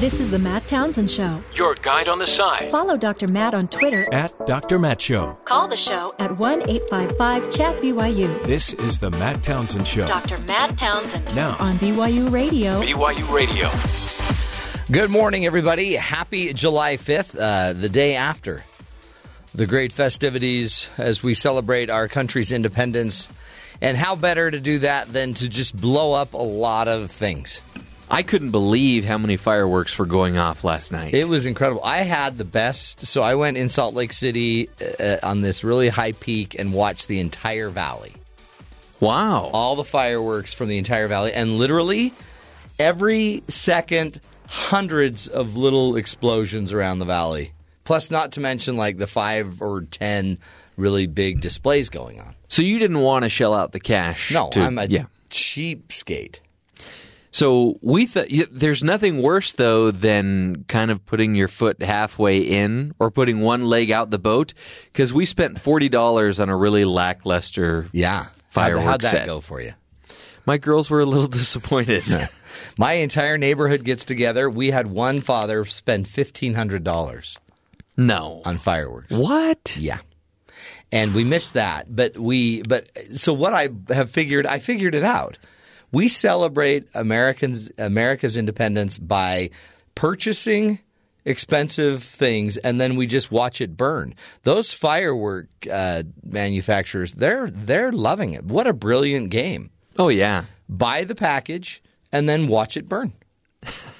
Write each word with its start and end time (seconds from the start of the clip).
This 0.00 0.18
is 0.18 0.30
the 0.30 0.38
Matt 0.38 0.66
Townsend 0.66 1.10
Show. 1.10 1.42
Your 1.54 1.74
guide 1.74 2.08
on 2.08 2.16
the 2.16 2.26
side. 2.26 2.70
Follow 2.70 2.96
Dr. 2.96 3.28
Matt 3.28 3.52
on 3.52 3.68
Twitter. 3.68 4.08
At 4.14 4.46
Dr. 4.46 4.78
Matt 4.78 4.98
Show. 4.98 5.36
Call 5.44 5.68
the 5.68 5.76
show 5.76 6.14
at 6.18 6.38
1 6.38 6.70
855 6.70 7.50
Chat 7.50 7.76
BYU. 7.82 8.42
This 8.44 8.72
is 8.72 8.98
the 8.98 9.10
Matt 9.10 9.42
Townsend 9.42 9.86
Show. 9.86 10.06
Dr. 10.06 10.38
Matt 10.44 10.78
Townsend. 10.78 11.36
Now 11.36 11.54
on 11.60 11.74
BYU 11.74 12.32
Radio. 12.32 12.80
BYU 12.80 13.30
Radio. 13.30 13.68
Good 14.90 15.10
morning, 15.10 15.44
everybody. 15.44 15.96
Happy 15.96 16.54
July 16.54 16.96
5th, 16.96 17.38
uh, 17.38 17.74
the 17.74 17.90
day 17.90 18.14
after 18.14 18.64
the 19.54 19.66
great 19.66 19.92
festivities 19.92 20.88
as 20.96 21.22
we 21.22 21.34
celebrate 21.34 21.90
our 21.90 22.08
country's 22.08 22.52
independence. 22.52 23.28
And 23.82 23.98
how 23.98 24.16
better 24.16 24.50
to 24.50 24.60
do 24.60 24.78
that 24.78 25.12
than 25.12 25.34
to 25.34 25.46
just 25.46 25.78
blow 25.78 26.14
up 26.14 26.32
a 26.32 26.38
lot 26.38 26.88
of 26.88 27.10
things? 27.10 27.60
I 28.10 28.22
couldn't 28.22 28.50
believe 28.50 29.04
how 29.04 29.18
many 29.18 29.36
fireworks 29.36 29.96
were 29.98 30.06
going 30.06 30.36
off 30.36 30.64
last 30.64 30.90
night. 30.90 31.14
It 31.14 31.28
was 31.28 31.46
incredible. 31.46 31.84
I 31.84 31.98
had 31.98 32.36
the 32.38 32.44
best. 32.44 33.06
So 33.06 33.22
I 33.22 33.36
went 33.36 33.56
in 33.56 33.68
Salt 33.68 33.94
Lake 33.94 34.12
City 34.12 34.68
uh, 34.98 35.18
on 35.22 35.42
this 35.42 35.62
really 35.62 35.88
high 35.88 36.12
peak 36.12 36.56
and 36.58 36.72
watched 36.72 37.06
the 37.08 37.20
entire 37.20 37.68
valley. 37.70 38.12
wow. 38.98 39.50
All 39.52 39.76
the 39.76 39.84
fireworks 39.84 40.54
from 40.54 40.68
the 40.68 40.78
entire 40.78 41.06
valley. 41.08 41.32
And 41.32 41.56
literally 41.56 42.12
every 42.78 43.42
second, 43.48 44.20
hundreds 44.48 45.28
of 45.28 45.56
little 45.56 45.94
explosions 45.96 46.72
around 46.72 46.98
the 46.98 47.04
valley. 47.04 47.52
Plus, 47.84 48.10
not 48.10 48.32
to 48.32 48.40
mention 48.40 48.76
like 48.76 48.98
the 48.98 49.06
five 49.06 49.62
or 49.62 49.82
ten 49.82 50.38
really 50.76 51.06
big 51.06 51.40
displays 51.40 51.88
going 51.90 52.20
on. 52.20 52.34
So 52.48 52.62
you 52.62 52.78
didn't 52.78 53.00
want 53.00 53.22
to 53.24 53.28
shell 53.28 53.54
out 53.54 53.72
the 53.72 53.80
cash? 53.80 54.32
No, 54.32 54.50
to- 54.50 54.60
I'm 54.60 54.78
a 54.78 54.86
yeah. 54.86 55.04
cheapskate. 55.28 56.40
So 57.32 57.78
we 57.80 58.06
thought 58.06 58.26
there's 58.50 58.82
nothing 58.82 59.22
worse 59.22 59.52
though 59.52 59.90
than 59.90 60.64
kind 60.68 60.90
of 60.90 61.04
putting 61.06 61.34
your 61.34 61.48
foot 61.48 61.80
halfway 61.82 62.38
in 62.38 62.92
or 62.98 63.10
putting 63.10 63.40
one 63.40 63.66
leg 63.66 63.90
out 63.90 64.10
the 64.10 64.18
boat 64.18 64.52
because 64.92 65.12
we 65.12 65.26
spent 65.26 65.60
forty 65.60 65.88
dollars 65.88 66.40
on 66.40 66.48
a 66.48 66.56
really 66.56 66.84
lackluster. 66.84 67.86
Yeah. 67.92 68.26
Firework 68.50 68.82
how'd, 68.82 68.90
how'd 68.90 69.00
that 69.02 69.10
set. 69.10 69.26
go 69.26 69.40
for 69.40 69.60
you? 69.60 69.74
My 70.44 70.58
girls 70.58 70.90
were 70.90 71.00
a 71.00 71.06
little 71.06 71.28
disappointed. 71.28 72.02
My 72.78 72.94
entire 72.94 73.38
neighborhood 73.38 73.84
gets 73.84 74.04
together. 74.04 74.50
We 74.50 74.70
had 74.70 74.88
one 74.88 75.20
father 75.20 75.64
spend 75.64 76.08
fifteen 76.08 76.54
hundred 76.54 76.82
dollars 76.82 77.38
no. 77.96 78.42
on 78.44 78.58
fireworks. 78.58 79.14
What? 79.14 79.76
Yeah. 79.78 79.98
And 80.90 81.14
we 81.14 81.22
missed 81.22 81.52
that. 81.52 81.94
But 81.94 82.18
we 82.18 82.62
but 82.62 82.88
so 83.14 83.32
what 83.32 83.52
I 83.52 83.68
have 83.88 84.10
figured 84.10 84.46
I 84.46 84.58
figured 84.58 84.94
it 84.94 85.04
out. 85.04 85.38
We 85.92 86.08
celebrate 86.08 86.86
Americans 86.94 87.70
America's 87.78 88.36
independence 88.36 88.98
by 88.98 89.50
purchasing 89.94 90.78
expensive 91.24 92.02
things 92.02 92.56
and 92.56 92.80
then 92.80 92.96
we 92.96 93.06
just 93.06 93.30
watch 93.30 93.60
it 93.60 93.76
burn. 93.76 94.14
Those 94.44 94.72
firework 94.72 95.48
uh, 95.70 96.04
manufacturers, 96.24 97.12
they're 97.12 97.50
they're 97.50 97.92
loving 97.92 98.32
it. 98.32 98.44
What 98.44 98.66
a 98.66 98.72
brilliant 98.72 99.30
game. 99.30 99.70
Oh 99.98 100.08
yeah. 100.08 100.44
Buy 100.68 101.04
the 101.04 101.14
package 101.14 101.82
and 102.12 102.28
then 102.28 102.48
watch 102.48 102.76
it 102.76 102.88
burn. 102.88 103.12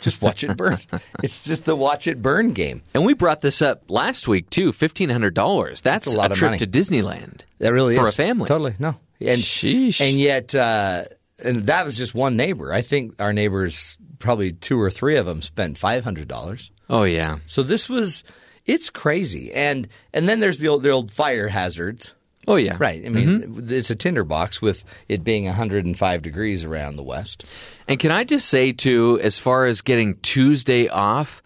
Just 0.00 0.22
watch 0.22 0.42
it 0.42 0.56
burn. 0.56 0.78
it's 1.22 1.44
just 1.44 1.66
the 1.66 1.77
watch 1.77 2.06
it 2.06 2.22
burn 2.22 2.52
game. 2.55 2.83
And 2.94 3.05
we 3.05 3.12
brought 3.12 3.42
this 3.42 3.61
up 3.61 3.91
last 3.91 4.27
week 4.27 4.48
too. 4.48 4.72
Fifteen 4.72 5.11
hundred 5.11 5.34
dollars. 5.34 5.83
That's, 5.83 6.06
That's 6.06 6.14
a 6.14 6.18
lot 6.18 6.33
of 6.33 6.38
trip 6.38 6.52
money. 6.52 6.58
to 6.58 6.66
Disneyland. 6.66 7.42
That 7.58 7.72
really 7.74 7.96
For 7.96 8.06
is 8.06 8.14
a 8.14 8.16
family. 8.16 8.48
Totally 8.48 8.74
no. 8.78 8.94
And 9.20 9.41
Sheesh. 9.42 10.00
and 10.00 10.18
yet 10.18 10.55
uh, 10.55 11.05
and 11.44 11.66
that 11.66 11.84
was 11.84 11.96
just 11.96 12.14
one 12.14 12.36
neighbor. 12.36 12.72
I 12.72 12.83
think 12.83 13.20
our 13.20 13.33
neighbors 13.33 13.98
probably 14.19 14.52
two 14.52 14.80
or 14.80 14.91
three 14.91 15.16
of 15.16 15.27
them 15.27 15.42
spent 15.42 15.78
five 15.78 16.05
hundred 16.05 16.28
dollars. 16.28 16.70
Oh 16.88 17.05
yeah. 17.05 17.38
So 17.46 17.62
this 17.62 17.88
was 17.88 18.24
it's 18.66 18.91
crazy. 18.91 19.52
And 19.52 19.88
and 20.12 20.28
then 20.28 20.41
there's 20.41 20.58
the 20.58 20.68
old 20.68 20.83
the 20.83 20.91
old 20.91 21.11
fire 21.11 21.48
hazards. 21.48 22.14
Oh 22.48 22.56
yeah. 22.56 22.77
Right. 22.78 23.05
I 23.05 23.08
mean, 23.11 23.42
mm-hmm. 23.42 23.73
it's 23.73 23.90
a 23.90 23.95
tinderbox 23.95 24.62
with 24.62 24.84
it 25.08 25.23
being 25.23 25.45
105 25.45 26.23
degrees 26.23 26.64
around 26.64 26.96
the 26.96 27.02
west. 27.02 27.45
And 27.86 28.01
can 28.01 28.11
I 28.11 28.24
just 28.24 28.48
say 28.48 28.72
too, 28.72 29.20
as 29.22 29.39
far 29.39 29.67
as 29.67 29.83
getting 29.83 30.17
Tuesday 30.17 30.89
off, 30.89 31.42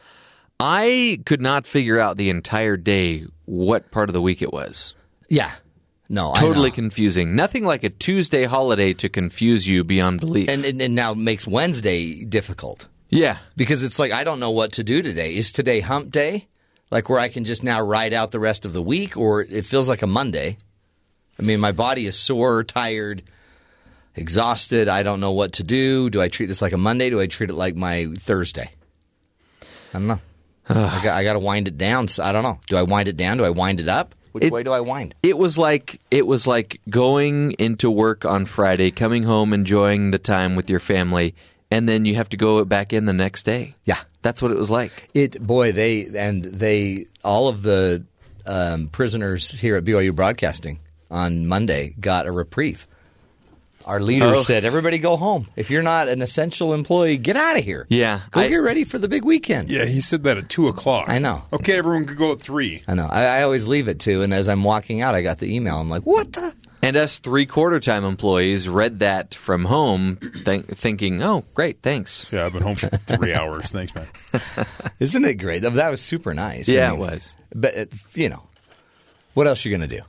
I 0.61 1.21
could 1.26 1.41
not 1.41 1.66
figure 1.66 1.99
out 1.99 2.16
the 2.16 2.31
entire 2.31 2.76
day 2.76 3.26
what 3.44 3.91
part 3.91 4.09
of 4.09 4.12
the 4.15 4.22
week 4.22 4.41
it 4.41 4.53
was. 4.53 4.94
Yeah. 5.28 5.53
No, 6.09 6.32
I 6.32 6.34
Totally 6.38 6.70
confusing. 6.70 7.34
Nothing 7.34 7.65
like 7.65 7.82
a 7.82 7.88
Tuesday 7.91 8.44
holiday 8.44 8.92
to 8.94 9.09
confuse 9.09 9.66
you 9.66 9.84
beyond 9.84 10.20
belief. 10.20 10.48
and, 10.50 10.65
and 10.65 10.81
and 10.82 10.94
now 10.94 11.15
makes 11.15 11.47
Wednesday 11.47 12.25
difficult. 12.25 12.87
yeah. 13.09 13.38
because 13.56 13.82
it's 13.82 13.98
like 13.98 14.12
I 14.12 14.22
don't 14.25 14.38
know 14.41 14.50
what 14.50 14.72
to 14.75 14.84
do 14.84 15.00
today. 15.03 15.34
Is 15.34 15.50
today 15.53 15.81
hump 15.81 16.10
day? 16.10 16.47
Like 16.91 17.09
where 17.09 17.19
I 17.19 17.28
can 17.28 17.44
just 17.44 17.64
now 17.64 17.81
ride 17.81 18.12
out 18.12 18.31
the 18.32 18.38
rest 18.38 18.66
of 18.66 18.72
the 18.75 18.82
week 18.82 19.16
or 19.16 19.41
it 19.43 19.64
feels 19.64 19.88
like 19.88 20.03
a 20.03 20.06
Monday. 20.06 20.59
I 21.38 21.43
mean, 21.43 21.59
my 21.59 21.72
body 21.72 22.06
is 22.06 22.16
sore, 22.16 22.62
tired, 22.62 23.22
exhausted. 24.14 24.88
I 24.88 25.03
don't 25.03 25.20
know 25.20 25.32
what 25.32 25.54
to 25.54 25.62
do. 25.64 26.10
Do 26.10 26.20
I 26.20 26.28
treat 26.28 26.47
this 26.47 26.62
like 26.62 26.72
a 26.72 26.76
Monday? 26.78 27.10
Do 27.10 27.19
I 27.20 27.26
treat 27.26 27.50
it 27.50 27.54
like 27.54 27.75
my 27.75 28.09
Thursday? 28.19 28.70
I 29.62 29.98
don't 29.98 30.06
know. 30.06 30.20
I 30.69 31.00
got, 31.03 31.16
I 31.16 31.25
got 31.25 31.32
to 31.32 31.38
wind 31.41 31.66
it 31.66 31.76
down. 31.78 32.09
So 32.09 32.22
I 32.22 32.32
don't 32.32 32.43
know. 32.43 32.60
Do 32.69 32.76
I 32.76 32.82
wind 32.82 33.09
it 33.09 33.16
down? 33.16 33.38
Do 33.38 33.44
I 33.44 33.50
wind 33.50 33.81
it 33.81 33.88
up? 33.88 34.14
Which 34.34 34.43
It- 34.47 34.53
way 34.53 34.65
do 34.65 34.72
I 34.72 34.81
wind? 34.81 35.15
It 35.22 35.39
was 35.39 35.56
like 35.56 36.00
it 36.11 36.27
was 36.27 36.45
like 36.45 36.81
going 36.91 37.53
into 37.53 37.89
work 37.89 38.25
on 38.25 38.47
Friday, 38.47 38.91
coming 38.91 39.22
home, 39.22 39.53
enjoying 39.53 40.11
the 40.11 40.19
time 40.19 40.56
with 40.56 40.69
your 40.69 40.81
family, 40.81 41.37
and 41.71 41.89
then 41.89 42.05
you 42.05 42.17
have 42.17 42.28
to 42.31 42.37
go 42.37 42.65
back 42.65 42.93
in 42.93 43.06
the 43.06 43.12
next 43.12 43.44
day. 43.44 43.77
Yeah. 43.84 44.00
That's 44.23 44.43
what 44.43 44.50
it 44.50 44.59
was 44.59 44.73
like. 44.73 45.09
It 45.15 45.41
boy 45.41 45.71
they 45.71 46.06
and 46.17 46.43
they 46.43 47.06
all 47.23 47.47
of 47.47 47.62
the 47.62 48.03
um, 48.44 48.89
prisoners 48.89 49.53
here 49.53 49.77
at 49.77 49.84
BYU 49.84 50.12
Broadcasting 50.12 50.81
on 51.12 51.47
Monday 51.47 51.94
got 52.00 52.27
a 52.27 52.33
reprieve. 52.33 52.89
Our 53.87 54.00
leader 54.00 54.27
Oh. 54.34 54.41
said, 54.41 54.65
"Everybody 54.65 54.99
go 54.99 55.17
home. 55.17 55.47
If 55.56 55.71
you're 55.71 55.83
not 55.83 56.09
an 56.09 56.22
essential 56.22 56.72
employee, 56.72 57.17
get 57.19 57.37
out 57.37 57.59
of 57.59 57.65
here. 57.65 57.87
Yeah, 57.91 58.21
go 58.31 58.41
I- 58.41 58.49
get 58.49 58.56
ready 58.56 58.84
for 58.84 58.99
the 58.99 59.09
big 59.09 59.25
weekend." 59.25 59.69
Yeah, 59.71 59.84
he 59.84 60.00
said 60.00 60.22
that 60.25 60.39
at 60.39 60.49
two 60.49 60.69
o'clock. 60.69 61.06
I 61.09 61.19
know. 61.19 61.43
Okay, 61.53 61.75
everyone 61.77 62.06
could 62.06 62.17
go 62.17 62.33
at 62.33 62.41
three. 62.41 62.83
I 62.89 62.94
know. 62.94 63.06
I, 63.11 63.25
I 63.25 63.43
always 63.43 63.67
leave 63.67 63.89
it 63.89 63.99
too, 64.00 64.23
and 64.23 64.33
as 64.33 64.49
I'm 64.49 64.62
walking 64.65 65.03
out, 65.03 65.15
I 65.15 65.23
got 65.23 65.39
the 65.39 65.55
email. 65.55 65.77
I'm 65.78 65.91
like, 65.91 66.05
"What 66.06 66.33
the?" 66.33 66.55
And 66.83 66.97
us 66.99 67.19
three 67.19 67.47
quarter 67.47 67.81
time 67.81 68.05
employees 68.05 68.69
read 68.69 68.99
that 68.99 69.34
from 69.34 69.65
home, 69.65 70.19
th- 70.44 70.65
thinking, 70.67 71.23
"Oh, 71.23 71.44
great, 71.55 71.78
thanks." 71.83 72.27
Yeah, 72.33 72.44
I've 72.47 72.53
been 72.53 72.62
home 72.62 72.77
for 72.77 72.89
three 72.89 73.33
hours. 73.41 73.71
Thanks, 73.71 73.94
man. 73.94 74.06
Isn't 75.00 75.25
it 75.25 75.34
great? 75.34 75.62
That 75.62 75.91
was 75.91 76.00
super 76.03 76.34
nice. 76.34 76.69
Yeah, 76.69 76.89
I 76.89 76.91
mean, 76.93 77.00
it 77.00 77.03
was. 77.12 77.37
But 77.55 77.77
uh, 77.78 77.84
you 78.15 78.28
know, 78.28 78.43
what 79.34 79.47
else 79.47 79.65
are 79.65 79.69
you 79.69 79.77
going 79.77 79.89
to 79.89 79.97
do? 79.97 80.03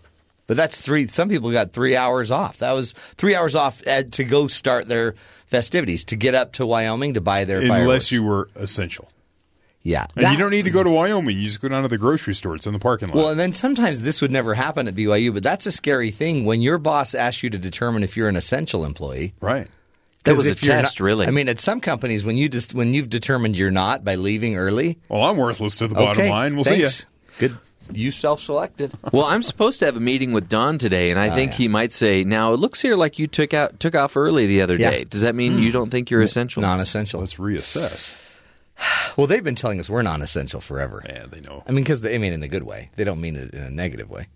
But 0.48 0.58
that's 0.58 0.80
three. 0.80 1.08
Some 1.08 1.28
people 1.30 1.52
got 1.52 1.72
three 1.74 1.96
hours 1.96 2.30
off. 2.32 2.60
That 2.60 2.74
was 2.74 2.94
three 3.18 3.36
hours 3.36 3.56
off 3.56 3.82
uh, 3.88 4.04
to 4.12 4.24
go 4.24 4.48
start 4.48 4.88
their 4.88 5.16
festivities, 5.48 6.04
to 6.06 6.16
get 6.16 6.36
up 6.36 6.54
to 6.54 6.66
Wyoming 6.66 7.16
to 7.16 7.22
buy 7.22 7.46
their 7.46 7.62
fireworks. 7.62 7.82
Unless 7.82 8.12
you 8.12 8.24
were 8.24 8.50
essential. 8.56 9.10
yeah. 9.82 10.06
And 10.16 10.26
That- 10.26 10.32
you 10.34 10.38
don't 10.38 10.52
need 10.52 10.66
to 10.66 10.72
go 10.72 10.84
to 10.84 10.90
Wyoming. 10.90 11.38
You 11.38 11.46
just 11.46 11.62
go 11.62 11.68
down 11.70 11.82
to 11.84 11.88
the 11.88 11.98
grocery 11.98 12.36
store. 12.36 12.56
It's 12.56 12.68
in 12.68 12.74
the 12.74 12.80
parking 12.80 13.08
lot. 13.10 13.18
Well, 13.18 13.30
and 13.30 13.40
then 13.40 13.54
sometimes 13.54 14.02
this 14.02 14.22
would 14.22 14.32
never 14.32 14.54
happen 14.54 14.88
at 14.88 14.96
BYU, 14.96 15.34
but 15.34 15.42
that's 15.44 15.66
a 15.66 15.72
scary 15.72 16.12
thing 16.12 16.46
when 16.46 16.62
your 16.62 16.78
boss 16.78 17.16
asks 17.16 17.42
you 17.44 17.50
to 17.50 17.58
determine 17.58 18.04
if 18.04 18.16
you're 18.18 18.30
an 18.30 18.36
essential 18.36 18.86
employee. 18.86 19.34
right. 19.42 19.68
That 20.24 20.32
'Cause 20.32 20.38
was 20.38 20.48
a 20.48 20.56
test, 20.56 21.00
not- 21.00 21.06
really. 21.06 21.28
I 21.28 21.30
mean, 21.30 21.48
at 21.50 21.60
some 21.60 21.80
companies, 21.80 22.24
when 22.24 22.36
you 22.36 22.50
just 22.50 22.74
when 22.74 22.96
you've 22.96 23.12
determined 23.12 23.56
you're 23.56 23.70
not 23.70 24.04
by 24.04 24.16
leaving 24.16 24.56
early, 24.58 24.98
Well, 25.08 25.22
I'm 25.24 25.38
worthless 25.38 25.76
to 25.78 25.88
the 25.88 25.94
bottom 25.94 26.20
okay, 26.20 26.32
line. 26.32 26.56
We'll 26.56 26.64
thanks. 26.64 26.94
see 26.98 27.04
Good, 27.38 27.58
you 27.94 28.12
self-selected. 28.12 28.92
well, 29.12 29.26
I'm 29.26 29.44
supposed 29.44 29.80
to 29.80 29.86
have 29.86 29.96
a 29.98 30.00
meeting 30.02 30.32
with 30.32 30.50
Don 30.50 30.78
today, 30.78 31.12
and 31.12 31.20
I 31.20 31.30
think 31.36 31.52
Oh, 31.52 31.54
yeah. 31.54 31.58
he 31.58 31.68
might 31.68 31.94
say, 31.94 32.24
"Now 32.24 32.54
it 32.54 32.58
looks 32.60 32.82
here 32.82 32.96
like 32.96 33.20
you 33.20 33.28
took 33.28 33.54
out 33.54 33.80
took 33.80 33.96
off 33.96 34.16
early 34.18 34.48
the 34.48 34.62
other 34.62 34.76
Yeah. 34.78 34.90
day. 34.92 35.04
Does 35.06 35.22
that 35.22 35.36
mean 35.36 35.60
you 35.60 35.72
don't 35.72 35.90
think 35.90 36.10
you're 36.10 36.22
essential?" 36.22 36.62
Non-essential. 36.62 37.20
Let's 37.20 37.36
reassess. 37.36 38.16
Well, 39.16 39.28
they've 39.28 39.44
been 39.44 39.56
telling 39.56 39.80
us 39.80 39.90
we're 39.90 40.02
non-essential 40.02 40.60
forever. 40.62 41.02
Yeah, 41.08 41.26
they 41.30 41.40
know. 41.40 41.64
I 41.68 41.72
mean, 41.72 41.84
because 41.84 42.06
I 42.06 42.18
mean 42.18 42.34
in 42.34 42.44
a 42.44 42.48
good 42.50 42.64
way. 42.64 42.90
They 42.98 43.04
don't 43.06 43.22
mean 43.22 43.36
it 43.38 43.54
in 43.54 43.62
a 43.64 43.70
negative 43.70 44.10
way. 44.10 44.28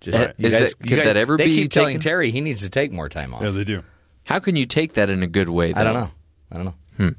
Just 0.00 0.18
Uh, 0.18 0.32
is 0.38 0.52
that- 0.52 0.78
could 0.78 1.00
that 1.00 1.16
ever 1.16 1.36
they 1.36 1.46
be 1.48 1.54
keep 1.56 1.70
telling 1.72 1.94
taken? 1.96 2.00
Terry 2.00 2.30
he 2.30 2.40
needs 2.40 2.62
to 2.62 2.70
take 2.70 2.92
more 2.92 3.08
time 3.08 3.34
off. 3.34 3.42
Yeah, 3.42 3.50
they 3.50 3.64
do. 3.64 3.82
How 4.26 4.38
can 4.38 4.56
you 4.56 4.64
take 4.66 4.94
that 4.94 5.10
in 5.10 5.22
a 5.22 5.26
good 5.26 5.48
way? 5.48 5.74
I 5.74 5.84
don't 5.84 5.94
know. 5.94 6.10
I 6.52 6.56
don't 6.56 6.74
know. 6.98 7.14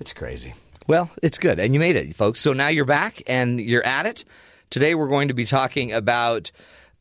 It's 0.00 0.12
crazy. 0.12 0.54
Well, 0.88 1.10
it's 1.22 1.38
good, 1.38 1.58
and 1.58 1.74
you 1.74 1.80
made 1.80 1.96
it, 1.96 2.14
folks. 2.14 2.40
So 2.40 2.52
now 2.52 2.68
you're 2.68 2.84
back 2.84 3.22
and 3.26 3.60
you're 3.60 3.84
at 3.84 4.06
it. 4.06 4.24
Today 4.70 4.94
we're 4.94 5.08
going 5.08 5.28
to 5.28 5.34
be 5.34 5.44
talking 5.44 5.92
about 5.92 6.50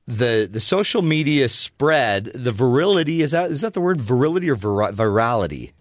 the 0.07 0.47
the 0.51 0.59
social 0.59 1.01
media 1.01 1.49
spread, 1.49 2.25
the 2.25 2.51
virility. 2.51 3.21
Is 3.21 3.31
that 3.31 3.51
is 3.51 3.61
that 3.61 3.73
the 3.73 3.81
word 3.81 3.99
virility 3.99 4.49
or 4.49 4.55
vira- 4.55 4.91
virality? 4.93 5.71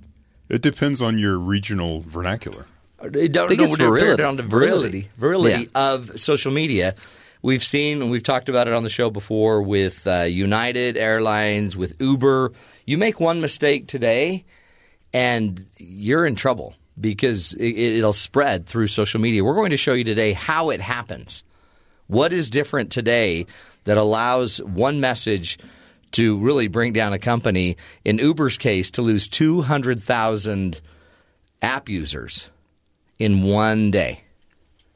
It 0.49 0.63
depends 0.63 1.03
on 1.03 1.19
your 1.19 1.39
regional 1.39 2.01
vernacular. 2.01 2.67
I 3.01 3.09
don't 3.29 3.49
think 3.49 3.59
know 3.61 3.65
it's 3.65 3.73
what 3.73 3.79
to 3.79 3.85
compare 3.85 3.97
it 3.97 4.01
virility. 4.17 4.23
on 4.23 4.37
to 4.39 4.43
virility, 4.43 5.09
virility 5.17 5.69
Yeah. 5.75 5.93
of 5.93 6.19
social 6.19 6.53
media. 6.53 6.95
We've 7.43 7.63
seen 7.65 8.01
and 8.01 8.11
we've 8.11 8.23
talked 8.23 8.49
about 8.49 8.67
it 8.69 8.73
on 8.73 8.83
the 8.83 8.89
show 8.89 9.11
before 9.11 9.61
with 9.63 10.07
uh, 10.07 10.23
United 10.23 10.97
Airlines, 10.97 11.77
with 11.77 12.01
Uber. 12.01 12.53
You 12.87 12.97
make 12.97 13.21
one 13.21 13.43
mistake 13.43 13.87
today, 13.89 14.47
and 15.13 15.67
you're 15.77 16.25
in 16.25 16.35
trouble. 16.37 16.75
because 16.99 17.53
it, 17.55 17.75
it'll 17.99 18.13
spread 18.15 18.67
through 18.67 18.87
social 18.87 19.21
media. 19.21 19.45
We're 19.45 19.57
going 19.57 19.71
to 19.73 19.77
show 19.77 19.93
you 19.93 20.05
today 20.05 20.33
how 20.33 20.71
it 20.71 20.81
happens. 20.81 21.43
What 22.07 22.33
is 22.33 22.51
different 22.51 22.91
today 22.93 23.47
that 23.85 23.97
allows 23.97 24.59
one 24.59 25.01
message 25.01 25.59
to 26.13 26.39
really 26.39 26.69
bring 26.69 26.93
down 26.93 27.13
a 27.13 27.19
company? 27.19 27.77
In 28.05 28.19
Uber's 28.19 28.59
case, 28.59 28.91
to 28.93 29.03
lose 29.03 29.27
200,000 29.29 30.81
app 31.63 31.89
users 31.89 32.49
in 33.19 33.43
one 33.43 33.91
day. 33.91 34.21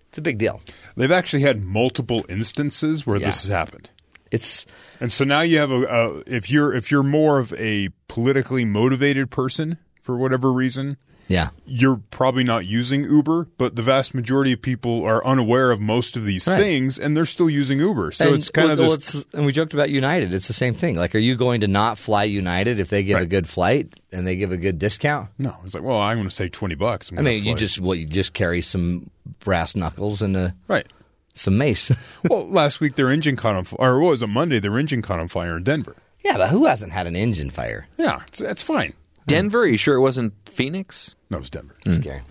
It's 0.09 0.19
a 0.19 0.23
big 0.23 0.39
deal. 0.39 0.61
They've 0.97 1.11
actually 1.13 1.43
had 1.43 1.63
multiple 1.65 2.25
instances 2.29 3.07
where 3.07 3.19
Yeah. 3.19 3.27
this 3.27 3.43
has 3.43 3.51
happened. 3.51 3.91
It's 4.31 4.67
And 5.01 5.11
so 5.11 5.25
now 5.25 5.41
you 5.41 5.59
have 5.59 5.71
a, 5.71 5.83
a 5.85 6.23
if 6.27 6.51
you're 6.51 6.75
if 6.75 6.91
you're 6.91 7.03
more 7.03 7.39
of 7.39 7.53
a 7.55 7.89
politically 8.09 8.65
motivated 8.67 9.31
person 9.31 9.79
for 10.03 10.17
whatever 10.19 10.53
reason, 10.53 10.99
yeah. 11.29 11.51
you're 11.67 12.01
probably 12.11 12.43
not 12.43 12.67
using 12.67 13.05
Uber, 13.05 13.47
but 13.59 13.77
the 13.77 13.83
vast 13.83 14.15
majority 14.15 14.53
of 14.53 14.61
people 14.61 15.05
are 15.05 15.25
unaware 15.25 15.71
of 15.71 15.81
most 15.81 16.17
of 16.17 16.25
these 16.25 16.47
Right. 16.47 16.59
things 16.59 16.99
and 16.99 17.17
they're 17.17 17.25
still 17.25 17.49
using 17.49 17.79
Uber. 17.79 18.13
So 18.13 18.27
And- 18.29 18.37
it's 18.39 18.51
kind 18.51 18.71
of 18.71 18.79
well, 18.79 18.97
this 18.97 19.15
it's- 19.15 19.25
and 19.35 19.47
we 19.47 19.53
joked 19.53 19.75
about 19.75 19.91
United. 19.91 20.33
It's 20.35 20.49
the 20.49 20.53
same 20.55 20.75
thing. 20.75 20.97
Like, 20.97 21.15
are 21.15 21.19
you 21.19 21.37
going 21.37 21.61
to 21.61 21.69
not 21.69 21.99
fly 21.99 22.25
United 22.25 22.81
if 22.81 22.89
they 22.89 23.03
give 23.03 23.19
a 23.19 23.27
good 23.27 23.49
flight 23.49 23.93
and 24.13 24.27
they 24.27 24.37
give 24.37 24.51
a 24.53 24.57
good 24.57 24.79
discount? 24.79 25.29
No, 25.39 25.55
it's 25.65 25.75
like, 25.75 25.85
well, 25.85 25.99
I'm 26.01 26.17
going 26.17 26.29
to 26.29 26.35
save 26.35 26.53
20 26.53 26.75
bucks. 26.75 27.13
I 27.17 27.21
mean, 27.21 27.45
you 27.45 27.55
just 27.55 27.79
well, 27.81 27.95
you 27.95 28.07
just 28.07 28.33
carry 28.33 28.63
some 28.63 29.11
brass 29.41 29.77
knuckles 29.77 30.23
and 30.23 30.37
a, 30.37 30.55
Right. 30.67 30.87
some 31.35 31.57
mace. 31.59 31.93
Well, 32.29 32.49
last 32.49 32.81
week 32.81 32.97
their 32.97 33.11
engine 33.13 33.37
caught 33.37 33.55
on 33.55 33.65
fire, 33.65 33.79
or 33.95 34.01
what 34.01 34.11
was 34.11 34.23
it, 34.23 34.27
Monday, 34.27 34.59
their 34.59 34.77
engine 34.79 35.03
caught 35.03 35.21
on 35.21 35.29
fire 35.29 35.57
in 35.57 35.63
Denver. 35.63 35.95
yeah, 36.25 36.37
but 36.37 36.49
who 36.51 36.67
hasn't 36.67 36.93
had 36.93 37.07
an 37.07 37.15
engine 37.15 37.49
fire? 37.51 37.87
Yeah, 37.97 38.21
it's, 38.27 38.41
it's 38.41 38.63
fine. 38.63 38.93
Denver? 39.29 39.61
Are 39.61 39.67
you 39.67 39.79
sure 39.79 39.95
it 39.95 40.01
wasn't 40.01 40.35
Phoenix? 40.49 41.15
No, 41.31 41.37
it 41.37 41.41
was 41.41 41.51
Denver. 41.51 41.77
Scary. 41.87 42.23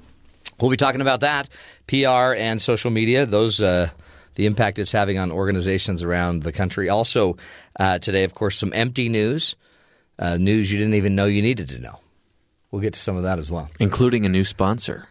We'll 0.59 0.71
be 0.71 0.77
talking 0.77 1.01
about 1.01 1.19
that, 1.21 1.49
PR 1.87 2.33
and 2.33 2.61
social 2.61 2.89
media. 2.91 3.25
Those 3.25 3.61
uh, 3.61 3.89
the 4.35 4.45
impact 4.47 4.79
it's 4.79 4.91
having 4.91 5.17
on 5.19 5.31
organizations 5.31 6.01
around 6.03 6.43
the 6.43 6.51
country. 6.51 6.89
Also 6.89 7.37
uh, 7.79 7.99
today, 7.99 8.23
of 8.23 8.33
course, 8.33 8.57
some 8.57 8.71
empty 8.73 9.07
news, 9.09 9.55
uh, 10.19 10.37
news 10.37 10.71
you 10.71 10.77
didn't 10.79 10.95
even 10.95 11.15
know 11.15 11.25
you 11.25 11.41
needed 11.41 11.69
to 11.69 11.79
know. 11.79 11.99
We'll 12.71 12.81
get 12.81 12.93
to 12.93 12.99
some 12.99 13.15
of 13.17 13.23
that 13.23 13.37
as 13.39 13.49
well. 13.51 13.69
Including 13.79 14.25
a 14.25 14.29
new 14.29 14.43
sponsor. 14.43 15.07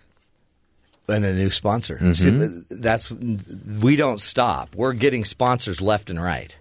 and 1.09 1.25
a 1.25 1.33
new 1.33 1.51
sponsor. 1.51 2.15
See, 2.15 2.31
that's 2.71 3.11
we 3.11 3.95
don't 3.97 4.21
stop. 4.21 4.75
We're 4.75 4.93
getting 4.93 5.25
sponsors 5.25 5.81
left 5.81 6.11
and 6.11 6.21
right. 6.23 6.57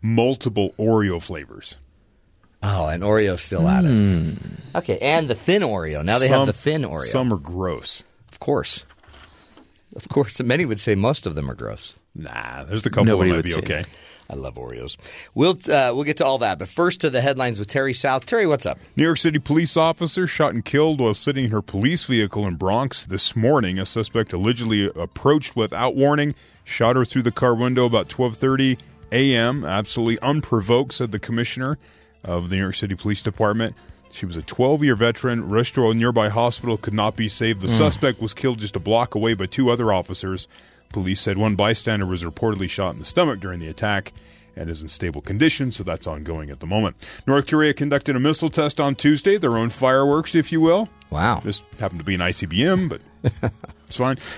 Multiple 0.00 0.72
Oreo 0.78 1.20
flavors. 1.22 1.78
Oh, 2.66 2.86
and 2.86 3.02
Oreo's 3.02 3.42
still 3.42 3.68
at 3.68 3.84
it. 3.84 4.36
Okay, 4.74 4.98
and 4.98 5.28
the 5.28 5.34
thin 5.34 5.62
Oreo. 5.62 6.04
Now 6.04 6.18
they 6.18 6.28
have 6.28 6.38
Some- 6.40 6.46
the 6.46 6.52
thin 6.52 6.82
Oreo. 6.82 7.00
Some 7.02 7.32
are 7.32 7.36
gross. 7.38 8.04
of 8.32 8.40
course, 8.40 8.84
of 9.94 10.08
course. 10.08 10.40
Many 10.42 10.64
would 10.64 10.80
say 10.80 10.94
most 10.94 11.26
of 11.26 11.34
them 11.34 11.50
are 11.50 11.54
gross. 11.54 11.94
Nah, 12.14 12.64
there's 12.64 12.86
a 12.86 12.90
couple 12.90 13.04
Nobody 13.06 13.30
that 13.30 13.34
might 13.34 13.36
would 13.38 13.44
be 13.44 13.50
say 13.50 13.58
okay. 13.58 13.82
that. 13.82 13.88
I 14.30 14.34
love 14.36 14.54
Oreos. 14.54 14.96
We'll 15.34 15.58
uh, 15.68 15.92
we'll 15.94 16.04
get 16.04 16.16
to 16.18 16.24
all 16.24 16.38
that, 16.38 16.58
but 16.58 16.68
first 16.68 17.02
to 17.02 17.10
the 17.10 17.20
headlines 17.20 17.58
with 17.58 17.68
Terry 17.68 17.92
South. 17.92 18.24
Terry, 18.24 18.46
what's 18.46 18.64
up? 18.64 18.78
New 18.96 19.02
York 19.04 19.18
City 19.18 19.38
police 19.38 19.76
officer 19.76 20.26
shot 20.26 20.54
and 20.54 20.64
killed 20.64 20.98
while 21.00 21.12
sitting 21.12 21.44
in 21.44 21.50
her 21.50 21.60
police 21.60 22.04
vehicle 22.04 22.46
in 22.46 22.54
Bronx 22.54 23.04
this 23.04 23.36
morning. 23.36 23.78
A 23.78 23.84
suspect 23.84 24.32
allegedly 24.32 24.86
approached 24.86 25.54
without 25.56 25.94
warning, 25.94 26.34
shot 26.64 26.96
her 26.96 27.04
through 27.04 27.22
the 27.22 27.30
car 27.32 27.54
window 27.54 27.84
about 27.84 28.08
12:30 28.08 28.78
a.m. 29.12 29.62
Absolutely 29.64 30.18
unprovoked, 30.20 30.94
said 30.94 31.12
the 31.12 31.18
commissioner 31.18 31.78
of 32.24 32.48
the 32.48 32.56
New 32.56 32.62
York 32.62 32.74
City 32.74 32.94
Police 32.94 33.22
Department. 33.22 33.74
She 34.10 34.26
was 34.26 34.36
a 34.36 34.42
12-year 34.42 34.94
veteran. 34.94 35.48
Rushed 35.48 35.74
to 35.74 35.90
a 35.90 35.94
nearby 35.94 36.28
hospital, 36.28 36.76
could 36.76 36.94
not 36.94 37.16
be 37.16 37.28
saved. 37.28 37.60
The 37.60 37.66
hmm. 37.66 37.74
suspect 37.74 38.20
was 38.20 38.32
killed 38.32 38.58
just 38.58 38.76
a 38.76 38.80
block 38.80 39.14
away 39.14 39.34
by 39.34 39.46
two 39.46 39.70
other 39.70 39.92
officers. 39.92 40.46
Police 40.90 41.20
said 41.20 41.36
one 41.36 41.56
bystander 41.56 42.06
was 42.06 42.22
reportedly 42.22 42.70
shot 42.70 42.94
in 42.94 43.00
the 43.00 43.04
stomach 43.04 43.40
during 43.40 43.58
the 43.58 43.68
attack 43.68 44.12
and 44.56 44.70
is 44.70 44.82
in 44.82 44.88
stable 44.88 45.20
condition, 45.20 45.72
so 45.72 45.82
that's 45.82 46.06
ongoing 46.06 46.50
at 46.50 46.60
the 46.60 46.66
moment. 46.66 46.96
North 47.26 47.48
Korea 47.48 47.74
conducted 47.74 48.14
a 48.14 48.20
missile 48.20 48.50
test 48.50 48.80
on 48.80 48.94
Tuesday, 48.94 49.36
their 49.36 49.56
own 49.56 49.70
fireworks, 49.70 50.36
if 50.36 50.52
you 50.52 50.60
will. 50.60 50.88
Wow. 51.10 51.40
This 51.44 51.64
happened 51.80 52.00
to 52.00 52.04
be 52.04 52.14
an 52.14 52.20
ICBM, 52.20 52.88
but 52.88 53.00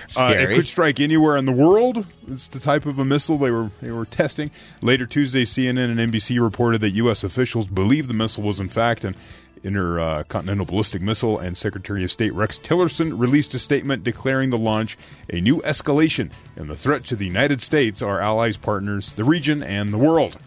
it's 0.05 0.15
fine. 0.15 0.37
Uh, 0.37 0.41
it 0.41 0.55
could 0.55 0.67
strike 0.67 0.99
anywhere 0.99 1.37
in 1.37 1.45
the 1.45 1.51
world. 1.51 2.05
It's 2.27 2.47
the 2.47 2.59
type 2.59 2.85
of 2.85 2.99
a 2.99 3.05
missile 3.05 3.37
they 3.37 3.51
were 3.51 3.71
they 3.81 3.91
were 3.91 4.05
testing. 4.05 4.51
Later 4.81 5.05
Tuesday, 5.05 5.43
CNN 5.43 5.97
and 5.97 6.11
NBC 6.11 6.41
reported 6.41 6.81
that 6.81 6.91
U.S. 6.91 7.23
officials 7.23 7.65
believe 7.65 8.07
the 8.07 8.13
missile 8.13 8.43
was 8.43 8.59
in 8.59 8.69
fact 8.69 9.03
an 9.03 9.15
intercontinental 9.63 10.65
ballistic 10.65 11.01
missile, 11.01 11.39
and 11.39 11.57
Secretary 11.57 12.03
of 12.03 12.11
State 12.11 12.33
Rex 12.33 12.57
Tillerson 12.57 13.19
released 13.19 13.53
a 13.53 13.59
statement 13.59 14.03
declaring 14.03 14.49
the 14.49 14.57
launch 14.57 14.97
a 15.29 15.41
new 15.41 15.57
escalation 15.61 16.31
in 16.55 16.67
the 16.67 16.75
threat 16.75 17.03
to 17.05 17.15
the 17.15 17.25
United 17.25 17.61
States, 17.61 18.01
our 18.01 18.19
allies, 18.19 18.57
partners, 18.57 19.11
the 19.13 19.23
region, 19.23 19.63
and 19.63 19.93
the 19.93 19.97
world. 19.97 20.37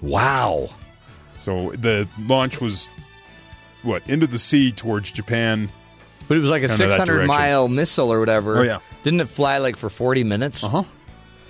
Wow. 0.00 0.70
So 1.36 1.72
the 1.72 2.08
launch 2.26 2.60
was 2.60 2.88
what 3.82 4.08
into 4.08 4.26
the 4.26 4.38
sea 4.38 4.72
towards 4.72 5.12
Japan. 5.12 5.68
But 6.28 6.36
it 6.36 6.40
was 6.40 6.50
like 6.50 6.62
a 6.62 6.68
Kinda 6.68 6.86
that 6.86 6.90
600 6.92 7.06
direction. 7.06 7.26
mile 7.28 7.68
missile 7.68 8.12
or 8.12 8.20
whatever. 8.20 8.58
Oh, 8.58 8.62
yeah. 8.62 8.78
Didn't 9.04 9.20
it 9.20 9.28
fly 9.28 9.58
like 9.58 9.76
for 9.76 9.90
40 9.90 10.24
minutes? 10.24 10.62
Uh 10.64 10.68
huh. 10.68 10.82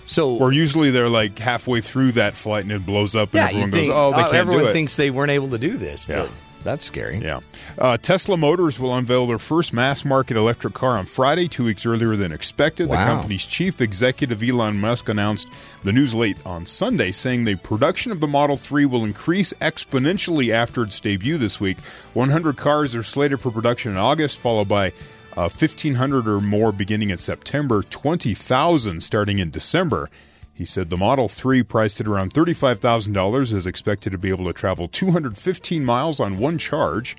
So 0.05 0.37
Or 0.37 0.53
usually 0.53 0.91
they're 0.91 1.09
like 1.09 1.39
halfway 1.39 1.81
through 1.81 2.13
that 2.13 2.35
flight 2.35 2.65
and 2.65 2.73
it 2.73 2.85
blows 2.85 3.15
up 3.15 3.35
and 3.35 3.37
yeah, 3.37 3.47
everyone 3.47 3.71
you 3.73 3.87
goes, 3.87 3.89
"Oh, 3.91 4.11
they 4.11 4.17
can't 4.17 4.27
everyone 4.35 4.35
do 4.35 4.41
it." 4.41 4.41
Everyone 4.57 4.73
thinks 4.73 4.95
they 4.97 5.11
weren't 5.11 5.31
able 5.31 5.51
to 5.51 5.59
do 5.59 5.77
this. 5.77 6.07
Yeah. 6.09 6.23
But 6.23 6.31
that's 6.62 6.85
scary. 6.85 7.19
yeah. 7.19 7.41
Uh, 7.79 7.97
Tesla 7.97 8.37
Motors 8.37 8.79
will 8.79 8.94
unveil 8.94 9.26
their 9.26 9.38
first 9.38 9.73
mass 9.73 10.05
market 10.05 10.37
electric 10.37 10.75
car 10.75 10.99
on 10.99 11.06
Friday, 11.06 11.49
two 11.49 11.64
weeks 11.64 11.87
earlier 11.87 12.17
than 12.17 12.32
expected. 12.32 12.88
The 12.88 12.97
company's 12.97 13.47
chief 13.47 13.81
executive 13.81 14.43
Elon 14.43 14.79
Musk 14.79 15.09
announced 15.09 15.49
the 15.82 15.93
news 15.93 16.14
late 16.14 16.37
on 16.47 16.67
Sunday, 16.67 17.12
saying 17.12 17.44
the 17.44 17.56
production 17.56 18.12
of 18.12 18.20
the 18.20 18.26
Model 18.26 18.56
3 18.56 18.87
will 18.87 19.05
increase 19.05 19.53
exponentially 19.55 20.53
after 20.53 20.82
its 20.82 21.00
debut 21.00 21.38
this 21.38 21.61
week. 21.61 21.79
100 22.14 22.56
cars 22.56 22.94
are 22.94 23.03
slated 23.03 23.41
for 23.41 23.50
production 23.50 23.93
in 23.93 23.99
August, 23.99 24.38
followed 24.38 24.69
by 24.69 24.88
uh, 25.37 25.49
1,500 25.49 26.29
or 26.29 26.41
more 26.41 26.73
beginning 26.73 27.11
in 27.11 27.19
September, 27.19 27.82
20,000 27.82 29.03
starting 29.03 29.38
in 29.38 29.50
December. 29.50 30.11
He 30.54 30.64
said 30.64 30.90
the 30.90 30.96
Model 30.96 31.28
3, 31.28 31.62
priced 31.62 32.00
at 32.00 32.06
around 32.06 32.34
$35,000, 32.34 33.54
is 33.54 33.66
expected 33.66 34.12
to 34.12 34.19
be 34.19 34.28
able 34.28 34.44
to 34.44 34.52
travel 34.52 34.88
215 34.88 35.84
miles 35.84 36.20
on 36.20 36.37
one 36.37 36.58
charge. 36.58 37.16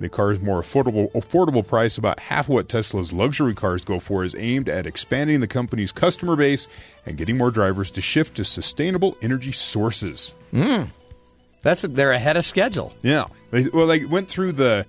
The 0.00 0.08
car's 0.08 0.40
more 0.40 0.62
affordable, 0.62 1.10
affordable 1.12 1.66
price, 1.66 1.98
about 1.98 2.20
half 2.20 2.48
what 2.48 2.68
Tesla's 2.68 3.12
luxury 3.12 3.54
cars 3.54 3.84
go 3.84 3.98
for, 3.98 4.24
is 4.24 4.36
aimed 4.38 4.68
at 4.68 4.86
expanding 4.86 5.40
the 5.40 5.48
company's 5.48 5.90
customer 5.90 6.36
base 6.36 6.68
and 7.04 7.16
getting 7.16 7.36
more 7.36 7.50
drivers 7.50 7.90
to 7.92 8.00
shift 8.00 8.36
to 8.36 8.44
sustainable 8.44 9.16
energy 9.22 9.50
sources. 9.50 10.34
Hmm. 10.52 10.84
That's 11.62 11.82
they're 11.82 12.12
ahead 12.12 12.36
of 12.36 12.46
schedule. 12.46 12.94
Yeah. 13.02 13.24
They, 13.50 13.66
well, 13.68 13.88
they 13.88 14.04
went 14.04 14.28
through 14.28 14.52
the 14.52 14.86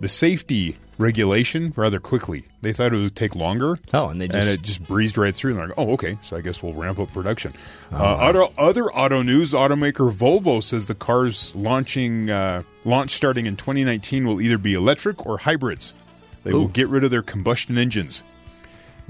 the 0.00 0.08
safety 0.08 0.76
regulation 1.00 1.72
rather 1.76 1.98
quickly. 1.98 2.44
They 2.62 2.72
thought 2.72 2.92
it 2.92 2.98
would 2.98 3.16
take 3.16 3.34
longer. 3.34 3.78
Oh, 3.92 4.08
and 4.08 4.20
they 4.20 4.28
just- 4.28 4.38
and 4.38 4.48
it 4.48 4.62
just 4.62 4.86
breezed 4.86 5.18
right 5.18 5.34
through. 5.34 5.52
And 5.52 5.60
they're 5.60 5.68
like, 5.68 5.78
oh, 5.78 5.92
okay. 5.94 6.18
So 6.22 6.36
I 6.36 6.40
guess 6.42 6.62
we'll 6.62 6.74
ramp 6.74 6.98
up 6.98 7.12
production. 7.12 7.54
Oh, 7.90 7.96
uh, 7.96 8.16
auto, 8.20 8.52
other 8.58 8.84
auto 8.92 9.22
news: 9.22 9.52
automaker 9.52 10.12
Volvo 10.12 10.62
says 10.62 10.86
the 10.86 10.94
cars 10.94 11.54
launching 11.56 12.30
uh, 12.30 12.62
launch 12.84 13.10
starting 13.12 13.46
in 13.46 13.56
2019 13.56 14.26
will 14.26 14.40
either 14.40 14.58
be 14.58 14.74
electric 14.74 15.26
or 15.26 15.38
hybrids. 15.38 15.94
They 16.44 16.52
will 16.52 16.68
get 16.68 16.88
rid 16.88 17.04
of 17.04 17.10
their 17.10 17.22
combustion 17.22 17.76
engines. 17.76 18.22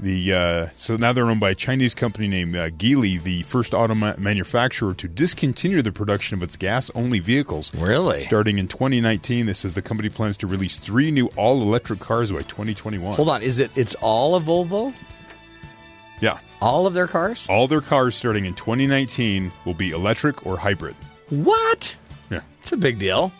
The 0.01 0.33
uh, 0.33 0.67
so 0.75 0.95
now 0.95 1.13
they're 1.13 1.25
owned 1.29 1.39
by 1.39 1.51
a 1.51 1.55
Chinese 1.55 1.93
company 1.93 2.27
named 2.27 2.55
uh, 2.55 2.69
Geely, 2.69 3.21
the 3.21 3.43
first 3.43 3.73
auto 3.75 3.93
ma- 3.93 4.15
manufacturer 4.17 4.95
to 4.95 5.07
discontinue 5.07 5.83
the 5.83 5.91
production 5.91 6.35
of 6.35 6.41
its 6.41 6.55
gas-only 6.57 7.19
vehicles. 7.19 7.71
Really? 7.75 8.21
Starting 8.21 8.57
in 8.57 8.67
2019, 8.67 9.45
this 9.45 9.59
says 9.59 9.75
the 9.75 9.81
company 9.83 10.09
plans 10.09 10.37
to 10.37 10.47
release 10.47 10.77
three 10.77 11.11
new 11.11 11.27
all-electric 11.37 11.99
cars 11.99 12.31
by 12.31 12.39
2021. 12.41 13.15
Hold 13.15 13.29
on, 13.29 13.43
is 13.43 13.59
it? 13.59 13.69
It's 13.77 13.93
all 14.01 14.33
of 14.33 14.45
Volvo? 14.45 14.91
Yeah, 16.19 16.39
All 16.61 16.85
of 16.87 16.93
their 16.95 17.07
cars? 17.07 17.45
all 17.49 17.67
their 17.67 17.81
cars 17.81 18.15
starting 18.15 18.45
in 18.45 18.53
2019 18.55 19.51
will 19.65 19.73
be 19.75 19.91
electric 19.91 20.45
or 20.45 20.57
hybrid. 20.57 20.95
What? 21.29 21.95
Yeah, 22.31 22.41
It's 22.61 22.71
a 22.71 22.77
big 22.77 22.97
deal. 22.99 23.31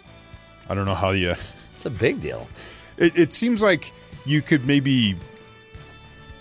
I 0.70 0.75
don't 0.75 0.86
know 0.86 0.96
how 0.96 1.12
you. 1.12 1.34
It's 1.75 1.86
a 1.86 1.89
big 1.89 2.22
deal. 2.22 2.48
It, 2.98 3.18
it 3.18 3.34
seems 3.34 3.62
like 3.63 3.91
you 4.25 4.41
could 4.44 4.65
maybe 4.65 5.15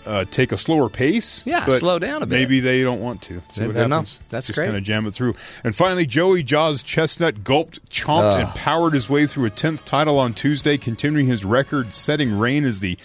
uh, 0.05 0.25
take 0.29 0.51
a 0.51 0.57
slower 0.57 0.89
pace. 0.89 1.43
Yeah, 1.45 1.65
slow 1.77 1.99
down 1.99 2.23
a 2.23 2.25
bit. 2.25 2.35
Maybe 2.39 2.59
they 2.59 2.83
don't 2.83 2.99
want 3.01 3.21
to. 3.23 3.41
See 3.51 3.61
They- 3.61 3.67
what 3.67 3.75
happens. 3.75 4.19
that's 4.29 4.47
Just 4.47 4.57
great. 4.57 4.65
kind 4.65 4.77
of 4.77 4.83
jam 4.83 5.05
it 5.07 5.11
through. 5.13 5.35
And 5.63 5.75
finally, 5.75 6.05
Joey 6.05 6.43
Jaws 6.43 6.83
Chestnut 6.83 7.43
gulped, 7.43 7.87
chomped, 7.89 8.35
and 8.39 8.47
powered 8.49 8.93
his 8.93 9.09
way 9.09 9.27
through 9.27 9.45
a 9.45 9.49
tenth 9.49 9.85
title 9.85 10.17
on 10.19 10.33
Tuesday, 10.33 10.77
continuing 10.77 11.27
his 11.27 11.45
record-setting 11.45 12.37
reign 12.37 12.63
as 12.65 12.79
the 12.79 12.97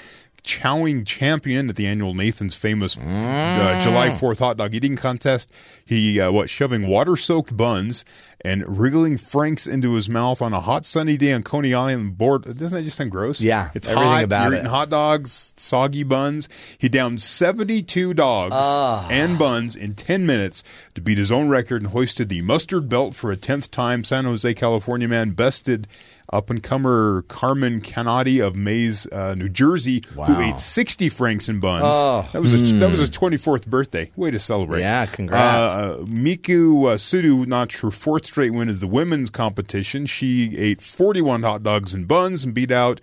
chowing 0.46 1.04
champion 1.04 1.68
at 1.68 1.76
the 1.76 1.86
annual 1.86 2.14
Nathan's 2.14 2.54
famous 2.54 2.96
uh, 2.96 3.80
July 3.82 4.08
4th 4.10 4.38
hot 4.38 4.56
dog 4.56 4.74
eating 4.74 4.96
contest. 4.96 5.50
He, 5.84 6.18
uh, 6.20 6.30
what, 6.32 6.48
shoving 6.48 6.86
water 6.88 7.16
soaked 7.16 7.56
buns 7.56 8.04
and 8.42 8.78
wriggling 8.78 9.16
Franks 9.18 9.66
into 9.66 9.94
his 9.94 10.08
mouth 10.08 10.40
on 10.40 10.52
a 10.52 10.60
hot 10.60 10.86
sunny 10.86 11.16
day 11.16 11.32
on 11.32 11.42
Coney 11.42 11.74
Island 11.74 12.16
board. 12.16 12.44
Doesn't 12.44 12.70
that 12.70 12.84
just 12.84 12.96
sound 12.96 13.10
gross? 13.10 13.40
Yeah, 13.40 13.70
It's 13.74 13.88
everything 13.88 14.08
hot. 14.10 14.24
about 14.24 14.44
You're 14.44 14.54
it. 14.54 14.56
eating 14.58 14.70
hot 14.70 14.88
dogs, 14.90 15.52
soggy 15.56 16.04
buns. 16.04 16.48
He 16.78 16.88
downed 16.88 17.20
72 17.20 18.14
dogs 18.14 18.54
Ah. 18.56 19.06
and 19.10 19.38
buns 19.38 19.74
in 19.74 19.94
10 19.94 20.26
minutes 20.26 20.62
to 20.94 21.00
beat 21.00 21.18
his 21.18 21.32
own 21.32 21.48
record 21.48 21.82
and 21.82 21.90
hoisted 21.90 22.28
the 22.28 22.42
mustard 22.42 22.88
belt 22.88 23.14
for 23.16 23.32
a 23.32 23.36
10th 23.36 23.70
time. 23.70 24.04
San 24.04 24.24
Jose, 24.24 24.54
California 24.54 25.08
man 25.08 25.30
bested 25.30 25.88
up 26.33 26.50
and 26.50 26.62
comer 26.62 27.23
Carmen 27.28 27.80
Canati 27.80 28.45
of 28.45 28.56
Mays, 28.56 29.06
uh, 29.12 29.35
New 29.35 29.49
Jersey, 29.49 30.02
who 30.14 30.40
ate 30.40 30.59
60 30.59 31.09
franks 31.09 31.49
and 31.49 31.61
buns. 31.61 31.85
Oh. 31.87 32.28
That 32.33 32.42
was 32.42 32.50
his, 32.50 32.75
that 32.75 32.90
was 32.90 33.00
his 33.00 33.11
24th 33.11 33.66
birthday. 33.66 34.11
Way 34.16 34.33
to 34.33 34.38
celebrate. 34.38 34.80
Yeah, 34.80 35.06
congrats. 35.06 36.00
Uh, 36.00 36.04
Miki 36.06 36.54
uh, 36.54 36.97
Sudo 36.97 37.47
notched 37.47 37.80
her 37.80 37.90
fourth 37.90 38.26
straight 38.26 38.52
win 38.52 38.68
as 38.68 38.80
the 38.80 38.87
women's 38.87 39.30
competition. 39.30 40.06
She 40.06 40.56
ate 40.56 40.80
41 40.83 41.42
hot 41.42 41.62
dogs 41.62 41.95
and 41.95 42.09
buns 42.09 42.45
and 42.45 42.52
beat 42.52 42.71
out 42.71 43.00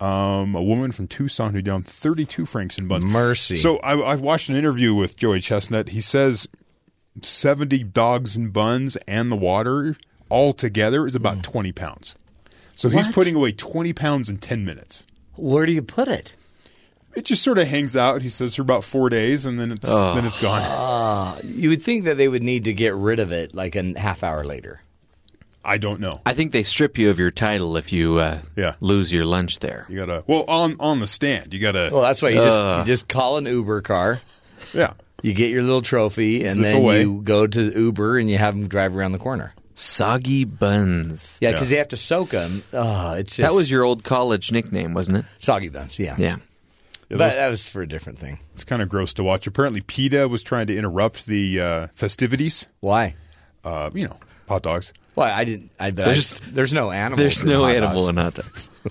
um, 0.00 0.54
a 0.54 0.62
woman 0.62 0.92
from 0.92 1.08
Tucson 1.08 1.52
who 1.52 1.62
downed 1.62 1.86
32 1.86 2.46
francs 2.46 2.78
and 2.78 2.88
buns. 2.88 3.04
Mercy. 3.04 3.56
So 3.56 3.78
I, 3.78 3.94
I 3.98 4.14
watched 4.14 4.48
an 4.48 4.56
interview 4.56 4.94
with 4.94 5.16
Joey 5.16 5.40
Chestnut. 5.40 5.90
He 5.90 6.00
says 6.00 6.48
70 7.20 7.84
dogs 7.84 8.36
and 8.36 8.52
buns 8.52 8.96
and 9.06 9.30
the 9.30 9.36
water 9.36 9.96
all 10.28 10.52
together 10.52 11.06
is 11.06 11.14
about 11.14 11.42
20 11.42 11.72
pounds. 11.72 12.14
So 12.80 12.88
he's 12.88 13.04
What? 13.08 13.14
putting 13.14 13.34
away 13.34 13.52
20 13.52 13.92
pounds 13.92 14.30
in 14.30 14.38
10 14.38 14.64
minutes. 14.64 15.04
Where 15.36 15.66
do 15.66 15.72
you 15.72 15.82
put 15.82 16.08
it? 16.08 16.32
It 17.14 17.26
just 17.26 17.42
sort 17.42 17.58
of 17.58 17.66
hangs 17.68 17.94
out. 17.94 18.22
He 18.22 18.30
says 18.30 18.56
for 18.56 18.62
about 18.62 18.84
four 18.84 19.10
days, 19.10 19.44
and 19.44 19.60
then 19.60 19.70
it's 19.70 19.86
then 19.86 20.24
it's 20.24 20.40
gone. 20.40 21.38
You 21.44 21.68
would 21.68 21.82
think 21.82 22.04
that 22.04 22.16
they 22.16 22.26
would 22.26 22.42
need 22.42 22.64
to 22.64 22.72
get 22.72 22.94
rid 22.94 23.20
of 23.20 23.32
it 23.32 23.54
like 23.54 23.76
a 23.76 23.98
half 23.98 24.24
hour 24.24 24.44
later. 24.44 24.80
I 25.62 25.76
don't 25.76 26.00
know. 26.00 26.22
I 26.24 26.32
think 26.32 26.52
they 26.52 26.62
strip 26.62 26.96
you 26.96 27.10
of 27.10 27.18
your 27.18 27.30
title 27.30 27.76
if 27.76 27.92
you 27.92 28.16
uh, 28.16 28.38
Yeah. 28.56 28.76
lose 28.80 29.12
your 29.12 29.26
lunch 29.26 29.58
there. 29.58 29.84
You 29.90 29.98
gotta 29.98 30.24
well 30.26 30.44
on 30.48 30.76
on 30.80 31.00
the 31.00 31.06
stand. 31.06 31.52
You 31.52 31.60
gotta 31.60 31.90
Well, 31.92 32.00
that's 32.00 32.22
why 32.22 32.30
you 32.30 32.36
just 32.40 32.58
Uh. 32.58 32.76
you 32.80 32.86
just 32.86 33.08
call 33.08 33.36
an 33.36 33.44
Uber 33.44 33.82
car. 33.82 34.20
yeah. 34.72 34.94
You 35.20 35.34
get 35.34 35.50
your 35.50 35.60
little 35.62 35.82
trophy, 35.82 36.46
and 36.46 36.54
Zip 36.54 36.62
then 36.64 36.76
away. 36.76 37.02
you 37.02 37.20
go 37.22 37.46
to 37.46 37.78
Uber 37.78 38.18
and 38.18 38.30
you 38.30 38.38
have 38.38 38.54
them 38.56 38.68
drive 38.68 38.96
around 38.96 39.12
the 39.12 39.18
corner. 39.18 39.52
Soggy 39.80 40.44
buns. 40.44 41.38
Yeah, 41.40 41.48
Yeah. 41.50 41.54
because 41.54 41.70
they 41.70 41.76
have 41.76 41.88
to 41.88 41.96
soak 41.96 42.30
them. 42.30 42.62
Oh, 42.72 43.12
it's 43.14 43.36
just 43.36 43.48
That 43.48 43.54
was 43.54 43.70
your 43.70 43.82
old 43.82 44.04
college 44.04 44.52
nickname, 44.52 44.92
wasn't 44.94 45.18
it? 45.18 45.24
soggy 45.38 45.68
buns. 45.70 45.98
Yeah, 45.98 46.16
Yeah. 46.18 46.36
Yeah, 47.08 47.16
but 47.16 47.18
those- 47.18 47.34
that 47.34 47.48
was 47.48 47.66
for 47.68 47.82
a 47.82 47.88
different 47.88 48.18
thing. 48.18 48.38
It's 48.54 48.62
kind 48.62 48.82
of 48.82 48.88
gross 48.88 49.14
to 49.14 49.24
watch. 49.24 49.46
Apparently, 49.46 49.80
PETA 49.80 50.28
was 50.28 50.42
trying 50.42 50.66
to 50.68 50.76
interrupt 50.76 51.26
the 51.26 51.60
uh, 51.60 51.86
festivities. 51.94 52.68
Why? 52.80 53.14
Uh, 53.64 53.90
you 53.94 54.06
know, 54.06 54.16
hot 54.48 54.62
dogs. 54.62 54.92
Well, 55.16 55.26
I 55.32 55.44
didn't. 55.44 55.70
I 55.80 55.90
bet 55.90 56.04
There's- 56.04 56.38
there's 56.38 56.52
there's 56.54 56.72
no 56.72 56.90
animal. 56.92 57.16
There's 57.16 57.42
no 57.44 57.66
animal 57.66 58.08
in 58.10 58.16
hot 58.16 58.34
dogs. 58.34 58.70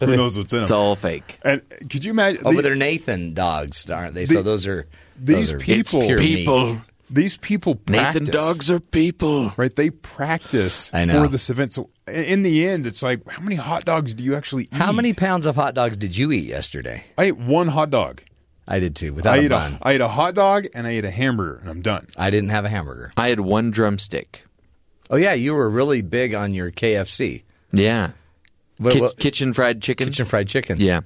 Who 0.00 0.16
knows 0.16 0.38
what's 0.38 0.52
in 0.52 0.58
them? 0.58 0.62
It's 0.62 0.70
all 0.70 0.96
fake. 0.96 1.38
and 1.42 1.60
could 1.90 2.04
you 2.04 2.12
imagine? 2.12 2.42
Oh, 2.46 2.50
the- 2.50 2.56
but 2.56 2.62
they're 2.62 2.74
Nathan 2.76 3.34
dogs, 3.34 3.90
aren't 3.90 4.14
they? 4.14 4.24
The- 4.24 4.34
so 4.36 4.42
those 4.42 4.66
are 4.66 4.86
these 5.20 5.50
those 5.50 5.52
are 5.52 5.58
people- 5.58 6.06
pure 6.06 6.18
meat. 6.18 6.36
People. 6.36 6.80
These 7.14 7.36
people 7.38 7.76
practice. 7.76 8.20
Nathan 8.20 8.32
dogs 8.32 8.70
are 8.70 8.80
people. 8.80 9.52
right? 9.56 9.74
They 9.74 9.90
practice 9.90 10.90
I 10.92 11.04
know. 11.04 11.22
for 11.22 11.28
this 11.28 11.48
event. 11.50 11.72
So 11.74 11.90
in 12.06 12.42
the 12.42 12.66
end, 12.66 12.86
it's 12.86 13.02
like, 13.02 13.26
how 13.28 13.42
many 13.42 13.56
hot 13.56 13.84
dogs 13.84 14.14
do 14.14 14.22
you 14.24 14.34
actually 14.34 14.64
eat? 14.64 14.74
How 14.74 14.92
many 14.92 15.12
pounds 15.14 15.46
of 15.46 15.54
hot 15.56 15.74
dogs 15.74 15.96
did 15.96 16.16
you 16.16 16.32
eat 16.32 16.44
yesterday? 16.46 17.04
I 17.16 17.24
ate 17.24 17.36
one 17.36 17.68
hot 17.68 17.90
dog. 17.90 18.22
I 18.66 18.78
did 18.78 18.96
too, 18.96 19.12
without 19.12 19.34
I 19.34 19.36
a 19.36 19.40
ate 19.42 19.50
bun. 19.50 19.72
a, 19.74 19.78
I 19.88 19.92
ate 19.92 20.00
a 20.00 20.08
hot 20.08 20.34
dog 20.34 20.66
and 20.74 20.86
I 20.86 20.90
ate 20.92 21.04
a 21.04 21.10
hamburger, 21.10 21.58
and 21.60 21.68
I'm 21.70 21.82
done. 21.82 22.06
I 22.16 22.30
didn't 22.30 22.48
have 22.48 22.64
a 22.64 22.68
hamburger. 22.70 23.12
I 23.16 23.28
had 23.28 23.40
one 23.40 23.70
drumstick. 23.70 24.44
Oh 25.10 25.16
yeah, 25.16 25.34
you 25.34 25.52
were 25.54 25.68
really 25.68 26.00
big 26.00 26.34
on 26.34 26.54
your 26.54 26.70
KFC. 26.70 27.42
Yeah. 27.72 28.12
What, 28.78 28.94
Ki- 28.94 29.00
what- 29.02 29.18
kitchen 29.18 29.52
fried 29.52 29.82
chicken. 29.82 30.08
kitchen 30.08 30.24
fried 30.26 30.48
chicken. 30.48 30.80
Yeah. 30.80 31.02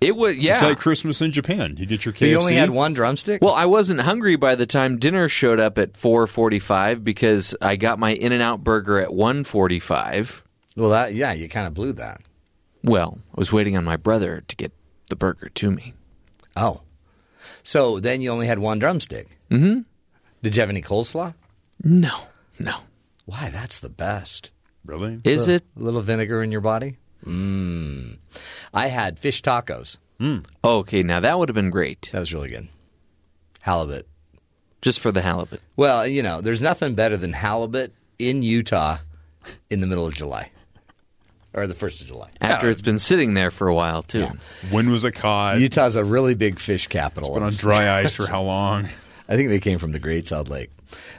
It 0.00 0.14
was 0.14 0.36
yeah. 0.36 0.52
It's 0.52 0.62
like 0.62 0.78
Christmas 0.78 1.22
in 1.22 1.32
Japan. 1.32 1.76
You 1.78 1.86
get 1.86 2.04
your 2.04 2.12
KFC. 2.12 2.28
You 2.30 2.38
only 2.38 2.54
had 2.54 2.70
one 2.70 2.92
drumstick. 2.92 3.40
well, 3.42 3.54
I 3.54 3.64
wasn't 3.66 4.00
hungry 4.00 4.36
by 4.36 4.54
the 4.54 4.66
time 4.66 4.98
dinner 4.98 5.28
showed 5.28 5.58
up 5.58 5.78
at 5.78 5.94
4:45 5.94 7.02
because 7.02 7.54
I 7.62 7.76
got 7.76 7.98
my 7.98 8.12
In-N-Out 8.12 8.62
burger 8.62 9.00
at 9.00 9.08
1:45. 9.10 10.42
well, 10.76 10.90
that 10.90 11.14
yeah, 11.14 11.32
you 11.32 11.48
kind 11.48 11.66
of 11.66 11.74
blew 11.74 11.92
that. 11.94 12.20
Well, 12.84 13.18
I 13.34 13.40
was 13.40 13.52
waiting 13.52 13.76
on 13.76 13.84
my 13.84 13.96
brother 13.96 14.44
to 14.46 14.56
get 14.56 14.72
the 15.08 15.16
burger 15.16 15.48
to 15.48 15.70
me. 15.70 15.94
Oh, 16.56 16.82
so 17.62 17.98
then 17.98 18.20
you 18.20 18.30
only 18.30 18.46
had 18.46 18.58
one 18.58 18.78
drumstick. 18.78 19.28
Mm-hmm. 19.50 19.80
Did 20.42 20.56
you 20.56 20.60
have 20.60 20.70
any 20.70 20.82
coleslaw? 20.82 21.34
No. 21.82 22.14
No. 22.58 22.76
Why? 23.24 23.50
That's 23.50 23.78
the 23.80 23.88
best. 23.88 24.50
really. 24.84 25.20
Is 25.24 25.48
it? 25.48 25.64
A 25.78 25.82
little 25.82 26.00
vinegar 26.02 26.42
in 26.42 26.52
your 26.52 26.60
body. 26.60 26.96
Mmm. 27.24 28.18
I 28.74 28.88
had 28.88 29.18
fish 29.18 29.42
tacos. 29.42 29.96
Okay, 30.64 31.02
now 31.02 31.20
that 31.20 31.38
would 31.38 31.48
have 31.48 31.54
been 31.54 31.70
great. 31.70 32.08
That 32.12 32.20
was 32.20 32.32
really 32.32 32.48
good. 32.48 32.68
Halibut. 33.60 34.06
Just 34.82 35.00
for 35.00 35.12
the 35.12 35.22
halibut. 35.22 35.60
Well, 35.76 36.06
you 36.06 36.22
know, 36.22 36.40
there's 36.40 36.62
nothing 36.62 36.94
better 36.94 37.16
than 37.16 37.32
halibut 37.32 37.92
in 38.18 38.42
Utah 38.42 38.98
in 39.70 39.80
the 39.80 39.86
middle 39.86 40.06
of 40.06 40.14
July 40.14 40.50
or 41.56 41.66
the 41.66 41.74
first 41.74 42.00
of 42.02 42.06
July. 42.06 42.30
After 42.40 42.68
it's 42.68 42.82
been 42.82 42.98
sitting 42.98 43.34
there 43.34 43.50
for 43.50 43.66
a 43.66 43.74
while 43.74 44.02
too. 44.02 44.28
When 44.70 44.90
was 44.90 45.04
it 45.04 45.12
caught? 45.12 45.58
Utah's 45.58 45.96
a 45.96 46.04
really 46.04 46.34
big 46.34 46.60
fish 46.60 46.86
capital. 46.86 47.34
Been 47.34 47.42
on 47.42 47.54
dry 47.54 47.98
ice 48.00 48.14
for 48.14 48.26
how 48.30 48.42
long? 48.42 48.88
I 49.28 49.36
think 49.36 49.48
they 49.48 49.58
came 49.58 49.78
from 49.78 49.92
the 49.92 49.98
Great 49.98 50.28
Salt 50.28 50.48
Lake. 50.48 50.70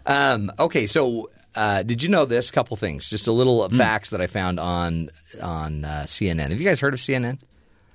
Um, 0.05 0.51
okay, 0.59 0.85
so 0.85 1.29
uh, 1.57 1.83
did 1.83 2.03
you 2.03 2.09
know 2.09 2.25
this? 2.25 2.51
Couple 2.51 2.77
things, 2.77 3.09
just 3.09 3.27
a 3.27 3.31
little 3.31 3.67
facts 3.69 4.11
that 4.11 4.21
I 4.21 4.27
found 4.27 4.59
on 4.59 5.09
on 5.41 5.83
uh, 5.83 6.03
CNN. 6.05 6.49
Have 6.51 6.61
you 6.61 6.67
guys 6.67 6.79
heard 6.79 6.93
of 6.93 6.99
CNN? 6.99 7.41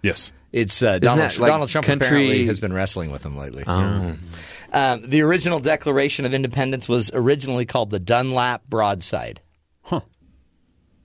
Yes. 0.02 0.32
It's 0.52 0.82
uh, 0.82 0.98
Donald, 0.98 1.30
that 1.30 1.38
like 1.38 1.48
Donald 1.50 1.70
Trump 1.70 1.86
country- 1.86 2.06
apparently 2.06 2.46
has 2.46 2.60
been 2.60 2.72
wrestling 2.74 3.10
with 3.10 3.24
him 3.24 3.36
lately. 3.38 3.64
Oh. 3.66 4.16
Um, 4.72 5.08
the 5.08 5.22
original 5.22 5.60
Declaration 5.60 6.24
of 6.26 6.34
Independence 6.34 6.88
was 6.88 7.10
originally 7.14 7.64
called 7.64 7.90
the 7.90 7.98
Dunlap 8.00 8.62
Broadside. 8.68 9.40
Huh. 9.82 10.00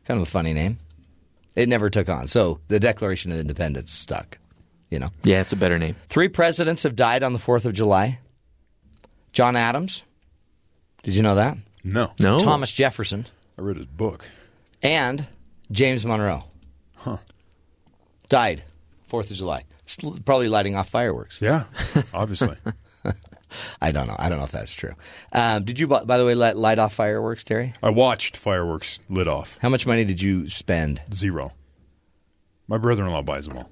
Kind 0.06 0.20
of 0.20 0.28
a 0.28 0.30
funny 0.30 0.54
name. 0.54 0.78
It 1.56 1.70
never 1.70 1.90
took 1.90 2.10
on. 2.10 2.28
So 2.28 2.60
the 2.68 2.80
Declaration 2.80 3.32
of 3.32 3.40
Independence 3.40 3.92
stuck. 3.92 4.38
You 4.90 5.00
know, 5.00 5.10
Yeah, 5.24 5.42
it's 5.42 5.52
a 5.54 5.58
better 5.58 5.78
name. 5.78 5.96
three 6.10 6.28
presidents 6.30 6.84
have 6.84 6.96
died 6.96 7.24
on 7.24 7.34
the 7.34 7.40
Fourth 7.40 7.66
of 7.66 7.74
July. 7.74 8.20
John 9.34 9.56
Adams. 9.56 10.04
Did 11.04 11.14
you 11.16 11.24
know 11.24 11.36
that? 11.36 11.58
No. 11.94 12.12
No. 12.20 12.38
Thomas 12.40 12.72
Jefferson 12.72 13.26
I 13.58 13.62
read 13.62 13.78
his 13.78 13.86
book. 13.86 14.28
and 14.84 15.26
James 15.72 16.06
Monroe. 16.06 16.44
Huh. 16.98 17.18
Died 18.30 18.64
Fourth 19.08 19.32
of 19.32 19.38
July. 19.38 19.64
Still 19.86 20.18
Probably 20.26 20.50
lighting 20.50 20.76
off 20.76 20.90
fireworks. 20.90 21.40
Yeah. 21.42 21.64
Obviously. 22.14 22.58
I 23.82 23.92
don't 23.94 24.08
know. 24.08 24.16
I 24.20 24.28
don't 24.28 24.38
know 24.40 24.44
if 24.44 24.52
that's 24.52 24.74
true. 24.74 24.94
Um, 25.32 25.64
did 25.64 25.80
you, 25.80 25.88
by 25.88 26.04
by 26.04 26.18
the 26.18 26.26
way, 26.26 26.36
light, 26.36 26.58
light 26.58 26.78
off 26.80 26.94
fireworks, 26.94 27.46
Terry? 27.46 27.72
I 27.82 27.90
watched 27.90 28.36
fireworks 28.36 29.00
lit 29.10 29.30
off. 29.30 29.58
How 29.62 29.70
much 29.70 29.86
money 29.88 30.04
did 30.04 30.22
you 30.22 30.50
spend? 30.50 31.02
Zero. 31.14 31.54
My 32.68 32.78
brother-in-law 32.78 33.22
buys 33.22 33.48
them 33.48 33.58
all. 33.58 33.70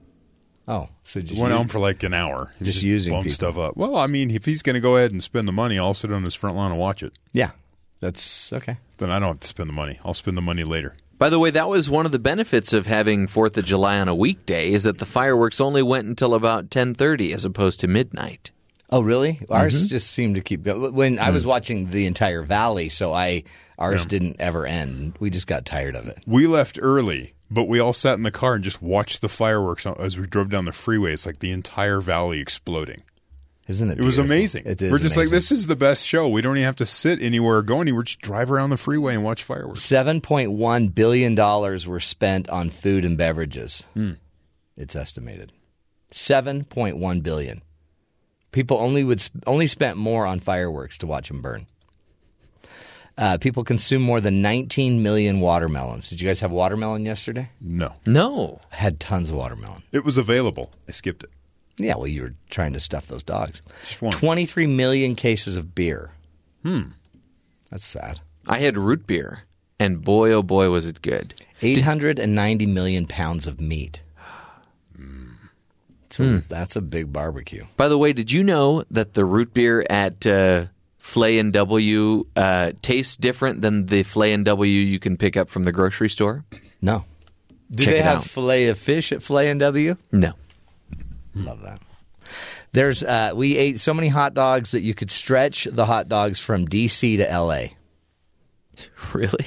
Oh, 0.68 0.90
so 1.04 1.20
just 1.20 1.40
Went 1.40 1.54
you- 1.54 1.60
on 1.60 1.68
for 1.68 1.80
like 1.80 2.02
an 2.04 2.14
hour. 2.14 2.52
He 2.58 2.66
Just 2.66 2.82
using 2.84 3.12
bummed 3.12 3.26
people. 3.26 3.36
stuff 3.36 3.58
up. 3.58 3.76
Well, 3.76 3.98
I 3.98 4.08
mean, 4.08 4.32
if 4.32 4.46
he's 4.46 4.62
going 4.62 4.76
to 4.76 4.80
go 4.80 4.96
ahead 4.96 5.12
and 5.12 5.22
spend 5.22 5.48
the 5.48 5.52
money, 5.52 5.78
I'll 5.78 5.94
sit 5.94 6.12
on 6.12 6.24
his 6.24 6.34
front 6.34 6.56
lawn 6.56 6.72
and 6.72 6.80
watch 6.80 7.04
it. 7.04 7.12
yeah, 7.34 7.52
that's 8.00 8.52
okay. 8.54 8.78
Then 8.98 9.12
I 9.12 9.20
don't 9.20 9.30
have 9.30 9.40
to 9.40 9.48
spend 9.48 9.70
the 9.70 9.74
money. 9.74 10.00
I'll 10.04 10.14
spend 10.14 10.38
the 10.38 10.42
money 10.42 10.64
later. 10.64 10.96
By 11.18 11.30
the 11.30 11.40
way, 11.40 11.50
that 11.52 11.70
was 11.70 11.90
one 11.90 12.06
of 12.06 12.12
the 12.12 12.20
benefits 12.20 12.74
of 12.74 12.88
having 12.88 13.28
4th 13.28 13.56
of 13.56 13.66
July 13.66 14.00
on 14.00 14.10
a 14.10 14.16
weekday 14.16 14.74
is 14.74 14.84
that 14.84 14.98
the 14.98 15.06
fireworks 15.06 15.62
only 15.62 15.82
went 15.82 16.08
until 16.08 16.34
about 16.34 16.70
10:30 16.70 17.34
as 17.34 17.46
opposed 17.46 17.80
to 17.80 17.88
midnight. 17.88 18.52
Oh, 18.90 19.02
really? 19.02 19.40
Ours 19.50 19.76
mm-hmm. 19.76 19.90
just 19.90 20.12
seemed 20.12 20.36
to 20.36 20.42
keep 20.42 20.64
going. 20.64 20.94
When 20.94 21.18
I 21.20 21.32
was 21.32 21.44
mm. 21.44 21.48
watching 21.48 21.90
the 21.90 22.06
entire 22.06 22.44
valley, 22.44 22.90
so 22.90 23.14
I 23.14 23.44
ours 23.80 24.06
didn't 24.06 24.38
ever 24.40 24.66
end. 24.66 25.16
We 25.20 25.30
just 25.30 25.48
got 25.48 25.66
tired 25.66 25.96
of 25.96 26.08
it. 26.08 26.20
We 26.28 26.48
left 26.48 26.78
early, 26.82 27.34
but 27.50 27.66
we 27.66 27.80
all 27.80 27.94
sat 27.94 28.16
in 28.16 28.24
the 28.24 28.32
car 28.32 28.56
and 28.56 28.64
just 28.64 28.82
watched 28.82 29.22
the 29.22 29.30
fireworks 29.30 29.86
as 29.86 30.18
we 30.18 30.28
drove 30.28 30.50
down 30.50 30.66
the 30.66 30.72
freeway. 30.72 31.14
It's 31.14 31.26
like 31.26 31.40
the 31.40 31.52
entire 31.52 32.00
valley 32.00 32.40
exploding. 32.40 33.04
Isn't 33.68 33.90
it? 33.90 33.98
It 33.98 34.04
was 34.04 34.20
amazing. 34.20 34.64
It 34.68 34.80
is 34.82 34.92
We're 34.92 35.00
just 35.00 35.18
like, 35.18 35.30
this 35.30 35.52
is 35.52 35.66
the 35.66 35.76
best 35.76 36.06
show. 36.06 36.30
We 36.30 36.42
don't 36.42 36.56
even 36.58 36.66
have 36.66 36.76
to 36.78 36.86
sit 36.86 37.20
anywhere 37.20 37.58
or 37.58 37.62
go 37.64 37.82
anywhere. 37.82 38.04
Just 38.04 38.22
drive 38.22 38.52
around 38.52 38.70
the 38.70 38.78
freeway 38.78 39.16
and 39.16 39.24
watch 39.24 39.44
fireworks. 39.44 39.82
Seven 39.82 40.22
point 40.22 40.52
one 40.52 40.90
billion 40.90 41.34
dollars 41.34 41.88
were 41.88 42.00
spent 42.00 42.48
on 42.50 42.70
food 42.70 43.04
and 43.06 43.18
beverages. 43.18 43.84
It's 44.78 44.96
estimated 44.96 45.52
seven 46.12 46.64
point 46.64 46.98
one 46.98 47.22
billion. 47.22 47.64
People 48.52 48.78
only 48.78 49.04
would 49.04 49.28
only 49.48 49.68
spent 49.68 49.98
more 49.98 50.26
on 50.26 50.40
fireworks 50.40 50.98
to 51.00 51.08
watch 51.08 51.28
them 51.30 51.42
burn. 51.42 51.66
Uh, 53.18 53.38
people 53.38 53.64
consume 53.64 54.02
more 54.02 54.20
than 54.20 54.42
19 54.42 55.02
million 55.02 55.40
watermelons. 55.40 56.10
Did 56.10 56.20
you 56.20 56.28
guys 56.28 56.42
have 56.42 56.52
watermelon 56.52 57.06
yesterday? 57.06 57.50
No. 57.62 57.94
No. 58.06 58.60
I 58.74 58.76
had 58.76 59.00
tons 59.00 59.30
of 59.30 59.36
watermelon. 59.36 59.84
It 59.94 60.04
was 60.04 60.18
available. 60.18 60.72
I 60.88 60.92
skipped 60.92 61.24
it. 61.24 61.30
Yeah, 61.78 61.96
well, 61.96 62.08
you 62.08 62.22
were 62.22 62.34
trying 62.50 62.74
to 62.74 62.80
stuff 62.80 63.08
those 63.08 63.24
dogs. 63.24 63.62
Just 63.82 64.02
one. 64.02 64.14
23 64.14 64.66
million 64.68 65.16
cases 65.16 65.56
of 65.56 65.76
beer. 65.76 66.12
Hmm. 66.64 66.84
That's 67.70 67.86
sad. 67.86 68.22
I 68.48 68.60
had 68.60 68.78
root 68.78 69.06
beer, 69.08 69.42
and 69.80 70.04
boy, 70.04 70.32
oh 70.32 70.42
boy, 70.44 70.70
was 70.70 70.86
it 70.88 71.02
good. 71.02 71.34
890 71.62 72.66
million 72.68 73.08
pounds 73.08 73.46
of 73.48 73.60
meat. 73.60 74.00
So 76.12 76.24
Hmm. 76.24 76.38
that's 76.48 76.78
a 76.78 76.82
big 76.82 77.12
barbecue. 77.12 77.66
By 77.76 77.90
the 77.90 77.98
way, 77.98 78.14
did 78.14 78.32
you 78.32 78.42
know 78.44 78.86
that 78.92 79.16
the 79.16 79.26
root 79.26 79.54
beer 79.54 79.86
at 79.90 80.26
uh, 80.26 80.68
Flay 80.98 81.40
and 81.40 81.52
W 81.52 82.26
uh, 82.38 82.72
tastes 82.82 83.18
different 83.18 83.62
than 83.62 83.88
the 83.88 84.04
Flay 84.04 84.32
and 84.32 84.46
W 84.46 84.72
you 84.80 84.98
can 85.00 85.18
pick 85.18 85.36
up 85.36 85.50
from 85.50 85.66
the 85.66 85.74
grocery 85.74 86.10
store? 86.10 86.46
No. 86.82 87.04
Do 87.70 87.84
Check 87.84 87.94
they 87.96 88.00
it 88.00 88.04
have 88.06 88.18
out. 88.18 88.24
filet 88.24 88.68
of 88.70 88.78
fish 88.78 89.12
at 89.12 89.24
Filet 89.24 89.50
and 89.50 89.60
W? 89.60 89.98
No. 90.14 90.34
Love 91.36 91.62
that. 91.64 91.82
There's 92.72 93.04
uh, 93.04 93.32
we 93.36 93.58
ate 93.58 93.80
so 93.80 93.94
many 93.94 94.08
hot 94.08 94.34
dogs 94.34 94.72
that 94.72 94.82
you 94.82 94.94
could 94.94 95.12
stretch 95.12 95.66
the 95.72 95.86
hot 95.86 96.10
dogs 96.10 96.40
from 96.40 96.68
DC 96.68 97.18
to 97.18 97.24
LA 97.40 97.68
Really? 99.14 99.46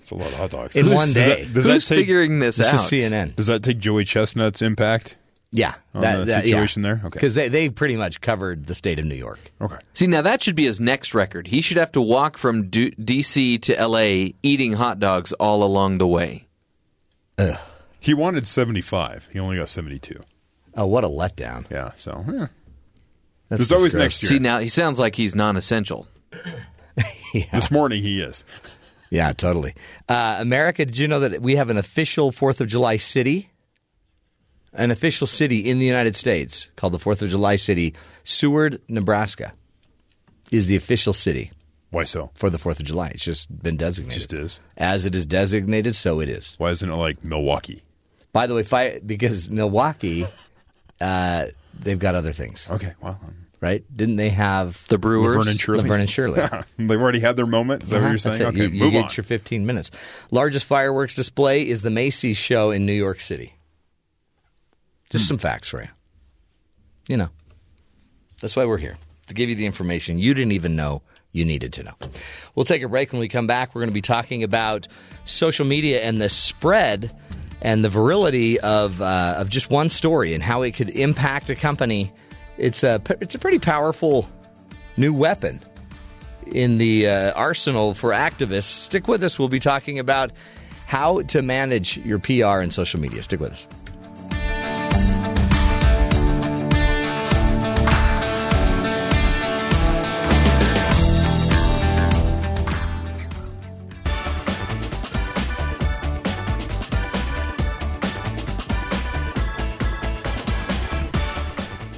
It's 0.00 0.10
a 0.10 0.14
lot 0.14 0.28
of 0.28 0.34
hot 0.34 0.50
dogs. 0.50 0.74
in 0.76 0.86
Who's- 0.86 0.96
one 0.96 1.06
does 1.08 1.14
day. 1.14 1.44
that- 1.44 1.54
does 1.54 1.64
Who's 1.66 1.86
take- 1.88 1.98
figuring 2.00 2.38
this, 2.40 2.56
this 2.56 2.66
out? 2.72 2.90
is 2.92 3.02
CNN. 3.02 3.36
Does 3.36 3.46
that 3.46 3.62
take 3.62 3.78
Joey 3.78 4.04
Chestnut's 4.04 4.62
impact? 4.62 5.16
Yeah, 5.54 5.74
On 5.92 6.00
the 6.00 6.32
situation 6.32 6.80
there? 6.82 6.94
Okay. 7.04 7.08
Because 7.10 7.34
they 7.34 7.50
they 7.50 7.68
pretty 7.68 7.94
much 7.96 8.22
covered 8.22 8.64
the 8.64 8.74
state 8.74 8.98
of 8.98 9.04
New 9.04 9.14
York. 9.14 9.38
Okay. 9.60 9.76
See, 9.92 10.06
now 10.06 10.22
that 10.22 10.42
should 10.42 10.54
be 10.56 10.64
his 10.64 10.80
next 10.80 11.12
record. 11.12 11.46
He 11.46 11.60
should 11.60 11.76
have 11.76 11.92
to 11.92 12.00
walk 12.00 12.38
from 12.38 12.70
D- 12.70 12.94
DC 12.98 13.60
to 13.60 13.74
LA 13.86 14.32
eating 14.42 14.72
hot 14.72 14.98
dogs 14.98 15.34
all 15.34 15.62
along 15.62 15.98
the 15.98 16.06
way. 16.06 16.46
He 18.00 18.14
wanted 18.14 18.46
75. 18.46 19.28
He 19.30 19.38
only 19.38 19.58
got 19.58 19.68
72. 19.68 20.22
Oh, 20.74 20.86
what 20.86 21.04
a 21.04 21.08
letdown! 21.08 21.68
Yeah, 21.70 21.92
so 21.94 22.24
eh. 22.28 22.46
That's 23.48 23.68
there's 23.68 23.72
always 23.72 23.92
gross. 23.92 24.02
next 24.04 24.22
year. 24.22 24.30
See, 24.30 24.38
now 24.38 24.58
he 24.58 24.68
sounds 24.68 24.98
like 24.98 25.14
he's 25.14 25.34
non 25.34 25.56
essential. 25.56 26.06
This 27.50 27.70
morning 27.70 28.02
he 28.02 28.20
is. 28.20 28.44
Yeah, 29.10 29.32
totally. 29.32 29.74
Uh, 30.06 30.36
America, 30.38 30.84
did 30.84 30.98
you 30.98 31.08
know 31.08 31.20
that 31.20 31.40
we 31.40 31.56
have 31.56 31.70
an 31.70 31.78
official 31.78 32.30
Fourth 32.30 32.60
of 32.60 32.68
July 32.68 32.98
city? 32.98 33.48
An 34.74 34.90
official 34.90 35.26
city 35.26 35.68
in 35.70 35.78
the 35.78 35.86
United 35.86 36.14
States 36.14 36.70
called 36.76 36.92
the 36.92 36.98
Fourth 36.98 37.22
of 37.22 37.30
July 37.30 37.56
city, 37.56 37.94
Seward, 38.24 38.82
Nebraska, 38.88 39.52
is 40.50 40.66
the 40.66 40.76
official 40.76 41.12
city 41.14 41.50
Why 41.90 42.04
so? 42.04 42.30
for 42.34 42.50
the 42.50 42.58
Fourth 42.58 42.80
of 42.80 42.86
July. 42.86 43.08
It's 43.08 43.24
just 43.24 43.48
been 43.62 43.78
designated. 43.78 44.14
Just 44.20 44.32
is. 44.34 44.60
As 44.76 45.06
it 45.06 45.14
is 45.14 45.24
designated, 45.24 45.94
so 45.94 46.20
it 46.20 46.28
is. 46.28 46.54
Why 46.58 46.68
isn't 46.70 46.90
it 46.90 46.94
like 46.96 47.24
Milwaukee? 47.24 47.82
By 48.34 48.46
the 48.46 48.54
way, 48.54 48.62
fi- 48.62 48.98
because 49.04 49.48
Milwaukee, 49.50 50.26
uh, 51.02 51.46
they've 51.78 51.98
got 51.98 52.14
other 52.14 52.32
things, 52.32 52.68
Okay, 52.70 52.92
well, 53.00 53.18
um, 53.22 53.34
right? 53.60 53.84
Didn't 53.92 54.16
they 54.16 54.30
have 54.30 54.86
The 54.88 54.98
Brewers. 54.98 55.36
Laverne 55.36 55.48
and 55.48 55.60
Shirley. 55.60 55.82
Laverne 55.82 56.00
and 56.00 56.10
Shirley? 56.10 56.40
they've 56.78 57.00
already 57.00 57.20
had 57.20 57.36
their 57.36 57.46
moment. 57.46 57.82
Is 57.82 57.90
that 57.90 58.00
what 58.02 58.08
you're 58.08 58.18
saying? 58.18 58.38
that's 58.38 58.56
it. 58.56 58.60
Okay, 58.60 58.64
you, 58.72 58.78
you 58.78 58.84
move 58.84 58.92
get 58.92 59.04
on. 59.04 59.10
your 59.16 59.24
15 59.24 59.66
minutes. 59.66 59.90
Largest 60.30 60.64
fireworks 60.64 61.14
display 61.14 61.66
is 61.68 61.82
the 61.82 61.90
Macy's 61.90 62.36
show 62.36 62.70
in 62.70 62.86
New 62.86 62.92
York 62.92 63.20
City. 63.20 63.54
Just 65.10 65.28
some 65.28 65.38
facts 65.38 65.68
for 65.68 65.82
you. 65.82 65.88
You 67.08 67.16
know, 67.18 67.28
that's 68.40 68.56
why 68.56 68.64
we're 68.64 68.78
here 68.78 68.96
to 69.26 69.34
give 69.34 69.48
you 69.50 69.54
the 69.54 69.66
information 69.66 70.18
you 70.18 70.32
didn't 70.34 70.52
even 70.52 70.74
know 70.74 71.02
you 71.32 71.44
needed 71.44 71.72
to 71.74 71.82
know. 71.82 71.92
We'll 72.54 72.64
take 72.64 72.82
a 72.82 72.88
break. 72.88 73.12
When 73.12 73.20
we 73.20 73.28
come 73.28 73.46
back, 73.46 73.74
we're 73.74 73.80
going 73.80 73.90
to 73.90 73.94
be 73.94 74.02
talking 74.02 74.42
about 74.42 74.88
social 75.24 75.64
media 75.66 76.00
and 76.02 76.20
the 76.20 76.28
spread 76.28 77.14
and 77.62 77.84
the 77.84 77.88
virility 77.88 78.60
of 78.60 79.00
uh, 79.00 79.36
of 79.38 79.48
just 79.48 79.70
one 79.70 79.88
story 79.88 80.34
and 80.34 80.42
how 80.42 80.62
it 80.62 80.72
could 80.72 80.90
impact 80.90 81.48
a 81.48 81.54
company. 81.54 82.12
It's 82.58 82.82
a 82.82 83.00
it's 83.20 83.34
a 83.34 83.38
pretty 83.38 83.60
powerful 83.60 84.28
new 84.96 85.14
weapon 85.14 85.60
in 86.46 86.76
the 86.76 87.08
uh, 87.08 87.32
arsenal 87.32 87.94
for 87.94 88.10
activists. 88.10 88.64
Stick 88.64 89.08
with 89.08 89.22
us. 89.22 89.38
We'll 89.38 89.48
be 89.48 89.60
talking 89.60 89.98
about 89.98 90.32
how 90.86 91.22
to 91.22 91.40
manage 91.40 91.96
your 91.98 92.18
PR 92.18 92.60
and 92.60 92.74
social 92.74 93.00
media. 93.00 93.22
Stick 93.22 93.40
with 93.40 93.52
us. 93.52 93.66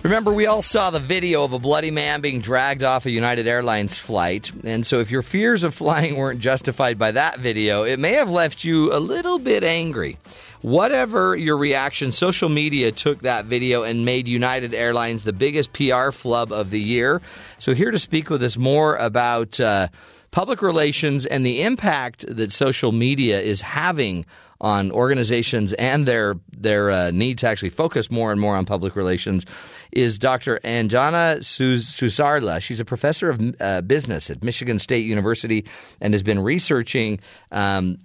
Remember, 0.04 0.34
we 0.34 0.44
all 0.44 0.60
saw 0.60 0.90
the 0.90 1.00
video 1.00 1.44
of 1.44 1.54
a 1.54 1.58
bloody 1.58 1.90
man 1.90 2.20
being 2.20 2.42
dragged 2.42 2.82
off 2.82 3.06
a 3.06 3.10
United 3.10 3.46
Airlines 3.46 3.98
flight. 3.98 4.52
And 4.62 4.84
so, 4.84 5.00
if 5.00 5.10
your 5.10 5.22
fears 5.22 5.64
of 5.64 5.74
flying 5.74 6.16
weren't 6.16 6.40
justified 6.40 6.98
by 6.98 7.12
that 7.12 7.38
video, 7.38 7.84
it 7.84 7.98
may 7.98 8.12
have 8.12 8.28
left 8.28 8.64
you 8.64 8.92
a 8.92 9.00
little 9.00 9.38
bit 9.38 9.64
angry. 9.64 10.18
Whatever 10.60 11.34
your 11.34 11.56
reaction, 11.56 12.12
social 12.12 12.50
media 12.50 12.92
took 12.92 13.22
that 13.22 13.46
video 13.46 13.82
and 13.82 14.04
made 14.04 14.28
United 14.28 14.74
Airlines 14.74 15.22
the 15.22 15.32
biggest 15.32 15.72
PR 15.72 16.10
flub 16.10 16.52
of 16.52 16.68
the 16.68 16.80
year. 16.80 17.22
So, 17.58 17.72
here 17.72 17.90
to 17.90 17.98
speak 17.98 18.28
with 18.28 18.42
us 18.42 18.58
more 18.58 18.96
about 18.96 19.58
uh, 19.58 19.88
public 20.34 20.62
relations 20.62 21.26
and 21.26 21.46
the 21.46 21.62
impact 21.62 22.24
that 22.26 22.50
social 22.50 22.90
media 22.90 23.40
is 23.40 23.62
having 23.62 24.26
on 24.60 24.90
organizations 24.90 25.72
and 25.74 26.06
their 26.06 26.34
their 26.52 26.90
uh, 26.90 27.10
need 27.12 27.38
to 27.38 27.46
actually 27.46 27.70
focus 27.70 28.10
more 28.10 28.32
and 28.32 28.40
more 28.40 28.56
on 28.56 28.66
public 28.66 28.96
relations 28.96 29.46
is 29.92 30.18
Dr. 30.18 30.58
Anjana 30.64 31.44
Sus- 31.44 31.86
Susarla. 31.86 32.60
She's 32.60 32.80
a 32.80 32.84
professor 32.84 33.28
of 33.30 33.54
uh, 33.60 33.82
business 33.82 34.28
at 34.28 34.42
Michigan 34.42 34.80
State 34.80 35.06
University 35.06 35.66
and 36.00 36.12
has 36.12 36.24
been 36.24 36.40
researching 36.40 37.20
um, 37.52 37.96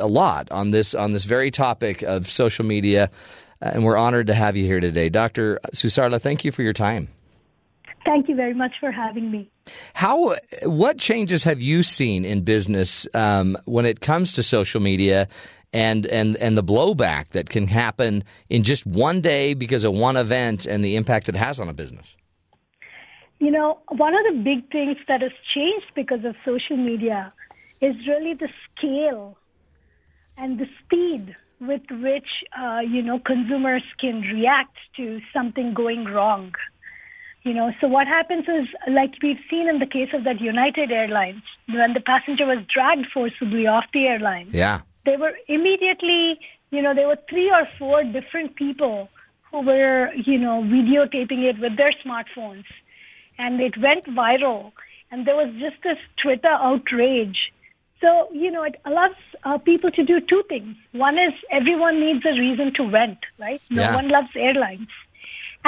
a 0.00 0.08
lot 0.08 0.50
on 0.50 0.72
this 0.72 0.92
on 0.92 1.12
this 1.12 1.24
very 1.24 1.52
topic 1.52 2.02
of 2.02 2.28
social 2.28 2.64
media. 2.64 3.12
Uh, 3.62 3.70
and 3.74 3.84
we're 3.84 3.96
honored 3.96 4.26
to 4.26 4.34
have 4.34 4.56
you 4.56 4.64
here 4.64 4.80
today, 4.80 5.08
Dr. 5.08 5.60
Susarla. 5.72 6.20
Thank 6.20 6.44
you 6.44 6.50
for 6.50 6.62
your 6.64 6.72
time. 6.72 7.06
Thank 8.06 8.28
you 8.28 8.36
very 8.36 8.54
much 8.54 8.74
for 8.78 8.92
having 8.92 9.32
me. 9.32 9.50
How 9.94 10.36
what 10.62 10.96
changes 10.96 11.42
have 11.42 11.60
you 11.60 11.82
seen 11.82 12.24
in 12.24 12.42
business 12.42 13.08
um, 13.14 13.58
when 13.64 13.84
it 13.84 14.00
comes 14.00 14.32
to 14.34 14.44
social 14.44 14.80
media 14.80 15.26
and 15.72 16.06
and 16.06 16.36
and 16.36 16.56
the 16.56 16.62
blowback 16.62 17.30
that 17.30 17.50
can 17.50 17.66
happen 17.66 18.22
in 18.48 18.62
just 18.62 18.86
one 18.86 19.20
day 19.20 19.54
because 19.54 19.82
of 19.84 19.92
one 19.92 20.16
event 20.16 20.66
and 20.66 20.84
the 20.84 20.94
impact 20.94 21.28
it 21.28 21.34
has 21.34 21.58
on 21.58 21.68
a 21.68 21.72
business? 21.72 22.16
You 23.40 23.50
know, 23.50 23.80
one 23.88 24.14
of 24.14 24.34
the 24.34 24.40
big 24.40 24.70
things 24.70 24.98
that 25.08 25.20
has 25.20 25.32
changed 25.52 25.86
because 25.96 26.24
of 26.24 26.36
social 26.44 26.76
media 26.76 27.32
is 27.80 27.94
really 28.06 28.34
the 28.34 28.48
scale 28.76 29.36
and 30.38 30.58
the 30.58 30.66
speed 30.84 31.34
with 31.60 31.82
which, 31.90 32.28
uh, 32.58 32.80
you 32.80 33.02
know, 33.02 33.18
consumers 33.18 33.82
can 34.00 34.20
react 34.20 34.76
to 34.96 35.20
something 35.32 35.74
going 35.74 36.04
wrong. 36.04 36.54
You 37.46 37.54
know, 37.54 37.72
so 37.80 37.86
what 37.86 38.08
happens 38.08 38.44
is, 38.48 38.66
like 38.88 39.12
we've 39.22 39.38
seen 39.48 39.68
in 39.68 39.78
the 39.78 39.86
case 39.86 40.08
of 40.12 40.24
that 40.24 40.40
United 40.40 40.90
Airlines, 40.90 41.42
when 41.72 41.92
the 41.92 42.00
passenger 42.00 42.44
was 42.44 42.58
dragged 42.66 43.06
forcibly 43.14 43.68
off 43.68 43.84
the 43.92 44.04
airline, 44.08 44.48
Yeah. 44.50 44.80
they 45.04 45.16
were 45.16 45.32
immediately, 45.46 46.40
you 46.72 46.82
know, 46.82 46.92
there 46.92 47.06
were 47.06 47.20
three 47.30 47.48
or 47.48 47.64
four 47.78 48.02
different 48.02 48.56
people 48.56 49.08
who 49.52 49.60
were, 49.60 50.12
you 50.14 50.38
know, 50.38 50.60
videotaping 50.62 51.44
it 51.50 51.60
with 51.60 51.76
their 51.76 51.92
smartphones. 52.04 52.64
And 53.38 53.60
it 53.60 53.78
went 53.78 54.06
viral. 54.06 54.72
And 55.12 55.24
there 55.24 55.36
was 55.36 55.54
just 55.54 55.80
this 55.84 55.98
Twitter 56.20 56.48
outrage. 56.50 57.52
So, 58.00 58.28
you 58.32 58.50
know, 58.50 58.64
it 58.64 58.74
allows 58.84 59.14
uh, 59.44 59.58
people 59.58 59.92
to 59.92 60.02
do 60.02 60.20
two 60.20 60.42
things. 60.48 60.74
One 60.90 61.16
is 61.16 61.32
everyone 61.52 62.00
needs 62.00 62.24
a 62.26 62.32
reason 62.32 62.74
to 62.74 62.88
vent, 62.90 63.18
right? 63.38 63.62
No 63.70 63.82
Yeah. 63.82 63.94
one 63.94 64.08
loves 64.08 64.32
airlines. 64.34 64.88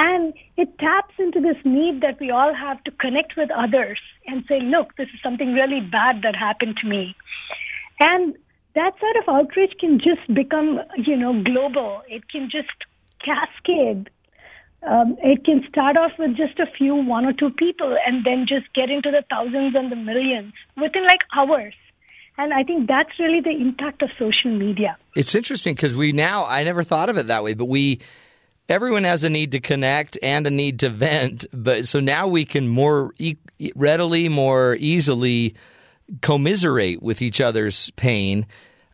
And 0.01 0.33
it 0.57 0.79
taps 0.79 1.15
into 1.19 1.41
this 1.41 1.57
need 1.65 2.03
that 2.03 2.21
we 2.21 2.31
all 2.31 2.55
have 2.55 2.83
to 2.85 2.93
connect 2.93 3.37
with 3.37 3.51
others 3.51 3.99
and 4.29 4.45
say, 4.49 4.61
look, 4.61 4.95
this 4.97 5.09
is 5.13 5.21
something 5.25 5.53
really 5.53 5.81
bad 5.81 6.23
that 6.23 6.37
happened 6.37 6.77
to 6.83 6.89
me. 6.89 7.17
And 7.99 8.37
that 8.77 8.93
sort 9.01 9.17
of 9.17 9.25
outrage 9.29 9.73
can 9.81 9.99
just 9.99 10.33
become, 10.33 10.79
you 10.97 11.17
know, 11.17 11.43
global. 11.43 12.03
It 12.09 12.29
can 12.31 12.49
just 12.49 12.69
cascade. 13.25 14.09
Um, 14.89 15.17
it 15.21 15.45
can 15.45 15.67
start 15.69 15.97
off 15.97 16.13
with 16.17 16.37
just 16.37 16.61
a 16.61 16.67
few, 16.67 16.95
one 16.95 17.25
or 17.25 17.33
two 17.33 17.51
people, 17.51 17.97
and 18.07 18.25
then 18.25 18.47
just 18.47 18.73
get 18.75 18.91
into 18.91 19.11
the 19.11 19.25
thousands 19.29 19.75
and 19.75 19.91
the 19.91 19.97
millions 19.97 20.53
within 20.77 21.05
like 21.07 21.23
hours. 21.37 21.75
And 22.37 22.55
I 22.55 22.63
think 22.63 22.87
that's 22.87 23.19
really 23.19 23.41
the 23.41 23.51
impact 23.51 24.03
of 24.03 24.11
social 24.17 24.57
media. 24.57 24.97
It's 25.17 25.35
interesting 25.35 25.75
because 25.75 25.97
we 25.97 26.13
now 26.13 26.47
I 26.47 26.63
never 26.63 26.85
thought 26.85 27.09
of 27.09 27.19
it 27.19 27.27
that 27.27 27.43
way, 27.43 27.55
but 27.55 27.65
we 27.65 27.99
everyone 28.69 29.05
has 29.05 29.25
a 29.25 29.29
need 29.29 29.53
to 29.53 29.61
connect 29.61 30.19
and 30.23 30.47
a 30.47 30.51
need 30.51 30.81
to 30.81 30.91
vent, 30.91 31.47
but 31.53 31.87
so 31.87 32.01
now 32.01 32.29
we 32.29 32.45
can 32.45 32.69
more 32.69 33.13
e- 33.19 33.37
readily, 33.75 34.29
more 34.29 34.77
easily 34.79 35.55
commiserate 36.23 37.03
with 37.03 37.23
each 37.23 37.41
other's 37.41 37.91
pain. 37.93 38.47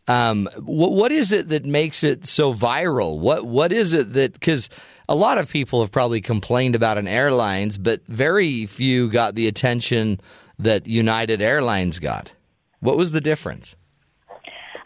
Um, 0.06 0.48
what, 0.58 0.92
what 0.92 1.12
is 1.12 1.32
it 1.32 1.48
that 1.48 1.64
makes 1.64 2.04
it 2.04 2.26
so 2.26 2.52
viral? 2.52 3.18
What 3.18 3.46
what 3.46 3.72
is 3.72 3.94
it 3.94 4.12
that 4.12 4.34
because 4.34 4.68
a 5.08 5.14
lot 5.14 5.38
of 5.38 5.50
people 5.50 5.80
have 5.80 5.90
probably 5.90 6.20
complained 6.20 6.74
about 6.74 6.98
an 6.98 7.08
airlines, 7.08 7.78
but 7.78 8.06
very 8.06 8.66
few 8.66 9.08
got 9.08 9.34
the 9.34 9.46
attention 9.46 10.20
that 10.58 10.86
United 10.86 11.42
Airlines 11.42 11.98
got. 11.98 12.32
What 12.80 12.96
was 12.96 13.12
the 13.12 13.20
difference? 13.20 13.76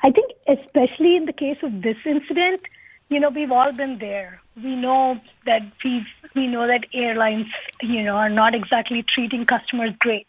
I 0.02 0.10
think, 0.10 0.30
especially 0.48 1.16
in 1.16 1.24
the 1.26 1.32
case 1.32 1.58
of 1.62 1.82
this 1.82 1.96
incident, 2.06 2.62
you 3.08 3.20
know, 3.20 3.30
we've 3.30 3.52
all 3.52 3.72
been 3.72 3.98
there. 3.98 4.40
We 4.56 4.76
know 4.76 5.20
that 5.46 5.62
we 5.84 6.04
we 6.34 6.46
know 6.46 6.64
that 6.66 6.86
airlines, 6.92 7.46
you 7.80 8.02
know, 8.02 8.16
are 8.16 8.28
not 8.28 8.54
exactly 8.54 9.02
treating 9.02 9.46
customers 9.46 9.92
great. 9.98 10.26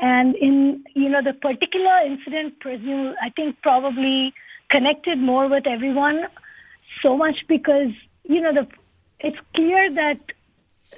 And 0.00 0.34
in 0.36 0.84
you 0.94 1.08
know 1.08 1.22
the 1.22 1.34
particular 1.34 1.98
incident, 2.06 2.60
presume 2.60 3.14
I 3.22 3.30
think 3.30 3.60
probably 3.62 4.34
connected 4.70 5.18
more 5.18 5.48
with 5.48 5.66
everyone, 5.66 6.26
so 7.02 7.16
much 7.16 7.44
because 7.48 7.92
you 8.24 8.40
know 8.40 8.52
the 8.52 8.66
it's 9.20 9.38
clear 9.54 9.90
that 9.92 10.20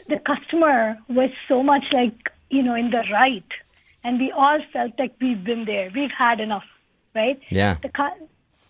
the 0.08 0.18
customer 0.18 0.98
was 1.08 1.30
so 1.48 1.62
much 1.62 1.84
like 1.92 2.30
you 2.48 2.62
know 2.62 2.74
in 2.74 2.90
the 2.90 3.02
right, 3.12 3.50
and 4.04 4.20
we 4.20 4.30
all 4.30 4.60
felt 4.72 4.92
like 4.98 5.14
we've 5.20 5.42
been 5.42 5.64
there, 5.64 5.90
we've 5.94 6.16
had 6.16 6.40
enough, 6.40 6.64
right? 7.14 7.42
Yeah. 7.50 7.76
The 7.82 7.90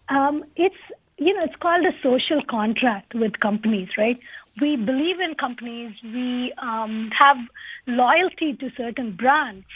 um, 0.08 0.44
it's 0.56 0.76
you 1.18 1.32
know 1.32 1.40
it's 1.42 1.56
called 1.56 1.84
a 1.84 1.92
social 2.02 2.42
contract 2.44 3.14
with 3.14 3.40
companies, 3.40 3.88
right? 3.96 4.20
We 4.60 4.76
believe 4.76 5.20
in 5.20 5.34
companies. 5.34 5.94
We 6.02 6.52
um, 6.58 7.10
have 7.18 7.36
loyalty 7.86 8.54
to 8.54 8.70
certain 8.76 9.12
brands 9.12 9.66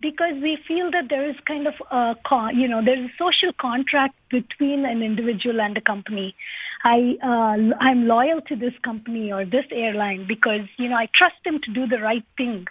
because 0.00 0.34
we 0.42 0.58
feel 0.68 0.90
that 0.90 1.08
there 1.08 1.28
is 1.28 1.36
kind 1.46 1.66
of 1.66 1.74
a 1.90 2.16
you 2.54 2.68
know 2.68 2.84
there's 2.84 3.10
a 3.10 3.14
social 3.18 3.52
contract 3.58 4.14
between 4.30 4.84
an 4.84 5.02
individual 5.02 5.60
and 5.60 5.76
a 5.76 5.80
company. 5.80 6.34
I 6.84 7.16
uh, 7.22 7.74
I'm 7.80 8.06
loyal 8.06 8.40
to 8.42 8.56
this 8.56 8.74
company 8.82 9.32
or 9.32 9.44
this 9.44 9.66
airline 9.70 10.26
because 10.26 10.66
you 10.78 10.88
know 10.88 10.96
I 10.96 11.08
trust 11.14 11.36
them 11.44 11.60
to 11.60 11.70
do 11.72 11.86
the 11.86 12.00
right 12.00 12.24
thing. 12.36 12.66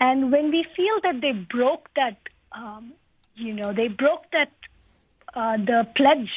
And 0.00 0.32
when 0.32 0.50
we 0.50 0.66
feel 0.74 1.00
that 1.02 1.20
they 1.20 1.32
broke 1.32 1.90
that, 1.94 2.16
um, 2.52 2.94
you 3.36 3.52
know, 3.52 3.72
they 3.74 3.88
broke 3.88 4.24
that 4.32 4.50
uh, 5.34 5.58
the 5.58 5.86
pledge 5.94 6.30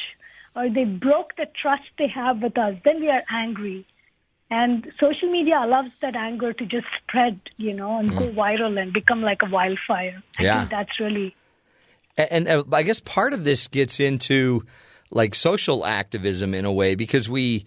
or 0.56 0.68
they 0.70 0.84
broke 0.84 1.36
the 1.36 1.46
trust 1.60 1.84
they 1.98 2.08
have 2.08 2.42
with 2.42 2.56
us, 2.58 2.74
then 2.84 3.00
we 3.00 3.10
are 3.10 3.22
angry. 3.30 3.86
And 4.50 4.92
social 5.00 5.30
media 5.30 5.58
allows 5.60 5.90
that 6.00 6.14
anger 6.14 6.52
to 6.52 6.66
just 6.66 6.86
spread, 7.02 7.40
you 7.56 7.72
know, 7.72 7.98
and 7.98 8.14
go 8.14 8.26
viral 8.30 8.80
and 8.80 8.92
become 8.92 9.22
like 9.22 9.42
a 9.42 9.50
wildfire. 9.50 10.22
I 10.38 10.42
Yeah. 10.42 10.58
think 10.58 10.70
that's 10.70 11.00
really 11.00 11.34
And, 12.16 12.48
and 12.48 12.48
uh, 12.48 12.64
I 12.72 12.82
guess 12.82 13.00
part 13.00 13.32
of 13.32 13.44
this 13.44 13.68
gets 13.68 14.00
into 14.00 14.64
like 15.10 15.34
social 15.34 15.84
activism 15.84 16.54
in 16.54 16.64
a 16.64 16.72
way 16.72 16.94
because 16.94 17.28
we 17.28 17.64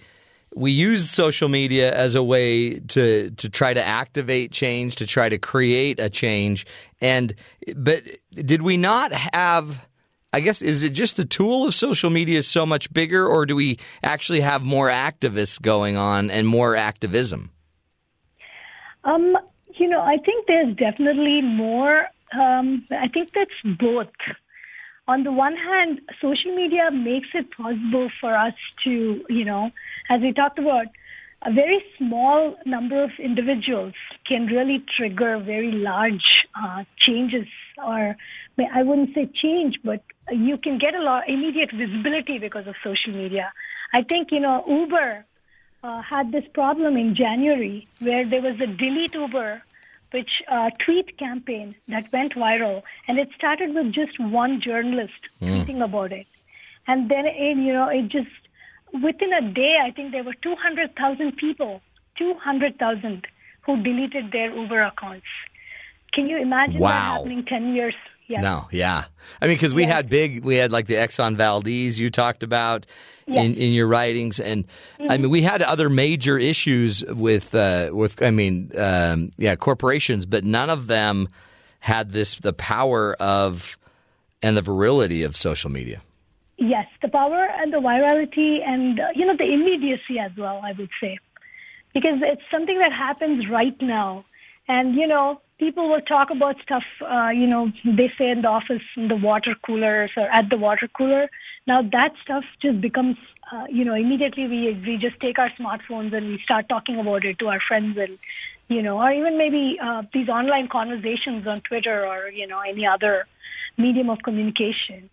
we 0.56 0.71
use 0.71 1.10
social 1.10 1.50
media 1.50 1.93
as 1.93 2.15
a 2.15 2.23
way 2.23 2.80
to 2.80 3.32
to 3.32 3.50
try 3.50 3.73
to 3.73 3.84
activate 3.84 4.52
change, 4.52 4.97
to 4.97 5.08
try 5.08 5.30
to 5.30 5.38
create 5.38 6.00
a 6.00 6.10
change. 6.10 6.65
And 7.02 7.36
but 7.76 8.04
did 8.32 8.62
we 8.62 8.78
not 8.78 9.12
have 9.13 9.87
I 10.38 10.39
guess 10.39 10.62
is 10.62 10.84
it 10.84 10.91
just 10.91 11.17
the 11.17 11.26
tool 11.26 11.65
of 11.65 11.73
social 11.73 12.12
media 12.12 12.38
is 12.38 12.47
so 12.47 12.63
much 12.63 12.93
bigger 12.93 13.26
or 13.28 13.47
do 13.47 13.56
we 13.56 13.80
actually 14.04 14.41
have 14.41 14.63
more 14.63 14.88
activists 14.88 15.60
going 15.60 15.97
on 15.97 16.30
and 16.30 16.47
more 16.47 16.76
activism? 16.76 17.50
Um, 19.04 19.36
you 19.80 19.89
know, 19.89 20.00
I 20.00 20.17
think 20.23 20.45
there's 20.45 20.76
definitely 20.76 21.41
more. 21.41 22.06
Um, 22.39 22.86
I 22.91 23.08
think 23.08 23.32
that's 23.34 23.78
both. 23.80 24.13
On 25.08 25.23
the 25.23 25.32
one 25.32 25.56
hand, 25.56 26.02
social 26.21 26.56
media 26.56 26.91
makes 26.91 27.30
it 27.34 27.50
possible 27.50 28.12
for 28.21 28.38
us 28.38 28.54
to, 28.84 29.26
you 29.30 29.43
know, 29.43 29.71
as 30.12 30.21
we 30.21 30.34
talked 30.34 30.60
about, 30.60 30.86
a 31.41 31.52
very 31.52 31.84
small 31.97 32.56
number 32.67 33.04
of 33.04 33.10
individuals 33.17 33.93
can 34.28 34.45
really 34.45 34.86
trigger 34.95 35.39
very 35.39 35.71
large 35.71 36.45
uh, 36.54 36.84
changes, 37.00 37.47
or 37.84 38.15
I 38.65 38.84
wouldn't 38.84 39.13
say 39.13 39.30
change, 39.34 39.80
but 39.84 40.02
you 40.32 40.58
can 40.58 40.78
get 40.80 40.96
a 40.96 41.02
lot 41.02 41.30
immediate 41.30 41.72
visibility 41.72 42.39
because 42.39 42.65
of 42.67 42.76
social 42.84 43.13
media. 43.13 43.54
I 43.93 44.02
think 44.02 44.32
you 44.32 44.39
know 44.39 44.63
Uber 44.67 45.26
uh, 45.84 46.02
had 46.02 46.32
this 46.32 46.43
problem 46.54 46.98
in 46.98 47.13
January 47.15 47.88
where 48.00 48.26
there 48.26 48.41
was 48.41 48.60
a 48.60 48.67
delete 48.67 49.13
Uber, 49.13 49.62
which 50.12 50.41
uh, 50.50 50.72
tweet 50.84 51.17
campaign 51.17 51.76
that 51.88 52.12
went 52.12 52.34
viral, 52.34 52.82
and 53.08 53.20
it 53.20 53.30
started 53.38 53.76
with 53.76 53.91
just 53.93 54.20
one 54.20 54.60
journalist 54.62 55.13
tweeting 55.41 55.84
about 55.84 56.12
it, 56.12 56.26
and 56.88 57.10
then 57.12 57.26
it, 57.28 57.58
you 57.58 57.74
know 57.74 57.89
it 57.89 58.08
just 58.10 58.30
within 59.04 59.34
a 59.34 59.41
day 59.54 59.78
I 59.84 59.91
think 59.91 60.12
there 60.12 60.24
were 60.24 60.34
two 60.41 60.56
hundred 60.56 60.96
thousand 60.96 61.38
people, 61.38 61.82
two 62.17 62.34
hundred 62.36 62.80
thousand 62.80 63.28
who 63.62 63.84
deleted 63.84 64.32
their 64.32 64.50
Uber 64.56 64.82
accounts. 64.82 65.28
Can 66.13 66.28
you 66.28 66.38
imagine 66.38 66.80
Wow. 66.80 66.89
that 66.89 67.12
happening 67.17 67.46
ten 67.46 67.76
years? 67.76 67.93
Yeah. 68.28 68.42
No, 68.42 68.68
yeah. 68.72 69.06
I 69.42 69.48
mean, 69.48 69.56
because 69.56 69.74
we 69.74 69.84
had 69.84 70.10
big, 70.10 70.44
we 70.44 70.58
had 70.58 70.72
like 70.72 70.88
the 70.88 70.96
Exxon 70.96 71.38
Valdez 71.38 72.00
you 72.00 72.10
talked 72.10 72.44
about 72.44 72.86
in, 73.26 73.56
in 73.56 73.74
your 73.74 73.88
writings, 73.88 74.40
and 74.40 74.66
I 75.00 75.18
mean, 75.18 75.30
we 75.30 75.42
had 75.42 75.62
other 75.62 75.90
major 75.90 76.38
issues 76.38 77.04
with, 77.06 77.56
uh, 77.56 77.90
with, 77.92 78.22
I 78.22 78.32
mean, 78.32 78.72
um, 78.78 79.32
yeah, 79.38 79.56
corporations, 79.56 80.26
but 80.26 80.44
none 80.44 80.70
of 80.70 80.88
them 80.88 81.30
had 81.80 82.12
this 82.12 82.36
the 82.36 82.54
power 82.54 83.13
of 83.16 83.78
and 84.42 84.58
the 84.58 84.62
virility 84.62 85.24
of 85.24 85.36
social 85.36 85.70
media. 85.70 86.02
Yes, 86.58 86.88
the 87.02 87.08
power 87.08 87.48
and 87.58 87.72
the 87.72 87.78
virality 87.78 88.60
and, 88.66 89.00
uh, 89.00 89.04
you 89.16 89.26
know, 89.26 89.36
the 89.38 89.52
immediacy 89.52 90.20
as 90.20 90.32
well, 90.38 90.62
I 90.63 90.74
would 90.74 90.90
say. 91.02 91.18
Because 91.94 92.20
it's 92.22 92.42
something 92.52 92.78
that 92.80 92.92
happens 92.92 93.46
right 93.50 93.80
now. 93.82 94.26
And, 94.68 94.96
you 94.96 95.08
know, 95.08 95.42
people 95.60 95.89
will 95.89 96.02
talk 96.02 96.30
about 96.30 96.56
stuff, 96.62 96.84
uh, 97.02 97.30
you 97.30 97.48
know, 97.48 97.72
they 97.84 98.12
say 98.17 98.30
in 98.30 98.41
the 98.41 98.48
office, 98.48 98.82
in 98.96 99.08
the 99.08 99.15
water 99.15 99.56
coolers 99.65 100.12
or 100.15 100.28
at 100.30 100.50
the 100.50 100.58
water 100.58 100.88
cooler. 100.96 101.30
Now 101.65 101.82
that 101.82 102.13
stuff 102.24 102.43
just 102.62 102.80
becomes, 102.80 103.17
uh, 103.52 103.65
you 103.70 103.84
know, 103.84 103.93
immediately 103.93 104.48
we, 104.48 104.74
we 104.86 104.98
just 104.98 105.20
take 105.20 105.39
our 105.39 105.50
smartphones 105.60 106.13
and 106.13 106.28
we 106.28 106.39
start 106.43 106.70
talking 106.70 107.00
about 107.00 107.26
it 107.26 107.39
to 107.39 107.48
our 107.48 107.60
friends 107.60 107.98
and, 107.98 108.17
you 108.67 108.82
know, 108.82 109.00
or 109.02 109.12
even 109.12 109.38
maybe 109.38 109.78
uh, 109.82 110.04
these 110.13 110.30
online 110.30 110.67
conversations 110.67 111.48
on 111.48 111.62
Twitter 111.62 112.06
or, 112.06 112.30
you 112.30 112.48
know, 112.48 112.60
any 112.60 112.86
other 112.86 113.26
medium 113.78 114.10
of 114.10 114.20
communication. 114.24 115.10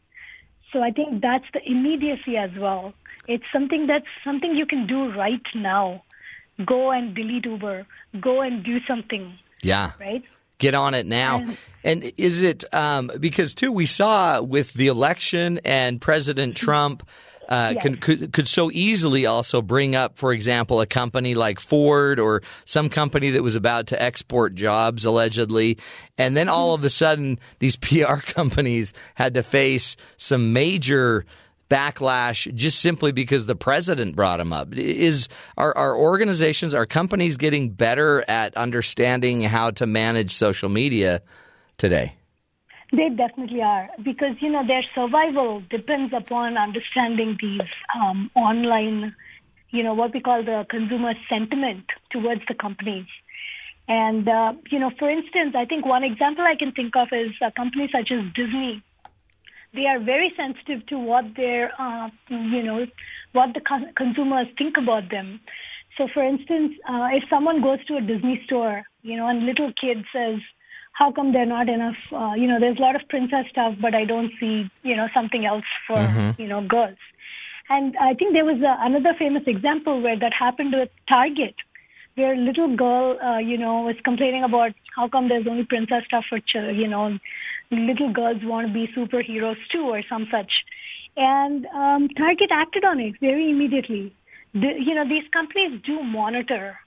So 0.73 0.83
I 0.83 0.91
think 0.91 1.23
that's 1.23 1.45
the 1.53 1.61
immediacy 1.69 2.37
as 2.37 2.51
well. 2.59 2.93
It's 3.27 3.45
something 3.53 3.87
that's 3.87 4.07
something 4.23 4.55
you 4.55 4.67
can 4.67 4.87
do 4.87 5.11
right 5.13 5.47
now. 5.55 6.03
Go 6.65 6.91
and 6.91 7.15
delete 7.15 7.47
Uber. 7.47 7.87
Go 8.21 8.43
and 8.43 8.63
do 8.63 8.81
something, 8.87 9.35
Yeah. 9.63 9.93
right? 9.99 10.23
Get 10.65 10.75
on 10.75 10.95
it 10.95 11.07
now. 11.07 11.45
And- 11.85 12.13
is 12.17 12.43
it 12.43 12.65
um, 12.75 13.11
because 13.21 13.53
too 13.53 13.71
we 13.71 13.85
saw 13.85 14.41
with 14.41 14.73
the 14.73 14.87
election 14.87 15.61
and 15.67 16.01
President 16.01 16.57
Trump 16.57 17.07
uh, 17.47 17.73
Yes. 17.75 17.83
can, 17.83 17.97
could 17.99 18.33
could 18.33 18.49
so 18.49 18.71
easily 18.73 19.27
also 19.27 19.61
bring 19.61 19.95
up, 19.95 20.17
for 20.17 20.33
example, 20.33 20.81
a 20.81 20.87
company 20.87 21.35
like 21.35 21.61
Ford 21.61 22.19
or 22.19 22.41
some 22.65 22.89
company 22.89 23.33
that 23.33 23.43
was 23.43 23.55
about 23.55 23.89
to 23.89 24.03
export 24.03 24.55
jobs 24.55 25.05
allegedly, 25.05 25.77
and 26.17 26.35
then 26.35 26.49
all 26.49 26.73
of 26.73 26.83
a 26.85 26.89
sudden 26.89 27.39
these 27.59 27.77
PR 27.87 28.17
companies 28.17 28.95
had 29.15 29.35
to 29.35 29.43
face 29.43 29.99
some 30.17 30.55
major 30.55 31.27
backlash 31.69 32.53
just 32.55 32.81
simply 32.81 33.13
because 33.13 33.47
the 33.47 33.57
president 33.57 34.17
brought 34.17 34.39
them 34.39 34.53
up. 34.53 34.75
Is 34.75 35.29
are, 35.57 35.77
are 35.77 35.97
organizations, 35.97 36.75
are 36.75 36.87
companies 36.87 37.37
getting 37.37 37.71
better 37.71 38.25
at 38.29 38.57
understanding 38.57 39.43
how 39.43 39.71
to 39.73 39.87
manage 39.87 40.31
social 40.31 40.69
media 40.69 41.23
today? 41.79 42.17
They 42.93 43.09
definitely 43.09 43.61
are 43.61 43.89
because 44.03 44.37
you 44.41 44.51
know 44.51 44.65
their 44.67 44.85
survival 44.95 45.63
depends 45.69 46.13
upon 46.17 46.57
understanding 46.57 47.37
these 47.41 47.61
um, 47.99 48.31
online, 48.37 49.15
you 49.71 49.83
know, 49.83 49.95
what 49.95 50.13
we 50.15 50.21
call 50.21 50.45
the 50.45 50.65
consumer 50.71 51.15
sentiment 51.29 51.85
towards 52.11 52.43
the 52.47 52.55
companies. 52.55 53.07
And 53.89 54.29
uh, 54.29 54.55
you 54.71 54.79
know, 54.79 54.91
for 54.99 55.11
instance, 55.11 55.55
I 55.57 55.65
think 55.65 55.85
one 55.85 56.05
example 56.05 56.45
I 56.45 56.57
can 56.57 56.73
think 56.73 56.95
of 56.95 57.09
is 57.13 57.33
a 57.43 57.51
company 57.51 57.89
such 57.93 58.13
as 58.13 58.33
Disney. 58.35 58.83
They 59.75 59.87
are 59.87 59.99
very 59.99 60.33
sensitive 60.37 60.87
to 60.87 60.99
what 60.99 61.25
their, 61.37 61.73
uh, 61.81 62.09
you 62.29 62.63
know, 62.63 62.87
what 63.33 63.55
the 63.55 63.61
con- 63.61 63.93
consumers 63.97 64.47
think 64.57 64.77
about 64.77 65.11
them. 65.11 65.41
So, 65.99 66.09
for 66.13 66.23
instance, 66.23 66.73
uh, 66.89 67.09
if 67.13 67.25
someone 67.29 67.63
goes 67.63 67.85
to 67.87 67.97
a 67.97 68.01
Disney 68.01 68.41
store, 68.47 68.83
you 69.03 69.17
know, 69.17 69.27
and 69.29 69.47
little 69.47 69.73
kid 69.81 70.05
says, 70.13 70.41
"How 70.93 71.11
come 71.13 71.33
there 71.33 71.43
are 71.43 71.47
not 71.47 71.69
enough? 71.69 71.97
Uh, 72.13 72.35
you 72.37 72.47
know, 72.47 72.59
there's 72.61 72.79
a 72.79 72.83
lot 72.83 72.97
of 72.97 73.09
princess 73.09 73.47
stuff, 73.51 73.75
but 73.81 73.95
I 73.95 74.05
don't 74.05 74.33
see, 74.41 74.71
you 74.83 74.97
know, 74.97 75.09
something 75.13 75.45
else 75.45 75.65
for, 75.87 76.01
you 76.39 76.49
know, 76.49 76.61
girls." 76.63 76.99
And 77.69 77.97
I 77.97 78.15
think 78.15 78.33
there 78.33 78.45
was 78.45 78.61
a, 78.61 78.77
another 78.81 79.15
famous 79.19 79.43
example 79.47 80.01
where 80.01 80.19
that 80.19 80.33
happened 80.33 80.75
with 80.75 80.91
Target, 81.09 81.55
where 82.17 82.35
a 82.35 82.37
little 82.37 82.77
girl, 82.77 83.19
uh, 83.21 83.39
you 83.39 83.57
know, 83.57 83.83
was 83.83 83.97
complaining 84.05 84.45
about 84.45 84.73
how 84.95 85.09
come 85.09 85.29
there's 85.29 85.47
only 85.49 85.65
princess 85.65 86.05
stuff 86.07 86.25
for, 86.29 86.39
ch- 86.41 86.75
you 86.83 86.87
know, 86.87 87.19
little 87.71 88.13
girls 88.13 88.43
want 88.43 88.69
to 88.69 88.73
be 88.73 88.87
superheroes 88.97 89.57
too, 89.71 89.83
or 89.83 90.03
some 90.09 90.27
such. 90.31 90.53
and 91.17 91.67
um, 91.67 92.09
Target 92.09 92.51
acted 92.51 92.85
on 92.85 93.01
it 93.01 93.15
very 93.21 93.51
immediately. 93.51 94.15
The, 94.53 94.73
you 94.79 94.95
know, 94.95 95.09
these 95.09 95.25
companies 95.33 95.81
do 95.85 96.03
monitor, 96.03 96.79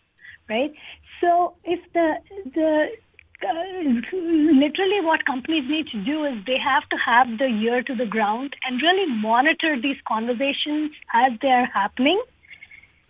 right? 0.50 0.74
So 1.22 1.56
if 1.64 1.80
the 1.94 2.16
the 2.54 2.88
uh, 3.44 3.54
literally 4.14 5.02
what 5.02 5.26
companies 5.26 5.64
need 5.70 5.88
to 5.88 6.04
do 6.04 6.26
is 6.26 6.34
they 6.46 6.58
have 6.58 6.88
to 6.90 6.98
have 6.98 7.28
the 7.38 7.46
ear 7.46 7.84
to 7.84 7.96
the 7.96 8.06
ground 8.06 8.56
and 8.66 8.82
really 8.82 9.06
monitor 9.12 9.80
these 9.80 9.98
conversations 10.08 10.92
as 11.14 11.34
they 11.42 11.50
are 11.50 11.66
happening. 11.66 12.22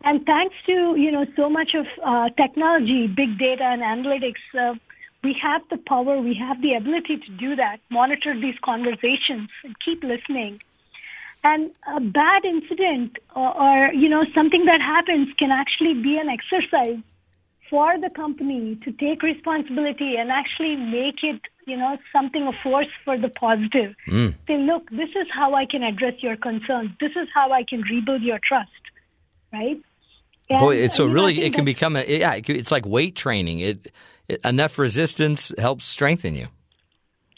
And 0.03 0.25
thanks 0.25 0.55
to 0.67 0.95
you 0.97 1.11
know 1.11 1.25
so 1.35 1.49
much 1.49 1.71
of 1.75 1.85
uh, 2.05 2.29
technology, 2.37 3.07
big 3.07 3.37
data, 3.39 3.63
and 3.63 3.81
analytics, 3.81 4.43
uh, 4.59 4.75
we 5.27 5.35
have 5.43 5.61
the 5.69 5.77
power, 5.77 6.13
we 6.21 6.35
have 6.35 6.61
the 6.61 6.73
ability 6.73 7.17
to 7.17 7.31
do 7.45 7.55
that, 7.57 7.77
monitor 7.89 8.33
these 8.33 8.59
conversations, 8.63 9.49
and 9.65 9.75
keep 9.83 10.01
listening. 10.01 10.61
And 11.43 11.71
a 11.95 11.99
bad 11.99 12.45
incident 12.45 13.17
or, 13.35 13.49
or 13.63 13.93
you 13.93 14.07
know 14.13 14.23
something 14.33 14.63
that 14.65 14.81
happens 14.95 15.27
can 15.37 15.51
actually 15.51 15.95
be 16.07 16.17
an 16.17 16.29
exercise 16.37 17.03
for 17.69 17.99
the 17.99 18.09
company 18.09 18.79
to 18.85 18.91
take 18.93 19.21
responsibility 19.21 20.15
and 20.15 20.31
actually 20.31 20.77
make 20.77 21.19
it, 21.31 21.41
you 21.65 21.75
know, 21.75 21.97
something 22.13 22.43
a 22.47 22.53
force 22.63 22.93
for 23.03 23.17
the 23.19 23.27
positive. 23.27 23.93
Mm. 24.07 24.33
Say, 24.47 24.57
look, 24.57 24.89
this 24.89 25.09
is 25.21 25.27
how 25.39 25.53
I 25.53 25.65
can 25.65 25.83
address 25.83 26.15
your 26.19 26.37
concerns. 26.37 26.91
This 27.01 27.11
is 27.21 27.27
how 27.33 27.51
I 27.51 27.63
can 27.63 27.81
rebuild 27.81 28.21
your 28.21 28.39
trust, 28.47 28.83
right? 29.51 29.79
And, 30.49 30.59
Boy, 30.59 30.77
it's 30.77 30.95
so 30.95 31.03
you 31.03 31.09
know, 31.09 31.13
I 31.13 31.25
really 31.25 31.41
it 31.41 31.53
can 31.53 31.65
become 31.65 31.97
a 31.97 32.03
yeah, 32.07 32.39
it's 32.47 32.71
like 32.71 32.85
weight 32.85 33.15
training. 33.17 33.59
It 33.59 33.91
enough 34.43 34.77
resistance 34.77 35.53
helps 35.57 35.85
strengthen 35.85 36.35
you. 36.35 36.47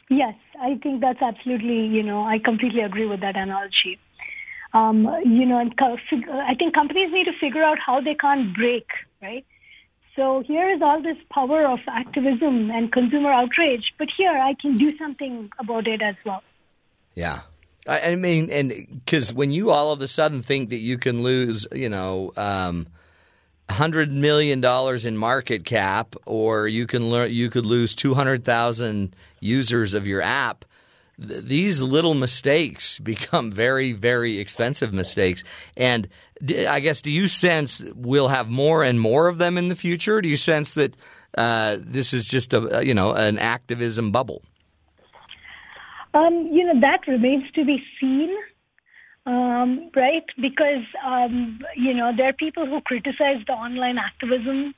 Yes, 0.10 0.36
I 0.60 0.76
think 0.82 1.02
that's 1.02 1.22
absolutely, 1.22 1.86
you 1.86 2.04
know, 2.04 2.24
I 2.24 2.40
completely 2.40 2.82
agree 2.82 3.06
with 3.06 3.22
that 3.22 3.36
analogy. 3.36 4.00
Um, 4.74 5.08
you 5.24 5.46
know, 5.46 5.60
and 5.60 5.74
I 5.80 6.56
think 6.56 6.74
companies 6.74 7.12
need 7.12 7.26
to 7.26 7.34
figure 7.40 7.64
out 7.64 7.78
how 7.80 8.02
they 8.02 8.16
can't 8.16 8.56
break, 8.56 8.88
right? 9.22 9.46
So 10.16 10.44
here 10.46 10.70
is 10.70 10.82
all 10.82 11.02
this 11.02 11.18
power 11.32 11.66
of 11.66 11.80
activism 11.88 12.70
and 12.72 12.92
consumer 12.92 13.32
outrage, 13.32 13.94
but 13.98 14.10
here 14.16 14.32
I 14.32 14.54
can 14.60 14.76
do 14.76 14.96
something 14.98 15.50
about 15.60 15.88
it 15.88 16.02
as 16.02 16.16
well. 16.26 16.44
Yeah. 17.16 17.42
I, 17.88 18.12
I 18.12 18.16
mean, 18.16 18.50
and 18.52 18.74
because 19.06 19.32
when 19.34 19.52
you 19.52 19.72
all 19.72 19.92
of 19.92 20.02
a 20.02 20.08
sudden 20.08 20.42
think 20.42 20.70
that 20.70 20.78
you 20.78 20.98
can 20.98 21.24
lose, 21.24 21.66
you 21.72 21.90
know, 21.90 22.34
um, 22.36 22.88
hundred 23.70 24.12
million 24.12 24.62
dollars 24.62 25.06
in 25.06 25.16
market 25.18 25.66
cap, 25.66 26.16
or 26.26 26.68
you 26.68 26.88
can 26.88 27.10
learn, 27.10 27.32
you 27.32 27.50
could 27.50 27.66
lose 27.66 27.96
two 27.96 28.14
hundred 28.14 28.44
thousand 28.44 29.16
users 29.40 29.94
of 29.94 30.08
your 30.08 30.22
app. 30.22 30.66
th- 31.26 31.44
These 31.44 31.82
little 31.82 32.14
mistakes 32.14 33.00
become 33.14 33.52
very, 33.52 33.94
very 33.94 34.40
expensive 34.40 34.94
mistakes. 34.94 35.44
And 35.78 36.08
I 36.68 36.80
guess, 36.80 37.02
do 37.02 37.12
you 37.12 37.28
sense 37.28 37.84
we'll 37.96 38.30
have 38.30 38.50
more 38.50 38.84
and 38.84 39.00
more 39.00 39.28
of 39.28 39.38
them 39.38 39.58
in 39.58 39.68
the 39.70 39.76
future? 39.76 40.22
Do 40.22 40.30
you 40.30 40.38
sense 40.38 40.72
that 40.74 40.96
uh, 41.38 41.78
this 41.80 42.14
is 42.14 42.26
just 42.26 42.54
a, 42.54 42.82
you 42.86 42.94
know, 42.94 43.12
an 43.14 43.38
activism 43.38 44.12
bubble? 44.12 44.42
Um, 46.14 46.48
you 46.52 46.66
know, 46.66 46.80
that 46.82 47.08
remains 47.08 47.44
to 47.54 47.64
be 47.64 47.78
seen, 48.02 48.36
um, 49.30 49.92
right? 49.96 50.26
Because, 50.42 50.86
um, 51.06 51.60
you 51.76 51.94
know, 51.94 52.12
there 52.16 52.30
are 52.30 52.34
people 52.34 52.66
who 52.66 52.82
criticize 52.82 53.42
the 53.46 53.54
online 53.54 53.98
activism 53.98 54.74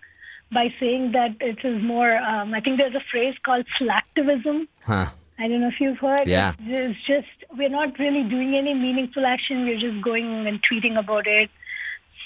by 0.51 0.67
saying 0.79 1.13
that 1.13 1.37
it 1.39 1.59
is 1.63 1.81
more, 1.81 2.17
um, 2.17 2.53
I 2.53 2.59
think 2.59 2.77
there's 2.77 2.95
a 2.95 3.05
phrase 3.09 3.35
called 3.45 3.65
slacktivism. 3.79 4.67
Huh. 4.83 5.07
I 5.39 5.47
don't 5.47 5.61
know 5.61 5.69
if 5.69 5.79
you've 5.79 5.97
heard. 5.97 6.27
Yeah. 6.27 6.53
It's 6.59 6.99
just, 7.07 7.29
we're 7.57 7.69
not 7.69 7.97
really 7.97 8.23
doing 8.29 8.53
any 8.55 8.73
meaningful 8.73 9.25
action. 9.25 9.63
We're 9.65 9.79
just 9.79 10.03
going 10.03 10.45
and 10.45 10.59
tweeting 10.69 10.99
about 10.99 11.25
it. 11.27 11.49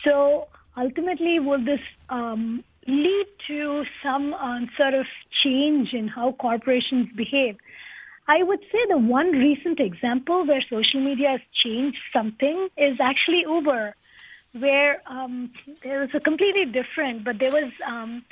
So 0.03 0.47
ultimately, 0.75 1.39
will 1.39 1.63
this 1.63 1.79
um, 2.09 2.63
lead 2.87 3.27
to 3.47 3.85
some 4.03 4.33
um, 4.33 4.69
sort 4.75 4.95
of 4.95 5.05
change 5.43 5.93
in 5.93 6.07
how 6.07 6.31
corporations 6.33 7.07
behave? 7.15 7.57
I 8.27 8.41
would 8.41 8.61
say 8.71 8.79
the 8.89 8.97
one 8.97 9.31
recent 9.31 9.79
example 9.79 10.45
where 10.45 10.61
social 10.69 10.99
media 10.99 11.29
has 11.31 11.41
changed 11.53 11.99
something 12.11 12.69
is 12.75 12.99
actually 12.99 13.41
Uber, 13.41 13.95
where 14.53 15.01
um, 15.05 15.51
there 15.83 15.99
was 16.01 16.09
a 16.13 16.19
completely 16.19 16.65
different, 16.65 17.23
but 17.23 17.37
there 17.39 17.51
was 17.51 17.71
um, 17.85 18.23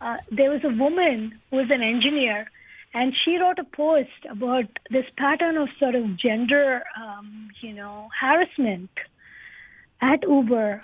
uh, 0.00 0.18
there 0.30 0.50
was 0.50 0.62
a 0.64 0.68
woman 0.68 1.38
who 1.50 1.56
was 1.56 1.70
an 1.70 1.82
engineer, 1.82 2.50
and 2.92 3.14
she 3.24 3.36
wrote 3.36 3.58
a 3.58 3.64
post 3.64 4.26
about 4.28 4.66
this 4.90 5.06
pattern 5.16 5.56
of 5.56 5.68
sort 5.78 5.94
of 5.94 6.16
gender, 6.16 6.84
um, 7.00 7.48
you 7.60 7.72
know, 7.72 8.08
harassment 8.20 8.90
at 10.00 10.22
Uber. 10.22 10.82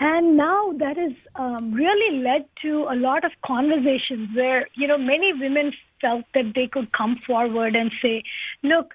And 0.00 0.36
now 0.36 0.72
that 0.74 0.96
has 0.96 1.12
um, 1.34 1.72
really 1.72 2.20
led 2.20 2.44
to 2.62 2.86
a 2.88 2.94
lot 2.94 3.24
of 3.24 3.32
conversations 3.44 4.28
where, 4.34 4.68
you 4.74 4.86
know, 4.86 4.96
many 4.96 5.32
women 5.32 5.72
felt 6.00 6.24
that 6.34 6.52
they 6.54 6.66
could 6.66 6.92
come 6.92 7.16
forward 7.26 7.76
and 7.76 7.90
say, 8.02 8.22
look, 8.62 8.94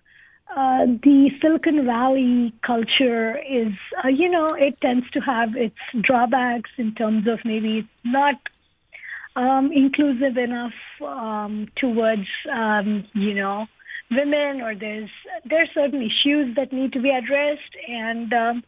uh, 0.55 0.85
the 0.85 1.31
Silicon 1.41 1.85
Valley 1.85 2.53
culture 2.61 3.37
is, 3.37 3.73
uh, 4.03 4.09
you 4.09 4.29
know, 4.29 4.47
it 4.49 4.79
tends 4.81 5.09
to 5.11 5.19
have 5.19 5.55
its 5.55 5.75
drawbacks 6.01 6.69
in 6.77 6.93
terms 6.93 7.27
of 7.27 7.39
maybe 7.43 7.79
it's 7.79 7.87
not 8.03 8.35
um, 9.35 9.71
inclusive 9.71 10.37
enough 10.37 10.73
um, 11.01 11.67
towards, 11.75 12.27
um, 12.51 13.03
you 13.13 13.33
know, 13.33 13.65
women, 14.11 14.61
or 14.61 14.75
there's 14.75 15.09
there's 15.45 15.69
certain 15.73 16.01
issues 16.01 16.55
that 16.55 16.71
need 16.71 16.93
to 16.93 17.01
be 17.01 17.09
addressed, 17.09 17.75
and 17.87 18.31
um, 18.33 18.63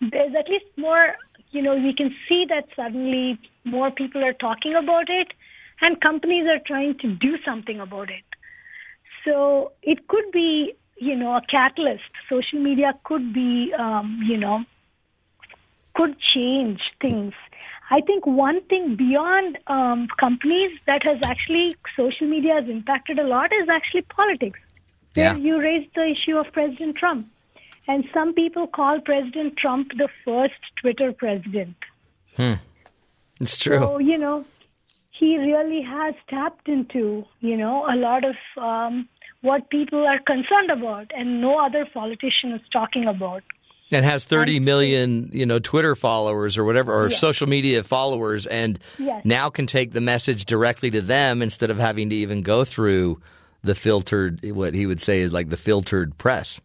there's 0.00 0.34
at 0.34 0.48
least 0.48 0.66
more. 0.76 1.16
You 1.50 1.62
know, 1.62 1.76
we 1.76 1.94
can 1.94 2.14
see 2.28 2.44
that 2.48 2.68
suddenly 2.76 3.38
more 3.64 3.90
people 3.90 4.24
are 4.24 4.34
talking 4.34 4.74
about 4.74 5.08
it, 5.08 5.28
and 5.80 6.00
companies 6.00 6.46
are 6.46 6.60
trying 6.66 6.98
to 6.98 7.14
do 7.14 7.36
something 7.44 7.80
about 7.80 8.10
it. 8.10 8.24
So 9.24 9.72
it 9.82 10.08
could 10.08 10.30
be, 10.32 10.74
you 10.96 11.16
know, 11.16 11.36
a 11.36 11.42
catalyst. 11.48 12.10
Social 12.28 12.58
media 12.58 12.94
could 13.04 13.32
be, 13.32 13.72
um, 13.78 14.20
you 14.26 14.36
know, 14.36 14.64
could 15.94 16.16
change 16.34 16.80
things. 17.00 17.34
I 17.90 18.00
think 18.02 18.26
one 18.26 18.60
thing 18.64 18.96
beyond 18.96 19.58
um, 19.66 20.08
companies 20.18 20.72
that 20.86 21.02
has 21.04 21.18
actually 21.24 21.74
social 21.96 22.26
media 22.26 22.54
has 22.54 22.68
impacted 22.68 23.18
a 23.18 23.26
lot 23.26 23.50
is 23.52 23.68
actually 23.68 24.02
politics. 24.02 24.60
Yeah. 25.14 25.36
You 25.36 25.58
raised 25.58 25.94
the 25.94 26.04
issue 26.04 26.36
of 26.36 26.52
President 26.52 26.96
Trump, 26.96 27.26
and 27.88 28.04
some 28.12 28.34
people 28.34 28.66
call 28.66 29.00
President 29.00 29.56
Trump 29.56 29.92
the 29.96 30.08
first 30.24 30.60
Twitter 30.80 31.12
president. 31.12 31.76
Hmm. 32.36 32.54
It's 33.40 33.58
true. 33.58 33.78
So 33.78 33.98
you 33.98 34.18
know, 34.18 34.44
he 35.18 35.36
really 35.38 35.82
has 35.82 36.14
tapped 36.28 36.68
into 36.68 37.24
you 37.40 37.56
know 37.56 37.84
a 37.90 37.96
lot 37.96 38.22
of 38.24 38.36
um, 38.62 39.08
what 39.42 39.68
people 39.70 40.06
are 40.06 40.18
concerned 40.20 40.70
about, 40.70 41.10
and 41.14 41.40
no 41.40 41.58
other 41.58 41.86
politician 41.92 42.52
is 42.52 42.60
talking 42.72 43.06
about. 43.06 43.42
and 43.90 44.04
has 44.04 44.26
30 44.26 44.60
million, 44.60 45.30
you 45.32 45.46
know, 45.46 45.58
Twitter 45.58 45.94
followers 45.94 46.58
or 46.58 46.64
whatever, 46.64 46.92
or 46.92 47.08
Yes. 47.08 47.18
social 47.20 47.46
media 47.48 47.82
followers, 47.82 48.46
and 48.46 48.78
Yes. 48.98 49.22
now 49.24 49.48
can 49.48 49.66
take 49.66 49.92
the 49.92 50.00
message 50.02 50.44
directly 50.44 50.90
to 50.90 51.00
them 51.00 51.40
instead 51.40 51.70
of 51.70 51.78
having 51.78 52.10
to 52.10 52.16
even 52.16 52.42
go 52.42 52.64
through 52.64 53.18
the 53.62 53.74
filtered, 53.74 54.40
what 54.52 54.74
he 54.74 54.84
would 54.86 55.00
say 55.00 55.20
is 55.20 55.32
like 55.32 55.48
the 55.48 55.56
filtered 55.56 56.18
press. 56.18 56.60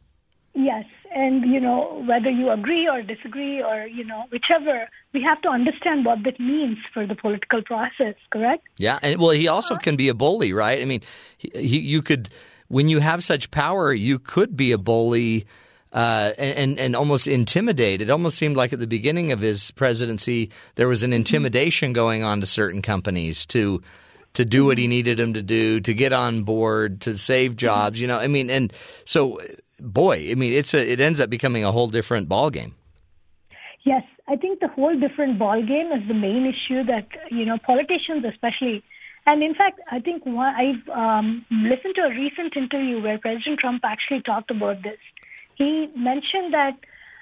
Yes, 0.54 0.84
and 1.24 1.46
you 1.54 1.60
know 1.60 2.04
whether 2.08 2.30
you 2.30 2.52
agree 2.52 2.88
or 2.88 3.02
disagree 3.02 3.62
or 3.62 3.88
you 3.88 4.04
know 4.04 4.22
whichever, 4.32 4.88
we 5.14 5.22
have 5.24 5.42
to 5.42 5.50
understand 5.50 6.06
what 6.06 6.24
that 6.24 6.40
means 6.40 6.78
for 6.94 7.08
the 7.08 7.16
political 7.16 7.62
process. 7.64 8.16
Correct? 8.32 8.64
Yeah, 8.78 9.00
and 9.02 9.20
well, 9.20 9.32
he 9.32 9.48
also 9.48 9.76
can 9.78 9.96
be 9.96 10.10
a 10.10 10.14
bully, 10.14 10.54
right? 10.54 10.82
I 10.82 10.86
mean, 10.86 11.02
he, 11.38 11.52
he, 11.56 11.80
you 11.80 12.02
could, 12.02 12.30
when 12.68 12.90
you 12.90 13.00
have 13.00 13.24
such 13.24 13.52
power, 13.52 13.94
you 13.94 14.20
could 14.20 14.58
be 14.58 14.72
a 14.72 14.78
bully. 14.78 15.46
Uh, 15.94 16.34
and, 16.40 16.58
and 16.58 16.80
and 16.80 16.96
almost 16.96 17.28
intimidate. 17.28 18.02
It 18.02 18.10
almost 18.10 18.36
seemed 18.36 18.58
like 18.58 18.74
at 18.74 18.80
the 18.80 18.88
beginning 18.88 19.32
of 19.32 19.42
his 19.42 19.70
presidency, 19.70 20.50
there 20.74 20.88
was 20.88 21.04
an 21.04 21.12
mm-hmm. 21.12 21.18
intimidation 21.18 21.94
going 21.94 22.24
on 22.24 22.42
to 22.42 22.48
certain 22.48 22.82
companies 22.82 23.46
to 23.54 23.84
to 24.34 24.44
do 24.44 24.66
what 24.66 24.80
he 24.80 24.86
mm-hmm. 24.86 24.90
needed 24.90 25.18
them 25.18 25.34
to 25.36 25.44
do, 25.44 25.80
to 25.82 25.94
get 25.94 26.12
on 26.12 26.42
board, 26.42 27.02
to 27.02 27.16
save 27.16 27.52
mm-hmm. 27.52 27.58
jobs. 27.58 28.02
You 28.02 28.08
know, 28.08 28.18
I 28.18 28.26
mean, 28.26 28.50
and 28.50 28.74
so, 29.06 29.40
boy, 29.80 30.30
I 30.32 30.36
mean, 30.36 30.54
it's 30.54 30.74
a 30.74 30.92
it 30.92 31.00
ends 31.00 31.20
up 31.20 31.30
becoming 31.30 31.64
a 31.64 31.72
whole 31.72 31.88
different 31.88 32.30
ballgame. 32.30 32.74
Yes, 33.84 34.04
I 34.28 34.36
think 34.36 34.60
the 34.60 34.70
whole 34.70 34.98
different 34.98 35.38
ball 35.38 35.62
game 35.62 35.92
is 35.92 36.08
the 36.08 36.14
main 36.14 36.46
issue 36.46 36.84
that 36.86 37.08
you 37.32 37.46
know 37.46 37.58
politicians, 37.58 38.26
especially, 38.26 38.84
and 39.26 39.44
in 39.44 39.54
fact, 39.56 39.80
I 39.92 40.00
think 40.00 40.26
one, 40.26 40.54
I've 40.56 40.90
um, 40.90 41.46
listened 41.52 41.96
to 41.96 42.04
a 42.04 42.10
recent 42.10 42.56
interview 42.56 43.02
where 43.02 43.18
President 43.18 43.60
Trump 43.60 43.82
actually 43.84 44.22
talked 44.22 44.52
about 44.52 44.84
this. 44.84 45.00
He 45.56 45.90
mentioned 45.96 46.54
that 46.54 46.78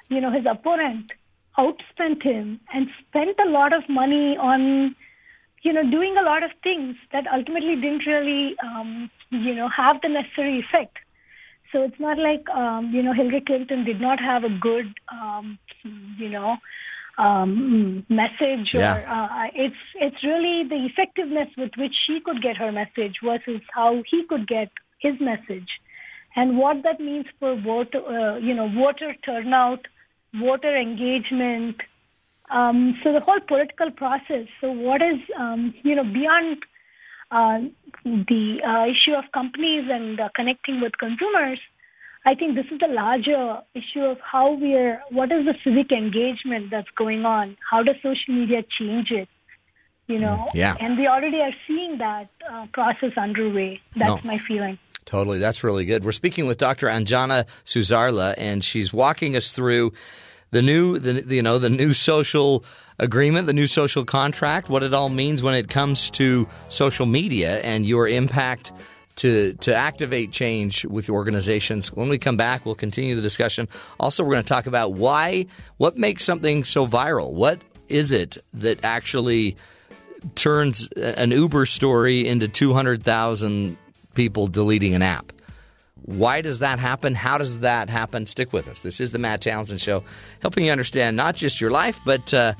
you 0.10 0.22
know 0.22 0.32
his 0.32 0.46
opponent 0.50 1.12
outspent 1.58 2.24
him 2.24 2.60
and 2.74 2.88
spent 3.08 3.38
a 3.46 3.50
lot 3.50 3.74
of 3.74 3.88
money 3.90 4.38
on 4.38 4.96
you 5.64 5.74
know 5.74 5.90
doing 5.90 6.16
a 6.18 6.24
lot 6.24 6.44
of 6.44 6.52
things 6.64 6.96
that 7.12 7.26
ultimately 7.34 7.76
didn't 7.76 8.06
really 8.06 8.56
um, 8.64 9.10
you 9.30 9.56
know 9.56 9.70
have 9.70 10.00
the 10.02 10.10
necessary 10.10 10.60
effect. 10.60 10.98
So 11.72 11.84
it's 11.84 12.00
not 12.00 12.18
like 12.18 12.48
um, 12.50 12.92
you 12.94 13.02
know 13.02 13.14
Hillary 13.14 13.42
Clinton 13.42 13.84
did 13.86 14.02
not 14.02 14.20
have 14.20 14.44
a 14.44 14.50
good 14.50 14.94
um, 15.12 15.58
you 16.18 16.30
know 16.30 16.58
um, 17.18 18.06
message, 18.10 18.74
or 18.74 18.80
Yeah. 18.80 19.06
uh, 19.08 19.48
it's 19.54 19.76
it's 19.96 20.24
really 20.24 20.68
the 20.68 20.86
effectiveness 20.86 21.50
with 21.58 21.72
which 21.78 21.96
she 22.06 22.20
could 22.20 22.42
get 22.42 22.58
her 22.58 22.72
message 22.72 23.16
versus 23.24 23.62
how 23.74 24.04
he 24.10 24.24
could 24.26 24.48
get 24.48 24.70
his 25.00 25.20
message, 25.20 25.70
and 26.36 26.58
what 26.58 26.84
that 26.84 27.00
means 27.00 27.26
for 27.40 27.56
voter 27.56 28.02
uh, 28.06 28.38
you 28.38 28.54
know 28.54 28.68
voter 28.70 29.14
turnout, 29.26 29.88
voter 30.36 30.76
engagement. 30.76 31.78
Um, 32.50 33.00
so 33.02 33.14
the 33.14 33.22
whole 33.22 33.40
political 33.40 33.92
process. 33.92 34.46
So 34.60 34.72
what 34.72 35.02
is 35.02 35.20
um, 35.38 35.74
you 35.84 35.96
know 35.96 36.04
beyond 36.04 36.58
the 37.32 38.58
uh, 38.66 38.86
issue 38.92 39.14
of 39.16 39.26
companies 39.34 39.86
and 39.90 40.20
uh, 40.20 40.30
connecting 40.36 40.82
with 40.82 40.98
consumers, 40.98 41.60
I 42.26 42.36
think 42.36 42.56
this 42.56 42.66
is 42.72 42.80
the 42.80 42.88
larger 42.88 43.62
issue 43.74 44.02
of 44.04 44.18
how 44.20 44.54
we're, 44.54 45.02
what 45.10 45.32
is 45.32 45.46
the 45.46 45.56
civic 45.64 45.92
engagement 45.92 46.70
that's 46.70 46.90
going 46.96 47.26
on? 47.26 47.58
How 47.70 47.82
does 47.84 47.96
social 48.04 48.36
media 48.36 48.64
change 48.80 49.12
it? 49.12 49.28
You 50.08 50.20
know? 50.20 50.50
yeah. 50.54 50.76
And 50.80 50.98
we 50.98 51.08
already 51.08 51.38
are 51.42 51.54
seeing 51.68 51.98
that 52.00 52.30
uh, 52.52 52.68
process 52.74 53.14
underway. 53.18 53.80
That's 53.96 54.24
No. 54.24 54.30
my 54.30 54.40
feeling. 54.40 54.78
Totally, 55.06 55.40
that's 55.40 55.64
really 55.64 55.86
good. 55.86 56.04
We're 56.06 56.12
speaking 56.12 56.46
with 56.46 56.58
Dr. 56.58 56.88
Anjana 56.88 57.46
Susarla, 57.66 58.36
and 58.38 58.64
she's 58.64 58.94
walking 58.94 59.36
us 59.36 59.52
through 59.52 59.94
the 60.52 60.62
new, 60.62 61.00
the, 61.00 61.36
you 61.36 61.42
know, 61.42 61.60
the 61.60 61.70
new 61.70 61.94
social 61.94 62.64
agreement, 63.00 63.48
the 63.48 63.54
new 63.54 63.68
social 63.68 64.06
contract, 64.06 64.70
what 64.70 64.84
it 64.84 64.94
all 64.94 65.10
means 65.10 65.42
when 65.42 65.54
it 65.54 65.70
comes 65.70 66.10
to 66.12 66.48
social 66.70 67.06
media 67.06 67.60
and 67.62 67.86
your 67.86 68.08
impact 68.08 68.72
to 69.18 69.54
to 69.56 69.76
activate 69.76 70.32
change 70.32 70.86
with 70.86 71.10
organizations. 71.10 71.92
When 71.92 72.08
we 72.08 72.18
come 72.18 72.38
back, 72.38 72.66
we'll 72.66 72.76
continue 72.76 73.16
the 73.16 73.22
discussion. 73.22 73.68
Also, 74.00 74.24
we're 74.24 74.34
going 74.34 74.44
to 74.44 74.54
talk 74.54 74.68
about 74.68 74.94
why, 74.94 75.48
what 75.78 75.98
makes 75.98 76.24
something 76.24 76.64
so 76.64 76.88
viral. 76.88 77.34
What 77.34 77.62
is 77.90 78.12
it 78.12 78.38
that 78.54 78.86
actually 78.86 79.58
turns 80.36 80.88
an 80.96 81.32
Uber 81.32 81.66
story 81.66 82.28
into 82.28 82.48
200,000 82.48 83.78
people 84.14 84.48
deleting 84.48 84.96
an 84.96 85.02
app. 85.02 85.34
Why 86.04 86.42
does 86.42 86.60
that 86.60 86.80
happen? 86.80 87.14
How 87.14 87.38
does 87.38 87.60
that 87.60 87.90
happen? 87.90 88.26
Stick 88.26 88.54
with 88.54 88.68
us. 88.68 88.80
This 88.80 89.00
is 89.00 89.12
the 89.12 89.20
Matt 89.20 89.42
Townsend 89.42 89.82
Show, 89.82 90.04
helping 90.42 90.66
you 90.66 90.72
understand 90.72 91.16
not 91.16 91.36
just 91.36 91.62
your 91.62 91.72
life, 91.72 92.00
but 92.06 92.34
uh, 92.34 92.54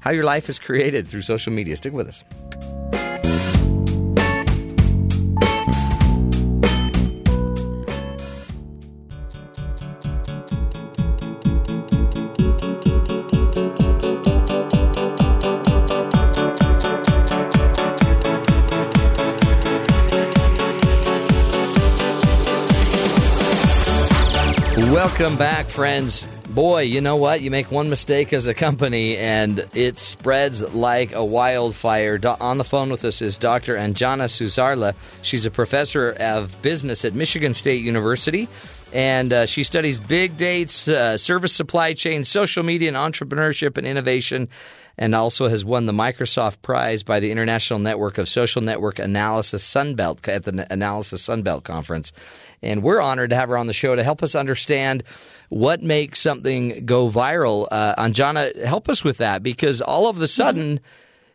how 0.00 0.10
your 0.10 0.24
life 0.24 0.48
is 0.48 0.58
created 0.58 1.08
through 1.08 1.22
social 1.22 1.52
media. 1.52 1.76
Stick 1.76 1.92
with 1.92 2.08
us. 2.08 2.22
Welcome 25.16 25.38
back, 25.38 25.68
friends. 25.68 26.26
Boy, 26.48 26.80
you 26.80 27.00
know 27.00 27.14
what? 27.14 27.40
You 27.40 27.48
make 27.48 27.70
one 27.70 27.88
mistake 27.88 28.32
as 28.32 28.48
a 28.48 28.52
company 28.52 29.16
and 29.16 29.64
it 29.72 30.00
spreads 30.00 30.74
like 30.74 31.12
a 31.12 31.24
wildfire. 31.24 32.18
Do- 32.18 32.34
on 32.40 32.58
the 32.58 32.64
phone 32.64 32.90
with 32.90 33.04
us 33.04 33.22
is 33.22 33.38
Dr. 33.38 33.76
Anjana 33.76 34.24
Susarla. 34.24 34.96
She's 35.22 35.46
a 35.46 35.52
professor 35.52 36.10
of 36.18 36.60
business 36.62 37.04
at 37.04 37.14
Michigan 37.14 37.54
State 37.54 37.84
University. 37.84 38.48
And 38.92 39.32
uh, 39.32 39.46
she 39.46 39.62
studies 39.62 40.00
big 40.00 40.36
data, 40.36 40.98
uh, 40.98 41.16
service 41.16 41.52
supply 41.52 41.94
chain, 41.94 42.24
social 42.24 42.64
media, 42.64 42.88
and 42.88 42.96
entrepreneurship 42.96 43.78
and 43.78 43.86
innovation, 43.86 44.48
and 44.96 45.14
also 45.14 45.48
has 45.48 45.64
won 45.64 45.86
the 45.86 45.92
Microsoft 45.92 46.62
Prize 46.62 47.02
by 47.02 47.20
the 47.20 47.30
International 47.30 47.78
Network 47.78 48.18
of 48.18 48.28
Social 48.28 48.62
Network 48.62 48.98
Analysis 48.98 49.68
Sunbelt 49.68 50.26
at 50.28 50.44
the 50.44 50.66
Analysis 50.72 51.26
Sunbelt 51.26 51.64
Conference. 51.64 52.12
And 52.62 52.82
we're 52.82 53.00
honored 53.00 53.30
to 53.30 53.36
have 53.36 53.48
her 53.48 53.58
on 53.58 53.66
the 53.66 53.72
show 53.72 53.94
to 53.94 54.02
help 54.02 54.22
us 54.22 54.34
understand 54.34 55.02
what 55.48 55.82
makes 55.82 56.20
something 56.20 56.86
go 56.86 57.08
viral. 57.08 57.68
Uh, 57.70 57.94
Anjana, 57.96 58.64
help 58.64 58.88
us 58.88 59.04
with 59.04 59.18
that 59.18 59.42
because 59.42 59.80
all 59.80 60.08
of 60.08 60.20
a 60.20 60.28
sudden, 60.28 60.80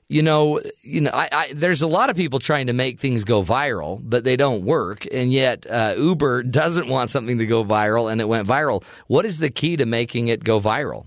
you 0.08 0.24
know, 0.24 0.60
you 0.82 1.02
know, 1.02 1.12
I, 1.13 1.30
I, 1.32 1.54
there's 1.54 1.84
a 1.84 1.88
lot 1.88 2.10
of 2.10 2.15
people 2.15 2.39
trying 2.39 2.67
to 2.67 2.74
make 2.74 3.00
things 3.00 3.24
go 3.24 3.43
viral, 3.43 4.02
but 4.04 4.24
they 4.24 4.36
don't 4.36 4.65
work, 4.65 5.06
and 5.12 5.32
yet 5.32 5.69
uh, 5.69 5.93
Uber 5.98 6.43
doesn't 6.43 6.88
want 6.88 7.12
something 7.12 7.38
to 7.38 7.45
go 7.45 7.63
viral, 7.63 8.12
and 8.12 8.19
it 8.19 8.28
went 8.28 8.48
viral. 8.48 8.84
What 9.06 9.26
is 9.28 9.38
the 9.38 9.52
key 9.52 9.78
to 9.78 9.86
making 9.86 10.30
it 10.30 10.43
go 10.43 10.60
viral? 10.60 11.06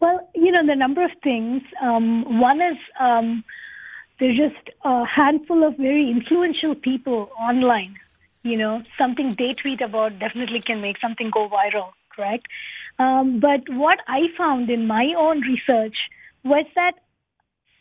Well, 0.00 0.27
you 0.48 0.52
know, 0.52 0.66
the 0.66 0.74
number 0.74 1.04
of 1.04 1.10
things. 1.22 1.60
Um, 1.82 2.40
one 2.40 2.62
is 2.62 2.78
um, 2.98 3.44
there's 4.18 4.38
just 4.38 4.70
a 4.82 5.04
handful 5.04 5.62
of 5.62 5.76
very 5.76 6.10
influential 6.10 6.74
people 6.74 7.28
online. 7.38 7.96
You 8.42 8.56
know, 8.56 8.82
something 8.96 9.34
they 9.36 9.52
tweet 9.52 9.82
about 9.82 10.18
definitely 10.18 10.62
can 10.62 10.80
make 10.80 10.96
something 11.00 11.28
go 11.28 11.50
viral, 11.50 11.90
correct? 12.16 12.46
Um, 12.98 13.40
but 13.40 13.60
what 13.68 13.98
I 14.08 14.28
found 14.38 14.70
in 14.70 14.86
my 14.86 15.12
own 15.18 15.42
research 15.42 15.98
was 16.44 16.64
that 16.74 16.94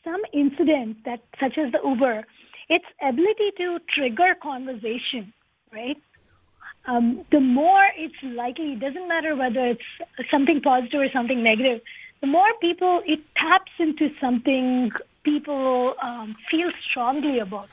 some 0.03 0.19
incidents 0.33 0.99
that, 1.05 1.21
such 1.39 1.57
as 1.57 1.71
the 1.71 1.79
Uber, 1.81 2.25
its 2.67 2.85
ability 3.01 3.51
to 3.59 3.79
trigger 3.95 4.35
conversation, 4.41 5.31
right? 5.71 6.01
um, 6.87 7.25
the 7.31 7.39
more 7.39 7.85
it's 7.97 8.15
likely, 8.23 8.73
it 8.73 8.79
doesn't 8.79 9.07
matter 9.07 9.35
whether 9.35 9.67
it's 9.67 10.31
something 10.31 10.61
positive 10.61 11.01
or 11.01 11.09
something 11.13 11.43
negative, 11.43 11.81
the 12.21 12.27
more 12.27 12.53
people, 12.61 13.01
it 13.05 13.19
taps 13.35 13.71
into 13.79 14.13
something 14.19 14.91
people 15.23 15.95
um, 16.01 16.35
feel 16.49 16.71
strongly 16.81 17.39
about. 17.39 17.69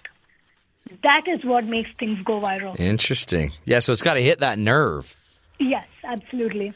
That 1.03 1.27
is 1.27 1.45
what 1.45 1.65
makes 1.65 1.91
things 1.99 2.21
go 2.23 2.41
viral. 2.41 2.79
Interesting. 2.79 3.53
Yeah, 3.65 3.79
so 3.79 3.93
it's 3.93 4.03
got 4.03 4.15
to 4.15 4.23
hit 4.23 4.41
that 4.41 4.59
nerve. 4.59 5.17
Yes, 5.59 5.87
absolutely. 6.03 6.75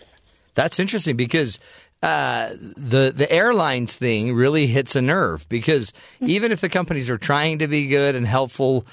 That's 0.54 0.80
interesting 0.80 1.16
because 1.16 1.58
uh, 2.02 2.50
the 2.76 3.12
the 3.14 3.30
airlines 3.30 3.92
thing 3.92 4.34
really 4.34 4.66
hits 4.66 4.96
a 4.96 5.02
nerve 5.02 5.48
because 5.48 5.92
even 6.20 6.52
if 6.52 6.60
the 6.60 6.68
companies 6.68 7.10
are 7.10 7.18
trying 7.18 7.58
to 7.58 7.68
be 7.68 7.86
good 7.86 8.14
and 8.14 8.26
helpful, 8.26 8.86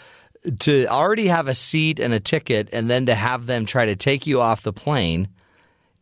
to 0.59 0.85
already 0.87 1.27
have 1.27 1.47
a 1.47 1.55
seat 1.55 1.99
and 1.99 2.13
a 2.13 2.19
ticket 2.19 2.69
and 2.73 2.89
then 2.89 3.05
to 3.05 3.15
have 3.15 3.45
them 3.45 3.65
try 3.65 3.85
to 3.85 3.95
take 3.95 4.27
you 4.27 4.41
off 4.41 4.61
the 4.63 4.73
plane, 4.73 5.27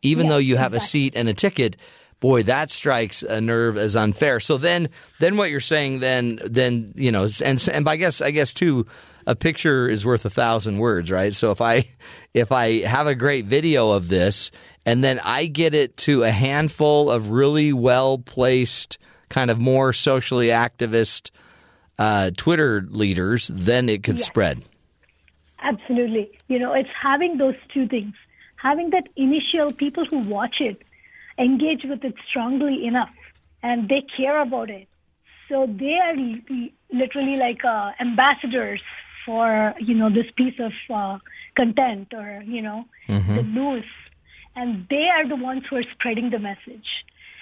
even 0.02 0.26
Yeah, 0.26 0.34
though 0.34 0.38
you 0.38 0.58
have 0.58 0.74
a 0.74 0.80
seat 0.80 1.14
and 1.16 1.30
a 1.30 1.34
ticket, 1.34 1.78
boy, 2.24 2.42
that 2.44 2.72
strikes 2.72 3.22
a 3.22 3.42
nerve 3.42 3.76
as 3.76 3.98
unfair. 3.98 4.40
So 4.40 4.58
then, 4.58 4.88
then 5.20 5.36
what 5.36 5.50
you're 5.50 5.60
saying, 5.60 6.00
then, 6.00 6.40
then 6.46 6.94
you 6.96 7.12
know, 7.12 7.28
and 7.44 7.68
and 7.70 7.90
I 7.90 7.98
guess 7.98 8.22
I 8.22 8.32
guess 8.32 8.54
too, 8.54 8.88
a 9.28 9.36
picture 9.36 9.90
is 9.90 10.06
worth 10.06 10.24
a 10.24 10.30
thousand 10.30 10.78
words, 10.78 11.12
right? 11.12 11.34
So 11.34 11.52
if 11.52 11.60
I 11.60 11.84
if 12.34 12.54
I 12.54 12.80
have 12.86 13.08
a 13.08 13.14
great 13.14 13.44
video 13.44 13.92
of 13.92 14.08
this 14.08 14.52
and 14.86 15.04
then 15.04 15.20
I 15.20 15.48
get 15.48 15.76
it 15.76 15.98
to 16.08 16.24
a 16.24 16.32
handful 16.32 17.12
of 17.12 17.30
really 17.30 17.74
well 17.74 18.18
placed, 18.20 18.98
kind 19.28 19.52
of 19.52 19.60
more 19.60 19.92
socially 19.92 20.48
activist 20.48 21.30
uh, 22.00 22.32
Twitter 22.38 22.86
leaders, 22.90 23.50
then 23.54 23.90
it 23.90 24.02
could 24.02 24.16
Yes. 24.20 24.26
spread. 24.26 24.64
Absolutely. 25.62 26.32
You 26.48 26.58
know, 26.58 26.72
it's 26.72 26.90
having 27.02 27.38
those 27.38 27.56
two 27.74 27.86
things. 27.86 28.14
Having 28.56 28.92
that 28.92 29.08
initial 29.18 29.74
people 29.74 30.06
who 30.06 30.20
watch 30.20 30.62
it 30.62 30.82
engage 31.38 31.84
with 31.84 32.04
it 32.04 32.16
strongly 32.30 32.86
enough 32.86 33.10
and 33.62 33.90
they 33.90 34.02
care 34.16 34.40
about 34.40 34.70
it. 34.70 34.88
So 35.50 35.68
they 35.68 35.96
are 35.96 36.16
literally 36.92 37.38
like 37.38 37.64
uh, 37.66 37.92
ambassadors 38.00 38.82
for, 39.26 39.74
you 39.80 39.96
know, 39.96 40.10
this 40.10 40.30
piece 40.36 40.60
of 40.60 40.72
uh, 40.94 41.18
content 41.56 42.14
or, 42.14 42.44
you 42.46 42.62
know, 42.62 42.86
the 43.36 43.44
news. 43.44 43.86
And 44.56 44.86
they 44.90 45.08
are 45.10 45.28
the 45.28 45.36
ones 45.36 45.64
who 45.70 45.78
are 45.78 45.84
spreading 45.92 46.30
the 46.30 46.40
message. 46.40 46.88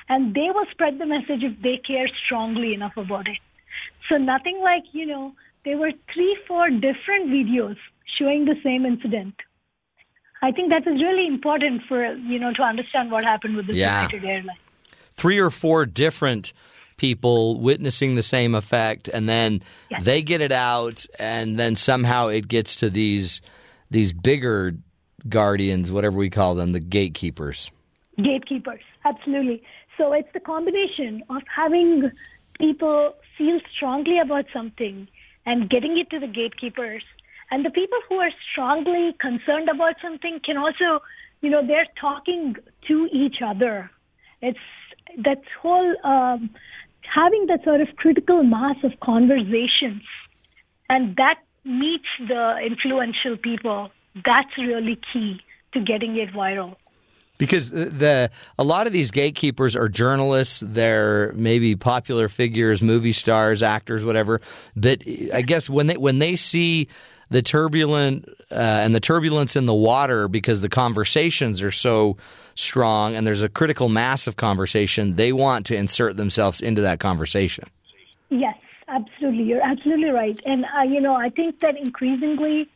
And 0.10 0.34
they 0.34 0.50
will 0.54 0.66
spread 0.72 1.00
the 1.00 1.06
message 1.06 1.44
if 1.44 1.62
they 1.62 1.78
care 1.78 2.08
strongly 2.26 2.74
enough 2.74 2.98
about 2.98 3.28
it. 3.28 3.40
So 4.10 4.18
nothing 4.18 4.60
like, 4.62 4.84
you 4.92 5.06
know, 5.06 5.34
there 5.64 5.78
were 5.78 5.92
three, 6.14 6.38
four 6.48 6.70
different 6.70 7.30
videos 7.30 7.78
showing 8.18 8.46
the 8.46 8.56
same 8.64 8.86
incident. 8.86 9.36
I 10.42 10.52
think 10.52 10.70
that 10.70 10.88
is 10.88 11.02
really 11.02 11.28
important 11.28 11.84
for, 11.88 12.14
you 12.16 12.40
know, 12.40 12.52
to 12.54 12.64
understand 12.64 13.12
what 13.12 13.24
happened 13.24 13.56
with 13.58 13.68
the 13.68 13.76
Yeah. 13.76 14.08
United 14.08 14.26
Airlines. 14.26 14.60
three 15.14 15.40
or 15.40 15.50
four 15.52 15.86
different 15.86 16.54
people 16.98 17.60
witnessing 17.60 18.16
the 18.16 18.24
same 18.24 18.56
effect 18.56 19.08
and 19.08 19.28
then 19.28 19.62
Yes. 19.92 20.04
they 20.04 20.22
get 20.22 20.42
it 20.42 20.52
out 20.52 21.06
and 21.20 21.58
then 21.60 21.76
somehow 21.76 22.28
it 22.28 22.48
gets 22.48 22.78
to 22.78 22.90
these 22.90 23.42
these 23.92 24.14
bigger 24.14 24.74
guardians 25.30 25.92
whatever 25.92 26.18
we 26.18 26.30
call 26.30 26.56
them 26.56 26.72
the 26.72 26.80
gatekeepers 26.80 27.70
Gatekeepers, 28.18 28.82
absolutely. 29.06 29.62
So 29.98 30.14
it's 30.14 30.32
the 30.34 30.40
combination 30.40 31.24
of 31.30 31.42
having 31.54 32.12
people 32.60 33.16
feel 33.38 33.60
strongly 33.76 34.18
about 34.20 34.46
something 34.54 35.08
and 35.46 35.70
getting 35.70 35.98
it 35.98 36.10
to 36.12 36.20
the 36.20 36.28
gatekeepers 36.28 37.04
And 37.52 37.66
the 37.66 37.70
people 37.70 37.98
who 38.08 38.16
are 38.16 38.32
strongly 38.52 39.14
concerned 39.20 39.68
about 39.70 39.96
something 40.02 40.40
can 40.44 40.58
also, 40.58 41.04
you 41.42 41.50
know, 41.50 41.66
they're 41.66 41.88
talking 42.00 42.56
to 42.88 43.10
each 43.12 43.38
other. 43.46 43.92
It's 44.42 44.58
that 45.18 45.42
whole 45.62 45.94
um, 46.06 46.50
having 47.02 47.48
that 47.48 47.64
sort 47.66 47.82
of 47.82 47.90
critical 47.98 48.42
mass 48.44 48.78
of 48.84 48.98
conversations, 49.02 50.04
and 50.90 51.16
that 51.18 51.40
meets 51.66 52.08
the 52.26 52.58
influential 52.66 53.36
people. 53.38 53.92
That's 54.26 54.58
really 54.58 55.00
key 55.12 55.42
to 55.74 55.82
getting 55.82 56.18
it 56.18 56.34
viral 56.34 56.76
because 57.38 57.72
the, 57.72 58.30
a 58.60 58.64
lot 58.64 58.86
of 58.86 58.94
these 58.94 59.10
gatekeepers 59.10 59.76
are 59.76 59.90
journalists 59.90 60.62
they're 60.64 61.32
maybe 61.34 61.76
popular 61.76 62.28
figures 62.28 62.84
movie 62.84 63.14
stars 63.14 63.64
actors 63.64 64.06
whatever 64.06 64.42
but 64.76 65.02
i 65.34 65.42
guess 65.42 65.68
when 65.68 65.88
they 65.88 65.98
when 65.98 66.20
they 66.20 66.36
see 66.36 66.88
the 67.32 67.42
turbulent 67.42 68.30
uh, 68.52 68.56
and 68.56 68.94
the 68.94 69.00
turbulence 69.00 69.56
in 69.56 69.66
the 69.66 69.74
water 69.74 70.28
because 70.28 70.62
the 70.62 70.70
conversations 70.70 71.62
are 71.62 71.72
so 71.72 72.18
strong 72.56 73.16
and 73.16 73.26
there's 73.26 73.42
a 73.42 73.50
critical 73.50 73.90
mass 73.90 74.28
of 74.28 74.36
conversation 74.36 75.16
they 75.16 75.34
want 75.34 75.66
to 75.66 75.76
insert 75.76 76.18
themselves 76.18 76.62
into 76.62 76.82
that 76.82 77.00
conversation 77.00 77.66
yes 78.30 78.56
absolutely 78.88 79.44
you're 79.44 79.64
absolutely 79.64 80.10
right 80.10 80.40
and 80.46 80.66
uh, 80.78 80.84
you 80.84 81.02
know 81.02 81.16
i 81.16 81.30
think 81.30 81.60
that 81.60 81.76
increasingly 81.78 82.70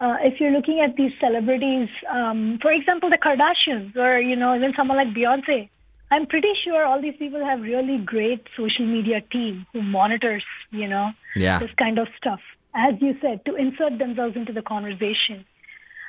uh, 0.00 0.16
if 0.22 0.40
you're 0.40 0.50
looking 0.50 0.80
at 0.80 0.96
these 0.96 1.12
celebrities, 1.20 1.88
um, 2.10 2.58
for 2.62 2.72
example, 2.72 3.10
the 3.10 3.18
Kardashians 3.18 3.94
or, 3.96 4.18
you 4.18 4.34
know, 4.34 4.56
even 4.56 4.72
someone 4.74 4.96
like 4.96 5.08
Beyonce, 5.08 5.68
I'm 6.10 6.26
pretty 6.26 6.52
sure 6.64 6.86
all 6.86 7.00
these 7.00 7.16
people 7.18 7.44
have 7.44 7.60
really 7.60 7.98
great 7.98 8.46
social 8.56 8.86
media 8.86 9.20
team 9.20 9.66
who 9.72 9.82
monitors, 9.82 10.44
you 10.70 10.88
know, 10.88 11.10
yeah. 11.36 11.58
this 11.58 11.70
kind 11.78 11.98
of 11.98 12.08
stuff. 12.16 12.40
As 12.74 12.94
you 13.00 13.16
said, 13.20 13.44
to 13.46 13.56
insert 13.56 13.98
themselves 13.98 14.36
into 14.36 14.52
the 14.52 14.62
conversation. 14.62 15.44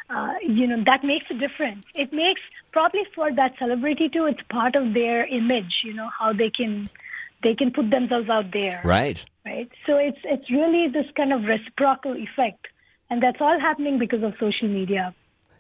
Uh, 0.10 0.34
you 0.42 0.68
know, 0.68 0.84
that 0.86 1.04
makes 1.04 1.26
a 1.32 1.34
difference. 1.34 1.86
It 1.96 2.12
makes 2.12 2.42
probably 2.72 3.02
for 3.16 3.32
that 3.34 3.54
celebrity 3.58 4.10
too, 4.10 4.26
it's 4.26 4.42
part 4.50 4.76
of 4.76 4.94
their 4.94 5.26
image, 5.26 5.74
you 5.84 5.94
know, 5.94 6.10
how 6.18 6.34
they 6.34 6.50
can 6.50 6.90
they 7.44 7.56
can 7.56 7.72
put 7.72 7.90
themselves 7.90 8.30
out 8.30 8.52
there. 8.52 8.82
Right. 8.84 9.24
Right. 9.46 9.70
So 9.88 9.98
it's 9.98 10.20
it's 10.24 10.52
really 10.52 10.88
this 10.92 11.06
kind 11.16 11.32
of 11.34 11.44
reciprocal 11.44 12.16
effect 12.16 12.68
and 13.12 13.22
that's 13.22 13.38
all 13.42 13.60
happening 13.60 14.00
because 14.00 14.24
of 14.24 14.34
social 14.40 14.70
media. 14.70 15.14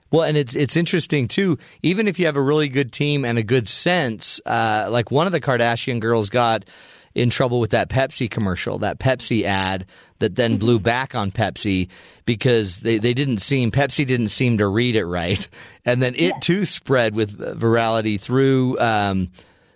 Well, 0.09 0.23
and 0.23 0.35
it's 0.35 0.55
it's 0.55 0.75
interesting 0.75 1.27
too. 1.27 1.57
Even 1.81 2.07
if 2.07 2.17
you 2.17 2.25
have 2.25 2.35
a 2.35 2.41
really 2.41 2.69
good 2.69 2.91
team 2.91 3.23
and 3.23 3.37
a 3.37 3.43
good 3.43 3.67
sense, 3.67 4.41
uh, 4.45 4.87
like 4.89 5.11
one 5.11 5.27
of 5.27 5.33
the 5.33 5.39
Kardashian 5.39 5.99
girls 5.99 6.29
got 6.29 6.65
in 7.13 7.29
trouble 7.29 7.59
with 7.59 7.71
that 7.71 7.89
Pepsi 7.89 8.29
commercial, 8.29 8.79
that 8.79 8.99
Pepsi 8.99 9.43
ad 9.43 9.85
that 10.19 10.35
then 10.35 10.57
blew 10.57 10.77
mm-hmm. 10.77 10.83
back 10.83 11.15
on 11.15 11.31
Pepsi 11.31 11.89
because 12.25 12.77
they, 12.77 12.97
they 12.97 13.13
didn't 13.13 13.39
seem 13.39 13.71
Pepsi 13.71 14.05
didn't 14.05 14.29
seem 14.29 14.57
to 14.57 14.67
read 14.67 14.95
it 14.95 15.05
right, 15.05 15.47
and 15.85 16.01
then 16.01 16.13
it 16.15 16.33
yes. 16.33 16.45
too 16.45 16.65
spread 16.65 17.15
with 17.15 17.37
virality 17.59 18.19
through 18.19 18.79
um, 18.79 19.29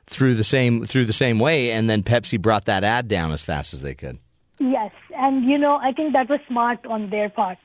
through 0.08 0.36
the 0.36 0.44
same 0.44 0.86
through 0.86 1.06
the 1.06 1.14
same 1.14 1.40
way, 1.40 1.72
and 1.72 1.90
then 1.90 2.04
Pepsi 2.04 2.42
brought 2.42 2.66
that 2.66 2.84
ad 2.84 3.08
down 3.08 3.32
as 3.32 3.42
fast 3.42 3.74
as 3.74 3.82
they 3.82 3.96
could. 3.96 4.20
Yes, 4.60 4.92
and 5.18 5.46
you 5.46 5.58
know 5.58 5.76
I 5.76 5.92
think 5.92 6.14
that 6.14 6.30
was 6.30 6.40
smart 6.48 6.86
on 6.86 7.10
their 7.10 7.30
part 7.30 7.58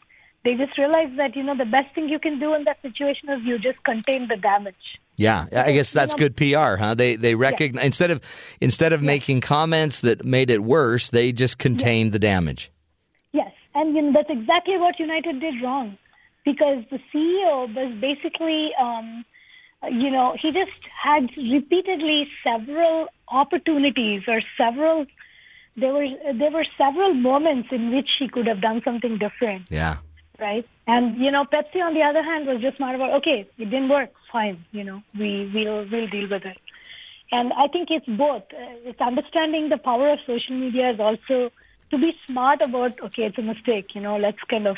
they 0.45 0.55
just 0.55 0.77
realize 0.79 1.11
that 1.17 1.37
you 1.37 1.43
know 1.43 1.57
the 1.57 1.67
best 1.67 1.95
thing 1.95 2.09
you 2.09 2.19
can 2.19 2.39
do 2.39 2.55
in 2.55 2.65
that 2.65 2.81
situation 2.83 3.29
is 3.29 3.41
you 3.45 3.59
just 3.59 3.83
contain 3.85 4.29
the 4.29 4.37
damage. 4.37 5.01
Yeah, 5.17 5.47
I 5.55 5.73
guess 5.73 5.93
that's 5.93 6.15
good 6.15 6.35
PR, 6.35 6.77
huh? 6.77 6.95
They 6.95 7.17
they 7.17 7.35
recognize 7.35 7.83
yeah. 7.83 7.87
instead 7.87 8.11
of 8.11 8.23
instead 8.61 8.93
of 8.95 9.03
yeah. 9.03 9.07
making 9.07 9.43
comments 9.43 10.01
that 10.01 10.25
made 10.25 10.51
it 10.51 10.63
worse, 10.63 11.11
they 11.11 11.33
just 11.33 11.59
contained 11.59 12.13
the 12.13 12.19
damage. 12.19 12.71
Yes, 13.33 13.53
and 13.75 13.95
you 13.95 14.03
know, 14.03 14.13
that's 14.15 14.31
exactly 14.31 14.79
what 14.79 14.99
United 14.99 15.41
did 15.41 15.63
wrong, 15.63 15.99
because 16.45 16.85
the 16.91 16.99
CEO 17.13 17.75
was 17.75 17.95
basically, 18.01 18.71
um, 18.81 19.27
you 19.91 20.11
know, 20.11 20.35
he 20.41 20.53
just 20.53 20.71
had 20.91 21.29
repeatedly 21.37 22.29
several 22.43 23.09
opportunities 23.29 24.23
or 24.27 24.41
several. 24.57 25.05
There 25.77 25.93
were 25.93 26.09
there 26.33 26.51
were 26.51 26.65
several 26.79 27.13
moments 27.13 27.69
in 27.73 27.95
which 27.95 28.09
he 28.19 28.27
could 28.27 28.47
have 28.47 28.63
done 28.63 28.81
something 28.85 29.19
different. 29.19 29.69
Yeah 29.71 29.99
right? 30.41 30.67
And 30.87 31.19
you 31.19 31.31
know, 31.31 31.45
Pepsi 31.45 31.83
on 31.83 31.95
the 31.95 32.03
other 32.03 32.23
hand 32.23 32.47
was 32.47 32.61
just 32.61 32.77
smart 32.77 32.95
about 32.95 33.15
okay, 33.19 33.49
it 33.59 33.65
didn't 33.65 33.89
work, 33.89 34.11
fine, 34.33 34.65
you 34.73 34.85
know, 34.85 35.03
we 35.19 35.51
we'll 35.55 35.87
we'll 35.91 36.09
deal 36.09 36.29
with 36.31 36.45
it. 36.45 36.59
And 37.33 37.53
I 37.53 37.69
think 37.69 37.89
it's 37.91 38.07
both. 38.07 38.43
Uh, 38.53 38.89
it's 38.91 39.01
understanding 39.01 39.69
the 39.69 39.79
power 39.79 40.13
of 40.13 40.19
social 40.27 40.57
media 40.59 40.91
is 40.91 40.99
also 40.99 41.51
to 41.91 41.99
be 41.99 42.13
smart 42.27 42.61
about 42.63 43.01
okay, 43.01 43.25
it's 43.25 43.39
a 43.39 43.43
mistake, 43.43 43.95
you 43.95 44.01
know, 44.01 44.17
let's 44.17 44.43
kind 44.49 44.67
of 44.67 44.77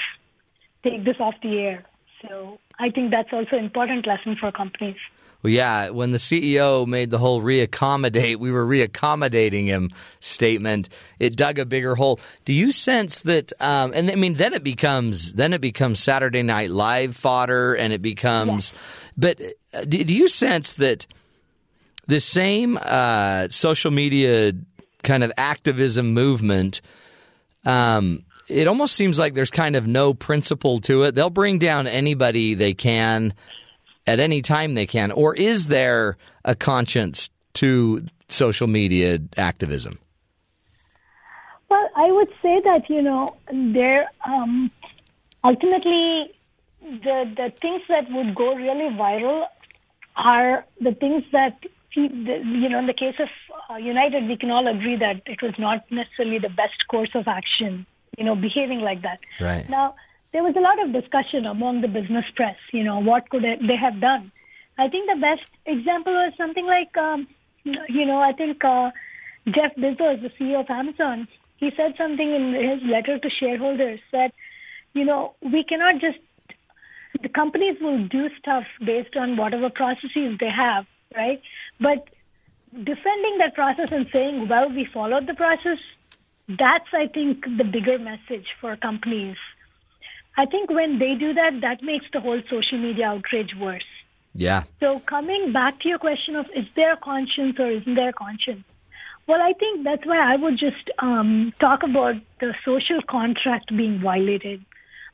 take 0.82 1.04
this 1.04 1.16
off 1.20 1.34
the 1.42 1.58
air. 1.58 1.84
So 2.22 2.58
I 2.78 2.90
think 2.90 3.10
that's 3.10 3.32
also 3.32 3.56
an 3.56 3.64
important 3.64 4.06
lesson 4.06 4.36
for 4.38 4.52
companies. 4.52 4.96
Well, 5.42 5.52
yeah, 5.52 5.90
when 5.90 6.12
the 6.12 6.18
CEO 6.18 6.86
made 6.86 7.10
the 7.10 7.18
whole 7.18 7.42
reaccommodate, 7.42 8.36
we 8.36 8.52
were 8.52 8.64
reaccommodating 8.64 9.66
him 9.66 9.90
statement, 10.20 10.88
it 11.18 11.36
dug 11.36 11.58
a 11.58 11.64
bigger 11.64 11.96
hole. 11.96 12.20
Do 12.44 12.52
you 12.52 12.70
sense 12.70 13.20
that? 13.22 13.52
Um, 13.60 13.92
and 13.94 14.10
I 14.10 14.14
mean, 14.14 14.34
then 14.34 14.54
it 14.54 14.62
becomes 14.62 15.32
then 15.32 15.52
it 15.52 15.60
becomes 15.60 15.98
Saturday 15.98 16.42
Night 16.42 16.70
Live 16.70 17.16
fodder, 17.16 17.74
and 17.74 17.92
it 17.92 18.02
becomes. 18.02 18.72
Yeah. 18.72 18.78
But 19.16 19.42
uh, 19.74 19.84
do, 19.84 20.04
do 20.04 20.12
you 20.12 20.28
sense 20.28 20.74
that 20.74 21.06
the 22.06 22.20
same 22.20 22.78
uh, 22.80 23.48
social 23.50 23.90
media 23.90 24.52
kind 25.02 25.24
of 25.24 25.32
activism 25.36 26.14
movement? 26.14 26.80
Um, 27.64 28.24
it 28.48 28.68
almost 28.68 28.94
seems 28.94 29.18
like 29.18 29.34
there's 29.34 29.50
kind 29.50 29.76
of 29.76 29.86
no 29.86 30.14
principle 30.14 30.78
to 30.80 31.04
it. 31.04 31.14
They'll 31.14 31.30
bring 31.30 31.58
down 31.58 31.86
anybody 31.86 32.54
they 32.54 32.74
can 32.74 33.34
at 34.06 34.20
any 34.20 34.42
time 34.42 34.74
they 34.74 34.86
can? 34.86 35.12
Or 35.12 35.34
is 35.34 35.66
there 35.66 36.16
a 36.44 36.54
conscience 36.54 37.30
to 37.54 38.06
social 38.28 38.66
media 38.66 39.18
activism? 39.36 39.98
Well, 41.68 41.88
I 41.96 42.12
would 42.12 42.28
say 42.42 42.60
that, 42.64 42.88
you 42.88 43.02
know, 43.02 43.36
there 43.50 44.08
um, 44.26 44.70
ultimately 45.44 46.32
the, 46.80 47.32
the 47.36 47.52
things 47.60 47.82
that 47.88 48.10
would 48.10 48.34
go 48.34 48.54
really 48.54 48.94
viral 48.94 49.46
are 50.16 50.64
the 50.80 50.92
things 50.92 51.24
that, 51.32 51.58
you 51.94 52.68
know, 52.68 52.78
in 52.78 52.86
the 52.86 52.94
case 52.94 53.14
of 53.18 53.28
uh, 53.70 53.76
United, 53.76 54.28
we 54.28 54.36
can 54.36 54.50
all 54.50 54.66
agree 54.66 54.96
that 54.96 55.22
it 55.26 55.40
was 55.42 55.54
not 55.58 55.84
necessarily 55.90 56.38
the 56.38 56.48
best 56.50 56.86
course 56.88 57.10
of 57.14 57.28
action, 57.28 57.86
you 58.18 58.24
know, 58.24 58.34
behaving 58.34 58.80
like 58.80 59.02
that. 59.02 59.20
Right. 59.40 59.68
Now, 59.68 59.94
there 60.32 60.42
was 60.42 60.54
a 60.56 60.60
lot 60.60 60.82
of 60.82 60.92
discussion 60.92 61.46
among 61.46 61.80
the 61.80 61.88
business 61.88 62.24
press. 62.34 62.56
You 62.72 62.84
know, 62.84 62.98
what 62.98 63.28
could 63.28 63.42
they 63.42 63.76
have 63.76 64.00
done? 64.00 64.32
I 64.78 64.88
think 64.88 65.08
the 65.08 65.20
best 65.20 65.46
example 65.66 66.14
was 66.14 66.32
something 66.36 66.66
like, 66.66 66.96
um, 66.96 67.26
you 67.64 68.06
know, 68.06 68.20
I 68.20 68.32
think 68.32 68.64
uh, 68.64 68.90
Jeff 69.46 69.74
Bezos, 69.76 70.22
the 70.22 70.30
CEO 70.38 70.60
of 70.60 70.70
Amazon, 70.70 71.28
he 71.58 71.70
said 71.76 71.94
something 71.96 72.34
in 72.34 72.54
his 72.54 72.90
letter 72.90 73.18
to 73.18 73.30
shareholders 73.30 74.00
that, 74.12 74.32
you 74.94 75.04
know, 75.04 75.34
we 75.42 75.62
cannot 75.64 76.00
just 76.00 76.18
the 77.20 77.28
companies 77.28 77.76
will 77.80 78.06
do 78.08 78.28
stuff 78.38 78.64
based 78.84 79.16
on 79.16 79.36
whatever 79.36 79.68
processes 79.68 80.38
they 80.40 80.48
have, 80.48 80.86
right? 81.14 81.40
But 81.78 82.08
defending 82.72 83.38
that 83.38 83.54
process 83.54 83.92
and 83.92 84.08
saying, 84.12 84.48
well, 84.48 84.70
we 84.70 84.86
followed 84.92 85.26
the 85.26 85.34
process, 85.34 85.78
that's, 86.48 86.88
I 86.92 87.06
think, 87.06 87.44
the 87.44 87.64
bigger 87.64 87.98
message 87.98 88.46
for 88.60 88.76
companies 88.76 89.36
I 90.36 90.46
think 90.46 90.70
when 90.70 90.98
they 90.98 91.14
do 91.14 91.34
that, 91.34 91.60
that 91.60 91.82
makes 91.82 92.06
the 92.12 92.20
whole 92.20 92.40
social 92.48 92.78
media 92.78 93.06
outrage 93.08 93.54
worse. 93.54 93.84
Yeah. 94.34 94.64
So 94.80 95.00
coming 95.00 95.52
back 95.52 95.80
to 95.80 95.88
your 95.88 95.98
question 95.98 96.36
of 96.36 96.46
is 96.56 96.66
there 96.74 96.94
a 96.94 96.96
conscience 96.96 97.58
or 97.58 97.70
isn't 97.70 97.94
there 97.94 98.08
a 98.08 98.14
conscience? 98.14 98.64
Well, 99.26 99.40
I 99.40 99.52
think 99.52 99.84
that's 99.84 100.04
why 100.04 100.18
I 100.18 100.36
would 100.36 100.58
just 100.58 100.90
um, 100.98 101.52
talk 101.60 101.82
about 101.82 102.16
the 102.40 102.54
social 102.64 103.00
contract 103.08 103.74
being 103.76 104.00
violated. 104.00 104.64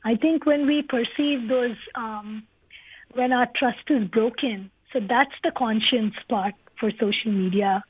I 0.03 0.15
think 0.15 0.45
when 0.45 0.65
we 0.65 0.81
perceive 0.81 1.47
those, 1.47 1.75
um, 1.95 2.43
when 3.13 3.33
our 3.33 3.47
trust 3.55 3.89
is 3.89 4.07
broken, 4.07 4.71
so 4.93 4.99
that's 4.99 5.35
the 5.43 5.51
conscience 5.51 6.15
part 6.27 6.55
for 6.79 6.91
social 6.91 7.31
media. 7.31 7.83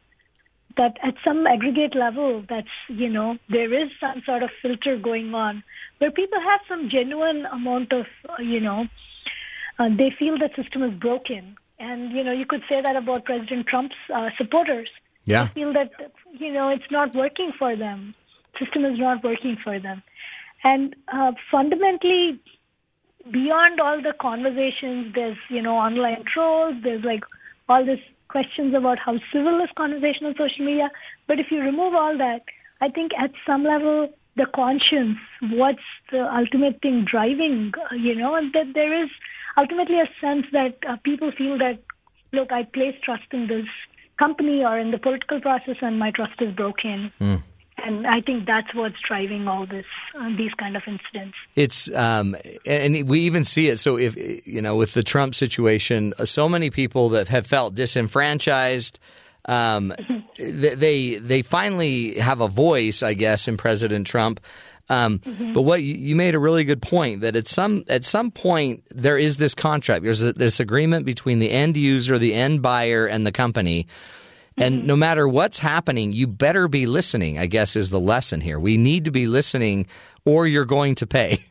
That 0.78 0.98
at 1.04 1.16
some 1.26 1.46
aggregate 1.46 1.96
level, 1.96 2.44
that's, 2.48 2.68
you 2.88 3.10
know, 3.10 3.38
there 3.50 3.74
is 3.74 3.90
some 4.00 4.22
sort 4.26 4.44
of 4.44 4.50
filter 4.62 4.98
going 4.98 5.34
on 5.34 5.64
where 5.98 6.12
people 6.12 6.40
have 6.40 6.62
some 6.70 6.90
genuine 6.90 7.46
amount 7.48 7.92
of, 7.92 8.06
uh, 8.30 8.42
you 8.42 8.62
know, 8.62 8.88
uh, 9.78 9.90
they 9.90 10.14
feel 10.18 10.38
the 10.38 10.50
system 10.56 10.84
is 10.84 10.94
broken. 10.94 11.58
And, 11.80 12.12
you 12.12 12.24
know, 12.24 12.32
you 12.34 12.46
could 12.46 12.62
say 12.70 12.82
that 12.82 12.96
about 12.96 13.26
President 13.26 13.68
Trump's 13.68 13.96
uh, 14.14 14.30
supporters. 14.38 14.90
Yeah. 15.26 15.48
They 15.48 15.62
feel 15.62 15.74
that, 15.74 15.92
you 16.38 16.52
know, 16.52 16.70
it's 16.70 16.92
not 16.92 17.16
working 17.16 17.52
for 17.58 17.76
them. 17.76 18.16
System 18.58 18.86
is 18.86 19.00
not 19.00 19.24
working 19.24 19.58
for 19.64 19.80
them. 19.80 20.04
And 20.64 20.96
uh, 21.08 21.32
fundamentally, 21.50 22.40
beyond 23.32 23.80
all 23.80 24.02
the 24.02 24.14
conversations, 24.20 25.14
there's, 25.16 25.38
you 25.50 25.62
know, 25.62 25.76
online 25.76 26.24
trolls, 26.26 26.76
there's 26.84 27.04
like 27.04 27.24
all 27.68 27.86
these 27.86 28.00
questions 28.30 28.74
about 28.74 29.00
how 29.00 29.20
civil 29.34 29.60
is 29.62 29.70
conversation 29.76 30.26
on 30.28 30.36
social 30.38 30.66
media. 30.66 30.90
But 31.28 31.40
if 31.40 31.52
you 31.52 31.60
remove 31.60 31.94
all 31.94 32.18
that, 32.18 32.44
I 32.82 32.90
think 32.90 33.12
at 33.20 33.32
some 33.46 33.64
level, 33.64 34.10
the 34.36 34.46
conscience, 34.56 35.18
what's 35.52 35.80
the 36.12 36.24
ultimate 36.34 36.82
thing 36.82 37.06
driving, 37.06 37.74
uh, 37.92 37.96
you 37.96 38.16
know, 38.16 38.36
and 38.36 38.54
that 38.54 38.74
there 38.74 39.04
is 39.04 39.10
ultimately 39.58 40.00
a 40.00 40.10
sense 40.22 40.46
that 40.54 40.78
uh, 40.88 40.96
people 41.04 41.32
feel 41.38 41.58
that, 41.58 41.80
look, 42.32 42.52
I 42.52 42.64
place 42.64 42.96
trust 43.04 43.26
in 43.32 43.48
this 43.48 43.66
company 44.18 44.64
or 44.64 44.78
in 44.78 44.92
the 44.92 44.98
political 44.98 45.42
process 45.42 45.78
and 45.82 46.00
my 46.00 46.12
trust 46.12 46.42
is 46.42 46.54
broken. 46.56 47.12
And 47.84 48.06
I 48.06 48.22
think 48.22 48.46
that's 48.46 48.74
what's 48.74 48.96
driving 49.08 49.48
all 49.48 49.66
this, 49.66 49.86
uh, 50.16 50.30
these 50.36 50.54
kind 50.56 50.76
of 50.76 50.84
incidents. 50.88 51.38
It's 51.56 51.90
um, 51.94 52.36
and 52.66 53.08
we 53.08 53.22
even 53.22 53.46
see 53.46 53.68
it. 53.70 53.80
So 53.80 53.98
if 53.98 54.16
you 54.48 54.62
know, 54.62 54.76
with 54.76 54.94
the 54.94 55.04
Trump 55.04 55.36
situation, 55.36 56.14
uh, 56.18 56.26
so 56.26 56.50
many 56.50 56.70
people 56.70 57.10
that 57.10 57.28
have 57.30 57.48
felt 57.48 57.76
disenfranchised, 57.76 59.00
um, 59.46 59.94
they 60.38 61.16
they 61.16 61.42
finally 61.42 62.20
have 62.20 62.42
a 62.42 62.48
voice, 62.48 63.04
I 63.04 63.14
guess, 63.14 63.48
in 63.48 63.58
President 63.58 64.08
Trump. 64.08 64.40
Um, 64.92 65.22
But 65.54 65.62
what 65.62 65.84
you, 65.84 65.94
you 65.94 66.16
made 66.16 66.34
a 66.34 66.40
really 66.40 66.64
good 66.64 66.82
point 66.82 67.22
that 67.22 67.36
at 67.36 67.48
some 67.48 67.84
at 67.88 68.06
some 68.06 68.32
point 68.32 68.84
there 68.90 69.20
is 69.20 69.38
this 69.38 69.54
contract. 69.54 70.04
There's 70.04 70.24
a, 70.24 70.34
this 70.34 70.60
agreement 70.60 71.06
between 71.06 71.38
the 71.40 71.52
end 71.52 71.78
user, 71.78 72.18
the 72.18 72.34
end 72.34 72.62
buyer, 72.62 73.06
and 73.06 73.26
the 73.26 73.32
company. 73.32 73.86
And 74.60 74.86
no 74.86 74.96
matter 74.96 75.28
what's 75.28 75.60
happening, 75.60 76.14
you 76.14 76.28
better 76.28 76.68
be 76.68 76.86
listening, 76.86 77.40
I 77.40 77.46
guess 77.46 77.76
is 77.76 77.90
the 77.90 78.00
lesson 78.00 78.42
here. 78.42 78.60
We 78.60 78.78
need 78.78 79.06
to 79.06 79.12
be 79.12 79.28
listening 79.28 79.88
or 80.26 80.46
you're 80.48 80.66
going 80.66 80.96
to 80.96 81.08
pay. 81.08 81.44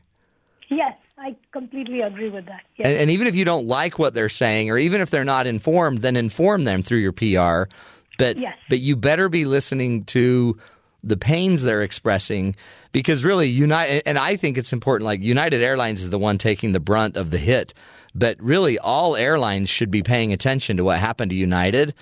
Yes, 0.70 0.96
I 1.16 1.34
completely 1.50 2.02
agree 2.02 2.28
with 2.28 2.44
that. 2.46 2.60
Yes. 2.76 2.88
And, 2.88 2.96
and 2.98 3.10
even 3.10 3.26
if 3.26 3.34
you 3.34 3.46
don't 3.46 3.66
like 3.66 3.98
what 3.98 4.12
they're 4.12 4.28
saying 4.28 4.70
or 4.70 4.76
even 4.76 5.00
if 5.00 5.08
they're 5.08 5.24
not 5.24 5.46
informed, 5.46 6.02
then 6.02 6.14
inform 6.14 6.64
them 6.64 6.82
through 6.82 6.98
your 6.98 7.12
PR. 7.12 7.72
But 8.18 8.38
Yes. 8.38 8.54
but 8.68 8.80
you 8.80 8.94
better 8.94 9.28
be 9.30 9.46
listening 9.46 10.04
to 10.06 10.58
the 11.02 11.16
pains 11.16 11.62
they're 11.62 11.82
expressing 11.84 12.54
because 12.92 13.24
really 13.24 13.48
United 13.48 14.02
and 14.04 14.18
I 14.18 14.36
think 14.36 14.58
it's 14.58 14.72
important 14.72 15.06
like 15.06 15.20
United 15.22 15.62
Airlines 15.62 16.02
is 16.02 16.10
the 16.10 16.18
one 16.18 16.36
taking 16.36 16.72
the 16.72 16.80
brunt 16.80 17.16
of 17.16 17.30
the 17.30 17.38
hit. 17.38 17.72
But 18.14 18.36
really 18.42 18.78
all 18.78 19.16
airlines 19.16 19.70
should 19.70 19.90
be 19.90 20.02
paying 20.02 20.32
attention 20.32 20.76
to 20.78 20.84
what 20.84 20.98
happened 20.98 21.30
to 21.30 21.36
United. 21.36 21.94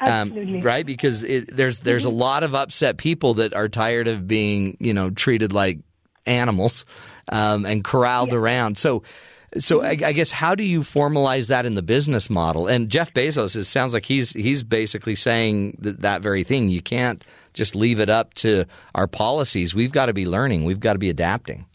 Um, 0.00 0.60
right? 0.60 0.84
Because 0.84 1.22
it, 1.22 1.54
there's 1.54 1.80
there's 1.80 2.04
a 2.04 2.10
lot 2.10 2.42
of 2.42 2.54
upset 2.54 2.96
people 2.96 3.34
that 3.34 3.54
are 3.54 3.68
tired 3.68 4.08
of 4.08 4.26
being 4.26 4.76
you 4.80 4.92
know 4.92 5.10
treated 5.10 5.52
like 5.52 5.78
animals 6.26 6.84
um, 7.30 7.64
and 7.66 7.84
corralled 7.84 8.32
around. 8.32 8.78
So. 8.78 9.02
So 9.56 9.84
I, 9.84 9.90
I 9.90 10.10
guess 10.10 10.32
how 10.32 10.56
do 10.56 10.64
you 10.64 10.80
formalize 10.80 11.46
that 11.46 11.64
in 11.64 11.74
the 11.76 11.82
business 11.82 12.28
model? 12.28 12.66
And 12.66 12.88
Jeff 12.88 13.14
Bezos, 13.14 13.54
it 13.54 13.66
sounds 13.66 13.94
like 13.94 14.04
he's 14.04 14.32
he's 14.32 14.64
basically 14.64 15.14
saying 15.14 15.78
that, 15.82 16.00
that 16.00 16.22
very 16.22 16.42
thing. 16.42 16.70
You 16.70 16.82
can't 16.82 17.22
just 17.52 17.76
leave 17.76 18.00
it 18.00 18.10
up 18.10 18.34
to 18.34 18.64
our 18.96 19.06
policies. 19.06 19.72
We've 19.72 19.92
got 19.92 20.06
to 20.06 20.12
be 20.12 20.26
learning. 20.26 20.64
We've 20.64 20.80
got 20.80 20.94
to 20.94 20.98
be 20.98 21.08
adapting. 21.08 21.66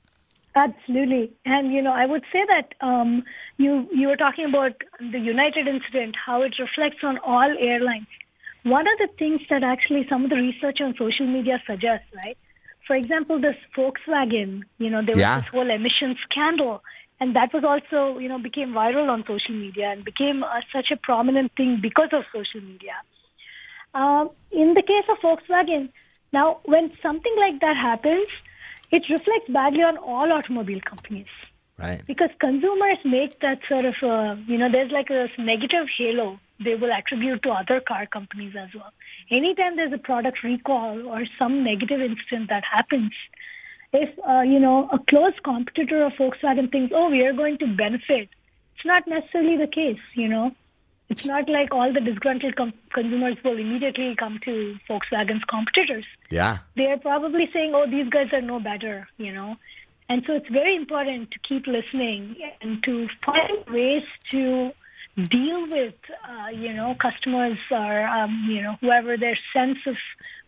Absolutely, 0.56 1.32
and 1.46 1.72
you 1.72 1.82
know, 1.82 1.94
I 1.94 2.06
would 2.06 2.24
say 2.34 2.40
that 2.50 2.74
um, 2.86 3.24
you 3.60 3.88
you 3.94 4.08
were 4.08 4.16
talking 4.16 4.46
about 4.46 4.72
the 5.00 5.20
United 5.20 5.68
incident, 5.68 6.16
how 6.26 6.42
it 6.42 6.54
reflects 6.60 7.04
on 7.04 7.20
all 7.20 7.54
airlines. 7.60 8.08
One 8.64 8.88
of 8.88 8.98
the 9.00 9.10
things 9.20 9.42
that 9.50 9.64
actually 9.64 10.06
some 10.10 10.24
of 10.24 10.30
the 10.30 10.38
research 10.38 10.80
on 10.82 10.96
social 10.98 11.28
media 11.28 11.62
suggests, 11.68 12.08
right? 12.16 12.38
For 12.88 12.96
example, 12.96 13.40
this 13.40 13.56
Volkswagen, 13.78 14.64
you 14.80 14.90
know, 14.90 15.02
there 15.06 15.16
was 15.16 15.22
Yeah. 15.26 15.36
this 15.42 15.50
whole 15.52 15.70
emission 15.70 16.16
scandal, 16.24 16.82
and 17.20 17.36
that 17.36 17.54
was 17.54 17.64
also, 17.64 18.18
you 18.18 18.30
know, 18.30 18.40
became 18.40 18.74
viral 18.74 19.10
on 19.10 19.26
social 19.28 19.56
media 19.56 19.92
and 19.92 20.04
became 20.06 20.44
uh, 20.44 20.62
such 20.74 20.92
a 20.92 20.98
prominent 20.98 21.52
thing 21.56 21.78
because 21.82 22.10
of 22.14 22.24
social 22.34 22.62
media. 22.62 22.96
Um, 23.94 24.32
in 24.52 24.74
the 24.74 24.82
case 24.82 25.08
of 25.10 25.20
Volkswagen, 25.20 25.90
now 26.32 26.60
when 26.66 26.92
something 27.02 27.36
like 27.38 27.60
that 27.62 27.76
happens, 27.76 28.28
it 28.92 29.04
reflects 29.10 29.50
badly 29.50 29.84
on 29.84 29.98
all 29.98 30.32
automobile 30.32 30.82
companies 30.90 31.28
Right. 31.80 32.06
because 32.06 32.30
consumers 32.40 32.98
make 33.06 33.40
that 33.40 33.60
sort 33.70 33.86
of, 33.86 33.96
uh, 34.04 34.36
you 34.48 34.58
know, 34.58 34.70
there's 34.72 34.92
like 34.92 35.10
a 35.10 35.28
negative 35.42 35.88
halo 35.98 36.40
they 36.64 36.76
will 36.76 36.92
attribute 36.92 37.42
to 37.44 37.52
other 37.52 37.80
car 37.80 38.06
companies 38.06 38.54
as 38.60 38.70
well. 38.76 38.92
Anytime 39.32 39.78
there's 39.78 39.94
a 39.94 39.98
product 39.98 40.44
recall 40.44 41.08
or 41.08 41.24
some 41.38 41.64
negative 41.64 42.02
incident 42.02 42.50
that 42.50 42.64
happens, 42.70 43.12
if, 43.94 44.10
uh, 44.28 44.42
you 44.42 44.60
know, 44.60 44.90
a 44.92 45.00
close 45.10 45.34
competitor 45.44 46.04
of 46.04 46.14
Volkswagen 46.14 46.70
thinks, 46.72 46.94
oh, 46.96 47.10
we 47.10 47.24
are 47.24 47.34
going 47.34 47.58
to 47.60 47.68
benefit, 47.68 48.28
it's 48.76 48.86
not 48.86 49.08
necessarily 49.08 49.58
the 49.58 49.68
case, 49.68 50.00
you 50.16 50.28
know. 50.28 50.52
It's 51.10 51.26
not 51.26 51.50
like 51.50 51.74
all 51.74 51.92
the 51.92 52.02
disgruntled 52.02 52.56
com- 52.56 52.74
consumers 52.94 53.36
will 53.44 53.58
immediately 53.58 54.16
come 54.16 54.40
to 54.46 54.78
Volkswagen's 54.88 55.44
competitors 55.46 56.06
Yeah. 56.30 56.60
they're 56.76 57.00
probably 57.00 57.50
saying, 57.52 57.74
"Oh, 57.74 57.88
these 57.90 58.10
guys 58.10 58.32
are 58.32 58.42
no 58.42 58.60
better," 58.60 59.08
you 59.18 59.34
know. 59.34 59.58
And 60.10 60.24
so 60.26 60.34
it's 60.34 60.50
very 60.50 60.76
important 60.76 61.30
to 61.32 61.40
keep 61.48 61.68
listening 61.68 62.36
and 62.62 62.84
to 62.84 63.08
find 63.24 63.66
ways 63.72 64.04
to 64.30 64.72
deal 65.16 65.68
with, 65.72 65.94
uh, 66.28 66.50
you 66.50 66.74
know, 66.74 66.96
customers 66.96 67.60
or 67.70 68.08
um, 68.08 68.48
you 68.50 68.62
know 68.62 68.76
whoever 68.82 69.18
their 69.18 69.38
sense 69.54 69.78
of 69.86 69.96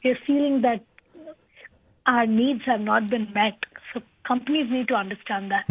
their 0.04 0.18
feeling 0.26 0.62
that 0.62 0.84
our 2.08 2.26
needs 2.26 2.64
have 2.66 2.82
not 2.82 3.08
been 3.08 3.32
met. 3.34 3.58
So 3.94 4.02
companies 4.28 4.72
need 4.72 4.88
to 4.88 4.96
understand 4.96 5.52
that. 5.52 5.66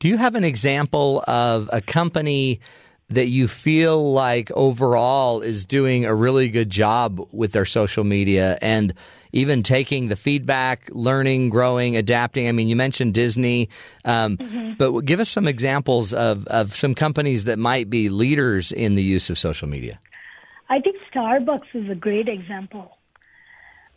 Do 0.00 0.08
you 0.08 0.18
have 0.18 0.34
an 0.34 0.44
example 0.44 1.22
of 1.26 1.70
a 1.72 1.80
company 1.80 2.60
that 3.08 3.28
you 3.28 3.46
feel 3.46 4.12
like 4.12 4.50
overall 4.52 5.40
is 5.40 5.64
doing 5.64 6.04
a 6.04 6.14
really 6.14 6.48
good 6.48 6.70
job 6.70 7.20
with 7.32 7.52
their 7.52 7.64
social 7.64 8.02
media 8.02 8.58
and 8.60 8.94
even 9.34 9.64
taking 9.64 10.08
the 10.08 10.16
feedback, 10.16 10.88
learning, 10.92 11.50
growing, 11.50 11.96
adapting? 11.96 12.48
I 12.48 12.52
mean, 12.52 12.68
you 12.68 12.76
mentioned 12.76 13.14
Disney, 13.14 13.68
um, 14.04 14.38
but 14.78 15.00
give 15.00 15.18
us 15.18 15.28
some 15.28 15.48
examples 15.48 16.12
of, 16.12 16.46
of 16.46 16.74
some 16.74 16.94
companies 16.94 17.44
that 17.44 17.58
might 17.58 17.90
be 17.90 18.08
leaders 18.08 18.70
in 18.70 18.94
the 18.94 19.02
use 19.02 19.30
of 19.30 19.38
social 19.38 19.68
media. 19.68 19.98
I 20.70 20.80
think 20.80 20.96
Starbucks 21.12 21.74
is 21.74 21.90
a 21.90 21.96
great 21.96 22.28
example 22.28 22.96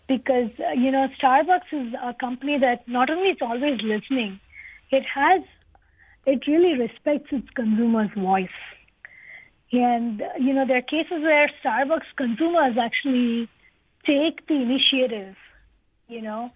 because 0.07 0.49
uh, 0.59 0.71
you 0.71 0.91
know 0.91 1.07
Starbucks 1.21 1.71
is 1.71 1.93
a 2.03 2.13
company 2.15 2.57
that 2.57 2.87
not 2.87 3.09
only 3.09 3.29
is 3.29 3.37
always 3.39 3.79
listening, 3.81 4.39
it 4.91 5.03
has 5.03 5.43
it 6.25 6.45
really 6.47 6.77
respects 6.77 7.29
its 7.31 7.49
consumers' 7.51 8.09
voice. 8.17 8.49
And 9.71 10.21
uh, 10.21 10.25
you 10.39 10.53
know 10.53 10.65
there 10.65 10.77
are 10.77 10.81
cases 10.81 11.21
where 11.21 11.49
Starbucks 11.63 12.09
consumers 12.17 12.75
actually 12.77 13.49
take 14.07 14.47
the 14.47 14.55
initiative. 14.55 15.35
You 16.07 16.21
know, 16.21 16.51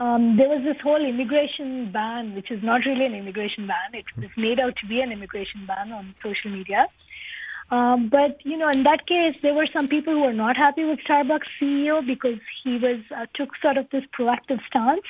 um, 0.00 0.36
there 0.36 0.48
was 0.48 0.64
this 0.64 0.80
whole 0.82 1.04
immigration 1.04 1.92
ban, 1.92 2.34
which 2.34 2.50
is 2.50 2.62
not 2.62 2.82
really 2.86 3.06
an 3.06 3.14
immigration 3.14 3.66
ban. 3.66 3.94
It 3.94 4.06
was 4.16 4.30
made 4.36 4.58
out 4.58 4.74
to 4.76 4.86
be 4.86 5.00
an 5.00 5.12
immigration 5.12 5.66
ban 5.66 5.92
on 5.92 6.14
social 6.22 6.50
media. 6.50 6.86
Um, 7.70 8.08
but 8.08 8.44
you 8.44 8.56
know, 8.56 8.68
in 8.68 8.84
that 8.84 9.06
case, 9.06 9.36
there 9.42 9.54
were 9.54 9.66
some 9.72 9.88
people 9.88 10.14
who 10.14 10.20
were 10.20 10.32
not 10.32 10.56
happy 10.56 10.84
with 10.84 11.00
Starbucks 11.00 11.48
CEO 11.60 12.06
because 12.06 12.38
he 12.62 12.78
was 12.78 13.00
uh, 13.14 13.26
took 13.34 13.50
sort 13.60 13.76
of 13.76 13.88
this 13.90 14.04
proactive 14.18 14.60
stance. 14.68 15.06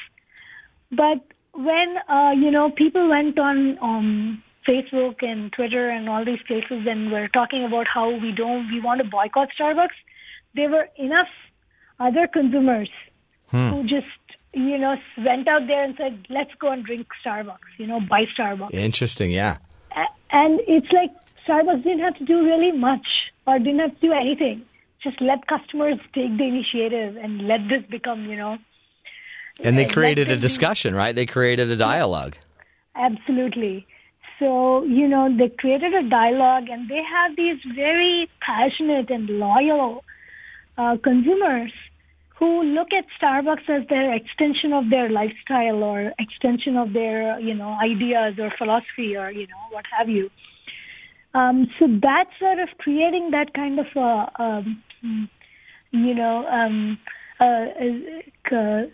But 0.91 1.21
when 1.53 1.97
uh, 2.09 2.33
you 2.37 2.51
know 2.51 2.71
people 2.71 3.09
went 3.09 3.39
on 3.39 3.79
um, 3.83 4.43
Facebook 4.67 5.23
and 5.23 5.53
Twitter 5.53 5.91
and 5.91 6.09
all 6.09 6.25
these 6.25 6.43
places 6.47 6.87
and 6.87 7.13
were 7.13 7.29
talking 7.29 7.65
about 7.65 7.87
how 7.93 8.11
we 8.11 8.33
don't 8.33 8.71
we 8.73 8.81
want 8.81 9.03
to 9.03 9.09
boycott 9.09 9.49
Starbucks, 9.59 9.99
there 10.55 10.71
were 10.71 10.89
enough 10.97 11.29
other 11.99 12.27
consumers 12.27 12.91
who 13.51 13.83
just 13.85 14.07
you 14.53 14.77
know 14.79 14.97
went 15.19 15.49
out 15.49 15.67
there 15.67 15.83
and 15.85 15.95
said, 15.97 16.27
"Let's 16.29 16.55
go 16.59 16.71
and 16.73 16.85
drink 16.85 17.07
Starbucks," 17.25 17.71
you 17.79 17.87
know, 17.87 18.01
buy 18.01 18.27
Starbucks. 18.39 18.75
Interesting, 18.75 19.31
yeah. 19.31 19.59
And 20.31 20.61
it's 20.67 20.91
like 20.93 21.11
Starbucks 21.47 21.83
didn't 21.85 22.01
have 22.01 22.17
to 22.19 22.25
do 22.25 22.45
really 22.45 22.73
much 22.73 23.07
or 23.47 23.59
didn't 23.59 23.79
have 23.81 23.95
to 23.95 24.01
do 24.09 24.13
anything. 24.13 24.63
Just 25.03 25.21
let 25.21 25.47
customers 25.47 25.99
take 26.13 26.37
the 26.37 26.45
initiative 26.45 27.17
and 27.17 27.47
let 27.47 27.61
this 27.69 27.83
become, 27.89 28.25
you 28.27 28.37
know, 28.37 28.59
And 29.65 29.79
they 29.79 29.87
Uh, 29.87 29.93
created 29.93 30.31
a 30.31 30.37
discussion, 30.37 30.95
right? 30.95 31.15
They 31.15 31.25
created 31.27 31.71
a 31.71 31.77
dialogue. 31.77 32.37
absolutely. 32.95 33.87
So, 34.39 34.83
you 34.85 35.09
know, 35.09 35.35
they 35.35 35.49
created 35.49 35.95
a 35.95 36.03
dialogue 36.03 36.69
and 36.69 36.89
they 36.89 37.03
have 37.03 37.37
these 37.37 37.59
very 37.75 38.29
passionate 38.41 39.11
and 39.11 39.31
loyal 39.31 40.05
uh, 40.77 40.97
consumers 41.03 41.73
who 42.39 42.63
look 42.63 42.89
at 42.93 43.07
Starbucks 43.21 43.69
as 43.69 43.89
their 43.89 44.15
extension 44.15 44.73
of 44.73 44.91
their 44.91 45.09
lifestyle 45.09 45.83
or 45.83 46.13
extension 46.19 46.77
of 46.77 46.93
their, 46.93 47.41
you 47.41 47.55
know, 47.55 47.79
ideas 47.83 48.35
or 48.39 48.53
philosophy 48.59 49.17
or, 49.17 49.31
you 49.31 49.47
know, 49.47 49.63
what 49.71 49.85
have 49.99 50.09
you. 50.09 50.31
Um, 51.35 51.69
so 51.79 51.87
that's 51.87 52.31
sort 52.39 52.59
of 52.59 52.69
creating 52.79 53.31
that 53.31 53.55
kind 53.55 53.79
of 53.79 53.87
a, 53.97 54.43
um, 54.43 54.83
you 55.93 56.15
know, 56.15 56.47
um, 56.47 56.99
a, 57.41 58.23
a 58.53 58.91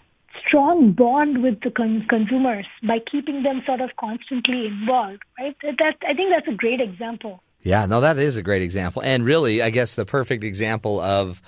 strong 0.47 0.93
bond 0.93 1.43
with 1.43 1.61
the 1.63 1.71
con- 1.71 2.07
consumers 2.09 2.67
by 2.87 2.99
keeping 3.11 3.43
them 3.43 3.63
sort 3.67 3.81
of 3.81 3.91
constantly 3.99 4.67
involved, 4.67 5.23
right? 5.39 5.57
That 5.63 5.95
I 6.09 6.15
think 6.15 6.31
that's 6.31 6.49
a 6.49 6.57
great 6.57 6.81
example. 6.81 7.43
Yeah, 7.61 7.87
no, 7.87 8.01
that 8.01 8.19
is 8.19 8.37
a 8.37 8.43
great 8.43 8.63
example, 8.63 9.03
and 9.03 9.25
really, 9.25 9.63
I 9.63 9.71
guess 9.71 9.95
the 9.95 10.05
perfect 10.05 10.43
example 10.43 11.01
of 11.01 11.41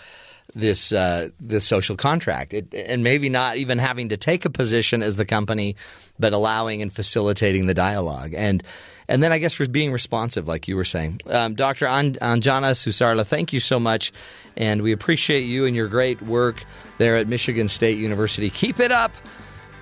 this 0.54 0.92
uh, 0.92 1.30
this 1.40 1.64
social 1.64 1.96
contract, 1.96 2.54
it, 2.54 2.72
and 2.74 3.02
maybe 3.02 3.28
not 3.28 3.56
even 3.56 3.78
having 3.78 4.10
to 4.10 4.16
take 4.16 4.44
a 4.44 4.50
position 4.50 5.02
as 5.02 5.16
the 5.16 5.24
company, 5.24 5.76
but 6.18 6.32
allowing 6.32 6.82
and 6.82 6.92
facilitating 6.92 7.66
the 7.66 7.74
dialogue, 7.74 8.34
and 8.34 8.62
and 9.08 9.22
then 9.22 9.32
I 9.32 9.38
guess 9.38 9.52
for 9.52 9.68
being 9.68 9.92
responsive, 9.92 10.48
like 10.48 10.68
you 10.68 10.76
were 10.76 10.84
saying, 10.84 11.20
um, 11.26 11.54
Dr. 11.54 11.86
An- 11.86 12.14
Anjana 12.14 12.72
Susarla, 12.72 13.26
thank 13.26 13.52
you 13.52 13.60
so 13.60 13.78
much, 13.78 14.12
and 14.56 14.82
we 14.82 14.92
appreciate 14.92 15.42
you 15.42 15.66
and 15.66 15.76
your 15.76 15.88
great 15.88 16.22
work 16.22 16.64
there 16.98 17.16
at 17.16 17.28
Michigan 17.28 17.68
State 17.68 17.98
University. 17.98 18.48
Keep 18.48 18.80
it 18.80 18.92
up. 18.92 19.12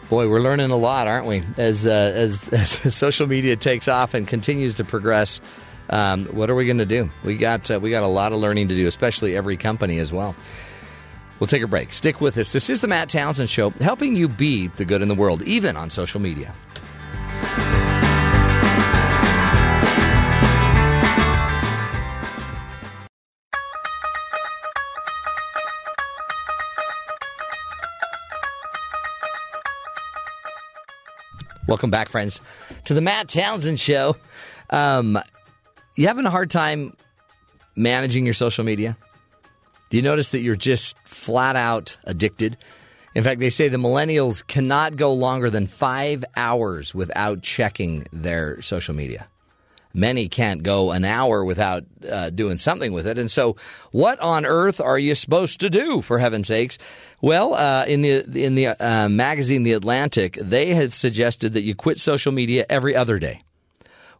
Boy, 0.08 0.28
we're 0.28 0.40
learning 0.40 0.70
a 0.70 0.76
lot, 0.76 1.06
aren't 1.06 1.26
we? 1.26 1.42
As 1.56 1.86
uh, 1.86 1.90
as, 1.90 2.48
as 2.84 2.94
social 2.94 3.26
media 3.26 3.56
takes 3.56 3.88
off 3.88 4.14
and 4.14 4.26
continues 4.26 4.74
to 4.76 4.84
progress, 4.84 5.40
um, 5.92 6.24
what 6.26 6.48
are 6.48 6.54
we 6.54 6.64
going 6.64 6.78
to 6.78 6.86
do? 6.86 7.10
We 7.22 7.36
got 7.36 7.70
uh, 7.70 7.78
we 7.78 7.90
got 7.90 8.02
a 8.02 8.06
lot 8.08 8.32
of 8.32 8.38
learning 8.38 8.68
to 8.68 8.74
do, 8.74 8.88
especially 8.88 9.36
every 9.36 9.58
company 9.58 9.98
as 9.98 10.12
well. 10.12 10.34
We'll 11.38 11.48
take 11.48 11.62
a 11.62 11.68
break. 11.68 11.92
Stick 11.92 12.20
with 12.20 12.38
us. 12.38 12.52
This 12.52 12.70
is 12.70 12.80
the 12.80 12.88
Matt 12.88 13.10
Townsend 13.10 13.50
Show, 13.50 13.70
helping 13.70 14.16
you 14.16 14.28
be 14.28 14.68
the 14.68 14.86
good 14.86 15.02
in 15.02 15.08
the 15.08 15.14
world, 15.14 15.42
even 15.42 15.76
on 15.76 15.90
social 15.90 16.18
media. 16.18 16.54
Welcome 31.68 31.90
back, 31.90 32.08
friends, 32.08 32.40
to 32.84 32.94
the 32.94 33.00
Matt 33.00 33.28
Townsend 33.28 33.78
Show. 33.78 34.16
Um, 34.70 35.18
you 35.96 36.08
having 36.08 36.26
a 36.26 36.30
hard 36.30 36.50
time 36.50 36.96
managing 37.76 38.24
your 38.24 38.34
social 38.34 38.64
media? 38.64 38.96
Do 39.90 39.96
you 39.96 40.02
notice 40.02 40.30
that 40.30 40.40
you're 40.40 40.54
just 40.54 40.96
flat 41.04 41.56
out 41.56 41.96
addicted? 42.04 42.56
In 43.14 43.24
fact, 43.24 43.40
they 43.40 43.50
say 43.50 43.68
the 43.68 43.76
millennials 43.76 44.46
cannot 44.46 44.96
go 44.96 45.12
longer 45.12 45.50
than 45.50 45.66
five 45.66 46.24
hours 46.34 46.94
without 46.94 47.42
checking 47.42 48.06
their 48.10 48.62
social 48.62 48.94
media. 48.94 49.28
Many 49.94 50.30
can't 50.30 50.62
go 50.62 50.92
an 50.92 51.04
hour 51.04 51.44
without 51.44 51.84
uh, 52.10 52.30
doing 52.30 52.56
something 52.56 52.94
with 52.94 53.06
it. 53.06 53.18
And 53.18 53.30
so, 53.30 53.56
what 53.90 54.18
on 54.20 54.46
earth 54.46 54.80
are 54.80 54.98
you 54.98 55.14
supposed 55.14 55.60
to 55.60 55.68
do, 55.68 56.00
for 56.00 56.18
heaven's 56.18 56.48
sakes? 56.48 56.78
Well, 57.20 57.52
uh, 57.52 57.84
in 57.86 58.00
the 58.00 58.24
in 58.42 58.54
the 58.54 58.68
uh, 58.68 59.10
magazine 59.10 59.64
The 59.64 59.74
Atlantic, 59.74 60.38
they 60.40 60.72
have 60.72 60.94
suggested 60.94 61.52
that 61.52 61.62
you 61.62 61.74
quit 61.74 62.00
social 62.00 62.32
media 62.32 62.64
every 62.70 62.96
other 62.96 63.18
day. 63.18 63.42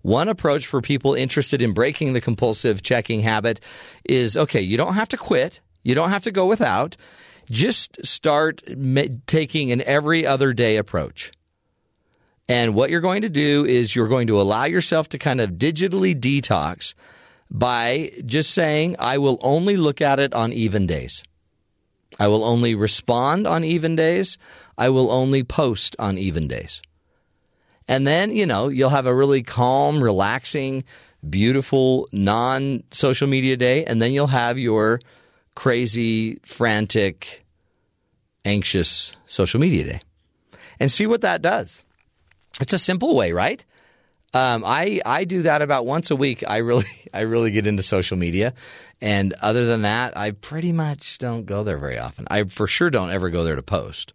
One 0.03 0.29
approach 0.29 0.67
for 0.67 0.81
people 0.81 1.15
interested 1.15 1.63
in 1.63 1.73
breaking 1.73 2.13
the 2.13 2.21
compulsive 2.21 2.83
checking 2.83 3.21
habit 3.21 3.61
is 4.05 4.37
okay, 4.37 4.61
you 4.61 4.77
don't 4.77 4.95
have 4.95 5.09
to 5.11 5.17
quit, 5.17 5.61
you 5.83 5.95
don't 5.95 6.11
have 6.11 6.25
to 6.25 6.33
go 6.33 6.47
without. 6.47 6.97
Just 7.51 8.05
start 8.05 8.63
taking 9.27 9.73
an 9.73 9.83
every 9.83 10.27
other 10.27 10.53
day 10.53 10.77
approach. 10.77 11.33
And 12.49 12.75
what 12.75 12.91
you're 12.91 13.01
going 13.01 13.23
to 13.23 13.29
do 13.29 13.65
is 13.65 13.95
you're 13.95 14.09
going 14.09 14.27
to 14.27 14.41
allow 14.41 14.65
yourself 14.65 15.09
to 15.11 15.19
kind 15.19 15.41
of 15.41 15.53
digitally 15.53 16.19
detox 16.19 16.95
by 17.51 18.13
just 18.25 18.53
saying, 18.53 18.97
I 18.99 19.19
will 19.19 19.39
only 19.43 19.77
look 19.77 20.01
at 20.01 20.19
it 20.19 20.35
on 20.35 20.53
even 20.53 20.87
days. 20.87 21.23
I 22.19 22.29
will 22.29 22.45
only 22.45 22.75
respond 22.75 23.47
on 23.47 23.65
even 23.65 23.97
days. 23.97 24.39
I 24.77 24.89
will 24.89 25.11
only 25.11 25.45
post 25.45 25.97
on 25.99 26.19
even 26.19 26.49
days. 26.49 26.83
And 27.93 28.07
then, 28.07 28.35
you 28.35 28.47
know, 28.47 28.69
you'll 28.69 28.89
have 28.89 29.05
a 29.05 29.15
really 29.15 29.43
calm, 29.43 30.03
relaxing, 30.03 30.85
beautiful, 31.29 32.09
non 32.11 32.85
social 32.91 33.29
media 33.29 33.55
day. 33.59 33.85
And 33.85 34.01
then 34.01 34.13
you'll 34.13 34.29
have 34.29 34.59
your 34.59 34.99
crazy, 35.55 36.37
frantic, 36.37 37.45
anxious 38.47 39.15
social 39.27 39.61
media 39.61 39.85
day. 39.85 40.01
And 40.81 40.91
see 40.91 41.07
what 41.07 41.21
that 41.21 41.43
does. 41.43 41.83
It's 42.63 42.73
a 42.73 42.79
simple 42.79 43.15
way, 43.15 43.33
right? 43.33 43.63
Um, 44.33 44.65
I 44.67 45.03
I 45.05 45.25
do 45.25 45.43
that 45.43 45.61
about 45.61 45.85
once 45.85 46.11
a 46.11 46.17
week. 46.17 46.43
I 46.49 46.59
really 46.59 46.87
I 47.13 47.21
really 47.21 47.51
get 47.51 47.67
into 47.67 47.83
social 47.83 48.17
media, 48.17 48.55
and 49.03 49.35
other 49.43 49.67
than 49.67 49.83
that, 49.83 50.17
I 50.17 50.31
pretty 50.31 50.73
much 50.73 51.19
don't 51.19 51.45
go 51.45 51.63
there 51.63 51.77
very 51.77 51.99
often. 51.99 52.27
I 52.31 52.45
for 52.45 52.67
sure 52.67 52.89
don't 52.89 53.11
ever 53.11 53.29
go 53.29 53.45
there 53.45 53.57
to 53.57 53.63
post. 53.63 54.15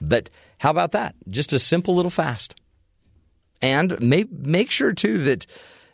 But 0.00 0.30
how 0.58 0.70
about 0.70 0.90
that? 0.92 1.14
Just 1.30 1.52
a 1.52 1.60
simple 1.60 1.94
little 1.94 2.10
fast, 2.10 2.56
and 3.62 3.98
make 4.00 4.30
make 4.30 4.70
sure 4.70 4.92
too 4.92 5.18
that 5.18 5.46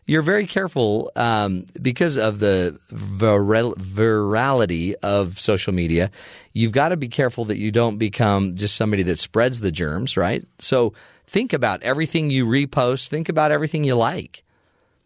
you're 0.08 0.22
very 0.22 0.46
careful 0.46 1.12
um, 1.16 1.66
because 1.80 2.16
of 2.16 2.38
the 2.38 2.80
viral, 2.90 3.74
virality 3.74 4.94
of 5.02 5.38
social 5.38 5.74
media. 5.74 6.10
You've 6.54 6.72
got 6.72 6.88
to 6.88 6.96
be 6.96 7.08
careful 7.08 7.44
that 7.44 7.58
you 7.58 7.70
don't 7.70 7.98
become 7.98 8.56
just 8.56 8.74
somebody 8.74 9.02
that 9.04 9.18
spreads 9.18 9.60
the 9.60 9.70
germs, 9.70 10.16
right? 10.16 10.44
So 10.60 10.94
think 11.26 11.52
about 11.52 11.82
everything 11.82 12.30
you 12.30 12.46
repost. 12.46 13.08
Think 13.08 13.28
about 13.28 13.52
everything 13.52 13.84
you 13.84 13.96
like. 13.96 14.44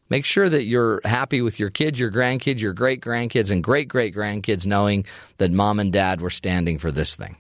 Make 0.09 0.25
sure 0.25 0.49
that 0.49 0.65
you're 0.65 1.01
happy 1.05 1.43
with 1.43 1.59
your 1.59 1.71
kids, 1.71 1.99
your 1.99 2.13
grandkids, 2.13 2.61
your 2.61 2.73
great 2.73 3.01
grandkids, 3.01 3.51
and 3.51 3.65
great 3.65 3.89
great 3.89 4.15
grandkids 4.15 4.67
knowing 4.67 5.05
that 5.39 5.51
mom 5.51 5.81
and 5.81 5.93
dad 5.93 6.21
were 6.21 6.31
standing 6.31 6.79
for 6.79 6.93
this 6.93 7.17
thing, 7.17 7.37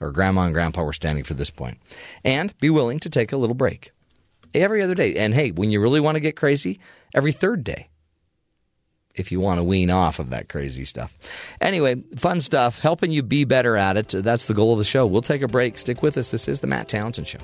or 0.00 0.10
grandma 0.10 0.42
and 0.42 0.54
grandpa 0.54 0.82
were 0.82 0.92
standing 0.92 1.22
for 1.22 1.34
this 1.34 1.50
point. 1.50 1.78
And 2.24 2.58
be 2.58 2.70
willing 2.70 2.98
to 3.00 3.10
take 3.10 3.32
a 3.32 3.36
little 3.36 3.54
break 3.54 3.92
every 4.54 4.82
other 4.82 4.94
day. 4.94 5.16
And 5.16 5.34
hey, 5.34 5.50
when 5.50 5.70
you 5.70 5.80
really 5.80 6.00
want 6.00 6.16
to 6.16 6.20
get 6.20 6.36
crazy, 6.36 6.80
every 7.14 7.32
third 7.32 7.64
day. 7.64 7.88
If 9.16 9.32
you 9.32 9.40
want 9.40 9.58
to 9.58 9.64
wean 9.64 9.90
off 9.90 10.20
of 10.20 10.30
that 10.30 10.48
crazy 10.48 10.84
stuff. 10.84 11.16
Anyway, 11.60 11.96
fun 12.16 12.40
stuff, 12.40 12.78
helping 12.78 13.10
you 13.10 13.24
be 13.24 13.44
better 13.44 13.76
at 13.76 13.96
it. 13.96 14.08
That's 14.10 14.46
the 14.46 14.54
goal 14.54 14.72
of 14.72 14.78
the 14.78 14.84
show. 14.84 15.04
We'll 15.04 15.20
take 15.20 15.42
a 15.42 15.48
break. 15.48 15.78
Stick 15.78 16.00
with 16.00 16.16
us. 16.16 16.30
This 16.30 16.46
is 16.46 16.60
the 16.60 16.68
Matt 16.68 16.88
Townsend 16.88 17.26
Show. 17.26 17.40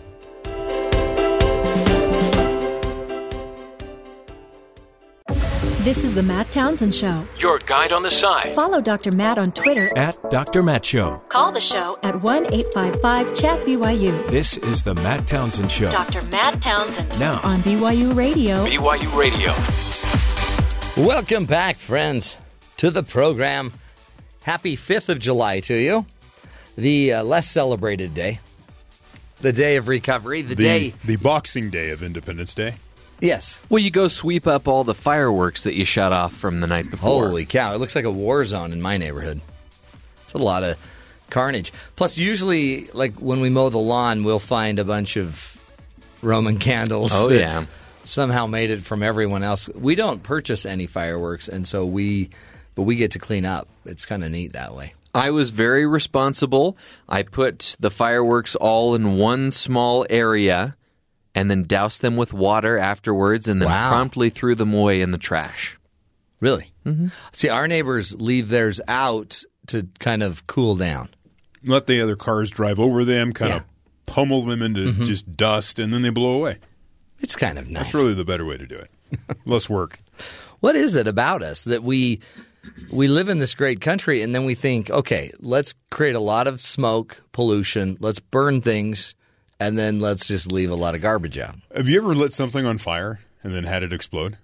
This 5.87 6.03
is 6.03 6.15
the 6.15 6.23
Matt 6.25 6.51
Townsend 6.51 6.93
Show. 6.93 7.23
Your 7.39 7.61
guide 7.61 7.93
on 7.93 8.03
the 8.03 8.11
side 8.11 8.57
Follow 8.57 8.81
Dr. 8.81 9.13
Matt 9.13 9.39
on 9.39 9.53
Twitter. 9.53 9.97
at 9.97 10.19
Dr. 10.33 10.65
Matt 10.65 10.85
Show. 10.85 11.23
Call 11.29 11.53
the 11.53 11.61
show 11.61 11.97
at 12.03 12.21
1 12.23 12.53
855 12.53 13.33
Chat 13.37 13.61
BYU 13.65 14.29
This 14.29 14.57
is 14.57 14.83
the 14.83 14.97
Matt 14.97 15.29
Townsend 15.29 15.71
Show. 15.71 15.89
Dr. 15.89 16.23
Matt 16.23 16.61
Townsend 16.61 17.17
Now, 17.21 17.41
on 17.45 17.59
BYU 17.59 18.17
Radio. 18.17 18.67
BYU 18.67 19.17
Radio. 19.17 19.53
Welcome 21.07 21.45
back, 21.47 21.77
friends, 21.77 22.37
to 22.79 22.91
the 22.91 23.05
program. 23.05 23.73
Happy 24.43 24.77
5th 24.77 25.09
of 25.09 25.21
July 25.21 25.61
to 25.61 25.75
you, 25.75 26.05
the 26.77 27.13
uh, 27.13 27.23
less 27.23 27.49
celebrated 27.49 28.13
day, 28.13 28.41
the 29.41 29.53
day 29.53 29.77
of 29.77 29.87
recovery, 29.87 30.43
the, 30.43 30.57
The, 30.57 30.63
day. 30.65 30.95
the 31.05 31.15
Boxing 31.15 31.71
Day 31.71 31.91
of 31.91 32.03
Independence 32.03 32.55
Day. 32.55 32.75
Yes. 33.21 33.61
Well, 33.69 33.79
you 33.79 33.91
go 33.91 34.09
sweep 34.09 34.47
up 34.47 34.69
all 34.69 34.85
the 34.85 34.95
fireworks 34.95 35.63
that 35.63 35.75
you 35.75 35.85
shut 35.85 36.13
off 36.13 36.35
from 36.35 36.61
the 36.61 36.67
night 36.67 36.91
before. 36.91 37.29
Holy 37.29 37.47
cow. 37.47 37.75
It 37.75 37.79
looks 37.79 37.97
like 37.97 38.05
a 38.05 38.11
war 38.11 38.45
zone 38.45 38.73
in 38.73 38.83
my 38.83 38.97
neighborhood. 38.97 39.41
It's 40.25 40.35
a 40.35 40.39
lot 40.39 40.63
of 40.65 40.77
carnage. 41.31 41.73
Plus, 41.97 42.19
usually, 42.19 42.89
like 42.89 43.17
when 43.17 43.41
we 43.41 43.49
mow 43.49 43.69
the 43.71 43.79
lawn, 43.79 44.25
we'll 44.25 44.39
find 44.39 44.79
a 44.79 44.85
bunch 44.85 45.17
of 45.17 45.53
Roman 46.23 46.59
candles. 46.59 47.13
Oh, 47.15 47.29
yeah. 47.29 47.67
Somehow 48.05 48.47
made 48.47 48.71
it 48.71 48.83
from 48.83 49.03
everyone 49.03 49.43
else. 49.43 49.69
We 49.71 49.95
don't 49.95 50.23
purchase 50.23 50.65
any 50.65 50.87
fireworks, 50.87 51.49
and 51.49 51.67
so 51.67 51.85
we, 51.85 52.31
but 52.75 52.83
we 52.83 52.97
get 52.97 53.13
to 53.13 53.19
clean 53.19 53.45
up. 53.45 53.67
It's 53.85 54.07
kind 54.07 54.23
of 54.23 54.31
neat 54.31 54.53
that 54.53 54.75
way. 54.75 54.95
I 55.13 55.31
was 55.31 55.51
very 55.51 55.87
responsible. 55.87 56.77
I 57.09 57.23
put 57.23 57.75
the 57.81 57.91
fireworks 57.91 58.55
all 58.55 58.95
in 58.95 59.17
one 59.17 59.51
small 59.51 60.07
area 60.11 60.76
and 61.37 61.49
then 61.51 61.63
doused 61.63 62.01
them 62.03 62.17
with 62.17 62.33
water 62.33 62.77
afterwards 62.79 63.47
and 63.47 63.61
then 63.63 63.69
Wow. 63.69 63.91
promptly 63.91 64.31
threw 64.31 64.57
them 64.57 64.75
away 64.75 65.03
in 65.03 65.13
the 65.13 65.19
trash. 65.19 65.77
Really? 66.41 66.73
Mm-hmm. 66.85 67.09
See, 67.33 67.49
our 67.51 67.69
neighbors 67.69 68.15
leave 68.15 68.49
theirs 68.49 68.81
out 68.89 69.43
to 69.69 69.87
kind 70.01 70.23
of 70.23 70.47
cool 70.49 70.75
down. 70.77 71.09
Let 71.63 71.87
the 71.87 72.01
other 72.01 72.17
cars 72.17 72.51
drive 72.51 72.79
over 72.81 73.05
them, 73.05 73.33
kind 73.33 73.51
Yeah. 73.51 73.57
of 73.59 73.65
pummel 74.07 74.43
them 74.43 74.63
into 74.63 74.93
just 75.05 75.37
dust, 75.37 75.79
and 75.79 75.93
then 75.93 76.03
they 76.03 76.11
blow 76.11 76.33
away. 76.39 76.57
It's 77.21 77.37
kind 77.37 77.59
of 77.59 77.69
nice. 77.71 77.85
That's 77.85 77.95
really 77.95 78.15
the 78.15 78.25
better 78.25 78.45
way 78.45 78.57
to 78.57 78.67
do 78.67 78.77
it. 78.77 78.91
Less 79.47 79.69
work. 79.69 80.01
What 80.61 80.75
is 80.77 80.97
it 80.97 81.07
about 81.09 81.43
us 81.43 81.63
that 81.65 81.83
we 81.83 82.21
we 82.91 83.07
live 83.09 83.29
in 83.29 83.39
this 83.39 83.55
great 83.55 83.81
country 83.81 84.23
and 84.23 84.35
then 84.35 84.45
we 84.45 84.55
think, 84.57 84.91
okay, 84.91 85.33
let's 85.41 85.75
create 85.91 86.17
a 86.17 86.21
lot 86.21 86.47
of 86.47 86.61
smoke, 86.61 87.23
pollution, 87.33 87.97
let's 88.01 88.19
burn 88.21 88.61
things, 88.61 89.15
and 89.61 89.77
then 89.79 90.01
let's 90.01 90.27
just 90.27 90.51
leave 90.53 90.71
a 90.71 90.75
lot 90.75 90.95
of 90.95 91.01
garbage 91.01 91.39
out. 91.39 91.57
Have 91.75 91.89
you 91.89 92.01
ever 92.03 92.15
lit 92.15 92.33
something 92.33 92.65
on 92.67 92.79
fire 92.79 93.21
and 93.43 93.55
then 93.55 93.65
had 93.65 93.83
it 93.83 93.93
explode? 93.93 94.37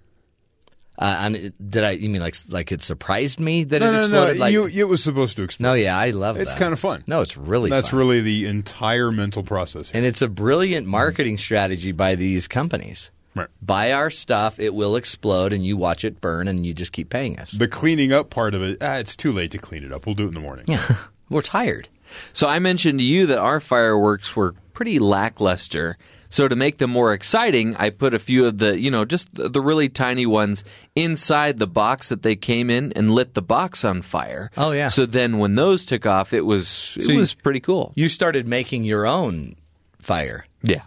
Uh, 0.97 1.17
and 1.21 1.35
it- 1.35 1.69
did 1.71 1.83
I? 1.83 1.91
You 1.91 2.09
mean 2.09 2.21
like 2.21 2.35
like 2.49 2.71
it 2.71 2.83
surprised 2.83 3.39
me 3.39 3.63
that 3.63 3.79
No, 3.79 3.87
it 3.89 3.91
no, 3.91 3.97
no. 3.99 4.03
exploded? 4.05 4.37
Like, 4.37 4.53
you, 4.53 4.65
it 4.67 4.87
was 4.87 5.03
supposed 5.03 5.35
to 5.37 5.43
explode. 5.43 5.67
no, 5.69 5.73
yeah, 5.73 5.97
I 5.97 6.11
love 6.11 6.37
it. 6.37 6.41
It's 6.41 6.53
kind 6.53 6.71
of 6.71 6.79
fun. 6.79 7.03
No, 7.07 7.21
it's 7.21 7.35
really 7.35 7.71
That's 7.71 7.89
fun. 7.89 7.99
really 7.99 8.21
the 8.21 8.45
entire 8.45 9.11
mental 9.11 9.41
process. 9.43 9.89
here. 9.89 9.97
and 9.97 10.05
it's 10.05 10.21
a 10.21 10.27
brilliant 10.27 10.85
marketing 10.85 11.37
strategy 11.39 11.91
by 11.91 12.13
these 12.15 12.47
companies. 12.47 13.09
Right. 13.35 13.47
Buy 13.63 13.91
our 13.93 14.11
stuff, 14.11 14.59
it 14.59 14.75
will 14.75 14.95
explode, 14.95 15.53
and 15.53 15.65
you 15.65 15.75
watch 15.75 16.05
it 16.05 16.21
burn, 16.21 16.47
and 16.47 16.63
you 16.67 16.75
just 16.75 16.91
keep 16.91 17.09
paying 17.09 17.39
us. 17.39 17.49
The 17.49 17.67
cleaning 17.67 18.13
up 18.13 18.29
part 18.29 18.53
of 18.53 18.61
it, 18.61 18.77
ah, 18.79 18.97
it's 18.97 19.15
too 19.15 19.31
late 19.31 19.49
to 19.51 19.57
clean 19.57 19.83
it 19.83 19.91
up. 19.91 20.05
We'll 20.05 20.13
do 20.13 20.25
it 20.25 20.27
in 20.27 20.33
the 20.35 20.39
morning. 20.39 20.65
Yeah, 20.67 20.83
we're 21.31 21.41
tired. 21.41 21.87
So 22.33 22.47
I 22.47 22.59
mentioned 22.59 22.99
to 22.99 23.03
you 23.05 23.25
that 23.25 23.39
our 23.39 23.59
fireworks 23.59 24.35
were 24.35 24.53
pretty 24.73 24.99
lackluster. 24.99 25.97
So 26.29 26.47
to 26.47 26.55
make 26.55 26.79
them 26.79 26.89
more 26.89 27.13
exciting, 27.13 27.75
I 27.75 27.91
put 27.91 28.13
a 28.15 28.19
few 28.19 28.45
of 28.47 28.57
the, 28.57 28.79
you 28.79 28.89
know, 28.89 29.05
just 29.05 29.33
the, 29.35 29.49
the 29.49 29.61
really 29.61 29.87
tiny 29.87 30.25
ones 30.25 30.63
inside 30.95 31.59
the 31.59 31.67
box 31.67 32.09
that 32.09 32.23
they 32.23 32.35
came 32.35 32.71
in 32.71 32.91
and 32.93 33.11
lit 33.11 33.35
the 33.35 33.41
box 33.43 33.85
on 33.85 34.01
fire. 34.01 34.49
Oh, 34.57 34.71
yeah. 34.71 34.87
So 34.87 35.05
then 35.05 35.37
when 35.37 35.53
those 35.53 35.85
took 35.85 36.07
off, 36.07 36.33
it 36.33 36.41
was 36.45 36.95
it 36.97 37.03
So 37.03 37.11
you- 37.11 37.19
was 37.19 37.35
pretty 37.35 37.59
cool. 37.59 37.93
You 37.95 38.09
started 38.09 38.47
making 38.47 38.83
your 38.83 39.05
own 39.05 39.55
fire. 39.99 40.47
Yeah. 40.63 40.81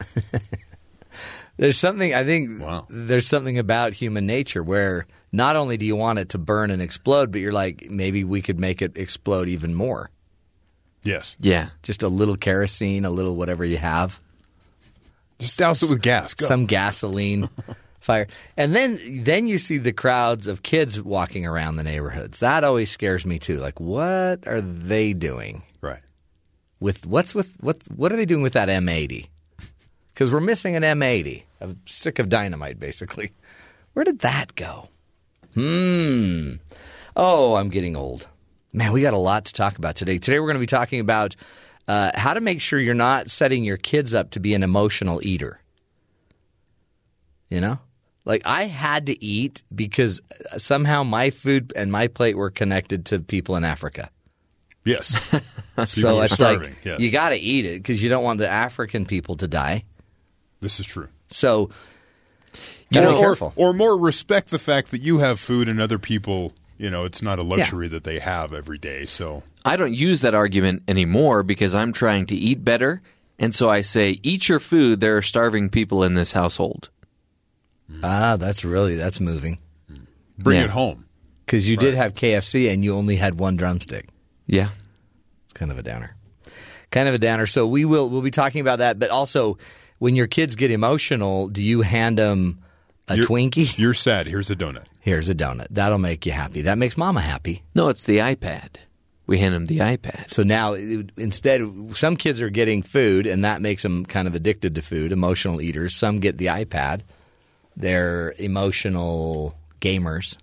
There's 1.56 1.78
something 1.78 2.14
I 2.14 2.24
think 2.24 2.60
Wow. 2.60 2.86
there's 2.88 3.26
something 3.26 3.58
about 3.58 3.92
human 3.92 4.24
nature 4.26 4.62
where 4.62 5.06
not 5.30 5.56
only 5.56 5.76
do 5.76 5.84
you 5.84 5.94
want 5.94 6.18
it 6.18 6.30
to 6.30 6.38
burn 6.38 6.70
and 6.70 6.80
explode, 6.80 7.30
but 7.30 7.42
you're 7.42 7.52
like 7.52 7.86
maybe 7.90 8.24
we 8.24 8.40
could 8.40 8.58
make 8.58 8.80
it 8.80 8.96
explode 8.96 9.46
even 9.48 9.74
more. 9.74 10.10
Yes. 11.02 11.36
Yeah. 11.40 11.70
Just 11.82 12.02
a 12.02 12.08
little 12.08 12.36
kerosene, 12.36 13.04
a 13.04 13.10
little 13.10 13.34
whatever 13.36 13.64
you 13.64 13.78
have, 13.78 14.20
Just 15.38 15.58
douse 15.58 15.82
it 15.82 15.90
with 15.90 16.02
gas. 16.02 16.34
Go. 16.34 16.46
some 16.46 16.66
gasoline, 16.66 17.48
fire, 18.00 18.26
and 18.56 18.74
then 18.74 18.98
then 19.24 19.46
you 19.48 19.58
see 19.58 19.78
the 19.78 19.92
crowds 19.92 20.46
of 20.46 20.62
kids 20.62 21.00
walking 21.00 21.46
around 21.46 21.76
the 21.76 21.84
neighborhoods. 21.84 22.40
That 22.40 22.64
always 22.64 22.90
scares 22.90 23.24
me 23.24 23.38
too. 23.38 23.58
Like, 23.58 23.80
what 23.80 24.46
are 24.46 24.60
they 24.60 25.12
doing 25.14 25.62
right. 25.80 26.02
with 26.80 27.06
what's 27.06 27.34
with 27.34 27.50
what? 27.60 27.78
What 27.94 28.12
are 28.12 28.16
they 28.16 28.26
doing 28.26 28.42
with 28.42 28.52
that 28.54 28.68
M80? 28.68 29.28
Because 30.12 30.32
we're 30.34 30.40
missing 30.40 30.76
an 30.76 30.82
M80, 30.82 31.44
a 31.62 31.74
stick 31.86 32.18
of 32.18 32.28
dynamite, 32.28 32.78
basically. 32.78 33.32
Where 33.94 34.04
did 34.04 34.18
that 34.18 34.54
go? 34.54 34.88
Hmm. 35.54 36.56
Oh, 37.16 37.54
I'm 37.54 37.70
getting 37.70 37.96
old. 37.96 38.26
Man, 38.72 38.92
we 38.92 39.02
got 39.02 39.14
a 39.14 39.18
lot 39.18 39.46
to 39.46 39.52
talk 39.52 39.78
about 39.78 39.96
today. 39.96 40.18
Today 40.18 40.38
we're 40.38 40.46
going 40.46 40.56
to 40.56 40.60
be 40.60 40.66
talking 40.66 41.00
about 41.00 41.34
uh, 41.88 42.12
how 42.14 42.34
to 42.34 42.40
make 42.40 42.60
sure 42.60 42.78
you're 42.78 42.94
not 42.94 43.30
setting 43.30 43.64
your 43.64 43.76
kids 43.76 44.14
up 44.14 44.30
to 44.32 44.40
be 44.40 44.54
an 44.54 44.62
emotional 44.62 45.20
eater. 45.26 45.60
You 47.48 47.60
know? 47.60 47.78
Like 48.24 48.42
I 48.44 48.64
had 48.64 49.06
to 49.06 49.24
eat 49.24 49.62
because 49.74 50.20
somehow 50.56 51.02
my 51.02 51.30
food 51.30 51.72
and 51.74 51.90
my 51.90 52.06
plate 52.06 52.36
were 52.36 52.50
connected 52.50 53.06
to 53.06 53.18
people 53.18 53.56
in 53.56 53.64
Africa. 53.64 54.10
Yes. 54.84 55.08
so 55.86 56.16
were 56.16 56.24
it's 56.24 56.34
starving, 56.34 56.68
like 56.68 56.84
yes. 56.84 57.00
you 57.00 57.10
got 57.10 57.30
to 57.30 57.36
eat 57.36 57.64
it 57.66 57.78
because 57.78 58.02
you 58.02 58.08
don't 58.08 58.22
want 58.22 58.38
the 58.38 58.48
African 58.48 59.04
people 59.04 59.36
to 59.36 59.48
die. 59.48 59.84
this 60.60 60.78
is 60.80 60.86
true. 60.86 61.08
So 61.30 61.70
You 62.90 63.00
know, 63.00 63.34
be 63.34 63.40
or, 63.40 63.52
or 63.56 63.72
more 63.72 63.96
respect 63.96 64.50
the 64.50 64.58
fact 64.58 64.90
that 64.90 65.00
you 65.00 65.18
have 65.18 65.40
food 65.40 65.68
and 65.68 65.80
other 65.80 65.98
people, 65.98 66.52
you 66.80 66.90
know, 66.90 67.04
it's 67.04 67.20
not 67.22 67.38
a 67.38 67.42
luxury 67.42 67.88
that 67.88 68.04
they 68.04 68.18
have 68.18 68.52
every 68.54 68.78
day. 68.78 69.04
So 69.04 69.42
I 69.64 69.76
don't 69.76 69.92
use 69.94 70.22
that 70.22 70.34
argument 70.34 70.82
anymore 70.88 71.42
because 71.42 71.74
I'm 71.74 71.92
trying 71.92 72.26
to 72.26 72.34
eat 72.36 72.64
better. 72.64 73.02
And 73.38 73.54
so 73.54 73.68
I 73.68 73.82
say, 73.82 74.18
eat 74.22 74.48
your 74.48 74.60
food. 74.60 75.00
There 75.00 75.16
are 75.16 75.22
starving 75.22 75.68
people 75.70 76.02
in 76.04 76.14
this 76.14 76.32
household. 76.32 76.88
ah, 78.02 78.36
that's 78.36 78.64
really 78.64 78.96
that's 78.96 79.20
moving 79.20 79.58
bring 80.38 80.58
Yeah. 80.58 80.64
it 80.64 80.70
home. 80.70 81.04
because 81.44 81.68
you 81.68 81.76
did 81.76 81.94
have 81.94 82.14
KFC 82.14 82.72
and 82.72 82.82
you 82.84 82.94
only 82.94 83.16
had 83.16 83.38
one 83.38 83.56
drumstick. 83.56 84.08
Yeah. 84.46 84.68
It's 85.44 85.52
kind 85.52 85.70
of 85.70 85.78
a 85.78 85.82
downer. 85.82 86.14
Kind 86.90 87.08
of 87.08 87.14
a 87.14 87.18
downer. 87.18 87.46
So 87.46 87.66
we 87.66 87.84
will 87.84 88.08
we'll 88.08 88.22
be 88.22 88.30
talking 88.30 88.60
about 88.62 88.78
that, 88.78 88.98
but 88.98 89.10
also 89.10 89.58
when 89.98 90.14
your 90.16 90.28
kids 90.28 90.54
get 90.56 90.70
emotional, 90.70 91.48
do 91.48 91.62
you 91.62 91.82
hand 91.82 92.18
them 92.18 92.62
a 93.10 93.16
You're- 93.16 93.26
Twinkie? 93.26 93.76
You're 93.78 93.94
sad. 93.94 94.26
Here's 94.26 94.50
a 94.50 94.56
donut. 94.56 94.84
Here's 95.00 95.28
a 95.28 95.34
donut. 95.34 95.66
That'll 95.70 95.98
make 95.98 96.24
you 96.26 96.32
happy. 96.32 96.62
That 96.62 96.78
makes 96.78 96.96
mama 96.96 97.20
happy. 97.20 97.62
No, 97.74 97.88
it's 97.88 98.04
the 98.04 98.18
iPad. 98.18 98.76
We 99.26 99.38
hand 99.38 99.54
them 99.54 99.66
the 99.66 99.78
iPad. 99.78 100.28
So 100.28 100.42
now 100.42 100.74
instead 100.74 101.62
some 101.94 102.16
kids 102.16 102.40
are 102.40 102.50
getting 102.50 102.82
food 102.82 103.26
and 103.26 103.44
that 103.44 103.62
makes 103.62 103.82
them 103.82 104.04
kind 104.04 104.26
of 104.26 104.34
addicted 104.34 104.74
to 104.74 104.82
food, 104.82 105.12
emotional 105.12 105.60
eaters. 105.60 105.94
Some 105.94 106.18
get 106.18 106.36
the 106.38 106.46
iPad. 106.46 107.02
They're 107.76 108.34
emotional 108.38 109.54
gamers. 109.80 110.36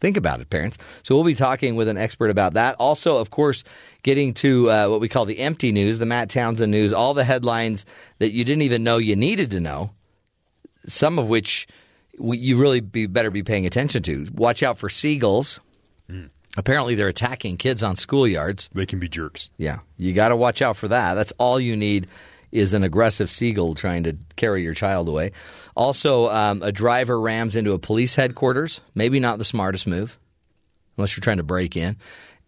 Think 0.00 0.16
about 0.16 0.40
it, 0.40 0.50
parents. 0.50 0.78
So 1.04 1.14
we'll 1.14 1.22
be 1.24 1.34
talking 1.34 1.76
with 1.76 1.86
an 1.86 1.96
expert 1.96 2.30
about 2.30 2.54
that. 2.54 2.74
Also, 2.80 3.18
of 3.18 3.30
course, 3.30 3.62
getting 4.02 4.34
to 4.34 4.68
uh, 4.68 4.88
what 4.88 5.00
we 5.00 5.08
call 5.08 5.24
the 5.26 5.38
empty 5.38 5.70
news, 5.70 5.98
the 5.98 6.06
Matt 6.06 6.28
Townsend 6.28 6.72
news, 6.72 6.92
all 6.92 7.14
the 7.14 7.22
headlines 7.22 7.86
that 8.18 8.32
you 8.32 8.44
didn't 8.44 8.62
even 8.62 8.82
know 8.82 8.96
you 8.96 9.14
needed 9.14 9.52
to 9.52 9.60
know. 9.60 9.92
Some 10.86 11.18
of 11.18 11.28
which 11.28 11.66
we, 12.18 12.38
you 12.38 12.58
really 12.58 12.80
be 12.80 13.06
better 13.06 13.30
be 13.30 13.42
paying 13.42 13.66
attention 13.66 14.02
to. 14.04 14.26
Watch 14.32 14.62
out 14.62 14.78
for 14.78 14.88
seagulls. 14.88 15.60
Apparently, 16.56 16.94
they're 16.94 17.08
attacking 17.08 17.56
kids 17.56 17.82
on 17.82 17.96
schoolyards. 17.96 18.68
They 18.74 18.84
can 18.84 18.98
be 18.98 19.08
jerks. 19.08 19.48
Yeah, 19.56 19.78
you 19.96 20.12
got 20.12 20.28
to 20.28 20.36
watch 20.36 20.60
out 20.60 20.76
for 20.76 20.88
that. 20.88 21.14
That's 21.14 21.32
all 21.38 21.58
you 21.58 21.76
need 21.76 22.08
is 22.50 22.74
an 22.74 22.84
aggressive 22.84 23.30
seagull 23.30 23.74
trying 23.74 24.02
to 24.04 24.18
carry 24.36 24.62
your 24.62 24.74
child 24.74 25.08
away. 25.08 25.32
Also, 25.74 26.28
um, 26.28 26.62
a 26.62 26.70
driver 26.70 27.18
rams 27.18 27.56
into 27.56 27.72
a 27.72 27.78
police 27.78 28.14
headquarters. 28.14 28.82
Maybe 28.94 29.18
not 29.18 29.38
the 29.38 29.46
smartest 29.46 29.86
move, 29.86 30.18
unless 30.98 31.16
you're 31.16 31.22
trying 31.22 31.38
to 31.38 31.42
break 31.42 31.74
in. 31.76 31.96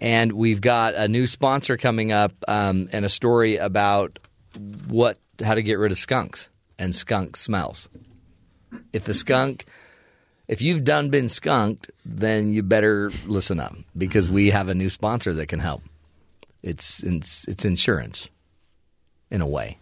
And 0.01 0.33
we've 0.33 0.61
got 0.61 0.95
a 0.95 1.09
new 1.09 1.27
sponsor 1.27 1.79
coming 1.79 2.13
up 2.13 2.33
um, 2.47 2.91
and 2.93 3.07
a 3.07 3.09
story 3.09 3.57
about 3.57 4.19
what 4.87 5.19
how 5.43 5.55
to 5.55 5.63
get 5.63 5.79
rid 5.79 5.93
of 5.93 5.99
skunks 5.99 6.51
and 6.79 6.95
skunk 6.95 7.37
smells. 7.37 7.89
If 8.93 9.05
the 9.05 9.15
skunk 9.15 9.67
if 10.47 10.61
you've 10.61 10.85
done 10.85 11.09
been 11.09 11.29
skunked, 11.29 11.91
then 12.05 12.53
you 12.53 12.63
better 12.63 13.11
listen 13.27 13.61
up 13.61 13.75
because 13.97 14.31
we 14.31 14.51
have 14.51 14.69
a 14.69 14.75
new 14.75 14.91
sponsor 14.91 15.33
that 15.35 15.47
can 15.47 15.61
help. 15.61 15.83
It's 16.63 17.03
it's, 17.03 17.49
it's 17.49 17.65
insurance, 17.65 18.29
in 19.31 19.41
a 19.41 19.47
way. 19.47 19.79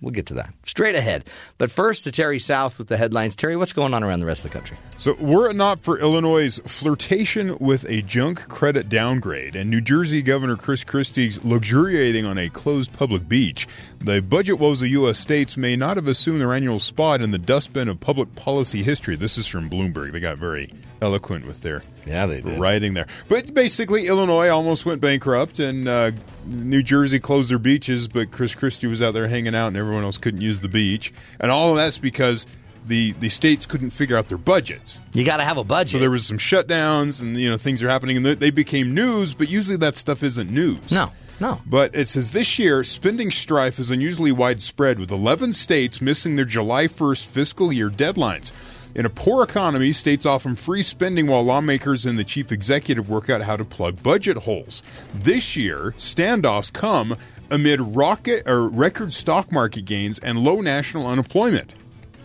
We'll 0.00 0.12
get 0.12 0.26
to 0.26 0.34
that 0.34 0.54
straight 0.64 0.94
ahead. 0.94 1.28
But 1.58 1.70
first, 1.70 2.04
to 2.04 2.12
Terry 2.12 2.38
South 2.38 2.78
with 2.78 2.88
the 2.88 2.96
headlines. 2.96 3.36
Terry, 3.36 3.56
what's 3.56 3.74
going 3.74 3.92
on 3.92 4.02
around 4.02 4.20
the 4.20 4.26
rest 4.26 4.44
of 4.44 4.50
the 4.50 4.58
country? 4.58 4.78
So, 4.96 5.14
were 5.14 5.50
it 5.50 5.56
not 5.56 5.80
for 5.80 5.98
Illinois' 5.98 6.58
flirtation 6.66 7.58
with 7.58 7.84
a 7.84 8.00
junk 8.02 8.48
credit 8.48 8.88
downgrade 8.88 9.56
and 9.56 9.68
New 9.68 9.82
Jersey 9.82 10.22
Governor 10.22 10.56
Chris 10.56 10.84
Christie's 10.84 11.44
luxuriating 11.44 12.24
on 12.24 12.38
a 12.38 12.48
closed 12.48 12.94
public 12.94 13.28
beach, 13.28 13.68
the 13.98 14.22
budget 14.22 14.58
woes 14.58 14.80
of 14.80 14.88
U.S. 14.88 15.18
states 15.18 15.58
may 15.58 15.76
not 15.76 15.98
have 15.98 16.08
assumed 16.08 16.40
their 16.40 16.54
annual 16.54 16.80
spot 16.80 17.20
in 17.20 17.30
the 17.30 17.38
dustbin 17.38 17.88
of 17.88 18.00
public 18.00 18.34
policy 18.34 18.82
history. 18.82 19.16
This 19.16 19.36
is 19.36 19.46
from 19.46 19.68
Bloomberg. 19.68 20.12
They 20.12 20.20
got 20.20 20.38
very 20.38 20.72
eloquent 21.02 21.46
with 21.46 21.62
their 21.62 21.82
Yeah, 22.06 22.26
they 22.26 22.40
did. 22.40 22.58
writing 22.58 22.94
there. 22.94 23.06
But 23.28 23.54
basically, 23.54 24.06
Illinois 24.06 24.48
almost 24.48 24.84
went 24.86 25.00
bankrupt, 25.00 25.58
and 25.58 25.88
uh, 25.88 26.10
New 26.46 26.82
Jersey 26.82 27.18
closed 27.20 27.50
their 27.50 27.58
beaches, 27.58 28.08
but 28.08 28.30
Chris 28.30 28.54
Christie 28.54 28.86
was 28.86 29.00
out 29.02 29.14
there 29.14 29.26
hanging 29.28 29.54
out, 29.54 29.68
and 29.68 29.76
everyone 29.76 30.04
else 30.04 30.18
couldn't 30.18 30.40
use 30.40 30.60
the 30.60 30.68
beach. 30.68 31.12
And 31.38 31.50
all 31.50 31.70
of 31.70 31.76
that's 31.76 31.98
because 31.98 32.46
the, 32.86 33.12
the 33.20 33.28
states 33.28 33.66
couldn't 33.66 33.90
figure 33.90 34.16
out 34.16 34.28
their 34.28 34.38
budgets. 34.38 35.00
You 35.12 35.24
got 35.24 35.36
to 35.38 35.44
have 35.44 35.56
a 35.58 35.64
budget. 35.64 35.92
So 35.92 35.98
there 35.98 36.10
was 36.10 36.26
some 36.26 36.38
shutdowns, 36.38 37.20
and 37.20 37.36
you 37.36 37.48
know 37.50 37.56
things 37.56 37.82
are 37.82 37.88
happening, 37.88 38.16
and 38.16 38.26
they- 38.26 38.34
they 38.34 38.50
became 38.50 38.94
news. 38.94 39.34
But 39.34 39.48
usually 39.48 39.76
that 39.78 39.96
stuff 39.96 40.22
isn't 40.22 40.50
news. 40.50 40.90
no, 40.90 41.12
no. 41.40 41.60
But 41.66 41.94
it 41.94 42.08
says 42.08 42.32
this 42.32 42.58
year, 42.58 42.82
spending 42.84 43.30
strife 43.30 43.78
is 43.78 43.90
unusually 43.90 44.32
widespread, 44.32 44.98
with 44.98 45.10
11 45.10 45.52
states 45.54 46.00
missing 46.00 46.36
their 46.36 46.44
July 46.44 46.86
1st 46.86 47.26
fiscal 47.26 47.72
year 47.72 47.88
deadlines. 47.90 48.52
In 48.94 49.06
a 49.06 49.10
poor 49.10 49.44
economy, 49.44 49.92
states 49.92 50.26
offer 50.26 50.54
free 50.56 50.82
spending 50.82 51.28
while 51.28 51.44
lawmakers 51.44 52.06
and 52.06 52.18
the 52.18 52.24
chief 52.24 52.50
executive 52.50 53.08
work 53.08 53.30
out 53.30 53.42
how 53.42 53.56
to 53.56 53.64
plug 53.64 54.02
budget 54.02 54.36
holes. 54.36 54.82
This 55.14 55.54
year, 55.54 55.94
standoffs 55.96 56.72
come 56.72 57.16
amid 57.50 57.80
rocket 57.80 58.42
or 58.46 58.68
record 58.68 59.12
stock 59.12 59.52
market 59.52 59.84
gains 59.84 60.18
and 60.18 60.40
low 60.40 60.60
national 60.60 61.06
unemployment. 61.06 61.72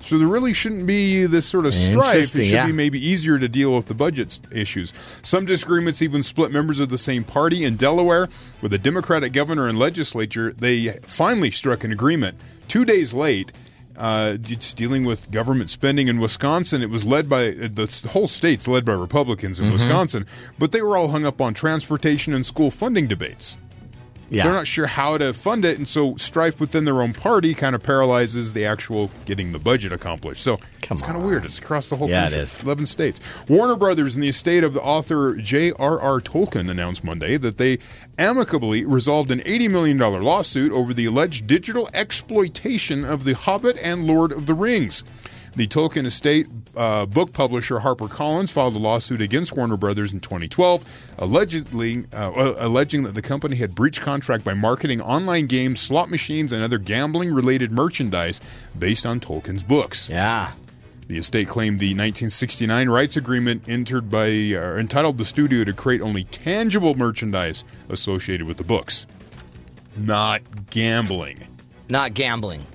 So 0.01 0.20
there 0.20 0.28
really 0.28 0.53
shouldn't 0.53 0.86
be 0.86 1.26
this 1.26 1.47
sort 1.47 1.66
of 1.66 1.74
strife. 1.74 2.36
It 2.36 2.43
should 2.43 2.45
yeah. 2.45 2.68
be 2.68 2.72
maybe 2.72 3.03
easier 3.03 3.39
to 3.39 3.49
deal 3.49 3.76
with 3.76 3.88
the 3.88 3.95
budget 3.95 4.39
issues. 4.51 4.93
Some 5.24 5.45
disagreements 5.45 6.03
even 6.03 6.22
split 6.22 6.51
members 6.51 6.80
of 6.80 6.89
the 6.89 6.97
same 6.97 7.24
party. 7.24 7.63
In 7.63 7.76
Delaware, 7.76 8.30
with 8.61 8.72
a 8.74 8.78
Democratic 8.78 9.34
governor 9.34 9.68
and 9.68 9.80
legislature, 9.80 10.53
they 10.53 10.89
finally 11.01 11.49
struck 11.49 11.84
an 11.84 11.91
agreement 11.91 12.38
two 12.68 12.86
days 12.86 13.13
late. 13.16 13.51
Uh, 13.98 14.38
it's 14.43 14.74
dealing 14.74 15.06
with 15.06 15.30
government 15.32 15.70
spending 15.70 16.08
in 16.08 16.20
Wisconsin. 16.20 16.82
It 16.84 16.89
was 16.89 17.06
led 17.06 17.30
by 17.30 17.52
the 17.52 18.10
whole 18.12 18.28
state's 18.28 18.68
led 18.68 18.86
by 18.86 18.93
Republicans 18.93 19.58
Mm-hmm. 19.58 19.68
in 19.68 19.74
Wisconsin, 19.74 20.26
but 20.60 20.72
they 20.72 20.82
were 20.82 20.98
all 20.98 21.10
hung 21.10 21.26
up 21.26 21.39
on 21.41 21.54
transportation 21.54 22.34
and 22.34 22.46
school 22.46 22.72
funding 22.72 23.08
debates. 23.08 23.58
Yeah. 24.30 24.44
They're 24.44 24.54
not 24.54 24.66
sure 24.68 24.88
how 24.88 25.18
to 25.18 25.34
fund 25.34 25.66
it, 25.66 25.78
and 25.78 25.88
so 25.88 26.16
strife 26.16 26.60
within 26.60 26.86
their 26.86 27.02
own 27.02 27.14
party 27.14 27.54
kind 27.54 27.76
of 27.76 27.84
paralyzes 27.84 28.54
the 28.54 28.66
actual 28.66 29.12
getting 29.26 29.52
the 29.52 29.60
budget 29.60 29.92
accomplished. 29.92 30.42
So 30.44 30.58
Come 30.82 30.96
it's 30.96 31.02
kind 31.04 31.16
of 31.18 31.24
weird. 31.24 31.46
It's 31.46 31.60
across 31.60 31.90
the 31.90 31.96
whole 31.96 32.10
Yeah, 32.10 32.24
country. 32.24 32.40
is. 32.42 32.64
11 32.64 32.86
states. 32.88 33.20
Warner 33.48 33.76
Brothers 33.76 34.16
and 34.16 34.24
the 34.24 34.30
estate 34.30 34.64
of 34.64 34.74
the 34.74 34.82
author 34.82 35.36
J.R.R. 35.36 36.20
Tolkien 36.22 36.70
announced 36.70 37.04
Monday 37.04 37.38
that 37.38 37.58
they 37.58 37.78
amicably 38.18 38.84
resolved 38.84 39.30
an 39.32 39.40
$80 39.42 39.70
million 39.70 39.98
lawsuit 39.98 40.72
over 40.72 40.94
the 40.94 41.06
alleged 41.06 41.46
digital 41.48 41.88
exploitation 41.94 43.06
of 43.06 43.24
The 43.26 43.34
Hobbit 43.34 43.78
and 43.82 44.06
Lord 44.06 44.32
of 44.32 44.46
the 44.48 44.54
Rings. 44.54 45.04
The 45.56 45.68
Tolkien 45.68 46.06
estate 46.06 46.48
uh, 46.76 47.06
book 47.06 47.34
publisher 47.34 47.80
HarperCollins 47.80 48.52
filed 48.52 48.76
a 48.76 48.80
lawsuit 48.80 49.22
against 49.22 49.56
Warner 49.56 49.78
Brothers 49.78 50.14
in 50.14 50.20
2012, 50.20 50.86
allegedly 51.18 52.06
uh, 52.14 52.32
uh, 52.32 52.56
alleging 52.58 53.04
that 53.04 53.14
the 53.14 53.22
company 53.22 53.56
had 53.56 53.76
breached 53.76 54.02
contract 54.02 54.44
by 54.44 54.54
marketing 54.54 55.02
online 55.02 55.48
games, 55.48 55.80
slot 55.80 56.10
machines, 56.10 56.52
and 56.52 56.64
other 56.64 56.78
gambling-related 56.78 57.72
merchandise 57.72 58.40
based 58.78 59.06
on 59.06 59.20
Tolkien's 59.20 59.64
books. 59.64 60.10
Yeah. 60.10 60.52
The 61.08 61.18
estate 61.20 61.48
claimed 61.48 61.80
the 61.80 61.90
1969 61.90 62.90
rights 62.90 63.16
agreement 63.16 63.64
entered 63.68 64.10
by 64.10 64.28
uh, 64.28 64.78
entitled 64.78 65.20
the 65.20 65.26
studio 65.26 65.64
to 65.64 65.74
create 65.74 66.02
only 66.02 66.24
tangible 66.26 66.96
merchandise 66.96 67.64
associated 67.90 68.48
with 68.48 68.58
the 68.58 68.64
books, 68.64 69.06
not 69.96 70.42
gambling. 70.72 71.48
Not 71.90 72.16
gambling. 72.16 72.66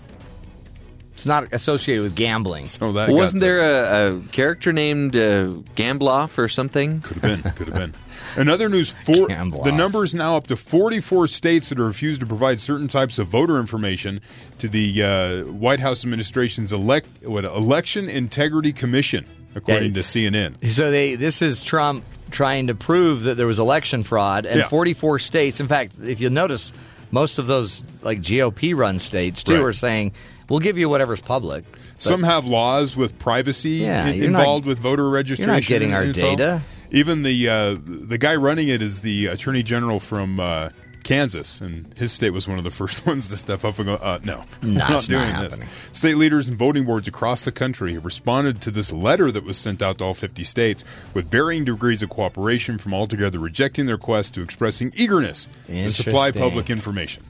It's 1.20 1.26
not 1.26 1.52
associated 1.52 2.02
with 2.02 2.14
gambling. 2.16 2.64
So 2.64 2.92
that 2.92 3.10
Wasn't 3.10 3.42
there 3.42 3.60
a, 3.60 4.16
a 4.16 4.20
character 4.32 4.72
named 4.72 5.14
uh, 5.16 5.48
Gambloff 5.76 6.38
or 6.38 6.48
something? 6.48 7.00
Could 7.02 7.18
have 7.18 7.42
been. 7.42 7.52
Could 7.52 7.68
have 7.68 7.76
been. 7.76 7.94
In 8.38 8.48
other 8.48 8.70
news, 8.70 8.88
four, 8.90 9.28
Gambloff. 9.28 9.64
the 9.64 9.72
number 9.72 10.02
is 10.02 10.14
now 10.14 10.36
up 10.36 10.46
to 10.46 10.56
44 10.56 11.26
states 11.26 11.68
that 11.68 11.76
have 11.78 11.86
refused 11.86 12.20
to 12.20 12.26
provide 12.26 12.58
certain 12.58 12.88
types 12.88 13.18
of 13.18 13.26
voter 13.28 13.58
information 13.58 14.22
to 14.60 14.68
the 14.68 15.02
uh, 15.02 15.42
White 15.44 15.80
House 15.80 16.04
administration's 16.04 16.72
elect, 16.72 17.06
what, 17.22 17.44
Election 17.44 18.08
Integrity 18.08 18.72
Commission, 18.72 19.26
according 19.54 19.94
Yeah. 19.94 20.00
to 20.02 20.08
CNN. 20.08 20.70
So 20.70 20.90
they 20.90 21.16
this 21.16 21.42
is 21.42 21.60
Trump 21.60 22.02
trying 22.30 22.68
to 22.68 22.74
prove 22.74 23.24
that 23.24 23.36
there 23.36 23.46
was 23.48 23.58
election 23.58 24.04
fraud, 24.04 24.46
and 24.46 24.60
Yeah. 24.60 24.68
44 24.68 25.18
states. 25.18 25.60
In 25.60 25.68
fact, 25.68 25.92
if 26.02 26.20
you 26.20 26.30
notice, 26.30 26.72
most 27.10 27.38
of 27.40 27.46
those 27.48 27.82
like 28.02 28.22
GOP 28.22 28.72
run 28.74 29.00
states 29.00 29.42
too 29.44 29.54
Right. 29.56 29.64
are 29.64 29.72
saying 29.72 30.12
we'll 30.50 30.60
give 30.60 30.76
you 30.76 30.90
whatever's 30.90 31.22
public. 31.22 31.64
Some 31.96 32.22
have 32.22 32.44
laws 32.44 32.94
with 32.96 33.18
privacy 33.18 33.70
Yeah, 33.70 34.08
in- 34.08 34.18
you're 34.20 34.30
not- 34.30 34.40
involved 34.40 34.66
with 34.66 34.78
voter 34.78 35.08
registration. 35.08 35.66
getting 35.72 35.94
our 35.94 36.02
info. 36.02 36.20
data. 36.20 36.62
Even 36.90 37.22
the 37.22 37.48
uh, 37.48 37.76
the 37.84 38.18
guy 38.18 38.34
running 38.34 38.68
it 38.68 38.82
is 38.82 39.00
the 39.00 39.26
attorney 39.26 39.62
general 39.62 40.00
from 40.00 40.40
uh, 40.40 40.70
Kansas, 41.04 41.60
and 41.60 41.94
his 41.96 42.10
state 42.12 42.30
was 42.30 42.48
one 42.48 42.58
of 42.58 42.64
the 42.64 42.70
first 42.82 43.06
ones 43.06 43.28
to 43.28 43.36
step 43.36 43.64
up 43.64 43.78
and 43.78 43.86
go, 43.86 43.94
uh, 43.94 44.18
"No, 44.24 44.44
not 44.62 44.90
it's 44.94 45.08
not 45.08 45.40
doing 45.40 45.50
this." 45.50 45.60
State 45.92 46.16
leaders 46.16 46.48
and 46.48 46.58
voting 46.58 46.84
boards 46.84 47.06
across 47.06 47.44
the 47.44 47.52
country 47.52 47.92
have 47.94 48.04
responded 48.04 48.60
to 48.62 48.70
this 48.72 48.92
letter 48.92 49.30
that 49.30 49.44
was 49.44 49.56
sent 49.56 49.82
out 49.82 49.98
to 49.98 50.04
all 50.04 50.14
50 50.14 50.42
states 50.42 50.82
with 51.14 51.30
varying 51.30 51.64
degrees 51.64 52.02
of 52.02 52.10
cooperation, 52.10 52.76
from 52.76 52.92
altogether 52.92 53.38
rejecting 53.38 53.86
their 53.86 53.96
quest 53.98 54.34
to 54.34 54.42
expressing 54.42 54.92
eagerness 54.96 55.46
to 55.68 55.90
supply 55.92 56.32
public 56.32 56.68
information. 56.70 57.22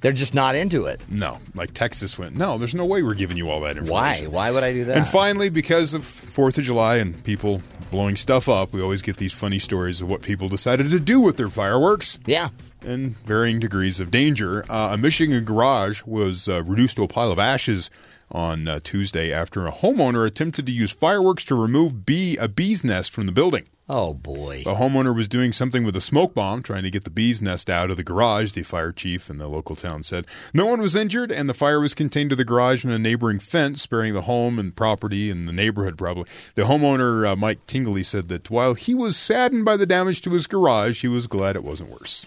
They're 0.00 0.12
just 0.12 0.34
not 0.34 0.54
into 0.54 0.86
it. 0.86 1.00
No, 1.08 1.38
like 1.54 1.74
Texas 1.74 2.18
went, 2.18 2.36
"No, 2.36 2.58
there's 2.58 2.74
no 2.74 2.84
way 2.84 3.02
we're 3.02 3.14
giving 3.14 3.36
you 3.36 3.50
all 3.50 3.60
that 3.62 3.76
information." 3.76 4.30
Why 4.30 4.48
Why 4.48 4.50
would 4.52 4.64
I 4.64 4.72
do 4.72 4.84
that? 4.84 4.96
And 4.96 5.06
finally, 5.06 5.48
because 5.48 5.94
of 5.94 6.04
Fourth 6.04 6.58
of 6.58 6.64
July 6.64 6.96
and 6.96 7.22
people 7.24 7.62
blowing 7.90 8.16
stuff 8.16 8.48
up, 8.48 8.72
we 8.72 8.82
always 8.82 9.02
get 9.02 9.16
these 9.16 9.32
funny 9.32 9.58
stories 9.58 10.00
of 10.00 10.08
what 10.08 10.22
people 10.22 10.48
decided 10.48 10.90
to 10.90 11.00
do 11.00 11.20
with 11.20 11.36
their 11.36 11.48
fireworks 11.48 12.18
yeah. 12.26 12.50
And 12.82 13.16
varying 13.18 13.58
degrees 13.58 13.98
of 13.98 14.10
danger. 14.10 14.64
Uh, 14.70 14.90
a 14.92 14.98
Michigan 14.98 15.44
garage 15.44 16.02
was 16.04 16.48
uh, 16.48 16.62
reduced 16.62 16.96
to 16.96 17.02
a 17.02 17.08
pile 17.08 17.32
of 17.32 17.38
ashes 17.38 17.90
on 18.30 18.68
uh, 18.68 18.78
Tuesday 18.84 19.32
after 19.32 19.66
a 19.66 19.72
homeowner 19.72 20.26
attempted 20.26 20.66
to 20.66 20.72
use 20.72 20.92
fireworks 20.92 21.44
to 21.46 21.54
remove 21.54 22.06
bee 22.06 22.36
a 22.36 22.46
bee's 22.46 22.84
nest 22.84 23.10
from 23.10 23.26
the 23.26 23.32
building. 23.32 23.64
Oh 23.90 24.12
boy. 24.12 24.64
The 24.64 24.74
homeowner 24.74 25.16
was 25.16 25.28
doing 25.28 25.50
something 25.52 25.82
with 25.82 25.96
a 25.96 26.00
smoke 26.00 26.34
bomb, 26.34 26.62
trying 26.62 26.82
to 26.82 26.90
get 26.90 27.04
the 27.04 27.10
bee's 27.10 27.40
nest 27.40 27.70
out 27.70 27.90
of 27.90 27.96
the 27.96 28.04
garage, 28.04 28.52
the 28.52 28.62
fire 28.62 28.92
chief 28.92 29.30
in 29.30 29.38
the 29.38 29.48
local 29.48 29.74
town 29.76 30.02
said. 30.02 30.26
No 30.52 30.66
one 30.66 30.82
was 30.82 30.94
injured, 30.94 31.32
and 31.32 31.48
the 31.48 31.54
fire 31.54 31.80
was 31.80 31.94
contained 31.94 32.28
to 32.30 32.36
the 32.36 32.44
garage 32.44 32.84
and 32.84 32.92
a 32.92 32.98
neighboring 32.98 33.38
fence, 33.38 33.80
sparing 33.80 34.12
the 34.12 34.22
home 34.22 34.58
and 34.58 34.76
property 34.76 35.30
and 35.30 35.48
the 35.48 35.54
neighborhood, 35.54 35.96
probably. 35.96 36.28
The 36.54 36.62
homeowner, 36.62 37.26
uh, 37.26 37.36
Mike 37.36 37.66
Tingley, 37.66 38.02
said 38.02 38.28
that 38.28 38.50
while 38.50 38.74
he 38.74 38.94
was 38.94 39.16
saddened 39.16 39.64
by 39.64 39.78
the 39.78 39.86
damage 39.86 40.20
to 40.22 40.32
his 40.32 40.46
garage, 40.46 41.00
he 41.00 41.08
was 41.08 41.26
glad 41.26 41.56
it 41.56 41.64
wasn't 41.64 41.90
worse. 41.90 42.26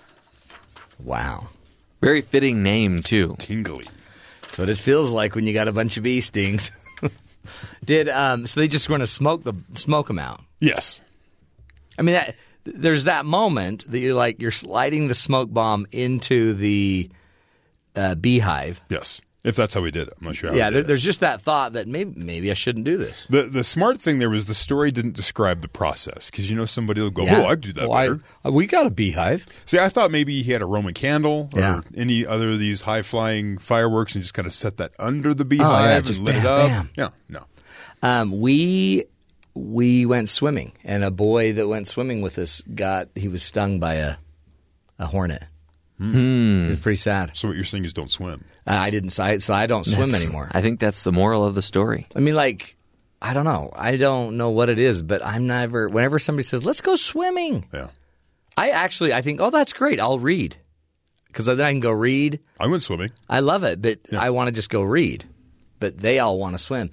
Wow. 0.98 1.50
Very 2.02 2.22
fitting 2.22 2.64
name 2.64 3.04
too. 3.04 3.36
Tingley. 3.38 3.86
That's 4.42 4.58
what 4.58 4.70
it 4.70 4.80
feels 4.80 5.12
like 5.12 5.36
when 5.36 5.46
you 5.46 5.54
got 5.54 5.68
a 5.68 5.72
bunch 5.72 5.96
of 5.98 6.04
bee 6.04 6.22
stings. 6.22 6.72
Did 7.86 8.10
um? 8.10 8.48
So 8.48 8.60
they 8.60 8.68
just 8.68 8.88
going 8.88 9.02
to 9.02 9.08
smoke 9.08 9.44
the 9.44 9.54
smoke 9.76 10.08
them 10.08 10.20
out. 10.20 10.42
Yes. 10.60 11.02
I 11.98 12.02
mean, 12.04 12.16
that, 12.16 12.36
there's 12.64 13.06
that 13.06 13.26
moment 13.26 13.90
that 13.92 14.00
you're 14.00 14.16
like 14.16 14.42
you're 14.42 14.52
sliding 14.52 15.08
the 15.08 15.16
smoke 15.16 15.52
bomb 15.54 15.88
into 15.92 16.54
the 16.54 17.10
uh, 17.96 18.16
beehive. 18.16 18.82
Yes. 18.90 19.22
If 19.44 19.56
that's 19.56 19.74
how 19.74 19.82
we 19.82 19.90
did 19.90 20.08
it. 20.08 20.14
I'm 20.20 20.28
not 20.28 20.36
sure 20.36 20.52
how 20.52 20.56
Yeah, 20.56 20.70
there, 20.70 20.84
there's 20.84 21.02
just 21.04 21.22
that 21.22 21.42
thought 21.42 21.74
that 21.74 21.88
maybe 21.88 22.14
maybe 22.16 22.52
I 22.52 22.54
shouldn't 22.54 22.86
do 22.86 22.98
this. 22.98 23.26
The, 23.28 23.44
the 23.48 23.64
smart 23.64 24.00
thing 24.00 24.20
there 24.20 24.30
was 24.30 24.46
the 24.46 24.54
story 24.54 24.92
didn't 24.92 25.16
describe 25.16 25.64
the 25.64 25.68
process 25.68 26.30
because 26.30 26.48
you 26.52 26.56
know 26.56 26.66
somebody 26.66 27.02
will 27.02 27.10
go, 27.10 27.24
Yeah. 27.24 27.42
oh, 27.42 27.46
I 27.48 27.56
do 27.56 27.74
that 27.74 27.90
Well, 27.90 27.98
I- 27.98 28.08
better. 28.10 28.22
uh, 28.46 28.52
we 28.52 28.68
got 28.68 28.86
a 28.86 28.92
beehive. 28.92 29.48
See, 29.66 29.80
I 29.80 29.90
thought 29.90 30.12
maybe 30.12 30.44
he 30.44 30.52
had 30.52 30.62
a 30.62 30.68
Roman 30.68 30.94
candle 30.94 31.50
or 31.56 31.60
Yeah. 31.60 31.82
any 31.98 32.24
other 32.24 32.52
of 32.52 32.60
these 32.60 32.82
high 32.82 33.02
flying 33.02 33.58
fireworks 33.58 34.14
and 34.14 34.22
just 34.22 34.36
kind 34.36 34.46
of 34.46 34.54
set 34.54 34.78
that 34.78 34.92
under 35.00 35.34
the 35.34 35.44
Oh, 35.44 35.48
beehive 35.48 36.06
just 36.06 36.20
and 36.20 36.28
lit 36.28 36.36
it 36.36 36.46
up. 36.46 36.68
bam. 36.70 36.90
Yeah, 36.96 37.10
no. 37.28 37.46
Um, 38.04 38.40
we 38.40 39.06
we 39.54 40.06
went 40.06 40.30
swimming, 40.30 40.72
and 40.84 41.04
a 41.04 41.12
boy 41.12 41.54
that 41.54 41.68
went 41.68 41.88
swimming 41.88 42.22
with 42.22 42.38
us 42.38 42.62
got 42.62 43.10
he 43.16 43.28
was 43.28 43.44
stung 43.44 43.80
by 43.80 43.96
a 43.96 44.16
a 45.00 45.06
hornet. 45.08 45.44
Hmm. 45.98 46.66
It 46.66 46.70
was 46.72 46.80
pretty 46.80 46.98
sad. 46.98 47.32
So 47.36 47.48
what 47.48 47.56
you're 47.56 47.64
saying 47.66 47.86
is 47.86 47.94
don't 47.94 48.10
swim. 48.10 48.44
Uh, 48.66 48.72
I 48.74 48.90
didn't, 48.90 49.12
so 49.12 49.24
I, 49.24 49.38
so 49.38 49.54
I 49.54 49.68
don't 49.68 49.86
swim 49.86 50.10
That's- 50.10 50.24
anymore. 50.26 50.50
I 50.52 50.62
think 50.62 50.80
that's 50.80 51.04
the 51.04 51.12
moral 51.12 51.46
of 51.46 51.54
the 51.54 51.62
story. 51.62 52.08
I 52.16 52.20
mean, 52.20 52.34
like, 52.34 52.76
I 53.22 53.34
don't 53.34 53.46
know. 53.46 53.70
I 53.76 53.98
don't 53.98 54.36
know 54.38 54.50
what 54.50 54.70
it 54.70 54.80
is, 54.80 55.04
but 55.04 55.24
I'm 55.24 55.46
never. 55.46 55.88
Whenever 55.90 56.18
somebody 56.18 56.44
says, 56.44 56.66
"Let's 56.66 56.82
go 56.82 56.96
swimming," 56.96 57.66
Yeah. 57.72 57.90
I 58.58 58.70
actually 58.70 59.14
I 59.14 59.22
think, 59.22 59.42
"Oh, 59.42 59.52
that's 59.52 59.74
great. 59.74 60.00
I'll 60.00 60.18
read," 60.18 60.56
because 61.28 61.46
then 61.46 61.62
I 61.62 61.72
can 61.72 61.82
go 61.82 61.92
read. 61.92 62.40
I 62.60 62.66
went 62.68 62.82
swimming. 62.82 63.12
I 63.30 63.42
love 63.42 63.64
it, 63.64 63.80
but 63.82 64.00
I 64.18 64.32
want 64.32 64.48
to 64.48 64.52
just 64.52 64.70
go 64.72 64.82
read. 64.82 65.26
But 65.80 65.98
they 66.00 66.18
all 66.20 66.40
want 66.40 66.54
to 66.56 66.60
swim, 66.60 66.90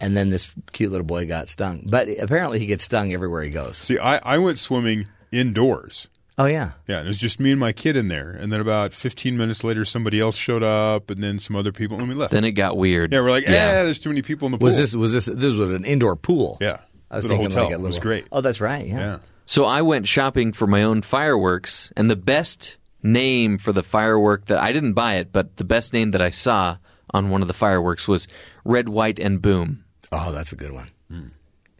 and 0.00 0.16
then 0.16 0.30
this 0.30 0.50
cute 0.72 0.90
little 0.90 1.06
boy 1.06 1.26
got 1.26 1.48
stung. 1.48 1.82
But 1.88 2.08
apparently, 2.20 2.58
he 2.58 2.66
gets 2.66 2.84
stung 2.84 3.12
everywhere 3.12 3.42
he 3.42 3.50
goes. 3.50 3.76
See, 3.78 3.98
I, 3.98 4.18
I 4.18 4.38
went 4.38 4.58
swimming 4.58 5.06
indoors. 5.32 6.08
Oh 6.40 6.44
yeah, 6.44 6.70
Yeah, 6.86 6.98
and 6.98 7.06
it 7.06 7.10
was 7.10 7.18
just 7.18 7.40
me 7.40 7.50
and 7.50 7.58
my 7.58 7.72
kid 7.72 7.96
in 7.96 8.06
there. 8.06 8.30
And 8.30 8.52
then 8.52 8.60
about 8.60 8.92
15 8.92 9.36
minutes 9.36 9.64
later, 9.64 9.84
somebody 9.84 10.20
else 10.20 10.36
showed 10.36 10.62
up, 10.62 11.10
and 11.10 11.20
then 11.20 11.40
some 11.40 11.56
other 11.56 11.72
people, 11.72 11.98
and 11.98 12.08
we 12.08 12.14
left. 12.14 12.30
Then 12.32 12.44
it 12.44 12.52
got 12.52 12.76
weird. 12.76 13.12
yeah, 13.12 13.20
we're 13.22 13.30
like, 13.30 13.42
Yeah. 13.44 13.50
eh, 13.50 13.82
there's 13.82 13.98
too 13.98 14.08
many 14.08 14.22
people 14.22 14.46
in 14.46 14.52
the 14.52 14.58
pool. 14.58 14.66
was 14.66 14.76
this 14.76 14.94
was 14.94 15.12
this 15.12 15.26
this 15.26 15.54
was 15.54 15.72
an 15.72 15.84
indoor 15.84 16.14
pool? 16.14 16.58
Yeah. 16.60 16.78
I 17.10 17.16
was 17.16 17.24
Little 17.24 17.38
thinking 17.38 17.56
hotel. 17.58 17.70
like 17.70 17.80
a 17.80 17.82
It 17.82 17.86
was 17.86 17.98
great. 17.98 18.26
Oh, 18.30 18.40
that's 18.40 18.60
right. 18.60 18.86
Yeah. 18.86 18.98
Yeah. 18.98 19.18
So 19.46 19.64
I 19.64 19.82
went 19.82 20.06
shopping 20.06 20.52
for 20.52 20.68
my 20.68 20.84
own 20.84 21.02
fireworks, 21.02 21.92
and 21.96 22.08
the 22.08 22.14
best 22.16 22.76
name 23.02 23.58
for 23.58 23.72
the 23.72 23.82
firework 23.82 24.46
that 24.46 24.58
I 24.58 24.70
didn't 24.70 24.92
buy 24.92 25.14
it, 25.16 25.32
but 25.32 25.56
the 25.56 25.64
best 25.64 25.92
name 25.92 26.12
that 26.12 26.22
I 26.22 26.30
saw 26.30 26.76
on 27.12 27.30
one 27.30 27.42
of 27.42 27.48
the 27.48 27.54
fireworks 27.54 28.06
was 28.06 28.28
Red, 28.64 28.88
White, 28.88 29.18
and 29.18 29.42
Boom. 29.42 29.84
Oh, 30.12 30.32
that's 30.32 30.52
a 30.52 30.56
good 30.56 30.72
one. 30.72 30.90
Hmm. 31.10 31.28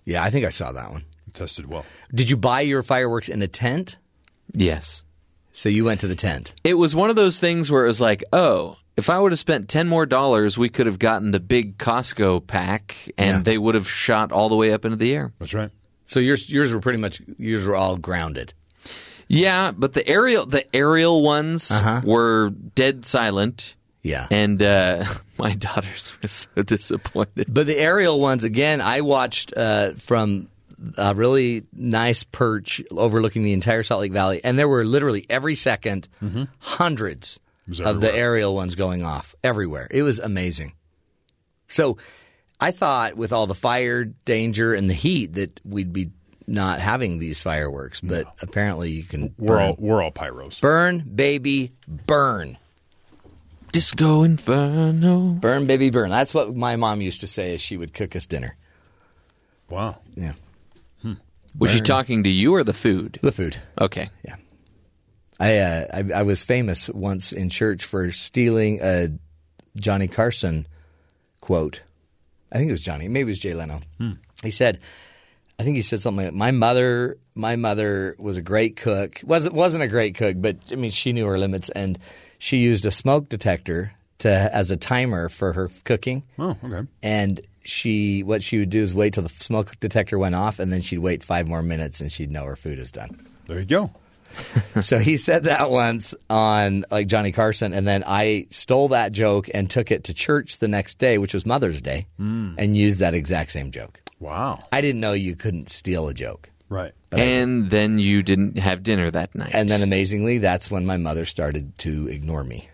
Yeah, 0.05 0.23
I 0.23 0.31
think 0.31 0.47
I 0.47 0.51
saw 0.51 0.73
that 0.73 0.91
one. 0.91 1.05
Tested 1.35 1.67
well. 1.67 1.85
Did 2.15 2.31
you 2.31 2.37
buy 2.37 2.63
your 2.63 2.83
fireworks 2.83 3.29
in 3.29 3.43
a 3.43 3.49
tent? 3.49 3.97
Yes. 4.53 5.05
So 5.53 5.69
you 5.69 5.85
went 5.85 6.01
to 6.01 6.07
the 6.07 6.15
tent. 6.15 6.55
It 6.65 6.75
was 6.75 6.95
one 6.95 7.11
of 7.11 7.17
those 7.17 7.39
things 7.39 7.71
where 7.71 7.85
it 7.85 7.89
was 7.89 8.01
like, 8.01 8.25
oh, 8.33 8.77
if 8.97 9.11
I 9.11 9.19
would 9.19 9.33
have 9.33 9.39
spent 9.39 9.69
10 9.69 9.89
more 9.89 10.07
dollars, 10.07 10.57
we 10.57 10.69
could 10.69 10.87
have 10.87 10.99
gotten 10.99 11.31
the 11.31 11.41
big 11.41 11.79
Costco 11.79 12.47
pack 12.47 13.11
and 13.19 13.39
Yeah. 13.39 13.43
they 13.43 13.59
would 13.59 13.75
have 13.75 13.89
shot 13.89 14.33
all 14.33 14.49
the 14.49 14.57
way 14.57 14.73
up 14.73 14.85
into 14.85 14.97
the 14.97 15.15
air. 15.15 15.33
That's 15.39 15.55
right. 15.55 15.71
So 16.07 16.21
yours 16.21 16.51
yours 16.51 16.73
were 16.73 16.81
pretty 16.81 16.99
much 16.99 17.21
yours 17.37 17.67
were 17.67 17.77
all 17.77 17.97
grounded. 17.97 18.55
Yeah, 19.29 19.73
but 19.77 19.93
the 19.93 20.07
aerial 20.09 20.47
the 20.47 20.65
aerial 20.75 21.23
ones 21.23 21.71
uh-huh. 21.71 22.01
were 22.05 22.51
dead 22.51 23.05
silent 23.05 23.75
Yeah. 24.03 24.27
and 24.31 24.63
uh, 24.63 25.05
my 25.39 25.55
daughters 25.55 26.17
were 26.23 26.29
so 26.29 26.63
disappointed. 26.63 27.47
But 27.53 27.67
the 27.67 27.77
aerial 27.79 28.21
ones, 28.21 28.45
again, 28.45 28.81
I 28.81 29.01
watched 29.03 29.53
uh, 29.57 29.91
from 29.93 30.49
a 30.97 31.15
really 31.15 31.65
nice 31.73 32.23
perch 32.25 32.81
overlooking 32.91 33.43
the 33.43 33.53
entire 33.53 33.83
Salt 33.83 34.01
Lake 34.01 34.13
Valley, 34.13 34.41
and 34.45 34.59
there 34.59 34.69
were 34.69 34.85
literally 34.85 35.27
every 35.29 35.55
2nd 35.55 36.07
hundreds 36.59 37.41
was 37.67 37.81
of 37.81 38.01
the 38.01 38.15
aerial 38.15 38.55
ones 38.55 38.75
going 38.77 39.05
off 39.05 39.35
everywhere. 39.43 39.89
It 39.91 40.03
was 40.03 40.19
amazing. 40.19 40.73
So 41.69 41.99
I 42.61 42.71
thought 42.71 43.17
with 43.17 43.33
all 43.33 43.47
the 43.47 43.55
fire 43.55 44.05
danger 44.05 44.73
and 44.75 44.89
the 44.89 44.95
heat 44.95 45.35
that 45.35 45.61
we'd 45.65 45.93
be 45.93 46.11
not 46.47 46.81
having 46.81 47.19
these 47.19 47.43
fireworks, 47.43 48.01
but 48.01 48.25
apparently 48.41 48.91
you 48.91 49.03
can 49.05 49.35
We're 49.37 49.57
burn, 49.57 49.63
all 49.69 49.77
we're 49.79 50.03
all 50.03 50.13
pyros. 50.13 50.61
burn, 50.61 51.01
baby, 51.01 51.73
burn. 51.87 52.57
Disco 53.73 54.23
Inferno. 54.23 55.31
Burn, 55.31 55.67
baby, 55.67 55.91
burn. 55.91 56.11
That's 56.11 56.35
what 56.35 56.55
my 56.55 56.77
mom 56.77 57.01
used 57.01 57.21
to 57.21 57.27
say 57.27 57.55
as 57.55 57.61
she 57.61 57.77
would 57.77 57.93
cook 57.95 58.17
us 58.17 58.27
dinner. 58.27 58.57
Wow. 59.69 59.99
Yeah. 60.15 60.33
Was 61.59 61.73
she 61.73 61.81
talking 61.81 62.23
to 62.23 62.31
you 62.31 62.55
or 62.55 62.63
the 62.63 62.73
food? 62.73 63.19
The 63.21 63.33
food. 63.33 63.57
Okay. 63.81 64.11
Yeah. 64.25 64.37
I, 65.41 65.59
uh, 65.59 65.87
I 65.93 66.19
I 66.21 66.23
was 66.23 66.43
famous 66.43 66.89
once 66.89 67.33
in 67.33 67.49
church 67.49 67.85
for 67.85 68.11
stealing 68.13 68.81
a 68.83 69.09
Johnny 69.77 70.09
Carson 70.09 70.67
quote. 71.41 71.83
I 72.53 72.59
think 72.59 72.69
it 72.69 72.73
was 72.73 72.81
Johnny. 72.81 73.09
Maybe 73.09 73.23
it 73.23 73.33
was 73.33 73.39
Jay 73.39 73.55
Leno. 73.55 73.81
He 74.43 74.51
said, 74.51 74.81
I 75.59 75.65
think 75.65 75.77
he 75.77 75.83
said 75.83 76.01
something 76.01 76.27
like, 76.27 76.35
"My 76.35 76.51
mother, 76.51 77.19
my 77.35 77.57
mother 77.57 78.17
was 78.19 78.37
a 78.37 78.43
great 78.43 78.77
cook. 78.77 79.21
wasn't 79.25 79.55
wasn't 79.55 79.83
a 79.83 79.89
great 79.89 80.15
cook, 80.15 80.37
but 80.39 80.57
I 80.71 80.77
mean, 80.77 80.91
she 80.91 81.13
knew 81.13 81.27
her 81.27 81.39
limits, 81.39 81.69
and 81.71 81.99
she 82.39 82.59
used 82.59 82.87
a 82.87 82.91
smoke 82.91 83.29
detector 83.29 83.93
to 84.19 84.29
as 84.31 84.71
a 84.71 84.77
timer 84.77 85.29
for 85.29 85.53
her 85.53 85.71
cooking. 85.85 86.23
Oh, 86.39 86.57
okay. 86.63 86.87
And 87.03 87.41
she, 87.63 88.23
what 88.23 88.43
she 88.43 88.59
would 88.59 88.71
do 88.71 88.83
is 88.83 88.95
wait 88.95 89.15
till 89.15 89.23
the 89.23 89.29
smoke 89.29 89.79
detector 89.81 90.19
went 90.19 90.35
off, 90.35 90.59
and 90.59 90.73
then 90.73 90.81
she'd 90.81 90.99
wait 90.99 91.23
five 91.23 91.47
more 91.47 91.63
minutes, 91.63 92.01
and 92.01 92.11
she'd 92.11 92.31
know 92.31 92.45
her 92.45 92.57
food 92.57 92.79
is 92.79 92.91
done." 92.91 93.27
There 93.47 93.59
you 93.59 93.65
go. 93.65 93.91
so 94.83 94.99
he 94.99 95.17
said 95.17 95.45
that 95.45 95.71
once 95.71 96.15
on 96.29 96.85
like 96.91 97.07
Johnny 97.07 97.33
Carson, 97.33 97.73
and 97.73 97.87
then 97.87 98.05
I 98.07 98.47
stole 98.51 98.89
that 98.89 99.13
joke 99.13 99.49
and 99.55 99.71
took 99.71 99.91
it 99.91 100.05
to 100.05 100.15
church 100.15 100.59
the 100.59 100.69
next 100.69 100.99
day, 100.99 101.19
which 101.19 101.35
was 101.35 101.47
Mother's 101.47 101.81
Day, 101.81 102.07
hmm. 102.17 102.55
and 102.59 102.77
used 102.77 103.01
that 103.01 103.15
exact 103.15 103.53
same 103.53 103.71
joke. 103.71 104.03
Wow. 104.21 104.65
I 104.73 104.81
didn't 104.81 105.01
know 105.01 105.13
you 105.13 105.37
couldn't 105.37 105.71
steal 105.71 106.09
a 106.09 106.15
joke. 106.15 106.51
Right. 106.69 106.93
and 107.13 107.71
then 107.71 107.99
you 107.99 108.23
didn't 108.23 108.59
have 108.59 108.83
dinner 108.83 109.11
that 109.11 109.35
night. 109.35 109.53
And 109.55 109.69
then 109.69 109.83
amazingly, 109.83 110.39
that's 110.39 110.71
when 110.71 110.85
my 110.85 110.97
mother 110.99 111.25
started 111.25 111.77
to 111.79 112.09
ignore 112.09 112.45
me. 112.45 112.69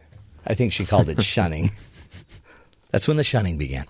I 0.47 0.55
think 0.55 0.72
she 0.72 0.84
called 0.84 1.09
it 1.09 1.22
shunning. 1.22 1.70
That's 2.90 3.09
when 3.09 3.16
the 3.16 3.24
shunning 3.24 3.57
began. 3.59 3.86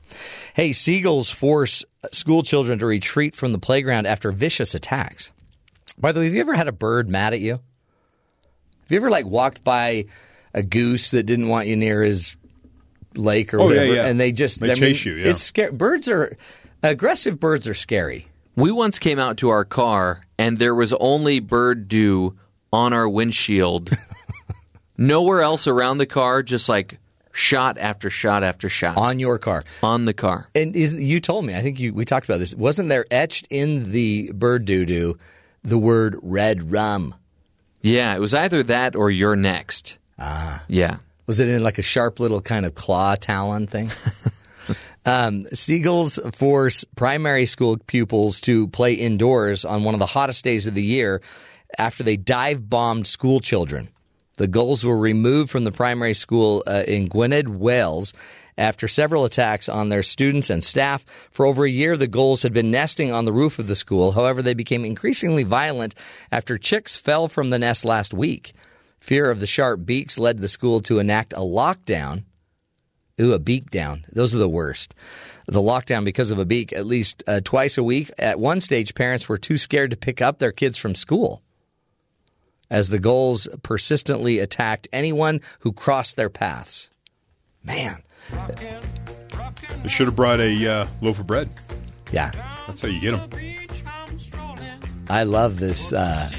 Hey, 0.55 0.73
seagulls 0.73 1.31
force 1.31 1.85
school 2.13 2.43
children 2.43 2.79
to 2.79 2.87
retreat 2.87 3.35
from 3.37 3.53
the 3.53 3.59
playground 3.59 4.07
after 4.07 4.31
vicious 4.33 4.75
attacks. 4.75 5.31
By 5.99 6.13
the 6.13 6.21
way, 6.21 6.27
have 6.27 6.35
you 6.35 6.41
ever 6.41 6.55
had 6.55 6.69
a 6.69 6.73
bird 6.73 7.09
mad 7.09 7.35
at 7.35 7.41
you? 7.41 7.53
Have 7.53 7.61
you 8.91 8.97
ever 8.99 9.11
like 9.11 9.27
walked 9.27 9.63
by 9.65 10.07
a 10.55 10.63
goose 10.63 11.11
that 11.11 11.25
didn't 11.25 11.49
want 11.49 11.67
you 11.67 11.77
near 11.77 12.03
his 12.03 12.37
lake 13.15 13.53
or 13.55 13.61
Oh, 13.61 13.67
whatever, 13.67 13.95
yeah. 13.95 14.07
and 14.07 14.19
they 14.21 14.33
just 14.33 14.61
They 14.61 14.67
I 14.71 14.75
mean, 14.75 14.77
chase 14.81 15.05
you, 15.05 15.15
yeah. 15.15 15.31
It's 15.31 15.43
scary. 15.43 15.73
Birds 15.73 16.09
are 16.09 16.37
aggressive. 16.83 17.39
Birds 17.41 17.67
are 17.69 17.75
scary. 17.75 18.27
We 18.57 18.71
once 18.71 18.99
came 18.99 19.19
out 19.19 19.39
to 19.39 19.49
our 19.51 19.65
car 19.65 20.23
and 20.39 20.59
there 20.59 20.75
was 20.75 20.93
only 20.95 21.41
bird 21.41 21.89
dew 21.89 22.37
on 22.73 22.93
our 22.93 23.09
windshield. 23.09 23.91
Nowhere 24.99 25.43
else 25.43 25.67
around 25.67 25.99
the 25.99 26.07
car, 26.07 26.43
just 26.43 26.69
like 26.69 26.99
shot 27.33 27.79
after 27.79 28.11
shot 28.11 28.45
after 28.45 28.69
shot 28.69 28.97
on 28.97 29.19
your 29.19 29.39
car. 29.39 29.65
on 29.83 30.05
the 30.05 30.15
car. 30.15 30.49
And 30.55 30.77
is 30.77 30.95
you 30.95 31.21
told 31.21 31.45
me, 31.45 31.55
I 31.55 31.63
think 31.63 31.81
you 31.81 31.93
we 31.93 32.05
talked 32.05 32.29
about 32.29 32.39
this. 32.39 32.55
Wasn't 32.55 32.89
there 32.89 33.05
etched 33.11 33.47
in 33.51 33.91
the 33.91 34.31
bird 34.33 34.65
doo 34.65 34.85
doo 34.85 35.19
the 35.63 35.79
word 35.79 36.17
red 36.23 36.71
rum? 36.71 37.15
Yeah, 37.81 38.15
it 38.15 38.21
was 38.21 38.35
either 38.35 38.63
that 38.65 38.95
or 38.97 39.11
you're 39.11 39.37
next. 39.37 39.99
Ah. 40.19 40.63
Yeah. 40.69 40.99
Was 41.27 41.41
it 41.41 41.49
in 41.49 41.63
like 41.63 41.79
a 41.79 41.83
sharp 41.83 42.21
little 42.21 42.41
kind 42.41 42.65
of 42.65 42.75
claw 42.75 43.15
talon 43.17 43.67
thing? 43.67 43.91
um, 45.05 45.47
seagulls 45.53 46.19
force 46.33 46.85
primary 46.97 47.47
school 47.47 47.79
pupils 47.87 48.41
to 48.43 48.69
play 48.69 48.95
indoors 48.95 49.65
on 49.65 49.85
one 49.85 49.95
of 49.95 50.01
the 50.01 50.07
hottest 50.07 50.45
days 50.45 50.67
of 50.67 50.75
the 50.75 50.83
year 50.83 51.21
after 51.79 52.03
they 52.03 52.17
dive 52.17 52.69
bombed 52.69 53.07
school 53.07 53.41
children. 53.41 53.89
The 54.37 54.49
gulls 54.49 54.85
were 54.85 54.99
removed 54.99 55.51
from 55.51 55.65
the 55.65 55.73
primary 55.73 56.15
school 56.15 56.65
uh, 56.67 56.83
in 56.87 57.09
Gwynedd, 57.09 57.49
Wales, 57.49 58.13
after 58.59 58.89
several 58.89 59.25
attacks 59.25 59.69
on 59.69 59.89
their 59.89 60.03
students 60.03 60.51
and 60.51 60.63
staff. 60.63 61.05
For 61.31 61.47
over 61.47 61.65
a 61.65 61.71
year, 61.71 61.97
the 61.97 62.09
gulls 62.09 62.43
had 62.43 62.53
been 62.53 62.71
nesting 62.71 63.13
on 63.13 63.25
the 63.25 63.33
roof 63.33 63.59
of 63.59 63.67
the 63.67 63.77
school. 63.77 64.13
However, 64.13 64.43
they 64.43 64.55
became 64.55 64.85
increasingly 64.85 65.45
violent 65.45 65.95
after 66.33 66.59
chicks 66.59 66.97
fell 66.97 67.29
from 67.29 67.51
the 67.51 67.59
nest 67.59 67.85
last 67.85 68.13
week. 68.15 68.53
Fear 69.01 69.31
of 69.31 69.41
the 69.41 69.47
sharp 69.47 69.85
beaks 69.85 70.19
led 70.19 70.39
the 70.39 70.49
school 70.49 70.81
to 70.83 70.99
enact 70.99 71.33
a 71.33 71.41
lockdown. 71.41 72.25
Ooh, 73.21 73.33
a 73.33 73.39
beak 73.39 73.71
down. 73.71 74.05
Those 74.12 74.35
are 74.35 74.39
the 74.39 74.49
worst. 74.49 74.95
The 75.47 75.61
lockdown 75.62 76.05
because 76.05 76.31
of 76.31 76.39
a 76.39 76.45
beak 76.45 76.73
at 76.73 76.87
least 76.87 77.23
uh, 77.27 77.41
twice 77.45 77.79
a 77.79 77.83
week. 77.83 78.11
At 78.19 78.41
one 78.41 78.61
stage, 78.61 78.95
parents 78.95 79.29
were 79.29 79.39
too 79.39 79.57
scared 79.57 79.91
to 79.93 79.97
pick 79.97 80.21
up 80.21 80.39
their 80.39 80.53
kids 80.53 80.77
from 80.79 80.95
school 80.95 81.43
as 82.71 82.89
the 82.89 82.99
gulls 82.99 83.47
persistently 83.62 84.39
attacked 84.41 84.89
anyone 84.93 85.41
who 85.61 85.73
crossed 85.73 86.17
their 86.17 86.31
paths. 86.31 86.91
Man, 87.62 88.03
They 89.83 89.89
should 89.89 90.07
have 90.07 90.17
brought 90.17 90.41
a 90.41 90.67
uh, 90.67 90.87
loaf 91.01 91.19
of 91.21 91.27
bread. 91.27 91.49
yeah, 92.11 92.31
That's 92.67 92.81
how 92.81 92.89
you 92.89 93.01
get 93.01 93.31
them. 93.31 93.31
I 95.09 95.23
love 95.25 95.59
this. 95.61 95.93
Uh, 95.93 96.31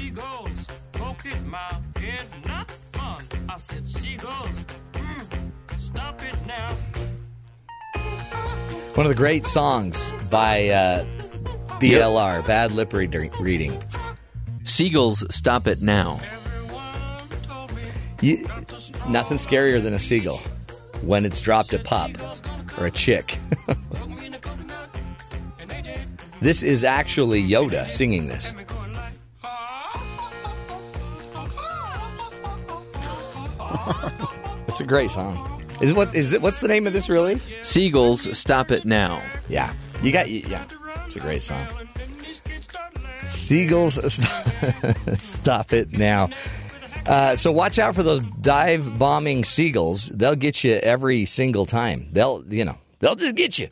one 8.96 9.04
of 9.04 9.10
the 9.10 9.14
great 9.14 9.46
songs 9.46 10.10
by 10.30 10.68
uh, 10.68 11.04
BLR, 11.80 12.46
Bad 12.46 12.72
Lip 12.72 12.92
Reading. 12.94 13.82
Seagulls 14.64 15.22
stop 15.34 15.66
it 15.66 15.82
now. 15.82 16.18
You, 18.22 18.38
nothing 19.08 19.36
scarier 19.36 19.82
than 19.82 19.92
a 19.92 19.98
seagull 19.98 20.40
when 21.02 21.26
it's 21.26 21.42
dropped 21.42 21.74
a 21.74 21.78
pup 21.78 22.12
or 22.78 22.86
a 22.86 22.90
chick. 22.90 23.38
this 26.40 26.62
is 26.62 26.82
actually 26.82 27.46
Yoda 27.46 27.90
singing 27.90 28.28
this. 28.28 28.54
It's 34.68 34.82
a 34.82 34.84
great 34.84 35.10
song. 35.10 35.55
Is 35.80 35.92
what 35.92 36.14
is 36.14 36.32
it? 36.32 36.40
What's 36.40 36.60
the 36.60 36.68
name 36.68 36.86
of 36.86 36.92
this 36.92 37.08
really? 37.08 37.40
Seagulls 37.62 38.36
stop 38.36 38.70
it 38.70 38.84
now. 38.84 39.22
Yeah, 39.48 39.72
you 40.02 40.10
got 40.12 40.30
yeah. 40.30 40.64
It's 41.06 41.16
a 41.16 41.20
great 41.20 41.42
song. 41.42 41.66
Seagulls, 43.28 43.94
stop 45.18 45.72
it 45.72 45.92
now. 45.92 46.30
Uh, 47.06 47.36
so 47.36 47.52
watch 47.52 47.78
out 47.78 47.94
for 47.94 48.02
those 48.02 48.20
dive 48.40 48.98
bombing 48.98 49.44
seagulls. 49.44 50.08
They'll 50.08 50.34
get 50.34 50.64
you 50.64 50.74
every 50.74 51.26
single 51.26 51.64
time. 51.64 52.08
They'll, 52.10 52.42
you 52.48 52.64
know, 52.64 52.76
they'll 52.98 53.14
just 53.14 53.36
get 53.36 53.58
you. 53.58 53.68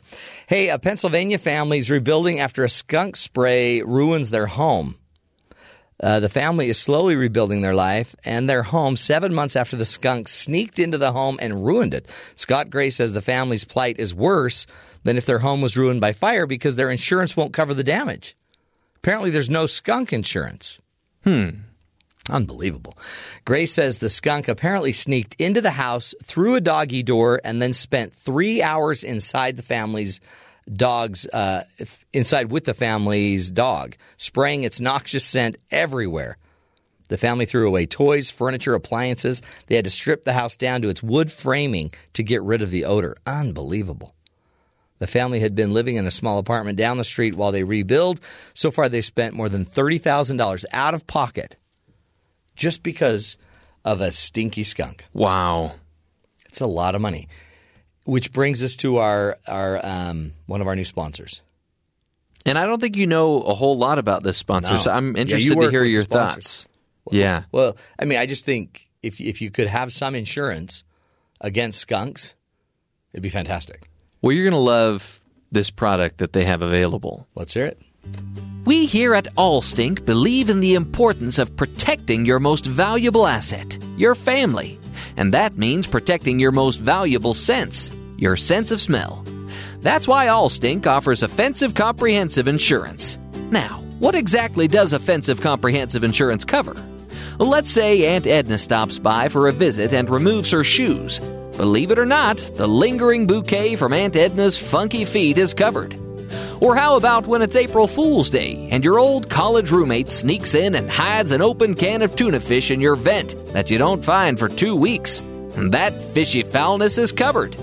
Hey, 0.47 0.69
a 0.69 0.79
Pennsylvania 0.79 1.37
family 1.37 1.79
is 1.79 1.91
rebuilding 1.91 2.39
after 2.39 2.63
a 2.63 2.69
skunk 2.69 3.17
spray 3.17 3.81
ruins 3.81 4.29
their 4.29 4.47
home. 4.47 4.95
Uh, 6.01 6.19
the 6.19 6.29
family 6.29 6.69
is 6.69 6.77
slowly 6.77 7.15
rebuilding 7.15 7.61
their 7.61 7.73
life 7.73 8.15
and 8.25 8.49
their 8.49 8.63
home 8.63 8.97
seven 8.97 9.33
months 9.33 9.55
after 9.55 9.77
the 9.77 9.85
skunk 9.85 10.27
sneaked 10.27 10.77
into 10.77 10.97
the 10.97 11.13
home 11.13 11.39
and 11.41 11.65
ruined 11.65 11.93
it. 11.93 12.11
Scott 12.35 12.69
Gray 12.69 12.89
says 12.89 13.13
the 13.13 13.21
family's 13.21 13.63
plight 13.63 13.97
is 13.97 14.13
worse 14.13 14.67
than 15.03 15.17
if 15.17 15.25
their 15.25 15.39
home 15.39 15.61
was 15.61 15.77
ruined 15.77 16.01
by 16.01 16.11
fire 16.11 16.47
because 16.47 16.75
their 16.75 16.91
insurance 16.91 17.37
won't 17.37 17.53
cover 17.53 17.73
the 17.73 17.83
damage. 17.83 18.35
Apparently, 18.97 19.29
there's 19.29 19.49
no 19.49 19.67
skunk 19.67 20.11
insurance. 20.11 20.79
Hmm. 21.23 21.49
Unbelievable. 22.29 22.97
Gray 23.45 23.67
says 23.67 23.97
the 23.97 24.09
skunk 24.09 24.47
apparently 24.47 24.93
sneaked 24.93 25.35
into 25.39 25.61
the 25.61 25.71
house 25.71 26.15
through 26.23 26.55
a 26.55 26.61
doggy 26.61 27.03
door 27.03 27.39
and 27.43 27.61
then 27.61 27.71
spent 27.71 28.13
three 28.13 28.63
hours 28.63 29.03
inside 29.03 29.55
the 29.55 29.61
family's 29.61 30.19
dog's 30.71 31.25
uh, 31.27 31.63
inside 32.13 32.51
with 32.51 32.65
the 32.65 32.73
family's 32.73 33.51
dog, 33.51 33.95
spraying 34.17 34.63
its 34.63 34.79
noxious 34.79 35.25
scent 35.25 35.57
everywhere. 35.71 36.37
The 37.07 37.17
family 37.17 37.45
threw 37.45 37.67
away 37.67 37.85
toys, 37.85 38.29
furniture, 38.29 38.73
appliances. 38.73 39.41
They 39.67 39.75
had 39.75 39.85
to 39.85 39.91
strip 39.91 40.23
the 40.23 40.33
house 40.33 40.55
down 40.55 40.81
to 40.81 40.89
its 40.89 41.03
wood 41.03 41.31
framing 41.31 41.91
to 42.13 42.23
get 42.23 42.41
rid 42.41 42.61
of 42.61 42.71
the 42.71 42.85
odor. 42.85 43.15
Unbelievable. 43.27 44.15
The 44.97 45.07
family 45.07 45.39
had 45.39 45.55
been 45.55 45.73
living 45.73 45.97
in 45.97 46.07
a 46.07 46.11
small 46.11 46.39
apartment 46.39 46.77
down 46.77 46.97
the 46.97 47.03
street 47.03 47.35
while 47.35 47.51
they 47.51 47.63
rebuild. 47.63 48.21
So 48.53 48.71
far, 48.71 48.89
they've 48.89 49.05
spent 49.05 49.35
more 49.35 49.49
than 49.49 49.65
$30,000 49.65 50.65
out 50.71 50.93
of 50.93 51.05
pocket 51.05 51.57
just 52.55 52.81
because 52.81 53.37
of 53.83 54.01
a 54.01 54.11
stinky 54.11 54.63
skunk. 54.63 55.05
Wow. 55.13 55.73
It's 56.47 56.61
a 56.61 56.65
lot 56.65 56.95
of 56.95 57.01
money. 57.01 57.27
Which 58.05 58.31
brings 58.31 58.63
us 58.63 58.75
to 58.77 58.97
our, 58.97 59.37
our 59.47 59.83
um, 59.85 60.33
one 60.45 60.61
of 60.61 60.67
our 60.67 60.75
new 60.75 60.85
sponsors. 60.85 61.41
And 62.45 62.57
I 62.59 62.65
don't 62.65 62.79
think 62.79 62.95
you 62.95 63.07
know 63.07 63.41
a 63.41 63.55
whole 63.55 63.77
lot 63.77 63.97
about 63.97 64.21
this 64.23 64.37
sponsor, 64.37 64.73
No. 64.73 64.79
so 64.79 64.91
I'm 64.91 65.15
interested 65.15 65.55
you 65.55 65.61
to 65.61 65.69
hear 65.71 65.83
your 65.83 66.03
thoughts. 66.03 66.67
Yeah. 67.11 67.43
Well, 67.51 67.75
I 67.99 68.05
mean, 68.05 68.19
I 68.19 68.27
just 68.27 68.45
think 68.45 68.87
if 69.01 69.19
if 69.19 69.41
you 69.41 69.49
could 69.49 69.67
have 69.67 69.91
some 69.91 70.13
insurance 70.15 70.83
against 71.41 71.79
skunks, 71.79 72.35
it'd 73.13 73.23
be 73.23 73.29
fantastic. 73.29 73.89
Well, 74.21 74.31
you're 74.31 74.43
going 74.45 74.53
to 74.53 74.57
love 74.59 75.21
this 75.51 75.69
product 75.71 76.19
that 76.19 76.33
they 76.33 76.45
have 76.45 76.61
available. 76.61 77.27
Let's 77.35 77.53
hear 77.53 77.65
it. 77.65 77.79
We 78.65 78.87
here 78.87 79.13
at 79.13 79.33
Allstink 79.35 80.05
believe 80.05 80.49
in 80.49 80.59
the 80.59 80.73
importance 80.73 81.37
of 81.37 81.55
protecting 81.55 82.25
your 82.25 82.39
most 82.39 82.65
valuable 82.65 83.27
asset, 83.27 83.77
your 83.95 84.15
family. 84.15 84.79
And 85.17 85.33
that 85.33 85.55
means 85.55 85.85
protecting 85.85 86.39
your 86.39 86.51
most 86.51 86.77
valuable 86.77 87.35
sense, 87.35 87.91
your 88.17 88.35
sense 88.35 88.71
of 88.71 88.81
smell. 88.81 89.23
That's 89.81 90.07
why 90.07 90.27
Allstink 90.27 90.87
offers 90.87 91.21
offensive 91.21 91.75
comprehensive 91.75 92.47
insurance. 92.47 93.19
Now, 93.51 93.83
what 93.99 94.15
exactly 94.15 94.67
does 94.67 94.93
offensive 94.93 95.41
comprehensive 95.41 96.03
insurance 96.03 96.43
cover? 96.43 96.75
Let's 97.37 97.69
say 97.69 98.15
Aunt 98.15 98.25
Edna 98.25 98.57
stops 98.57 98.97
by 98.97 99.29
for 99.29 99.47
a 99.47 99.51
visit 99.51 99.93
and 99.93 100.09
removes 100.09 100.49
her 100.51 100.63
shoes. 100.63 101.19
Believe 101.57 101.91
it 101.91 101.99
or 101.99 102.05
not, 102.05 102.37
the 102.55 102.67
lingering 102.67 103.27
bouquet 103.27 103.75
from 103.75 103.93
Aunt 103.93 104.15
Edna's 104.15 104.57
funky 104.57 105.05
feet 105.05 105.37
is 105.37 105.53
covered. 105.53 106.04
Or 106.65 106.75
how 106.75 106.95
about 106.97 107.27
when 107.27 107.43
it's 107.43 107.55
April 107.55 107.85
Fool's 107.85 108.31
Day 108.31 108.67
and 108.71 108.83
your 108.83 108.97
old 108.97 109.29
college 109.29 109.69
roommate 109.69 110.09
sneaks 110.09 110.55
in 110.55 110.73
and 110.73 110.89
hides 110.89 111.31
an 111.31 111.43
open 111.43 111.75
can 111.75 112.01
of 112.01 112.15
tuna 112.15 112.39
fish 112.39 112.71
in 112.71 112.81
your 112.81 112.95
vent 112.95 113.35
that 113.53 113.69
you 113.69 113.77
don't 113.77 114.03
find 114.03 114.39
for 114.39 114.49
two 114.49 114.75
weeks? 114.75 115.21
That 115.55 115.93
fishy 116.15 116.41
foulness 116.41 116.97
is 116.97 117.11
covered. 117.11 117.55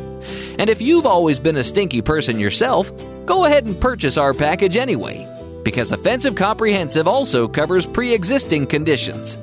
And 0.57 0.70
if 0.70 0.80
you've 0.80 1.05
always 1.05 1.40
been 1.40 1.57
a 1.57 1.64
stinky 1.64 2.00
person 2.00 2.38
yourself, 2.38 2.92
go 3.26 3.44
ahead 3.44 3.66
and 3.66 3.80
purchase 3.80 4.16
our 4.16 4.32
package 4.32 4.76
anyway, 4.76 5.26
because 5.64 5.90
Offensive 5.90 6.36
Comprehensive 6.36 7.09
also 7.09 7.48
covers 7.48 7.86
pre 7.86 8.14
existing 8.14 8.68
conditions. 8.68 9.36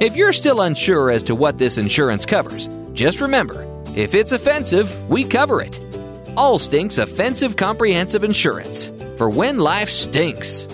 If 0.00 0.16
you're 0.16 0.32
still 0.32 0.62
unsure 0.62 1.08
as 1.08 1.22
to 1.22 1.36
what 1.36 1.58
this 1.58 1.78
insurance 1.78 2.26
covers, 2.26 2.68
just 2.94 3.20
remember 3.20 3.64
if 3.94 4.16
it's 4.16 4.32
offensive, 4.32 5.08
we 5.08 5.22
cover 5.22 5.62
it. 5.62 5.78
Allstink's 6.36 6.98
Offensive 6.98 7.56
Comprehensive 7.56 8.24
Insurance 8.24 8.92
for 9.16 9.30
when 9.30 9.58
life 9.58 9.88
stinks. 9.88 10.66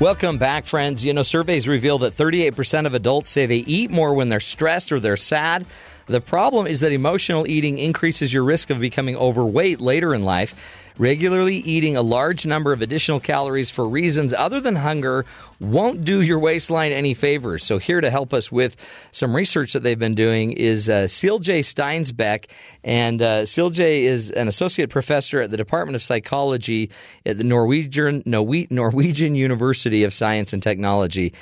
Welcome 0.00 0.38
back, 0.38 0.64
friends. 0.64 1.04
You 1.04 1.12
know, 1.12 1.22
surveys 1.22 1.68
reveal 1.68 1.98
that 1.98 2.16
38% 2.16 2.86
of 2.86 2.94
adults 2.94 3.28
say 3.28 3.44
they 3.44 3.58
eat 3.58 3.90
more 3.90 4.14
when 4.14 4.30
they're 4.30 4.40
stressed 4.40 4.92
or 4.92 4.98
they're 4.98 5.18
sad. 5.18 5.66
The 6.06 6.22
problem 6.22 6.66
is 6.66 6.80
that 6.80 6.90
emotional 6.90 7.46
eating 7.46 7.78
increases 7.78 8.32
your 8.32 8.42
risk 8.42 8.70
of 8.70 8.80
becoming 8.80 9.14
overweight 9.14 9.78
later 9.78 10.14
in 10.14 10.24
life. 10.24 10.79
Regularly 11.00 11.56
eating 11.56 11.96
a 11.96 12.02
large 12.02 12.44
number 12.44 12.74
of 12.74 12.82
additional 12.82 13.20
calories 13.20 13.70
for 13.70 13.88
reasons 13.88 14.34
other 14.34 14.60
than 14.60 14.76
hunger 14.76 15.24
won't 15.58 16.04
do 16.04 16.20
your 16.20 16.38
waistline 16.38 16.92
any 16.92 17.14
favors. 17.14 17.64
So, 17.64 17.78
here 17.78 18.02
to 18.02 18.10
help 18.10 18.34
us 18.34 18.52
with 18.52 18.76
some 19.10 19.34
research 19.34 19.72
that 19.72 19.82
they've 19.82 19.98
been 19.98 20.14
doing 20.14 20.52
is 20.52 20.90
uh, 20.90 21.04
Silje 21.04 21.60
Steinsbekk. 21.60 22.50
And 22.84 23.22
uh, 23.22 23.44
Silje 23.44 24.02
is 24.02 24.30
an 24.30 24.46
associate 24.46 24.90
professor 24.90 25.40
at 25.40 25.50
the 25.50 25.56
Department 25.56 25.96
of 25.96 26.02
Psychology 26.02 26.90
at 27.24 27.38
the 27.38 27.44
Norwegian, 27.44 28.22
Norwegian 28.26 29.34
University 29.34 30.04
of 30.04 30.12
Science 30.12 30.52
and 30.52 30.62
Technology. 30.62 31.32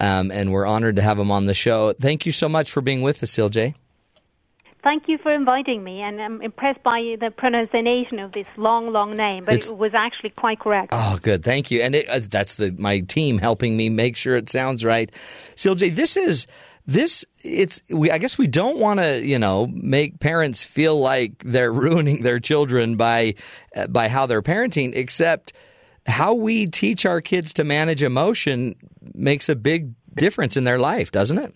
Um, 0.00 0.30
and 0.30 0.52
we're 0.52 0.64
honored 0.64 0.94
to 0.94 1.02
have 1.02 1.18
him 1.18 1.32
on 1.32 1.46
the 1.46 1.54
show. 1.54 1.92
Thank 1.92 2.24
you 2.24 2.30
so 2.30 2.48
much 2.48 2.70
for 2.70 2.82
being 2.82 3.02
with 3.02 3.20
us, 3.24 3.32
Silje. 3.32 3.74
Thank 4.82 5.08
you 5.08 5.18
for 5.18 5.32
inviting 5.32 5.82
me, 5.82 6.00
and 6.02 6.20
I'm 6.20 6.40
impressed 6.40 6.82
by 6.84 7.16
the 7.20 7.30
pronunciation 7.36 8.20
of 8.20 8.32
this 8.32 8.46
long, 8.56 8.92
long 8.92 9.16
name, 9.16 9.44
but 9.44 9.54
It's- 9.54 9.70
it 9.70 9.76
was 9.76 9.92
actually 9.92 10.30
quite 10.30 10.60
correct. 10.60 10.90
Oh, 10.92 11.18
good. 11.20 11.42
Thank 11.42 11.70
you. 11.70 11.82
And 11.82 11.94
it, 11.96 12.08
uh, 12.08 12.20
that's 12.28 12.54
the 12.54 12.74
my 12.78 13.00
team 13.00 13.38
helping 13.38 13.76
me 13.76 13.88
make 13.88 14.16
sure 14.16 14.36
it 14.36 14.48
sounds 14.48 14.84
right. 14.84 15.10
CLJ, 15.56 15.90
this 15.90 16.16
is 16.16 16.46
this. 16.86 17.24
It's 17.42 17.82
we. 17.90 18.10
I 18.10 18.18
guess 18.18 18.38
we 18.38 18.46
don't 18.46 18.78
want 18.78 19.00
to, 19.00 19.20
you 19.24 19.38
know, 19.38 19.66
make 19.72 20.20
parents 20.20 20.64
feel 20.64 20.98
like 20.98 21.42
they're 21.44 21.72
ruining 21.86 22.22
their 22.22 22.38
children 22.38 22.96
by 22.96 23.34
uh, 23.74 23.88
by 23.88 24.08
how 24.08 24.26
they're 24.26 24.42
parenting. 24.42 24.94
Except 24.94 25.52
how 26.06 26.34
we 26.34 26.66
teach 26.66 27.04
our 27.04 27.20
kids 27.20 27.52
to 27.54 27.64
manage 27.64 28.02
emotion 28.02 28.76
makes 29.12 29.48
a 29.48 29.56
big 29.56 29.92
difference 30.16 30.56
in 30.56 30.62
their 30.64 30.78
life, 30.78 31.10
doesn't 31.10 31.38
it? 31.38 31.54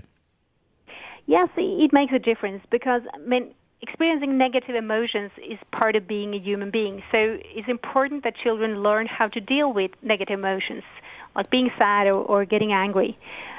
Yes, 1.26 1.48
it 1.56 1.92
makes 1.92 2.12
a 2.12 2.18
difference 2.18 2.62
because 2.70 3.02
I 3.14 3.18
mean, 3.18 3.54
experiencing 3.80 4.38
negative 4.38 4.74
emotions 4.74 5.30
is 5.38 5.58
part 5.72 5.96
of 5.96 6.06
being 6.06 6.34
a 6.34 6.38
human 6.38 6.70
being. 6.70 7.02
So 7.10 7.38
it's 7.44 7.68
important 7.68 8.24
that 8.24 8.34
children 8.36 8.82
learn 8.82 9.06
how 9.06 9.28
to 9.28 9.40
deal 9.40 9.72
with 9.72 9.90
negative 10.02 10.38
emotions, 10.38 10.84
like 11.34 11.50
being 11.50 11.70
sad 11.78 12.06
or, 12.06 12.14
or 12.14 12.44
getting 12.44 12.72
angry. 12.72 13.18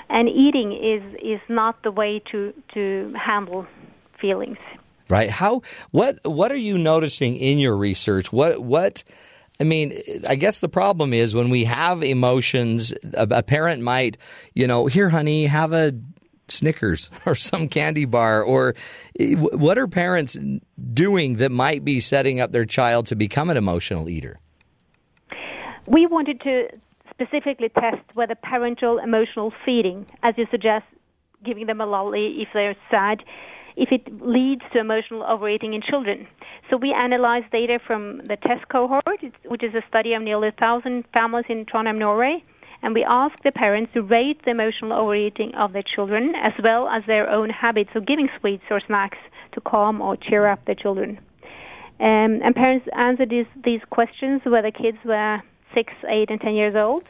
And 0.10 0.30
eating 0.30 0.74
is 0.74 1.04
is 1.22 1.42
not 1.50 1.82
the 1.84 1.92
way 1.92 2.22
to 2.32 2.54
to 2.76 3.14
handle 3.16 3.66
feelings. 4.20 4.58
right 5.10 5.30
how 5.30 5.62
what 5.92 6.20
what 6.24 6.50
are 6.52 6.64
you 6.70 6.78
noticing 6.78 7.36
in 7.36 7.60
your 7.60 7.76
research 7.76 8.32
what 8.32 8.60
what 8.64 9.04
I 9.60 9.66
mean, 9.66 9.94
I 10.28 10.36
guess 10.36 10.60
the 10.60 10.70
problem 10.70 11.14
is 11.14 11.36
when 11.36 11.50
we 11.50 11.66
have 11.66 12.04
emotions, 12.04 12.92
a, 13.14 13.28
a 13.30 13.44
parent 13.44 13.84
might, 13.84 14.18
you 14.56 14.66
know, 14.66 14.88
here, 14.88 15.10
honey, 15.10 15.46
have 15.46 15.74
a 15.74 15.94
Snickers 16.48 17.10
or 17.26 17.36
some 17.36 17.68
candy 17.68 18.06
bar, 18.06 18.44
or 18.44 18.76
eh, 19.20 19.36
what 19.36 19.78
are 19.78 19.88
parents 19.88 20.38
doing 20.94 21.38
that 21.38 21.52
might 21.52 21.84
be 21.84 22.00
setting 22.00 22.40
up 22.40 22.52
their 22.52 22.66
child 22.66 23.06
to 23.08 23.16
become 23.16 23.50
an 23.50 23.58
emotional 23.58 24.10
eater? 24.10 24.40
We 25.88 26.08
wanted 26.08 26.42
to 26.42 26.68
specifically 27.10 27.70
TESS 27.70 28.00
whether 28.14 28.36
parental 28.36 29.00
emotional 29.00 29.54
feeding, 29.66 30.06
as 30.24 30.34
you 30.38 30.46
suggest, 30.50 30.86
giving 31.44 31.68
them 31.68 31.82
a 31.82 31.86
lolly 31.86 32.38
if 32.42 32.50
they're 32.54 32.76
sad, 32.90 33.24
if 33.76 33.92
it 33.92 34.22
leads 34.22 34.62
to 34.72 34.80
emotional 34.80 35.24
overeating 35.24 35.74
in 35.74 35.82
children. 35.82 36.28
So 36.70 36.78
we 36.78 36.94
analyzed 36.94 37.52
data 37.52 37.80
from 37.86 38.20
the 38.20 38.38
test 38.38 38.68
cohort, 38.70 39.06
which 39.46 39.64
is 39.64 39.74
a 39.76 39.84
study 39.88 40.14
of 40.14 40.22
nearly 40.22 40.48
1,000 40.48 41.04
families 41.14 41.46
in 41.50 41.66
Trondheim, 41.66 41.98
Norway, 41.98 42.44
and 42.84 42.94
we 42.94 43.04
asked 43.04 43.42
the 43.44 43.52
parents 43.52 43.94
to 43.94 44.02
rate 44.02 44.44
the 44.44 44.52
emotional 44.52 44.92
overeating 44.92 45.56
of 45.56 45.72
their 45.72 45.84
children 45.84 46.34
as 46.36 46.52
well 46.62 46.90
as 46.90 47.02
their 47.08 47.30
own 47.30 47.50
habits 47.50 47.92
of 47.96 48.06
giving 48.06 48.30
sweets 48.40 48.66
or 48.70 48.82
snacks 48.82 49.18
to 49.54 49.62
calm 49.62 50.02
or 50.02 50.18
cheer 50.18 50.46
up 50.46 50.64
their 50.66 50.76
children. 50.76 51.18
Um, 52.00 52.42
and 52.44 52.54
parents 52.54 52.88
answered 52.94 53.30
these, 53.30 53.46
these 53.64 53.80
questions 53.90 54.42
whether 54.44 54.70
kids 54.70 54.98
were 55.06 55.42
6, 55.74 55.94
8, 56.08 56.30
and 56.30 56.42
10 56.42 56.54
years 56.54 56.76
old. 56.76 57.08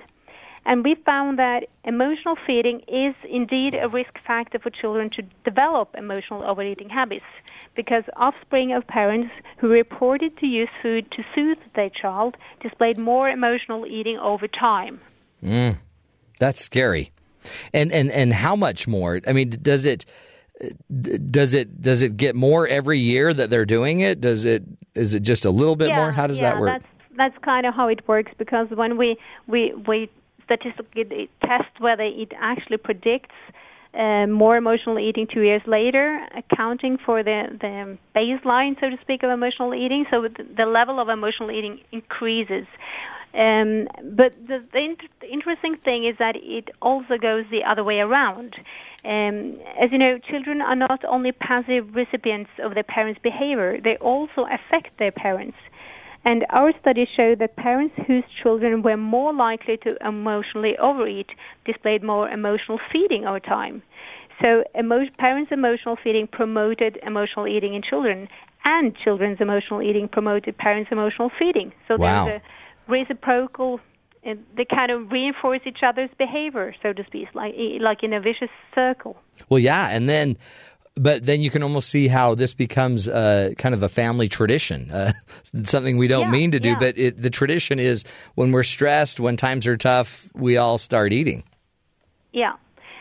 And 0.65 0.83
we 0.83 0.95
found 0.95 1.39
that 1.39 1.63
emotional 1.83 2.37
feeding 2.47 2.81
is 2.87 3.15
indeed 3.27 3.73
a 3.73 3.89
risk 3.89 4.13
factor 4.25 4.59
for 4.59 4.69
children 4.69 5.09
to 5.15 5.23
develop 5.43 5.93
emotional 5.97 6.43
overeating 6.43 6.89
habits 6.89 7.25
because 7.75 8.03
offspring 8.15 8.71
of 8.71 8.87
parents 8.87 9.31
who 9.57 9.67
reported 9.67 10.37
to 10.37 10.45
use 10.45 10.69
food 10.81 11.11
to 11.11 11.23
soothe 11.33 11.57
their 11.75 11.89
child 11.89 12.37
displayed 12.61 12.97
more 12.97 13.27
emotional 13.27 13.85
eating 13.85 14.17
over 14.19 14.47
time. 14.47 15.01
That's 16.39 16.61
scary. 16.61 17.11
And 17.73 17.91
and 17.91 18.11
and 18.11 18.33
how 18.33 18.55
much 18.55 18.87
more? 18.87 19.19
I 19.27 19.33
mean, 19.33 19.49
does 19.61 19.85
it 19.85 20.05
does 21.31 21.53
it 21.53 21.81
does 21.81 22.03
it 22.03 22.15
get 22.17 22.35
more 22.35 22.67
every 22.67 22.99
year 22.99 23.33
that 23.33 23.49
they're 23.49 23.65
doing 23.65 23.99
it? 23.99 24.21
Does 24.21 24.45
it 24.45 24.63
is 24.95 25.13
it 25.13 25.21
just 25.21 25.45
a 25.45 25.51
little 25.51 25.75
bit 25.75 25.93
more? 25.93 26.11
How 26.11 26.27
does 26.27 26.39
yeah, 26.39 26.51
that 26.51 26.59
work? 26.59 26.81
That's 26.81 26.85
that's 27.17 27.37
kind 27.43 27.65
of 27.65 27.73
how 27.73 27.87
it 27.87 28.07
works 28.07 28.31
because 28.37 28.67
when 28.69 28.97
we 28.97 29.17
we 29.47 29.73
we 29.87 30.09
statistically 30.45 31.29
test 31.41 31.79
whether 31.79 32.03
it 32.03 32.31
actually 32.39 32.77
predicts 32.77 33.35
uh, 33.93 34.25
more 34.25 34.57
emotional 34.57 34.97
eating 34.97 35.27
two 35.31 35.41
years 35.41 35.61
later, 35.67 36.25
accounting 36.35 36.97
for 36.97 37.23
the 37.23 37.43
the 37.61 37.97
baseline, 38.15 38.79
so 38.79 38.89
to 38.89 38.97
speak, 39.01 39.21
of 39.23 39.29
emotional 39.29 39.73
eating. 39.73 40.05
So 40.09 40.27
the 40.27 40.65
level 40.65 40.99
of 40.99 41.09
emotional 41.09 41.51
eating 41.51 41.79
increases. 41.91 42.65
Um, 43.33 43.87
but 44.15 44.33
the, 44.47 44.63
the, 44.71 44.95
the 45.21 45.27
interesting 45.27 45.77
thing 45.83 46.05
is 46.05 46.15
that 46.19 46.35
it 46.35 46.69
also 46.81 47.17
goes 47.19 47.45
the 47.49 47.63
other 47.67 47.83
way 47.83 47.99
around. 47.99 48.53
Um, 49.03 49.57
as 49.81 49.91
you 49.91 49.97
know, 49.97 50.19
children 50.29 50.61
are 50.61 50.75
not 50.75 51.03
only 51.05 51.31
passive 51.31 51.95
recipients 51.95 52.51
of 52.63 52.75
their 52.75 52.83
parents' 52.83 53.19
behavior, 53.23 53.79
they 53.83 53.97
also 53.97 54.45
affect 54.45 54.99
their 54.99 55.11
parents. 55.11 55.57
And 56.25 56.45
our 56.51 56.71
studies 56.79 57.09
show 57.17 57.35
that 57.39 57.55
parents 57.57 57.95
whose 58.07 58.23
children 58.41 58.81
were 58.81 58.95
more 58.97 59.33
likely 59.33 59.77
to 59.77 59.97
emotionally 60.05 60.77
overeat 60.77 61.27
displayed 61.65 62.01
more 62.03 62.29
emotional 62.29 62.79
feeding 62.91 63.25
over 63.25 63.41
time. 63.41 63.81
So, 64.41 64.63
emo- 64.77 65.09
parents' 65.17 65.51
emotional 65.51 65.97
feeding 66.01 66.27
promoted 66.27 66.97
emotional 67.05 67.47
eating 67.47 67.73
in 67.73 67.81
children, 67.81 68.29
and 68.63 68.95
children's 69.03 69.41
emotional 69.41 69.81
eating 69.81 70.07
promoted 70.07 70.57
parents' 70.57 70.91
emotional 70.91 71.29
feeding. 71.37 71.73
So, 71.87 71.97
Wow. 71.97 72.25
there's 72.25 72.37
a 72.37 72.41
reciprocal 72.87 73.79
uh, 74.25 74.35
they 74.55 74.65
kind 74.65 74.91
of 74.91 75.11
reinforce 75.11 75.59
each 75.65 75.79
other's 75.85 76.09
behavior, 76.17 76.73
so 76.81 76.93
to 76.93 77.03
speak, 77.05 77.27
like 77.33 77.53
like 77.81 78.03
in 78.03 78.13
a 78.13 78.21
vicious 78.21 78.49
circle. 78.73 79.17
Well, 79.49 79.59
yeah, 79.59 79.89
and 79.89 80.07
then, 80.07 80.37
but 80.95 81.25
then 81.25 81.41
you 81.41 81.49
can 81.49 81.61
almost 81.61 81.89
see 81.89 82.07
how 82.07 82.33
this 82.35 82.53
becomes 82.53 83.07
uh, 83.07 83.51
kind 83.57 83.75
of 83.75 83.83
a 83.83 83.89
family 83.89 84.29
tradition, 84.29 84.89
uh, 84.91 85.11
something 85.63 85.97
we 85.97 86.07
don't 86.07 86.27
Yeah, 86.27 86.31
mean 86.31 86.51
to 86.51 86.59
do, 86.59 86.69
yeah. 86.69 86.79
but 86.79 86.97
it, 86.97 87.21
the 87.21 87.29
tradition 87.29 87.79
is 87.79 88.05
when 88.35 88.51
we're 88.53 88.63
stressed, 88.63 89.19
when 89.19 89.35
times 89.35 89.67
are 89.67 89.75
tough, 89.75 90.29
we 90.33 90.55
all 90.55 90.77
start 90.77 91.11
eating. 91.11 91.43
Yeah, 92.31 92.53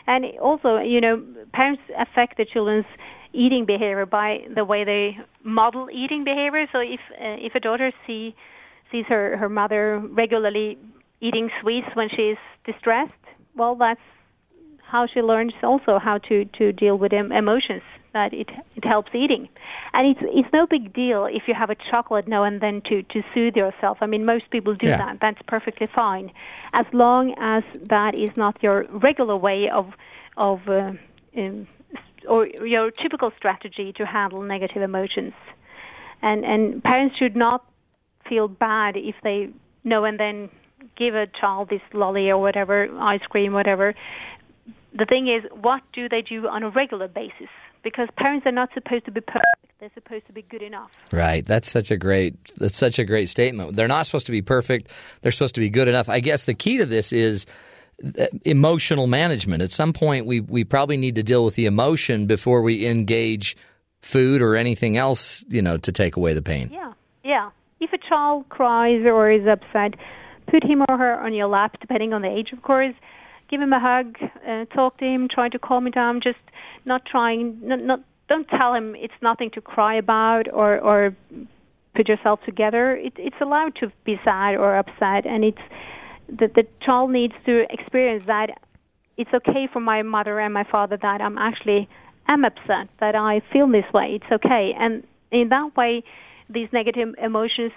and 0.08 0.24
also, 0.40 0.78
you 0.78 1.00
know, 1.00 1.22
parents 1.52 1.82
affect 1.96 2.36
the 2.36 2.44
children's 2.44 2.86
eating 3.32 3.64
behavior 3.64 4.04
by 4.04 4.44
the 4.54 4.64
way 4.64 4.84
they 4.84 5.18
model 5.44 5.88
eating 5.90 6.24
behavior. 6.24 6.66
So 6.72 6.80
if 6.80 7.00
uh, 7.12 7.36
if 7.46 7.54
a 7.54 7.60
daughter 7.60 7.92
see 8.06 8.34
sees 8.92 9.06
her 9.08 9.36
her 9.38 9.48
mother 9.48 9.98
regularly 9.98 10.78
eating 11.20 11.50
sweets 11.60 11.88
when 11.94 12.08
she's 12.10 12.36
distressed, 12.64 13.12
well, 13.56 13.74
that's 13.74 14.00
how 14.92 15.06
she 15.12 15.20
learns 15.22 15.54
also 15.62 15.98
how 15.98 16.18
to 16.18 16.44
to 16.58 16.72
deal 16.72 16.96
with 16.98 17.12
em- 17.12 17.32
emotions. 17.32 17.82
That 18.12 18.34
it 18.34 18.50
it 18.76 18.84
helps 18.84 19.14
eating, 19.14 19.48
and 19.94 20.06
it's 20.06 20.20
it's 20.38 20.52
no 20.52 20.66
big 20.66 20.92
deal 20.92 21.24
if 21.24 21.44
you 21.48 21.54
have 21.54 21.70
a 21.70 21.76
chocolate 21.90 22.28
now 22.28 22.44
and 22.44 22.60
then 22.60 22.82
to 22.88 23.02
to 23.02 23.22
soothe 23.32 23.56
yourself. 23.56 23.96
I 24.02 24.06
mean, 24.06 24.26
most 24.26 24.50
people 24.50 24.74
do 24.74 24.88
Yeah. 24.88 24.98
that. 24.98 25.16
That's 25.20 25.40
perfectly 25.48 25.86
fine, 25.86 26.30
as 26.74 26.84
long 26.92 27.34
as 27.40 27.62
that 27.88 28.12
is 28.14 28.30
not 28.36 28.62
your 28.62 28.84
regular 28.90 29.36
way 29.36 29.70
of 29.70 29.86
of 30.36 30.68
uh, 30.68 30.92
um, 31.38 31.66
or 32.28 32.46
your 32.46 32.90
typical 32.90 33.30
strategy 33.38 33.94
to 33.94 34.04
handle 34.04 34.42
negative 34.42 34.82
emotions. 34.82 35.32
And 36.20 36.44
and 36.44 36.84
parents 36.84 37.16
should 37.16 37.34
not 37.34 37.64
feel 38.28 38.48
bad 38.48 38.96
if 38.96 39.14
they 39.22 39.50
know 39.84 40.04
and 40.04 40.18
then 40.18 40.50
give 40.96 41.14
a 41.14 41.26
child 41.40 41.68
this 41.70 41.80
lolly 41.92 42.30
or 42.30 42.38
whatever, 42.38 42.88
ice 43.00 43.22
cream, 43.28 43.52
whatever. 43.52 43.94
The 44.94 45.06
thing 45.06 45.28
is, 45.28 45.50
what 45.60 45.82
do 45.92 46.08
they 46.08 46.22
do 46.22 46.46
on 46.48 46.62
a 46.62 46.70
regular 46.70 47.08
basis? 47.08 47.48
Because 47.82 48.08
parents 48.16 48.46
are 48.46 48.52
not 48.52 48.68
supposed 48.74 49.06
to 49.06 49.10
be 49.10 49.20
perfect; 49.20 49.80
they're 49.80 49.90
supposed 49.94 50.26
to 50.26 50.32
be 50.32 50.42
good 50.42 50.62
enough. 50.62 50.92
Right. 51.12 51.44
That's 51.44 51.70
such 51.70 51.90
a 51.90 51.96
great 51.96 52.36
that's 52.56 52.78
such 52.78 52.98
a 52.98 53.04
great 53.04 53.28
statement. 53.28 53.74
They're 53.74 53.88
not 53.88 54.06
supposed 54.06 54.26
to 54.26 54.32
be 54.32 54.42
perfect. 54.42 54.90
They're 55.20 55.32
supposed 55.32 55.56
to 55.56 55.60
be 55.60 55.70
good 55.70 55.88
enough. 55.88 56.08
I 56.08 56.20
guess 56.20 56.44
the 56.44 56.54
key 56.54 56.78
to 56.78 56.86
this 56.86 57.12
is 57.12 57.46
uh, 58.04 58.26
emotional 58.44 59.08
management. 59.08 59.62
At 59.62 59.72
some 59.72 59.92
point 59.92 60.26
we 60.26 60.40
we 60.40 60.62
probably 60.62 60.96
need 60.96 61.16
to 61.16 61.24
deal 61.24 61.44
with 61.44 61.56
the 61.56 61.66
emotion 61.66 62.26
before 62.26 62.62
we 62.62 62.86
engage 62.86 63.56
food 64.02 64.42
or 64.42 64.54
anything 64.54 64.96
else, 64.96 65.44
you 65.48 65.62
know, 65.62 65.76
to 65.78 65.90
take 65.90 66.16
away 66.16 66.34
the 66.34 66.42
pain. 66.42 66.70
Yeah, 66.72 66.92
yeah. 67.24 67.50
If 67.82 67.92
a 67.92 67.98
child 67.98 68.48
cries 68.48 69.04
or 69.04 69.30
is 69.30 69.46
upset, 69.46 69.94
put 70.46 70.62
him 70.62 70.82
or 70.88 70.96
her 70.96 71.18
on 71.18 71.34
your 71.34 71.48
lap, 71.48 71.76
depending 71.80 72.12
on 72.12 72.22
the 72.22 72.28
age, 72.28 72.50
of 72.52 72.62
course. 72.62 72.94
Give 73.50 73.60
him 73.60 73.72
a 73.72 73.80
hug, 73.80 74.16
uh, 74.48 74.64
talk 74.74 74.98
to 74.98 75.04
him, 75.04 75.28
try 75.28 75.48
to 75.48 75.58
calm 75.58 75.86
him 75.86 75.92
down. 75.92 76.20
Just 76.22 76.38
not 76.86 77.04
trying, 77.04 77.58
not, 77.60 77.80
not 77.80 78.00
don't 78.28 78.48
tell 78.48 78.72
him 78.72 78.94
it's 78.96 79.18
nothing 79.20 79.50
to 79.50 79.60
cry 79.60 79.94
about 79.96 80.44
or 80.52 80.78
or 80.78 81.16
put 81.94 82.08
yourself 82.08 82.40
together. 82.46 82.96
It, 82.96 83.14
it's 83.18 83.36
allowed 83.40 83.74
to 83.80 83.92
be 84.04 84.18
sad 84.24 84.54
or 84.54 84.76
upset, 84.76 85.26
and 85.26 85.44
it's 85.44 85.64
the 86.28 86.48
the 86.54 86.64
child 86.80 87.10
needs 87.10 87.34
to 87.46 87.64
experience 87.68 88.24
that 88.26 88.50
it's 89.18 89.34
okay 89.34 89.68
for 89.70 89.80
my 89.80 90.02
mother 90.02 90.38
and 90.40 90.54
my 90.54 90.64
father 90.64 90.96
that 90.96 91.20
I'm 91.20 91.36
actually 91.36 91.88
am 92.30 92.44
upset, 92.44 92.88
that 93.00 93.14
I 93.14 93.42
feel 93.52 93.66
this 93.68 93.92
way. 93.92 94.20
It's 94.22 94.32
okay, 94.32 94.72
and 94.78 95.04
in 95.30 95.48
that 95.50 95.76
way, 95.76 96.04
these 96.48 96.68
negative 96.72 97.14
emotions 97.22 97.72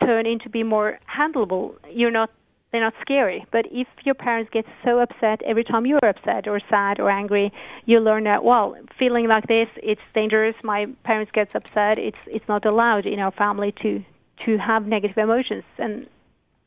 turn 0.00 0.26
into 0.26 0.48
be 0.48 0.62
more 0.62 0.98
handleable. 1.18 1.74
You're 1.90 2.10
not 2.10 2.30
they're 2.72 2.82
not 2.82 2.94
scary. 3.00 3.46
But 3.52 3.66
if 3.70 3.86
your 4.04 4.16
parents 4.16 4.50
get 4.52 4.64
so 4.84 4.98
upset 4.98 5.40
every 5.46 5.62
time 5.62 5.86
you're 5.86 6.04
upset 6.04 6.48
or 6.48 6.60
sad 6.68 6.98
or 6.98 7.08
angry, 7.08 7.52
you 7.86 8.00
learn 8.00 8.24
that 8.24 8.42
well, 8.42 8.74
feeling 8.98 9.28
like 9.28 9.46
this, 9.46 9.68
it's 9.76 10.00
dangerous. 10.12 10.56
My 10.64 10.86
parents 11.04 11.30
get 11.32 11.54
upset. 11.54 11.98
It's 11.98 12.18
it's 12.26 12.48
not 12.48 12.64
allowed 12.66 13.06
in 13.06 13.20
our 13.20 13.30
family 13.30 13.72
to 13.82 14.04
to 14.44 14.58
have 14.58 14.86
negative 14.86 15.16
emotions, 15.18 15.62
and 15.78 16.08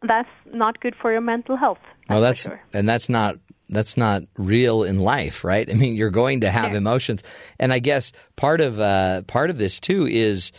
that's 0.01 0.29
not 0.53 0.79
good 0.79 0.95
for 1.01 1.11
your 1.11 1.19
mental 1.21 1.57
health. 1.57 1.79
Well, 2.09 2.21
that's 2.21 2.43
sure. 2.43 2.61
and 2.73 2.87
that's 2.87 3.09
not 3.09 3.35
that's 3.67 3.97
not 3.97 4.23
real 4.37 4.83
in 4.83 4.99
life, 4.99 5.43
right? 5.43 5.69
I 5.69 5.73
mean, 5.73 5.95
you're 5.95 6.09
going 6.09 6.39
to 6.41 6.49
have 6.49 6.71
Yeah. 6.71 6.77
emotions, 6.77 7.21
and 7.59 7.73
I 7.73 7.79
guess 7.79 8.13
part 8.37 8.61
of 8.61 8.79
uh, 8.79 9.23
part 9.23 9.49
of 9.49 9.57
this 9.57 9.81
too 9.81 10.07
is 10.07 10.53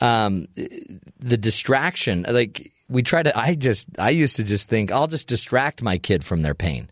um, 0.00 0.46
the 1.18 1.36
distraction. 1.36 2.24
Like 2.28 2.72
we 2.88 3.02
try 3.02 3.22
to, 3.22 3.36
I 3.38 3.54
just 3.54 3.88
I 3.98 4.10
used 4.10 4.36
to 4.36 4.44
just 4.44 4.68
think 4.68 4.92
I'll 4.92 5.06
just 5.06 5.28
distract 5.28 5.82
my 5.82 5.98
kid 5.98 6.24
from 6.24 6.42
their 6.42 6.54
pain. 6.54 6.90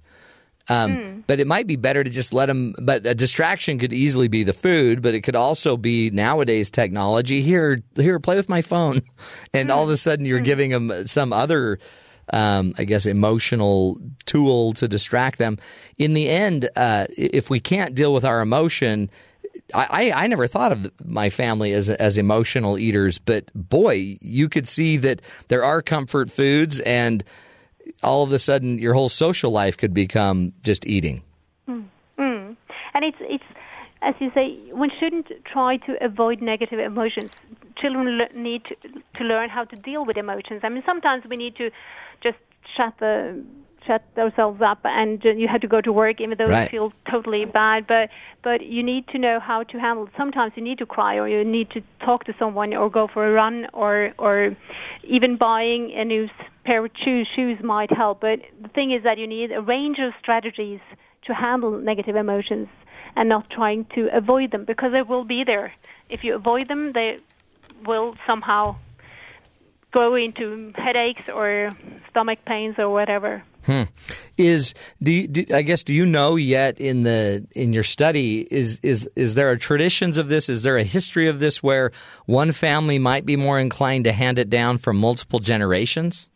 Um, 0.69 1.25
But 1.27 1.41
it 1.41 1.47
might 1.47 1.67
be 1.67 1.77
better 1.77 2.05
to 2.05 2.11
just 2.11 2.33
let 2.33 2.47
them. 2.47 2.75
But 2.81 3.05
a 3.05 3.15
distraction 3.15 3.79
could 3.79 3.93
easily 3.93 4.29
be 4.29 4.45
the 4.45 4.53
food, 4.53 5.03
but 5.03 5.15
it 5.15 5.23
could 5.23 5.37
also 5.37 5.77
be 5.77 6.11
nowadays 6.11 6.71
technology. 6.71 7.43
Here, 7.43 7.83
here, 7.97 8.21
play 8.21 8.37
with 8.37 8.49
my 8.49 8.63
phone, 8.63 9.03
and 9.55 9.71
all 9.71 9.85
of 9.85 9.91
a 9.91 9.97
sudden 9.97 10.25
you're 10.25 10.41
giving 10.41 10.71
them 10.71 11.07
some 11.07 11.33
other, 11.33 11.81
um, 12.33 12.75
I 12.79 12.85
guess, 12.85 13.07
emotional 13.07 13.99
tool 14.25 14.73
to 14.75 14.87
distract 14.87 15.39
them. 15.39 15.59
In 15.99 16.15
the 16.15 16.29
end, 16.29 16.69
uh, 16.77 17.07
if 17.11 17.51
we 17.51 17.59
can't 17.61 17.95
deal 17.95 18.15
with 18.15 18.25
our 18.25 18.41
emotion. 18.41 19.11
I, 19.75 20.13
I 20.15 20.27
never 20.27 20.47
thought 20.47 20.73
of 20.73 20.91
my 21.05 21.31
family 21.31 21.73
as 21.73 21.91
as 21.91 22.19
emotional 22.19 22.79
eaters, 22.79 23.19
but 23.19 23.51
boy, 23.55 24.19
you 24.21 24.49
could 24.49 24.69
see 24.69 24.97
that 24.99 25.23
there 25.49 25.65
are 25.65 25.83
comfort 25.83 26.31
foods, 26.31 26.81
and 26.81 27.25
all 28.03 28.23
of 28.23 28.33
a 28.33 28.39
sudden 28.39 28.79
your 28.79 28.95
whole 28.95 29.09
social 29.09 29.51
life 29.51 29.77
could 29.77 29.95
become 29.95 30.53
just 30.63 30.87
eating. 30.87 31.23
Mm. 31.69 32.57
And 32.95 33.05
it's 33.05 33.19
it's 33.21 33.45
as 34.03 34.15
you 34.19 34.31
say, 34.35 34.59
one 34.73 34.91
shouldn't 34.99 35.29
try 35.45 35.77
to 35.79 36.05
avoid 36.05 36.43
negative 36.43 36.81
emotions. 36.81 37.31
Children 37.81 38.21
need 38.35 38.65
to, 38.65 38.75
to 39.19 39.25
learn 39.25 39.49
how 39.49 39.65
to 39.65 39.77
deal 39.77 40.05
with 40.05 40.17
emotions. 40.17 40.61
I 40.65 40.69
mean, 40.69 40.83
sometimes 40.85 41.25
we 41.29 41.37
need 41.37 41.57
to 41.57 41.71
just 42.23 42.39
shut 42.77 42.95
the 42.99 43.43
shut 43.87 44.03
themselves 44.15 44.61
up, 44.63 44.81
and 44.85 45.23
you 45.25 45.49
have 45.49 45.61
to 45.61 45.69
go 45.69 45.81
to 45.81 45.93
work 45.93 46.21
even 46.21 46.37
though 46.39 46.47
Right. 46.47 46.73
you 46.73 46.79
feel 46.79 46.93
totally 47.11 47.45
bad. 47.45 47.87
But 47.87 48.11
but 48.43 48.61
you 48.67 48.83
need 48.83 49.09
to 49.09 49.19
know 49.19 49.41
how 49.41 49.63
to 49.65 49.79
handle. 49.79 50.05
it. 50.07 50.13
Sometimes 50.17 50.53
you 50.57 50.63
need 50.63 50.79
to 50.79 50.87
cry, 50.87 51.17
or 51.17 51.29
you 51.29 51.45
need 51.45 51.71
to 51.71 51.81
talk 52.01 52.25
to 52.25 52.35
someone, 52.39 52.75
or 52.75 52.91
go 52.91 53.07
for 53.07 53.27
a 53.27 53.33
run, 53.33 53.67
or 53.73 54.13
or 54.19 54.57
even 55.05 55.37
buying 55.37 55.93
a 55.93 56.05
new 56.05 56.29
pair 56.65 56.85
of 56.85 56.91
shoes. 57.05 57.29
Shoes 57.35 57.59
might 57.63 57.91
help. 57.93 58.21
But 58.21 58.41
the 58.61 58.69
thing 58.69 58.91
is 58.93 59.03
that 59.05 59.19
you 59.19 59.27
need 59.27 59.53
a 59.53 59.61
range 59.61 59.99
of 59.99 60.13
strategies 60.21 60.81
to 61.27 61.35
handle 61.35 61.73
negative 61.79 62.17
emotions 62.17 62.69
and 63.17 63.29
not 63.29 63.49
trying 63.51 63.85
to 63.95 64.09
avoid 64.17 64.51
them 64.53 64.65
because 64.65 64.93
they 64.93 65.03
will 65.03 65.25
be 65.25 65.45
there. 65.45 65.73
If 66.09 66.25
you 66.25 66.35
avoid 66.35 66.69
them, 66.69 66.93
they 66.93 67.19
will 67.85 68.15
somehow 68.27 68.77
go 69.93 70.15
into 70.15 70.73
headaches 70.75 71.29
or 71.29 71.71
stomach 72.11 72.39
pains 72.47 72.77
or 72.79 72.89
whatever. 72.91 73.43
Is 74.37 74.75
do, 75.01 75.13
you, 75.13 75.29
do 75.29 75.55
I 75.55 75.63
guess 75.63 75.85
do 75.85 75.93
you 75.93 76.05
know 76.05 76.35
yet 76.35 76.81
in 76.81 77.05
the 77.05 77.47
in 77.53 77.73
your 77.73 77.85
study 77.85 78.41
is 78.51 78.81
is 78.83 79.09
is 79.15 79.35
there 79.35 79.53
a 79.53 79.59
traditions 79.59 80.19
of 80.19 80.29
this? 80.29 80.49
Is 80.49 80.63
there 80.63 80.77
a 80.77 80.83
history 80.83 81.29
of 81.29 81.39
this 81.39 81.63
where 81.63 81.93
one 82.27 82.51
family 82.51 82.99
might 82.99 83.25
be 83.25 83.37
more 83.37 83.61
inclined 83.61 84.05
to 84.05 84.13
hand 84.13 84.39
it 84.39 84.51
down 84.51 84.79
from 84.79 84.97
multiple 84.97 85.39
generations? 85.39 86.29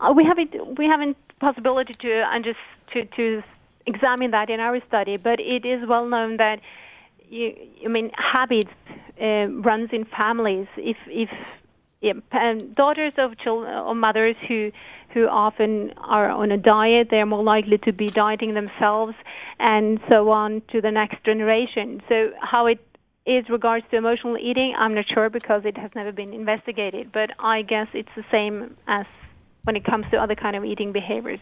Uh, 0.00 0.12
we 0.14 0.24
haven't 0.24 0.78
we 0.78 0.86
haven't 0.86 1.16
possibility 1.40 1.94
to 1.94 2.22
and 2.32 2.44
just 2.44 2.60
to 2.92 3.04
to 3.16 3.42
examine 3.86 4.30
that 4.30 4.50
in 4.50 4.60
our 4.60 4.80
study, 4.86 5.16
but 5.16 5.40
it 5.40 5.64
is 5.64 5.88
well 5.88 6.06
known 6.06 6.36
that 6.36 6.60
you, 7.28 7.54
I 7.84 7.88
mean 7.88 8.12
habits 8.14 8.70
uh, 9.20 9.48
runs 9.48 9.90
in 9.92 10.04
families. 10.04 10.68
If 10.76 10.96
if 11.08 11.30
yeah, 12.00 12.12
daughters 12.74 13.12
of 13.18 13.38
children 13.38 13.72
or 13.74 13.94
mothers 13.94 14.36
who 14.46 14.70
who 15.14 15.26
often 15.26 15.92
are 15.96 16.28
on 16.28 16.52
a 16.52 16.58
diet, 16.58 17.08
they're 17.10 17.26
more 17.26 17.42
likely 17.42 17.78
to 17.78 17.92
be 17.92 18.06
dieting 18.06 18.54
themselves, 18.54 19.14
and 19.58 19.98
so 20.08 20.30
on 20.30 20.62
to 20.70 20.80
the 20.80 20.90
next 20.90 21.24
generation. 21.24 22.02
So 22.08 22.30
how 22.40 22.66
it 22.66 22.78
is 23.26 23.48
regards 23.48 23.84
to 23.90 23.96
emotional 23.96 24.38
eating, 24.38 24.74
I'm 24.78 24.94
not 24.94 25.06
sure 25.12 25.28
because 25.30 25.62
it 25.64 25.76
has 25.76 25.90
never 25.94 26.12
been 26.12 26.32
investigated. 26.32 27.10
But 27.12 27.30
I 27.38 27.62
guess 27.62 27.88
it's 27.94 28.08
the 28.16 28.24
same 28.30 28.76
as 28.86 29.06
when 29.64 29.76
it 29.76 29.84
comes 29.84 30.06
to 30.10 30.16
other 30.18 30.34
kind 30.34 30.56
of 30.56 30.64
eating 30.64 30.92
behaviors. 30.92 31.40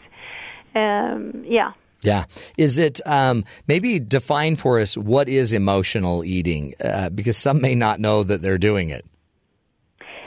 Um, 0.74 1.45
yeah. 1.47 1.73
Yeah. 2.03 2.24
Is 2.59 2.78
it 2.78 3.01
um, 3.07 3.45
maybe 3.66 3.99
define 3.99 4.57
for 4.57 4.81
us 4.81 4.97
what 4.97 5.28
is 5.28 5.53
emotional 5.53 6.24
eating? 6.24 6.74
Uh, 6.83 7.09
because 7.09 7.37
some 7.37 7.61
may 7.61 7.74
not 7.74 8.01
know 8.01 8.23
that 8.23 8.43
they're 8.43 8.59
doing 8.59 8.91
it. 8.91 9.05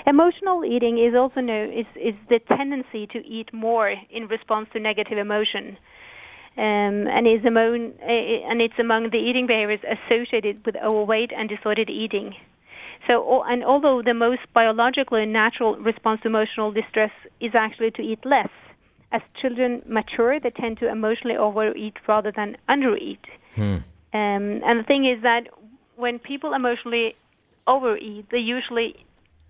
Emotional 0.10 0.66
eating 0.66 0.98
is 0.98 1.14
also 1.14 1.40
known 1.40 1.72
is 1.72 1.86
is 1.96 2.16
the 2.30 2.40
tendency 2.58 3.06
to 3.14 3.20
eat 3.28 3.54
more 3.54 3.94
in 4.10 4.28
response 4.28 4.68
to 4.74 4.80
negative 4.80 5.20
emotion, 5.20 5.78
um, 6.58 7.06
and 7.16 7.28
is 7.28 7.46
among 7.46 7.94
uh, 8.02 8.50
and 8.50 8.60
it's 8.60 8.80
among 8.80 9.12
the 9.12 9.20
eating 9.20 9.46
behaviors 9.46 9.82
associated 9.96 10.66
with 10.66 10.76
overweight 10.78 11.32
and 11.38 11.48
disordered 11.48 11.92
eating. 11.92 12.34
So, 13.06 13.44
and 13.44 13.64
although 13.64 14.02
the 14.04 14.16
most 14.16 14.42
biological 14.52 15.16
and 15.18 15.32
natural 15.32 15.76
response 15.76 16.22
to 16.22 16.28
emotional 16.28 16.72
distress 16.72 17.12
is 17.40 17.52
actually 17.54 17.92
to 17.92 18.02
eat 18.02 18.26
less, 18.26 18.50
as 19.12 19.22
children 19.40 19.84
mature, 19.88 20.40
they 20.40 20.50
tend 20.50 20.80
to 20.80 20.90
emotionally 20.90 21.38
overeat 21.38 21.98
rather 22.08 22.32
than 22.36 22.58
undereat. 22.68 23.24
Um, 24.12 24.62
and 24.66 24.80
the 24.80 24.88
thing 24.88 25.06
is 25.06 25.22
that 25.22 25.44
when 25.98 26.18
people 26.18 26.56
emotionally 26.56 27.16
overeat, 27.68 28.26
they 28.32 28.40
usually 28.40 29.06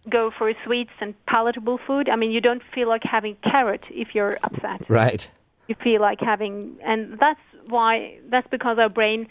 go 0.07 0.31
for 0.37 0.53
sweets 0.65 0.91
and 1.01 1.13
palatable 1.25 1.79
food. 1.85 2.09
I 2.09 2.15
mean, 2.15 2.31
you 2.31 2.41
don't 2.41 2.63
feel 2.73 2.87
like 2.87 3.03
having 3.03 3.35
carrot 3.43 3.83
if 3.89 4.15
you're 4.15 4.37
upset. 4.43 4.83
Right. 4.87 5.29
You 5.67 5.75
feel 5.75 6.01
like 6.01 6.19
having, 6.19 6.77
and 6.83 7.19
that's 7.19 7.39
why, 7.67 8.17
that's 8.29 8.47
because 8.47 8.79
our 8.79 8.89
brain 8.89 9.27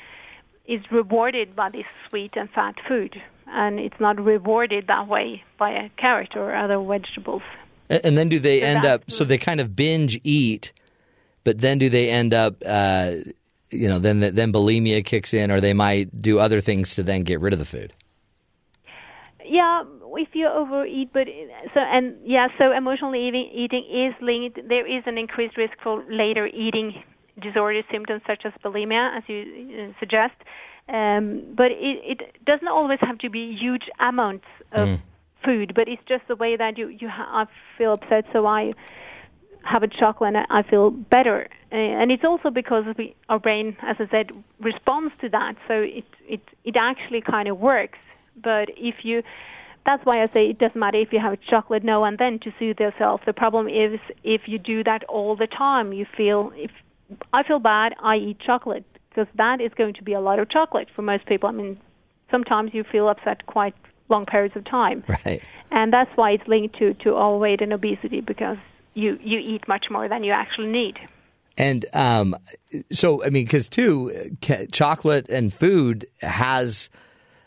is 0.66 0.80
rewarded 0.90 1.56
by 1.56 1.70
this 1.70 1.86
sweet 2.08 2.36
and 2.36 2.50
fat 2.50 2.76
food, 2.86 3.20
and 3.46 3.80
it's 3.80 3.98
not 3.98 4.22
rewarded 4.22 4.86
that 4.88 5.08
way 5.08 5.42
by 5.56 5.70
a 5.70 5.88
carrot 5.96 6.36
or 6.36 6.54
other 6.54 6.78
vegetables. 6.78 7.42
And, 7.88 8.04
and 8.04 8.18
then 8.18 8.28
do 8.28 8.38
they 8.38 8.60
So 8.60 8.66
end 8.66 8.84
up? 8.84 9.10
So 9.10 9.24
they 9.24 9.38
kind 9.38 9.60
of 9.60 9.74
binge 9.74 10.20
eat, 10.22 10.72
but 11.42 11.58
then 11.58 11.78
do 11.78 11.88
they 11.88 12.10
end 12.10 12.34
up? 12.34 12.62
Uh, 12.64 13.12
you 13.70 13.88
know, 13.88 13.98
then 13.98 14.20
then 14.20 14.52
bulimia 14.52 15.04
kicks 15.04 15.32
in, 15.32 15.50
or 15.50 15.60
they 15.60 15.72
might 15.72 16.20
do 16.20 16.38
other 16.38 16.60
things 16.60 16.94
to 16.96 17.02
then 17.02 17.22
get 17.22 17.40
rid 17.40 17.52
of 17.54 17.58
the 17.58 17.64
food. 17.64 17.92
Yeah, 19.48 19.84
if 20.14 20.28
you 20.34 20.46
overeat, 20.48 21.12
but 21.12 21.26
so 21.74 21.80
and 21.80 22.16
yeah, 22.24 22.48
so 22.58 22.72
emotional 22.72 23.14
eating, 23.14 23.50
eating 23.52 23.84
is 23.84 24.14
linked. 24.20 24.60
There 24.68 24.86
is 24.86 25.02
an 25.06 25.16
increased 25.16 25.56
risk 25.56 25.74
for 25.82 26.04
later 26.10 26.46
eating 26.46 27.02
disorder 27.40 27.82
symptoms 27.90 28.22
such 28.26 28.42
as 28.44 28.52
bulimia, 28.64 29.16
as 29.16 29.22
you 29.26 29.90
uh, 29.90 30.00
suggest. 30.00 30.34
Um, 30.88 31.54
but 31.56 31.66
it, 31.70 32.20
it 32.20 32.44
doesn't 32.44 32.68
always 32.68 32.98
have 33.02 33.18
to 33.18 33.30
be 33.30 33.56
huge 33.58 33.84
amounts 34.00 34.46
of 34.72 34.98
food, 35.44 35.72
but 35.74 35.88
it's 35.88 36.02
just 36.08 36.26
the 36.28 36.36
way 36.36 36.56
that 36.56 36.78
you 36.78 36.88
you 36.88 37.08
ha- 37.08 37.44
I 37.44 37.78
feel 37.78 37.92
upset, 37.92 38.24
so 38.32 38.46
I 38.46 38.72
have 39.64 39.82
a 39.82 39.88
chocolate 39.88 40.34
and 40.34 40.46
I 40.50 40.62
feel 40.68 40.90
better. 40.90 41.48
Uh, 41.70 41.76
and 41.76 42.10
it's 42.10 42.24
also 42.24 42.50
because 42.50 42.84
we, 42.96 43.14
our 43.28 43.38
brain, 43.38 43.76
as 43.82 43.96
I 43.98 44.08
said, 44.10 44.30
responds 44.60 45.12
to 45.20 45.28
that. 45.30 45.54
So 45.66 45.74
it 45.74 46.04
it 46.26 46.40
it 46.64 46.76
actually 46.78 47.20
kind 47.20 47.48
of 47.48 47.58
works. 47.58 47.98
But 48.42 48.68
if 48.76 49.04
you 49.04 49.22
that's 49.86 50.04
why 50.04 50.22
I 50.22 50.26
say 50.26 50.40
it 50.50 50.58
doesn't 50.58 50.78
matter 50.78 50.98
if 50.98 51.12
you 51.12 51.20
have 51.20 51.38
chocolate 51.40 51.82
now 51.82 52.04
and 52.04 52.18
then 52.18 52.38
to 52.40 52.52
soothe 52.58 52.78
yourself. 52.78 53.22
The 53.24 53.32
problem 53.32 53.68
is 53.68 53.98
if 54.22 54.42
you 54.46 54.58
do 54.58 54.84
that 54.84 55.04
all 55.04 55.34
the 55.34 55.46
time, 55.46 55.92
you 55.94 56.04
feel 56.16 56.52
if 56.56 56.70
I 57.32 57.42
feel 57.42 57.58
bad, 57.58 57.94
I 58.02 58.16
eat 58.16 58.38
chocolate 58.40 58.84
because 59.08 59.28
that 59.36 59.60
is 59.60 59.72
going 59.74 59.94
to 59.94 60.02
be 60.02 60.12
a 60.12 60.20
lot 60.20 60.38
of 60.38 60.50
chocolate 60.50 60.88
for 60.94 61.02
most 61.02 61.24
people. 61.26 61.48
I 61.48 61.52
mean, 61.52 61.80
sometimes 62.30 62.74
you 62.74 62.84
feel 62.84 63.08
upset 63.08 63.46
quite 63.46 63.74
long 64.10 64.26
periods 64.26 64.56
of 64.56 64.64
time, 64.64 65.04
Right. 65.24 65.42
and 65.70 65.92
that's 65.92 66.10
why 66.16 66.32
it's 66.32 66.46
linked 66.46 66.78
to 66.78 66.94
to 66.94 67.14
overweight 67.16 67.62
and 67.62 67.72
obesity 67.72 68.20
because 68.20 68.58
you 68.94 69.18
you 69.22 69.38
eat 69.38 69.66
much 69.68 69.86
more 69.90 70.08
than 70.08 70.22
you 70.22 70.32
actually 70.32 70.68
need. 70.68 70.98
And 71.56 71.86
um, 71.92 72.36
so, 72.92 73.24
I 73.24 73.30
mean, 73.30 73.44
because 73.44 73.68
too, 73.68 74.12
chocolate 74.70 75.28
and 75.28 75.52
food 75.52 76.06
has, 76.20 76.88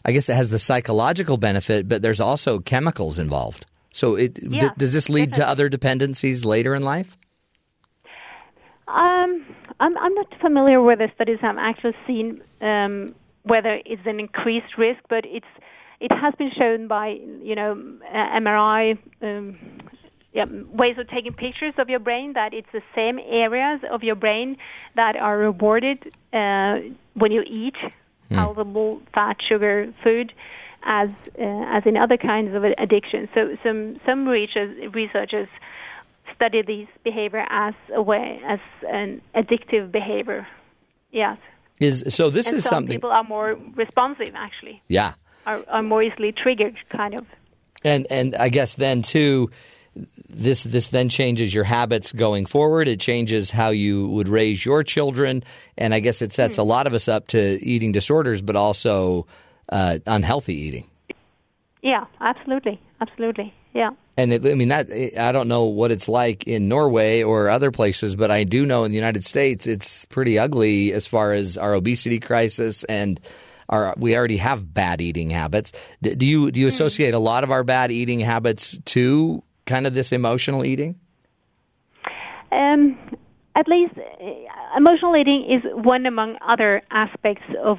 I 0.05 0.11
guess, 0.11 0.29
it 0.29 0.35
has 0.35 0.49
the 0.49 0.59
psychological 0.59 1.37
benefit, 1.37 1.87
but 1.87 2.01
there's 2.01 2.21
also 2.21 2.59
chemicals 2.59 3.19
involved. 3.19 3.65
So, 3.93 4.15
it 4.15 4.33
d- 4.35 4.69
does 4.77 4.93
this 4.93 5.09
lead 5.09 5.33
to 5.35 5.47
other 5.47 5.69
dependencies 5.69 6.45
later 6.45 6.73
in 6.75 6.83
life? 6.83 7.17
Um, 8.87 9.45
I'm 9.79 9.97
I'm 9.97 10.13
not 10.13 10.27
familiar 10.41 10.81
with 10.81 10.99
the 10.99 11.09
studies 11.15 11.39
I've 11.41 11.57
actually 11.57 11.95
seen 12.05 12.41
um, 12.61 13.15
whether 13.43 13.79
it's 13.85 14.01
an 14.05 14.19
increased 14.19 14.77
risk, 14.77 14.99
but 15.09 15.25
it's 15.25 15.45
it 15.99 16.11
has 16.11 16.33
been 16.35 16.51
shown 16.57 16.87
by 16.87 17.17
you 17.41 17.55
know 17.55 17.75
MRI 18.13 18.97
um, 19.21 19.57
yeah, 20.33 20.45
ways 20.71 20.97
of 20.97 21.09
taking 21.09 21.33
pictures 21.33 21.73
of 21.77 21.89
your 21.89 21.99
brain 21.99 22.33
that 22.33 22.53
it's 22.53 22.67
the 22.71 22.81
same 22.95 23.19
areas 23.19 23.81
of 23.91 24.03
your 24.03 24.15
brain 24.15 24.57
that 24.95 25.15
are 25.15 25.37
rewarded 25.37 25.99
uh, 26.31 26.77
when 27.15 27.31
you 27.31 27.41
eat 27.41 27.75
palatable 28.35 29.01
fat 29.13 29.37
sugar 29.47 29.93
food 30.03 30.33
as 30.83 31.09
uh, 31.39 31.43
as 31.77 31.85
in 31.85 31.95
other 31.97 32.17
kinds 32.17 32.55
of 32.55 32.63
addiction. 32.63 33.29
So 33.33 33.55
some 33.63 33.99
some 34.05 34.27
researchers, 34.27 34.93
researchers 34.93 35.47
study 36.35 36.61
these 36.65 36.87
behavior 37.03 37.45
as 37.49 37.73
a 37.93 38.01
way 38.01 38.39
as 38.47 38.59
an 38.89 39.21
addictive 39.35 39.91
behavior. 39.91 40.47
Yes, 41.11 41.37
Is 41.79 42.03
so 42.09 42.29
this 42.29 42.47
and 42.47 42.57
is 42.57 42.63
some 42.63 42.69
something. 42.77 42.95
people 42.97 43.11
are 43.11 43.23
more 43.23 43.57
responsive 43.75 44.33
actually, 44.35 44.81
yeah, 44.87 45.13
are, 45.45 45.61
are 45.67 45.83
more 45.83 46.01
easily 46.01 46.31
triggered, 46.31 46.75
kind 46.89 47.13
of. 47.13 47.25
and 47.83 48.07
and 48.09 48.35
I 48.35 48.49
guess 48.49 48.75
then 48.75 49.01
too, 49.01 49.51
this 50.29 50.63
this 50.63 50.87
then 50.87 51.09
changes 51.09 51.53
your 51.53 51.63
habits 51.63 52.11
going 52.11 52.45
forward. 52.45 52.87
It 52.87 52.99
changes 52.99 53.51
how 53.51 53.69
you 53.69 54.07
would 54.09 54.27
raise 54.27 54.65
your 54.65 54.83
children, 54.83 55.43
and 55.77 55.93
I 55.93 55.99
guess 55.99 56.21
it 56.21 56.31
sets 56.31 56.57
a 56.57 56.63
lot 56.63 56.87
of 56.87 56.93
us 56.93 57.07
up 57.07 57.27
to 57.27 57.39
eating 57.63 57.91
disorders, 57.91 58.41
but 58.41 58.55
also 58.55 59.27
uh, 59.69 59.99
unhealthy 60.05 60.55
eating. 60.55 60.89
Yeah, 61.81 62.05
absolutely, 62.21 62.79
absolutely. 63.01 63.53
Yeah. 63.73 63.91
And 64.17 64.33
it, 64.33 64.45
I 64.45 64.55
mean 64.55 64.69
that 64.69 64.89
I 65.17 65.31
don't 65.31 65.47
know 65.47 65.63
what 65.65 65.91
it's 65.91 66.07
like 66.07 66.45
in 66.45 66.67
Norway 66.67 67.23
or 67.23 67.49
other 67.49 67.71
places, 67.71 68.15
but 68.15 68.31
I 68.31 68.43
do 68.43 68.65
know 68.65 68.83
in 68.83 68.91
the 68.91 68.97
United 68.97 69.25
States 69.25 69.67
it's 69.67 70.05
pretty 70.05 70.37
ugly 70.37 70.93
as 70.93 71.07
far 71.07 71.33
as 71.33 71.57
our 71.57 71.73
obesity 71.73 72.19
crisis 72.19 72.83
and 72.85 73.19
our 73.69 73.93
we 73.97 74.15
already 74.15 74.37
have 74.37 74.73
bad 74.73 75.01
eating 75.01 75.29
habits. 75.29 75.71
D- 76.01 76.15
Do 76.15 76.25
you 76.25 76.51
do 76.51 76.59
you 76.59 76.67
associate 76.67 77.13
a 77.13 77.19
lot 77.19 77.43
of 77.43 77.51
our 77.51 77.63
bad 77.63 77.91
eating 77.91 78.19
habits 78.19 78.77
to 78.85 79.43
kind 79.65 79.87
of 79.87 79.93
this 79.93 80.11
emotional 80.11 80.65
eating? 80.65 80.99
Um, 82.51 82.97
at 83.55 83.67
least 83.67 83.93
uh, 83.97 84.77
emotional 84.77 85.15
eating 85.15 85.47
is 85.49 85.63
one 85.73 86.05
among 86.05 86.37
other 86.45 86.81
aspects 86.91 87.43
of 87.63 87.77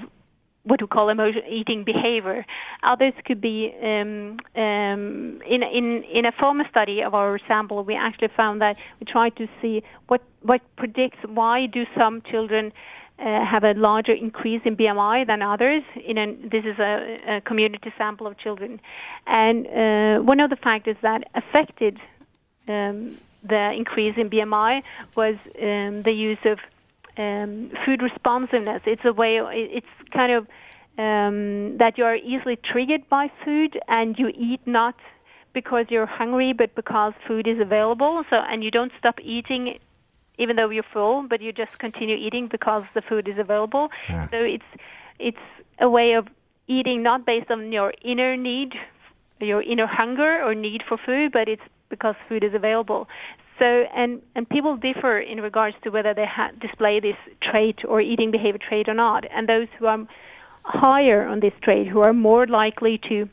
what 0.64 0.80
we 0.80 0.86
call 0.86 1.09
emotion 1.09 1.42
eating 1.50 1.82
behavior. 1.84 2.46
Others 2.84 3.14
could 3.24 3.40
be 3.40 3.74
um, 3.82 4.38
um, 4.54 5.40
in 5.48 5.62
in 5.62 6.04
in 6.04 6.24
a 6.24 6.32
former 6.32 6.64
study 6.70 7.02
of 7.02 7.14
our 7.14 7.38
sample, 7.48 7.82
we 7.84 7.94
actually 7.94 8.28
found 8.36 8.60
that 8.60 8.76
we 9.00 9.06
tried 9.06 9.36
to 9.36 9.48
see 9.60 9.82
what 10.06 10.22
what 10.42 10.60
predicts 10.76 11.18
why 11.26 11.66
do 11.66 11.84
some 11.96 12.22
children 12.30 12.72
uh, 13.18 13.44
have 13.44 13.64
a 13.64 13.74
larger 13.74 14.12
increase 14.12 14.62
in 14.64 14.76
BMI 14.76 15.26
than 15.26 15.43
others. 15.43 15.82
In 16.05 16.18
an, 16.18 16.48
this 16.51 16.64
is 16.64 16.78
a, 16.78 17.16
a 17.28 17.40
community 17.43 17.93
sample 17.97 18.26
of 18.26 18.39
children, 18.39 18.80
and 19.26 19.66
uh, 19.66 20.22
one 20.22 20.40
of 20.40 20.51
the 20.51 20.56
factors 20.56 20.97
that 21.02 21.24
affected 21.34 21.98
um, 22.68 23.16
the 23.43 23.72
increase 23.76 24.14
in 24.16 24.30
BMI 24.30 24.82
was 25.16 25.36
um, 25.60 26.02
the 26.02 26.12
use 26.12 26.39
of 26.44 26.59
um, 27.16 27.70
food 27.84 28.02
responsiveness. 28.02 28.82
It's 28.86 29.05
a 29.05 29.12
way. 29.12 29.39
It's 29.52 29.86
kind 30.12 30.32
of 30.32 30.47
um, 30.98 31.78
that 31.78 31.98
you 31.98 32.05
are 32.05 32.16
easily 32.16 32.56
triggered 32.56 33.09
by 33.09 33.30
food, 33.44 33.78
and 33.89 34.18
you 34.18 34.28
eat 34.28 34.60
not 34.66 34.97
because 35.52 35.86
you're 35.90 36.06
hungry, 36.06 36.52
but 36.52 36.74
because 36.74 37.12
food 37.26 37.47
is 37.47 37.60
available. 37.60 38.24
So, 38.30 38.36
and 38.36 38.64
you 38.64 38.70
don't 38.70 38.93
stop 38.98 39.20
eating 39.20 39.78
even 40.38 40.56
though 40.56 40.70
you're 40.70 40.84
full, 40.92 41.26
but 41.28 41.40
you 41.40 41.52
just 41.52 41.78
continue 41.78 42.16
eating 42.16 42.48
because 42.48 42.84
the 42.94 43.02
food 43.02 43.28
is 43.28 43.38
available. 43.38 43.90
So 44.30 44.38
it's 44.38 44.64
it's 45.18 45.46
a 45.80 45.88
way 45.88 46.12
of 46.12 46.28
eating 46.68 47.02
not 47.02 47.26
based 47.26 47.50
on 47.50 47.72
your 47.72 47.92
inner 48.02 48.36
need, 48.36 48.72
your 49.40 49.62
inner 49.62 49.86
hunger 49.86 50.42
or 50.42 50.54
need 50.54 50.82
for 50.88 50.96
food, 50.96 51.32
but 51.32 51.48
it's 51.48 51.62
because 51.88 52.14
food 52.28 52.42
is 52.44 52.54
available. 52.54 53.09
So 53.59 53.84
and 53.94 54.22
and 54.34 54.48
people 54.48 54.76
differ 54.76 55.20
in 55.20 55.40
regards 55.40 55.76
to 55.84 55.90
whether 55.90 56.14
they 56.14 56.26
ha- 56.26 56.52
display 56.60 57.00
this 57.00 57.16
trait 57.42 57.80
or 57.86 58.00
eating 58.00 58.30
behavior 58.30 58.59
trait 58.59 58.88
or 58.88 58.94
not. 58.94 59.24
And 59.30 59.48
those 59.48 59.68
who 59.78 59.86
are 59.86 60.06
higher 60.64 61.26
on 61.26 61.40
this 61.40 61.52
trait, 61.62 61.86
who 61.88 62.00
are 62.00 62.12
more 62.12 62.46
likely 62.46 62.98
to 63.09 63.28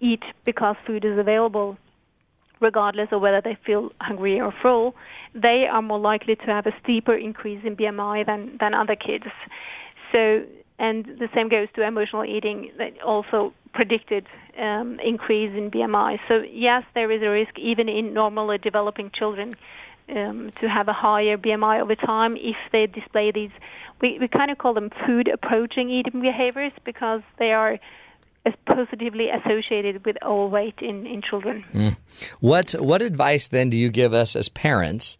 eat 0.00 0.22
because 0.44 0.76
food 0.86 1.04
is 1.04 1.18
available, 1.18 1.76
regardless 2.60 3.08
of 3.10 3.20
whether 3.20 3.40
they 3.40 3.56
feel 3.66 3.90
hungry 4.00 4.40
or 4.40 4.52
full, 4.62 4.94
they 5.34 5.66
are 5.70 5.82
more 5.82 5.98
likely 5.98 6.36
to 6.36 6.46
have 6.46 6.66
a 6.66 6.72
steeper 6.82 7.14
increase 7.14 7.60
in 7.64 7.76
BMI 7.76 8.24
than, 8.26 8.56
than 8.60 8.74
other 8.74 8.96
kids. 8.96 9.24
So, 10.12 10.44
and 10.78 11.04
the 11.04 11.28
same 11.34 11.48
goes 11.48 11.68
to 11.74 11.86
emotional 11.86 12.24
eating 12.24 12.70
that 12.78 13.00
also 13.02 13.52
predicted 13.72 14.26
um, 14.58 15.00
increase 15.04 15.50
in 15.56 15.70
BMI. 15.70 16.18
So, 16.28 16.42
yes, 16.48 16.84
there 16.94 17.10
is 17.10 17.22
a 17.22 17.28
risk 17.28 17.58
even 17.58 17.88
in 17.88 18.14
normally 18.14 18.58
developing 18.58 19.10
children 19.12 19.56
um, 20.08 20.52
to 20.60 20.68
have 20.68 20.88
a 20.88 20.92
higher 20.92 21.36
BMI 21.36 21.80
over 21.80 21.96
time 21.96 22.36
if 22.36 22.56
they 22.70 22.86
display 22.86 23.32
these. 23.32 23.50
We, 24.00 24.18
we 24.20 24.28
kind 24.28 24.50
of 24.50 24.58
call 24.58 24.74
them 24.74 24.90
food 25.06 25.28
approaching 25.28 25.90
eating 25.90 26.20
behaviors 26.20 26.72
because 26.84 27.22
they 27.38 27.52
are 27.52 27.78
positively 28.66 29.28
associated 29.30 30.04
with 30.04 30.16
overweight 30.22 30.78
in, 30.80 31.06
in 31.06 31.22
children. 31.22 31.64
What 32.40 32.72
what 32.72 33.00
advice 33.02 33.48
then 33.48 33.70
do 33.70 33.76
you 33.76 33.88
give 33.88 34.12
us 34.12 34.36
as 34.36 34.48
parents 34.48 35.16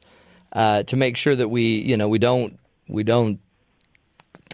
uh, 0.54 0.82
to 0.84 0.96
make 0.96 1.16
sure 1.16 1.34
that 1.34 1.48
we 1.48 1.62
you 1.62 1.96
know 1.96 2.08
we 2.08 2.18
don't 2.18 2.58
we 2.88 3.02
don't 3.02 3.40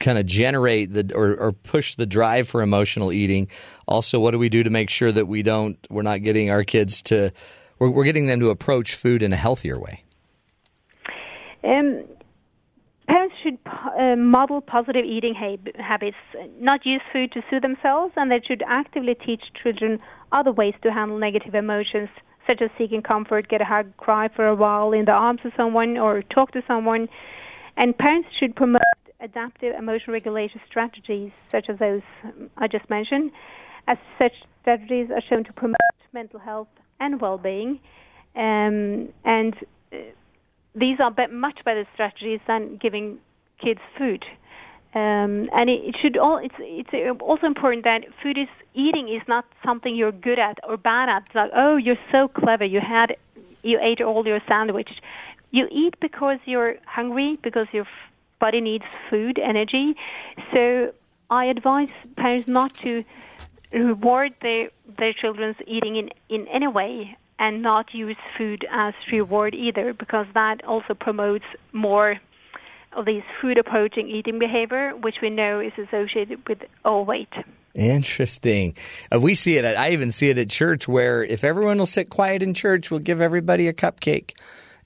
kind 0.01 0.19
of 0.19 0.27
generate 0.27 0.93
the 0.93 1.15
or, 1.15 1.37
or 1.37 1.53
push 1.53 1.95
the 1.95 2.07
drive 2.07 2.49
for 2.49 2.63
emotional 2.63 3.13
eating? 3.13 3.49
Also, 3.87 4.19
what 4.19 4.33
do 4.33 4.39
we 4.39 4.49
do 4.49 4.63
to 4.63 4.71
make 4.71 4.91
sure 4.91 5.13
that 5.13 5.27
we 5.27 5.43
don't 5.43 5.79
we're 5.91 6.03
not 6.03 6.23
getting 6.23 6.51
our 6.51 6.65
kids 6.65 7.03
to 7.03 7.31
we're, 7.79 7.91
we're 7.91 8.05
getting 8.05 8.27
them 8.27 8.41
to 8.41 8.51
approach 8.51 8.95
food 8.95 9.23
in 9.23 9.33
a 9.33 9.37
healthier 9.37 9.79
way? 9.79 10.05
Um, 11.63 12.05
parents 13.07 13.35
should 13.43 13.59
uh, 13.67 14.17
model 14.17 14.61
positive 14.61 15.05
eating 15.05 15.35
hab- 15.35 15.77
habits, 15.77 16.17
not 16.59 16.87
use 16.87 17.03
food 17.13 17.33
to 17.33 17.43
soothe 17.51 17.63
themselves, 17.63 18.13
and 18.17 18.31
they 18.31 18.41
should 18.47 18.63
actively 18.67 19.15
teach 19.15 19.43
children 19.63 20.01
other 20.33 20.53
ways 20.53 20.75
to 20.83 20.93
handle 20.93 21.19
negative 21.19 21.55
emotions, 21.55 22.09
such 22.47 22.63
as 22.63 22.71
seeking 22.79 23.03
comfort, 23.03 23.49
get 23.49 23.61
a 23.61 23.65
hug, 23.65 23.97
cry 23.97 24.29
for 24.29 24.47
a 24.47 24.55
while 24.55 24.93
in 24.93 25.05
the 25.05 25.13
arms 25.13 25.41
of 25.45 25.53
someone, 25.57 25.97
or 25.99 26.23
talk 26.23 26.53
to 26.53 26.63
someone. 26.67 27.09
And 27.77 27.97
parents 27.97 28.29
should 28.39 28.57
promote 28.57 28.83
adaptive 29.21 29.75
emotion 29.75 30.13
regulation 30.13 30.61
strategies, 30.67 31.31
such 31.51 31.69
as 31.69 31.79
those 31.79 32.03
I 32.57 32.67
just 32.67 32.89
mentioned, 32.91 33.31
as 33.87 33.99
such 34.19 34.33
strategies 34.63 35.11
are 35.11 35.23
shown 35.29 35.45
to 35.45 35.53
promote 35.53 35.77
mental 36.13 36.41
health 36.41 36.69
and 36.99 37.21
well-being, 37.21 37.81
um, 38.37 39.09
and 39.25 39.55
uh, 39.93 39.97
these 40.75 40.99
are 41.01 41.15
much 41.31 41.65
better 41.65 41.87
strategies 41.95 42.41
than 42.47 42.77
giving 42.77 43.19
kids 43.63 43.81
food. 43.97 44.25
Um, 44.93 45.49
and 45.53 45.71
it, 45.71 45.85
it 45.85 45.97
should 46.01 46.17
all 46.17 46.39
it's 46.39 46.55
it's 46.59 47.21
also 47.21 47.47
important 47.47 47.85
that 47.85 48.03
food 48.23 48.37
is 48.37 48.49
eating 48.75 49.09
is 49.09 49.23
not 49.29 49.45
something 49.65 49.95
you're 49.95 50.11
good 50.11 50.39
at 50.39 50.59
or 50.67 50.77
bad 50.77 51.09
at. 51.09 51.23
It's 51.27 51.35
like 51.35 51.53
oh 51.55 51.77
you're 51.77 52.03
so 52.11 52.27
clever 52.27 52.65
you 52.65 52.81
had 52.81 53.17
you 53.63 53.79
ate 53.81 54.01
all 54.01 54.27
your 54.27 54.41
sandwich. 54.49 54.91
You 55.53 55.69
eat 55.71 55.95
because 56.01 56.39
you're 56.45 56.77
hungry 56.87 57.39
because 57.43 57.67
your 57.73 57.87
body 58.41 58.61
needs 58.61 58.85
food 59.09 59.39
energy. 59.39 59.95
So 60.53 60.93
I 61.31 61.45
advise 61.45 61.89
parents 62.17 62.49
not 62.49 62.73
to 62.79 63.05
reward 63.73 64.35
their 64.43 64.71
their 64.99 65.13
children's 65.13 65.57
eating 65.67 65.97
in 65.97 66.11
in 66.29 66.49
any 66.49 66.67
way 66.67 67.17
and 67.39 67.63
not 67.63 67.95
use 67.95 68.17
food 68.37 68.67
as 68.71 68.95
reward 69.11 69.55
either 69.55 69.95
because 69.95 70.27
that 70.35 70.65
also 70.65 70.95
promotes 70.95 71.45
more 71.73 72.21
these 73.05 73.23
food 73.41 73.59
approaching 73.59 74.09
eating 74.09 74.39
behavior, 74.39 74.91
which 74.97 75.17
we 75.23 75.31
know 75.31 75.61
is 75.61 75.73
associated 75.79 76.47
with 76.49 76.59
overweight. 76.85 77.33
Interesting. 77.75 78.77
Uh, 79.15 79.21
we 79.21 79.35
see 79.35 79.57
it. 79.57 79.65
At, 79.65 79.77
I 79.77 79.91
even 79.91 80.11
see 80.11 80.29
it 80.29 80.39
at 80.39 80.51
church, 80.51 80.89
where 80.89 81.23
if 81.23 81.45
everyone 81.45 81.79
will 81.79 81.87
sit 81.87 82.11
quiet 82.11 82.43
in 82.43 82.53
church, 82.53 82.91
we'll 82.91 83.01
give 83.01 83.21
everybody 83.21 83.69
a 83.69 83.73
cupcake, 83.73 84.35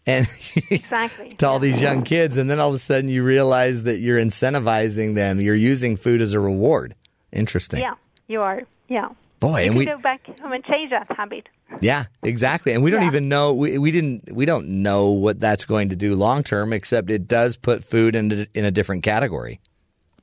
and 0.06 0.26
exactly 0.70 1.30
to 1.38 1.48
all 1.48 1.58
these 1.58 1.80
young 1.80 2.02
kids, 2.02 2.36
and 2.36 2.50
then 2.50 2.60
all 2.60 2.68
of 2.68 2.74
a 2.74 2.78
sudden 2.78 3.08
you 3.08 3.22
realize 3.22 3.84
that 3.84 3.98
you're 3.98 4.18
incentivizing 4.18 5.14
them. 5.14 5.40
You're 5.40 5.54
using 5.54 5.96
food 5.96 6.20
as 6.20 6.34
a 6.34 6.40
reward. 6.40 6.94
Interesting. 7.32 7.80
Yeah, 7.80 7.94
you 8.28 8.42
are. 8.42 8.62
Yeah. 8.88 9.08
Boy, 9.40 9.62
you 9.62 9.66
and 9.68 9.76
we 9.78 9.86
go 9.86 9.98
back 9.98 10.26
home 10.40 10.52
and 10.52 10.64
change 10.64 10.90
that 10.90 11.10
habit. 11.16 11.48
Yeah, 11.80 12.06
exactly. 12.22 12.72
And 12.72 12.82
we 12.82 12.90
don't 12.90 13.02
Yeah. 13.02 13.08
even 13.08 13.28
know 13.28 13.52
we, 13.52 13.78
we 13.78 13.90
didn't 13.90 14.32
we 14.32 14.46
don't 14.46 14.66
know 14.82 15.10
what 15.10 15.40
that's 15.40 15.64
going 15.64 15.90
to 15.90 15.96
do 15.96 16.14
long 16.14 16.42
term 16.42 16.72
except 16.72 17.10
it 17.10 17.28
does 17.28 17.56
put 17.56 17.84
food 17.84 18.14
in 18.16 18.32
a, 18.32 18.46
in 18.54 18.64
a 18.64 18.70
different 18.70 19.02
category. 19.02 19.60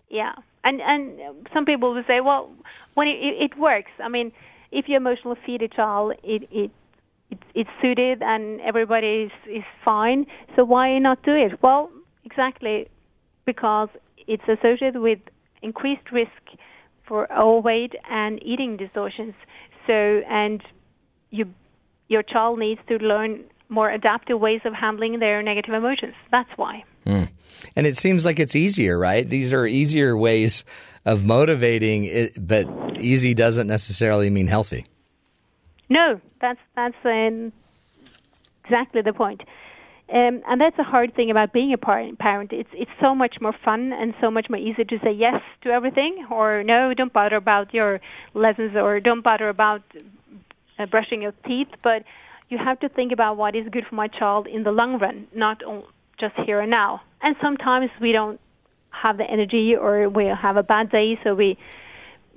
Yeah, 0.10 0.34
and 0.64 0.82
and 0.82 1.20
some 1.54 1.66
people 1.66 1.94
will 1.94 2.04
say, 2.08 2.20
well, 2.22 2.52
when 2.96 3.08
it, 3.08 3.18
it, 3.22 3.52
it 3.52 3.58
works. 3.60 3.92
I 4.04 4.10
mean, 4.10 4.32
if 4.72 4.86
you 4.90 4.98
emotionally 4.98 5.38
feed 5.46 5.62
a 5.62 5.68
child, 5.68 6.14
it 6.24 6.48
it 6.52 6.72
it's, 7.30 7.44
it's 7.56 7.70
suited 7.82 8.22
and 8.22 8.60
everybody 8.62 9.24
is 9.24 9.32
is 9.48 9.64
fine. 9.86 10.26
So 10.56 10.64
why 10.66 10.98
not 11.00 11.24
do 11.24 11.34
it? 11.34 11.62
Well, 11.62 11.92
exactly 12.26 12.88
because 13.46 13.90
it's 14.28 14.44
associated 14.48 15.00
with 15.02 15.20
increased 15.62 16.12
risk 16.12 16.32
for 17.08 17.32
overweight 17.32 17.94
and 18.10 18.42
eating 18.44 18.78
distortions. 18.78 19.34
So 19.88 19.94
and 19.94 20.62
you 21.32 21.54
your 22.08 22.24
child 22.24 22.60
needs 22.60 22.82
to 22.88 22.98
learn 22.98 23.44
more 23.70 23.90
adaptive 23.90 24.40
ways 24.40 24.62
of 24.66 24.74
handling 24.74 25.20
their 25.20 25.42
negative 25.42 25.74
emotions. 25.74 26.14
That's 26.30 26.50
why. 26.58 26.84
And 27.76 27.88
it 27.88 27.98
seems 27.98 28.26
like 28.26 28.40
it's 28.40 28.56
easier, 28.56 28.98
right? 28.98 29.28
These 29.28 29.54
are 29.54 29.66
easier 29.66 30.16
ways 30.16 30.64
of 31.06 31.26
motivating 31.26 32.04
it, 32.04 32.34
but 32.48 32.68
easy 32.98 33.34
doesn't 33.34 33.68
necessarily 33.68 34.30
mean 34.30 34.48
healthy. 34.48 34.86
No, 35.90 36.22
that's 36.40 36.60
that's 36.76 36.96
um, 37.04 37.52
exactly 38.64 39.02
the 39.02 39.14
point. 39.14 39.42
Um, 40.14 40.42
and 40.46 40.60
that's 40.60 40.78
a 40.78 40.84
hard 40.84 41.16
thing 41.16 41.32
about 41.32 41.54
being 41.54 41.74
a 41.74 41.78
parent. 41.78 42.52
It's 42.52 42.70
it's 42.74 42.92
so 43.00 43.16
much 43.16 43.38
more 43.42 43.56
fun 43.64 43.94
and 43.94 44.14
so 44.20 44.30
much 44.30 44.50
more 44.50 44.60
easy 44.60 44.84
to 44.84 45.00
say 45.00 45.12
yes 45.12 45.42
to 45.64 45.70
everything, 45.70 46.26
or 46.30 46.64
no, 46.64 46.94
don't 46.94 47.14
bother 47.14 47.38
about 47.38 47.74
your 47.74 48.02
lessons, 48.34 48.76
or 48.76 49.00
don't 49.00 49.22
bother 49.22 49.50
about 49.50 49.82
uh, 50.82 50.86
brushing 50.86 51.22
your 51.22 51.34
teeth. 51.46 51.70
But 51.84 52.04
you 52.50 52.58
have 52.58 52.80
to 52.82 52.90
think 52.90 53.12
about 53.12 53.38
what 53.38 53.56
is 53.56 53.68
good 53.70 53.86
for 53.88 53.96
my 53.96 54.08
child 54.08 54.48
in 54.48 54.64
the 54.64 54.72
long 54.72 55.00
run, 55.00 55.28
not 55.34 55.62
just 56.20 56.36
here 56.46 56.60
and 56.60 56.72
now. 56.72 57.02
And 57.22 57.36
sometimes 57.42 57.90
we 58.00 58.12
don't 58.12 58.40
have 58.90 59.18
the 59.18 59.24
energy, 59.24 59.76
or 59.76 60.10
we 60.10 60.26
have 60.26 60.58
a 60.58 60.64
bad 60.64 60.92
day, 60.92 61.20
so 61.24 61.34
we 61.34 61.58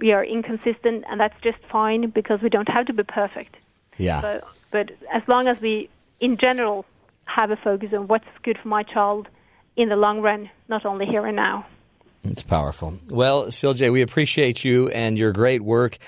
we 0.01 0.13
are 0.13 0.25
inconsistent, 0.25 1.05
and 1.09 1.21
that's 1.21 1.41
just 1.43 1.59
fine 1.71 2.11
because 2.11 2.41
we 2.43 2.49
don't 2.49 2.69
have 2.69 2.87
to 2.87 2.93
be 2.93 3.03
perfect. 3.03 3.57
Yeah. 3.97 4.21
But 4.21 4.45
but 4.71 4.91
as 5.13 5.23
long 5.29 5.49
as 5.49 5.61
we, 5.61 5.89
in 6.21 6.37
general, 6.37 6.85
have 7.27 7.51
a 7.51 7.57
focus 7.57 7.93
on 7.93 8.09
what's 8.09 8.27
good 8.43 8.59
for 8.59 8.69
my 8.69 8.83
child 8.83 9.29
in 9.77 9.89
the 9.89 9.97
long 9.97 10.21
run, 10.21 10.51
not 10.69 10.85
only 10.85 11.07
here 11.07 11.27
and 11.27 11.37
now. 11.37 11.67
It's 12.25 12.43
powerful. 12.43 12.99
Well, 13.11 13.47
Silje, 13.47 13.93
we 13.93 14.01
appreciate 14.01 14.65
you 14.65 14.89
and 14.89 15.19
your 15.19 15.33
great 15.33 15.63
work. 15.63 15.99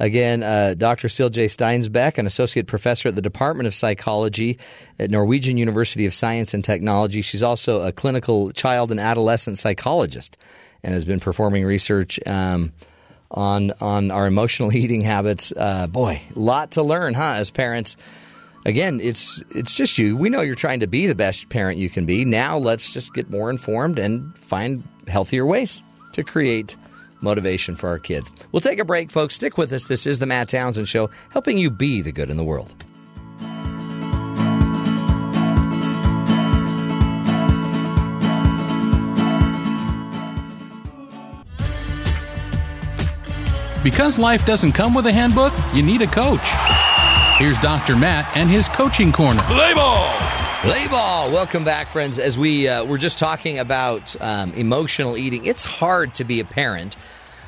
Again, 0.00 0.42
uh, 0.42 0.74
Dr. 0.74 1.08
Silje 1.08 1.44
Steinsbekk, 1.44 2.18
an 2.18 2.26
associate 2.26 2.66
professor 2.66 3.08
at 3.08 3.14
the 3.14 3.22
Department 3.22 3.66
of 3.66 3.74
Psychology 3.74 4.58
at 4.98 5.10
Norwegian 5.10 5.56
University 5.56 6.06
of 6.06 6.14
Science 6.14 6.52
and 6.52 6.64
Technology. 6.64 7.22
She's 7.22 7.42
also 7.42 7.82
a 7.82 7.92
clinical 7.92 8.50
child 8.50 8.90
and 8.90 8.98
adolescent 8.98 9.58
psychologist 9.58 10.36
and 10.82 10.92
has 10.94 11.04
been 11.04 11.20
performing 11.20 11.64
research 11.64 12.18
um, 12.26 12.72
on 13.30 13.72
on 13.80 14.10
our 14.10 14.26
emotional 14.26 14.72
eating 14.76 15.00
habits. 15.00 15.52
Uh, 15.56 15.86
boy, 15.86 16.20
lot 16.34 16.72
to 16.72 16.82
learn, 16.82 17.14
huh? 17.14 17.34
As 17.36 17.50
parents, 17.50 17.96
again, 18.64 19.00
it's 19.00 19.42
it's 19.50 19.76
just 19.76 19.96
you. 19.96 20.16
We 20.16 20.28
know 20.28 20.40
you're 20.40 20.56
trying 20.56 20.80
to 20.80 20.88
be 20.88 21.06
the 21.06 21.14
best 21.14 21.48
parent 21.50 21.78
you 21.78 21.88
can 21.88 22.04
be. 22.04 22.24
Now 22.24 22.58
let's 22.58 22.92
just 22.92 23.14
get 23.14 23.30
more 23.30 23.48
informed 23.48 23.98
and 24.00 24.36
find 24.38 24.82
healthier 25.06 25.46
ways 25.46 25.82
to 26.12 26.24
create 26.24 26.76
motivation 27.20 27.76
for 27.76 27.88
our 27.88 27.98
kids. 27.98 28.30
We'll 28.52 28.60
take 28.60 28.78
a 28.78 28.84
break, 28.84 29.10
folks. 29.10 29.34
Stick 29.34 29.58
with 29.58 29.72
us. 29.72 29.86
This 29.86 30.06
is 30.06 30.18
the 30.18 30.26
Matt 30.26 30.48
Townsend 30.48 30.88
Show, 30.88 31.10
helping 31.30 31.58
you 31.58 31.70
be 31.70 32.02
the 32.02 32.12
good 32.12 32.30
in 32.30 32.36
the 32.36 32.44
world. 32.44 32.74
Because 43.84 44.18
life 44.18 44.46
doesn't 44.46 44.72
come 44.72 44.94
with 44.94 45.06
a 45.06 45.12
handbook, 45.12 45.52
you 45.74 45.82
need 45.82 46.00
a 46.00 46.06
coach. 46.06 46.48
Here's 47.38 47.58
Dr. 47.58 47.96
Matt 47.96 48.34
and 48.34 48.48
his 48.48 48.66
coaching 48.66 49.12
corner. 49.12 49.42
Play 49.42 49.74
ball! 49.74 50.33
Play 50.64 50.88
ball. 50.88 51.30
Welcome 51.30 51.62
back, 51.62 51.88
friends. 51.88 52.18
As 52.18 52.38
we 52.38 52.68
uh, 52.68 52.86
were 52.86 52.96
just 52.96 53.18
talking 53.18 53.58
about 53.58 54.18
um, 54.22 54.54
emotional 54.54 55.14
eating, 55.14 55.44
it's 55.44 55.62
hard 55.62 56.14
to 56.14 56.24
be 56.24 56.40
a 56.40 56.44
parent, 56.46 56.94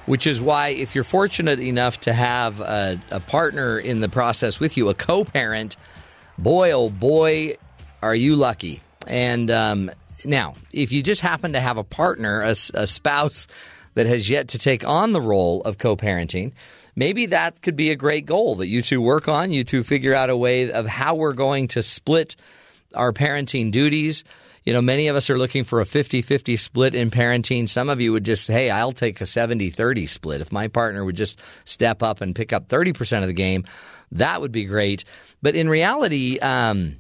which 0.05 0.27
is 0.27 0.39
why 0.39 0.69
if 0.69 0.95
you're 0.95 1.03
fortunate 1.03 1.59
enough 1.59 1.99
to 2.01 2.13
have 2.13 2.61
a, 2.61 3.01
a 3.11 3.21
partner 3.21 3.79
in 3.79 4.01
the 4.01 4.11
process 4.11 4.61
with 4.61 4.77
you, 4.77 4.91
a 4.91 4.95
co-parent, 4.95 5.79
boy 6.37 6.73
oh 6.73 6.91
boy, 6.91 7.55
are 8.03 8.15
you 8.15 8.37
lucky. 8.37 8.83
And 9.07 9.51
um, 9.51 9.91
now, 10.27 10.53
if 10.71 10.93
you 10.93 11.03
just 11.03 11.23
happen 11.23 11.55
to 11.55 11.61
have 11.61 11.79
a 11.79 11.85
partner, 11.85 12.43
a 12.43 12.55
spouse 12.55 13.47
that 13.95 14.07
has 14.07 14.29
yet 14.29 14.49
to 14.49 14.59
take 14.59 14.87
on 14.87 15.13
the 15.13 15.23
role 15.23 15.63
of 15.63 15.79
co-parenting, 15.79 16.53
maybe 16.95 17.25
that 17.27 17.63
could 17.63 17.77
be 17.77 17.91
a 17.91 17.97
great 17.97 18.27
goal 18.27 18.57
that 18.57 18.69
you 18.69 18.83
two 18.83 19.01
work 19.01 19.27
on. 19.27 19.53
You 19.53 19.65
two 19.65 19.85
figure 19.85 20.13
out 20.13 20.29
a 20.29 20.37
way 20.37 20.71
of 20.71 20.85
how 20.85 21.15
we're 21.15 21.33
going 21.33 21.69
to 21.69 21.83
split 21.83 22.37
our 22.97 23.13
parenting 23.13 23.71
duties. 23.71 24.25
You 24.65 24.73
know, 24.73 24.83
many 24.83 25.07
of 25.07 25.15
us 25.15 25.31
are 25.31 25.39
looking 25.39 25.63
for 25.63 25.81
a 25.81 25.87
50 25.87 26.23
50 26.23 26.57
split 26.57 26.95
in 26.95 27.11
parenting. 27.11 27.69
Some 27.69 27.89
of 27.89 28.01
you 28.01 28.13
would 28.13 28.25
just, 28.25 28.45
say 28.45 28.55
hey, 28.55 28.71
I'll 28.71 28.93
take 28.93 29.21
a 29.21 29.27
70 29.27 29.71
30 29.71 30.07
split. 30.07 30.41
If 30.41 30.51
my 30.51 30.69
partner 30.69 31.05
would 31.05 31.17
just 31.17 31.41
step 31.65 32.03
up 32.03 32.21
and 32.21 32.35
pick 32.35 32.53
up 32.53 32.69
30% 32.69 33.23
of 33.23 33.29
the 33.29 33.33
game, 33.33 33.65
that 34.13 34.41
would 34.41 34.53
be 34.53 34.65
great. 34.65 35.05
But 35.41 35.55
in 35.55 35.69
reality, 35.69 36.39
um, 36.41 36.97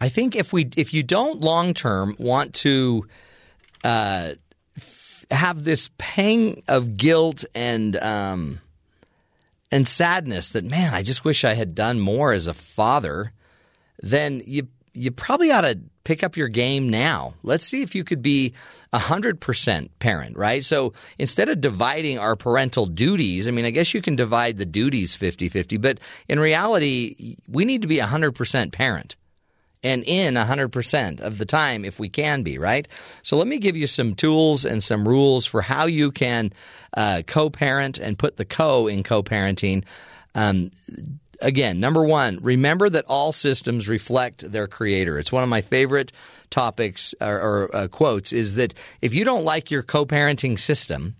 I 0.00 0.08
think 0.08 0.36
if 0.36 0.52
we 0.52 0.68
if 0.76 0.94
you 0.94 1.02
don't 1.02 1.40
long 1.40 1.74
term 1.74 2.16
want 2.18 2.54
to 2.56 3.06
uh, 3.84 4.32
f- 4.76 5.24
have 5.30 5.62
this 5.62 5.90
pang 5.98 6.62
of 6.66 6.96
guilt 6.96 7.44
and 7.54 7.96
um, 7.96 8.60
and 9.70 9.86
sadness 9.86 10.50
that 10.50 10.64
man, 10.64 10.92
I 10.94 11.02
just 11.02 11.24
wish 11.24 11.44
I 11.44 11.54
had 11.54 11.74
done 11.74 12.00
more 12.00 12.32
as 12.32 12.46
a 12.46 12.54
father, 12.54 13.32
then 14.02 14.42
you 14.44 14.68
you 14.94 15.10
probably 15.10 15.50
ought 15.50 15.62
to 15.62 15.78
pick 16.04 16.22
up 16.22 16.36
your 16.36 16.48
game 16.48 16.88
now. 16.88 17.34
Let's 17.42 17.64
see 17.64 17.82
if 17.82 17.94
you 17.94 18.04
could 18.04 18.22
be 18.22 18.54
a 18.92 18.98
hundred 18.98 19.40
percent 19.40 19.98
parent, 19.98 20.36
right? 20.36 20.64
So 20.64 20.92
instead 21.18 21.48
of 21.48 21.60
dividing 21.60 22.18
our 22.18 22.36
parental 22.36 22.86
duties, 22.86 23.48
I 23.48 23.52
mean, 23.52 23.64
I 23.64 23.70
guess 23.70 23.94
you 23.94 24.02
can 24.02 24.16
divide 24.16 24.58
the 24.58 24.66
duties 24.66 25.16
50-50, 25.16 25.80
but 25.80 26.00
in 26.28 26.40
reality, 26.40 27.36
we 27.48 27.64
need 27.64 27.82
to 27.82 27.88
be 27.88 28.00
a 28.00 28.06
hundred 28.06 28.32
percent 28.32 28.72
parent 28.72 29.16
and 29.82 30.04
in 30.04 30.34
100% 30.34 31.20
of 31.20 31.38
the 31.38 31.44
time 31.44 31.84
if 31.84 31.98
we 31.98 32.08
can 32.08 32.42
be, 32.42 32.58
right? 32.58 32.86
So 33.22 33.36
let 33.36 33.46
me 33.46 33.58
give 33.58 33.76
you 33.76 33.86
some 33.86 34.14
tools 34.14 34.64
and 34.64 34.82
some 34.82 35.06
rules 35.06 35.44
for 35.44 35.60
how 35.62 35.86
you 35.86 36.10
can 36.12 36.52
uh, 36.96 37.22
co 37.26 37.50
parent 37.50 37.98
and 37.98 38.18
put 38.18 38.36
the 38.36 38.44
co 38.44 38.86
in 38.86 39.02
co 39.02 39.22
parenting. 39.22 39.84
Um, 40.34 40.70
again, 41.42 41.80
number 41.80 42.04
one, 42.04 42.38
remember 42.40 42.88
that 42.88 43.04
all 43.08 43.32
systems 43.32 43.88
reflect 43.88 44.50
their 44.50 44.66
creator. 44.66 45.18
It's 45.18 45.32
one 45.32 45.42
of 45.42 45.48
my 45.48 45.60
favorite 45.60 46.12
topics 46.50 47.14
or, 47.20 47.40
or 47.40 47.76
uh, 47.76 47.88
quotes 47.88 48.32
is 48.32 48.54
that 48.54 48.74
if 49.00 49.14
you 49.14 49.24
don't 49.24 49.44
like 49.44 49.70
your 49.70 49.82
co 49.82 50.06
parenting 50.06 50.58
system, 50.58 51.16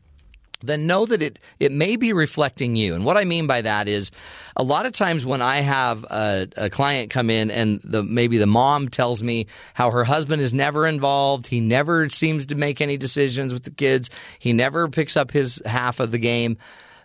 then 0.62 0.86
know 0.86 1.04
that 1.06 1.22
it, 1.22 1.38
it 1.58 1.72
may 1.72 1.96
be 1.96 2.12
reflecting 2.12 2.76
you. 2.76 2.94
And 2.94 3.04
what 3.04 3.16
I 3.16 3.24
mean 3.24 3.46
by 3.46 3.62
that 3.62 3.88
is 3.88 4.10
a 4.56 4.62
lot 4.62 4.86
of 4.86 4.92
times 4.92 5.26
when 5.26 5.42
I 5.42 5.60
have 5.60 6.04
a, 6.04 6.48
a, 6.56 6.70
client 6.70 7.10
come 7.10 7.30
in 7.30 7.50
and 7.50 7.80
the, 7.82 8.02
maybe 8.02 8.38
the 8.38 8.46
mom 8.46 8.88
tells 8.88 9.22
me 9.22 9.46
how 9.74 9.90
her 9.90 10.04
husband 10.04 10.40
is 10.40 10.52
never 10.52 10.86
involved, 10.86 11.48
he 11.48 11.60
never 11.60 12.08
seems 12.08 12.46
to 12.46 12.54
make 12.54 12.80
any 12.80 12.96
decisions 12.96 13.52
with 13.52 13.64
the 13.64 13.70
kids, 13.70 14.10
he 14.38 14.52
never 14.52 14.88
picks 14.88 15.16
up 15.16 15.30
his 15.30 15.60
half 15.66 16.00
of 16.00 16.10
the 16.10 16.18
game. 16.18 16.58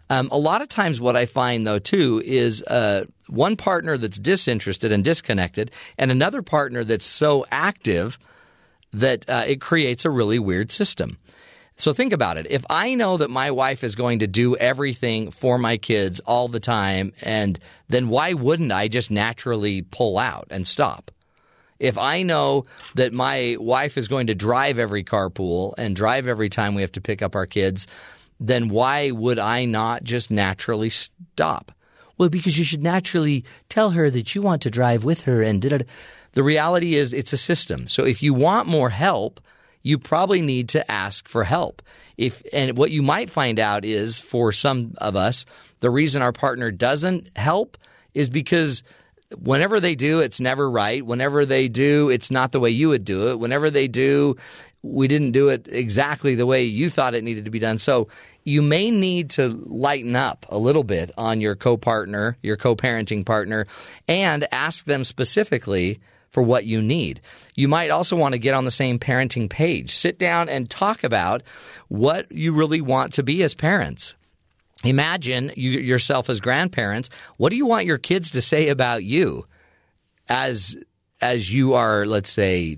Um, 0.09 0.29
a 0.31 0.38
lot 0.38 0.61
of 0.61 0.69
times, 0.69 1.01
what 1.01 1.15
I 1.15 1.25
find 1.25 1.67
though 1.67 1.79
too 1.79 2.21
is 2.25 2.61
uh, 2.63 3.05
one 3.27 3.55
partner 3.57 3.97
that's 3.97 4.17
disinterested 4.17 4.91
and 4.91 5.03
disconnected, 5.03 5.71
and 5.97 6.11
another 6.11 6.41
partner 6.41 6.84
that's 6.84 7.05
so 7.05 7.45
active 7.51 8.17
that 8.93 9.29
uh, 9.29 9.43
it 9.45 9.61
creates 9.61 10.05
a 10.05 10.09
really 10.09 10.39
weird 10.39 10.71
system. 10.71 11.17
So 11.75 11.93
think 11.93 12.11
about 12.11 12.38
it. 12.38 12.47
If 12.49 12.65
I 12.71 12.95
know 12.95 13.17
that 13.17 13.29
my 13.29 13.51
wife 13.51 13.84
is 13.84 13.95
going 13.95 14.19
to 14.19 14.27
do 14.27 14.55
everything 14.55 15.29
for 15.29 15.59
my 15.59 15.77
kids 15.77 16.19
all 16.21 16.47
the 16.47 16.59
time, 16.59 17.13
and 17.21 17.59
then 17.88 18.09
why 18.09 18.34
wouldn't 18.34 18.71
I 18.71 18.88
just 18.88 19.11
naturally 19.11 19.84
pull 19.84 20.17
out 20.17 20.47
and 20.49 20.65
stop? 20.65 21.11
If 21.79 21.95
I 21.99 22.23
know 22.23 22.65
that 22.95 23.13
my 23.13 23.57
wife 23.59 23.97
is 23.97 24.07
going 24.07 24.27
to 24.27 24.35
drive 24.35 24.79
every 24.79 25.03
carpool 25.03 25.75
and 25.77 25.95
drive 25.95 26.27
every 26.27 26.49
time 26.49 26.73
we 26.73 26.81
have 26.81 26.93
to 26.93 27.01
pick 27.01 27.21
up 27.21 27.35
our 27.35 27.45
kids, 27.45 27.85
then 28.39 28.69
why 28.69 29.11
would 29.11 29.39
I 29.39 29.65
not 29.65 30.03
just 30.03 30.31
naturally 30.31 30.89
stop? 30.89 31.72
Well, 32.18 32.30
because 32.30 32.57
you 32.57 32.65
should 32.65 32.84
naturally 32.84 33.45
tell 33.69 33.91
her 33.91 34.09
that 34.09 34.34
you 34.34 34.41
want 34.41 34.61
to 34.64 34.72
drive 34.72 35.03
with 35.03 35.22
her 35.23 35.41
and 35.41 35.61
The 36.34 36.43
reality 36.43 36.95
is 36.95 37.14
it's 37.14 37.34
a 37.34 37.38
system. 37.38 37.88
So 37.88 38.03
if 38.03 38.23
you 38.23 38.34
want 38.34 38.68
more 38.68 38.89
help, 38.89 39.39
you 39.84 39.97
probably 39.97 40.41
need 40.41 40.69
to 40.69 40.91
ask 40.91 41.27
for 41.27 41.43
help. 41.43 41.81
If 42.18 42.41
and 42.51 42.77
what 42.77 42.91
you 42.91 43.01
might 43.01 43.30
find 43.30 43.59
out 43.59 43.85
is 43.85 44.19
for 44.19 44.51
some 44.51 44.95
of 44.97 45.15
us, 45.15 45.45
the 45.80 45.89
reason 45.89 46.22
our 46.22 46.34
partner 46.34 46.72
doesn't 46.72 47.30
help 47.38 47.77
is 48.14 48.30
because 48.30 48.84
whenever 49.38 49.80
they 49.80 49.95
do, 49.95 50.19
it's 50.19 50.39
never 50.39 50.69
right. 50.69 51.05
Whenever 51.05 51.45
they 51.45 51.68
do, 51.68 52.09
it's 52.09 52.31
not 52.31 52.51
the 52.51 52.59
way 52.59 52.69
you 52.69 52.89
would 52.89 53.05
do 53.05 53.30
it. 53.30 53.39
Whenever 53.39 53.69
they 53.69 53.88
do, 53.88 54.35
we 54.93 55.07
didn't 55.07 55.31
do 55.31 55.49
it 55.49 55.68
exactly 55.68 56.35
the 56.35 56.45
way 56.45 56.64
you 56.64 56.89
thought 56.89 57.14
it 57.14 57.23
needed 57.23 57.45
to 57.45 57.51
be 57.51 57.59
done. 57.59 57.77
So 57.77 58.07
you 58.43 58.61
may 58.61 58.91
need 58.91 59.31
to 59.31 59.49
lighten 59.65 60.15
up 60.15 60.45
a 60.49 60.57
little 60.57 60.84
bit 60.84 61.11
on 61.18 61.41
your 61.41 61.55
co 61.55 61.77
partner, 61.77 62.38
your 62.41 62.57
co 62.57 62.76
parenting 62.76 63.26
partner, 63.26 63.68
and 64.07 64.47
ask 64.51 64.85
them 64.85 65.03
specifically 65.03 65.99
for 66.30 66.43
what 66.43 66.65
you 66.65 66.81
need. 66.81 67.22
You 67.55 67.68
might 67.68 67.89
also 67.89 68.15
want 68.15 68.34
to 68.34 68.39
get 68.39 68.53
on 68.53 68.65
the 68.65 68.72
same 68.72 68.99
parenting 68.99 69.49
page. 69.49 69.95
Sit 69.95 70.19
down 70.19 70.49
and 70.49 70.69
talk 70.69 71.03
about 71.03 71.43
what 71.88 72.31
you 72.31 72.53
really 72.53 72.81
want 72.81 73.14
to 73.14 73.23
be 73.23 73.43
as 73.43 73.55
parents. 73.55 74.15
Imagine 74.84 75.51
you, 75.55 75.72
yourself 75.72 76.30
as 76.30 76.39
grandparents. 76.39 77.09
What 77.38 77.49
do 77.49 77.55
you 77.55 77.65
want 77.65 77.85
your 77.85 77.97
kids 77.97 78.31
to 78.31 78.41
say 78.41 78.69
about 78.69 79.03
you 79.03 79.45
as 80.30 80.77
as 81.19 81.51
you 81.51 81.73
are, 81.73 82.05
let's 82.05 82.30
say, 82.30 82.77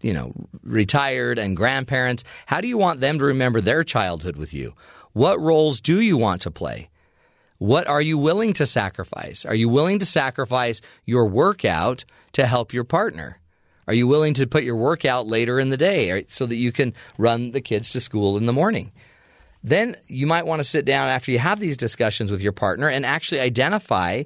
you 0.00 0.12
know, 0.12 0.32
retired 0.62 1.38
and 1.38 1.56
grandparents, 1.56 2.24
how 2.46 2.60
do 2.60 2.68
you 2.68 2.78
want 2.78 3.00
them 3.00 3.18
to 3.18 3.24
remember 3.24 3.60
their 3.60 3.82
childhood 3.84 4.36
with 4.36 4.54
you? 4.54 4.74
What 5.12 5.40
roles 5.40 5.80
do 5.80 6.00
you 6.00 6.16
want 6.16 6.42
to 6.42 6.50
play? 6.50 6.88
What 7.58 7.86
are 7.86 8.00
you 8.00 8.16
willing 8.16 8.54
to 8.54 8.66
sacrifice? 8.66 9.44
Are 9.44 9.54
you 9.54 9.68
willing 9.68 9.98
to 9.98 10.06
sacrifice 10.06 10.80
your 11.04 11.26
workout 11.26 12.04
to 12.32 12.46
help 12.46 12.72
your 12.72 12.84
partner? 12.84 13.38
Are 13.86 13.94
you 13.94 14.06
willing 14.06 14.34
to 14.34 14.46
put 14.46 14.64
your 14.64 14.76
workout 14.76 15.26
later 15.26 15.58
in 15.58 15.68
the 15.68 15.76
day 15.76 16.24
so 16.28 16.46
that 16.46 16.56
you 16.56 16.72
can 16.72 16.94
run 17.18 17.50
the 17.50 17.60
kids 17.60 17.90
to 17.90 18.00
school 18.00 18.36
in 18.36 18.46
the 18.46 18.52
morning? 18.52 18.92
Then 19.62 19.96
you 20.06 20.26
might 20.26 20.46
want 20.46 20.60
to 20.60 20.64
sit 20.64 20.84
down 20.84 21.08
after 21.08 21.32
you 21.32 21.38
have 21.38 21.60
these 21.60 21.76
discussions 21.76 22.30
with 22.30 22.40
your 22.40 22.52
partner 22.52 22.88
and 22.88 23.04
actually 23.04 23.40
identify 23.40 24.22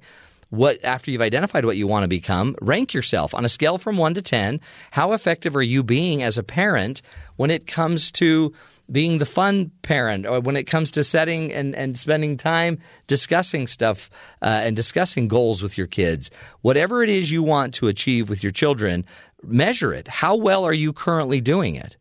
what 0.55 0.83
after 0.85 1.11
you've 1.11 1.21
identified 1.21 1.65
what 1.65 1.77
you 1.77 1.87
want 1.87 2.05
to 2.05 2.09
become, 2.09 2.57
rank 2.61 2.95
yourself 2.95 3.35
on 3.35 3.45
a 3.45 3.49
scale 3.49 3.79
from 3.79 3.97
1 3.97 4.15
to 4.15 4.23
10. 4.23 4.61
How 4.91 5.13
effective 5.13 5.57
are 5.57 5.63
you 5.63 5.83
being 5.83 6.23
as 6.23 6.39
a 6.39 6.43
parent 6.43 7.03
when 7.37 7.51
it 7.51 7.67
comes 7.67 8.13
to 8.13 8.53
being 8.91 9.19
the 9.19 9.27
fun 9.27 9.71
parent 9.83 10.27
or 10.27 10.41
when 10.41 10.57
it 10.57 10.65
comes 10.65 10.91
to 10.93 11.05
setting 11.05 11.53
and, 11.53 11.75
and 11.75 11.99
spending 11.99 12.37
time 12.37 12.79
discussing 13.07 13.67
stuff 13.67 14.11
uh, 14.43 14.63
and 14.65 14.77
discussing 14.77 15.29
goals 15.29 15.63
with 15.63 15.77
your 15.77 15.87
kids? 15.87 16.31
Whatever 16.63 17.03
it 17.03 17.11
is 17.11 17.31
you 17.31 17.43
want 17.43 17.75
to 17.75 17.89
achieve 17.89 18.29
with 18.29 18.43
your 18.43 18.53
children, 18.53 19.05
measure 19.43 19.93
it. 19.93 20.09
How 20.09 20.37
well 20.37 20.65
are 20.65 20.73
you 20.73 20.93
currently 20.93 21.41
doing 21.41 21.75
it? 21.75 21.97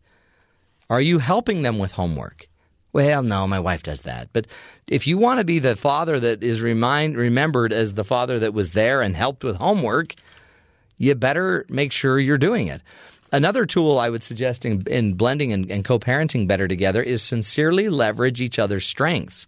Are 0.89 1.01
you 1.01 1.19
helping 1.19 1.63
them 1.63 1.79
with 1.79 1.93
homework? 1.93 2.47
Well, 2.93 3.23
no, 3.23 3.47
my 3.47 3.59
wife 3.59 3.81
does 3.81 4.01
that. 4.01 4.29
But 4.31 4.45
if 4.87 5.07
you 5.07 5.17
want 5.17 5.39
to 5.39 5.43
be 5.43 5.57
the 5.57 5.75
father 5.75 6.19
that 6.19 6.43
is 6.43 6.61
remind, 6.61 7.17
remembered 7.17 7.73
as 7.73 7.93
the 7.93 8.03
father 8.03 8.37
that 8.39 8.53
was 8.53 8.71
there 8.71 9.01
and 9.01 9.15
helped 9.15 9.43
with 9.43 9.55
homework, 9.55 10.13
you 10.99 11.15
better 11.15 11.65
make 11.69 11.91
sure 11.91 12.19
you're 12.19 12.37
doing 12.37 12.67
it. 12.67 12.81
Another 13.31 13.65
tool 13.65 13.97
I 13.97 14.11
would 14.11 14.21
suggest 14.21 14.63
in, 14.63 14.83
in 14.85 15.15
blending 15.15 15.51
and, 15.51 15.69
and 15.71 15.83
co 15.83 15.97
parenting 15.97 16.47
better 16.47 16.67
together 16.67 17.01
is 17.01 17.23
sincerely 17.23 17.89
leverage 17.89 18.41
each 18.41 18.59
other's 18.59 18.85
strengths. 18.85 19.47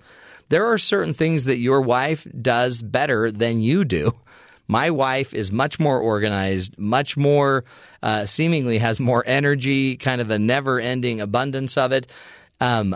There 0.49 0.65
are 0.65 0.79
certain 0.79 1.13
things 1.13 1.43
that 1.43 1.59
your 1.59 1.81
wife 1.81 2.27
does 2.41 2.81
better 2.81 3.31
than 3.31 3.61
you 3.61 3.85
do. 3.85 4.13
My 4.67 4.89
wife 4.89 5.35
is 5.35 5.51
much 5.51 5.79
more 5.79 5.99
organized, 5.99 6.79
much 6.79 7.15
more, 7.15 7.63
uh, 8.01 8.25
seemingly 8.25 8.79
has 8.79 8.99
more 8.99 9.23
energy, 9.27 9.97
kind 9.97 10.19
of 10.19 10.31
a 10.31 10.39
never 10.39 10.79
ending 10.79 11.21
abundance 11.21 11.77
of 11.77 11.91
it. 11.91 12.11
Um, 12.59 12.95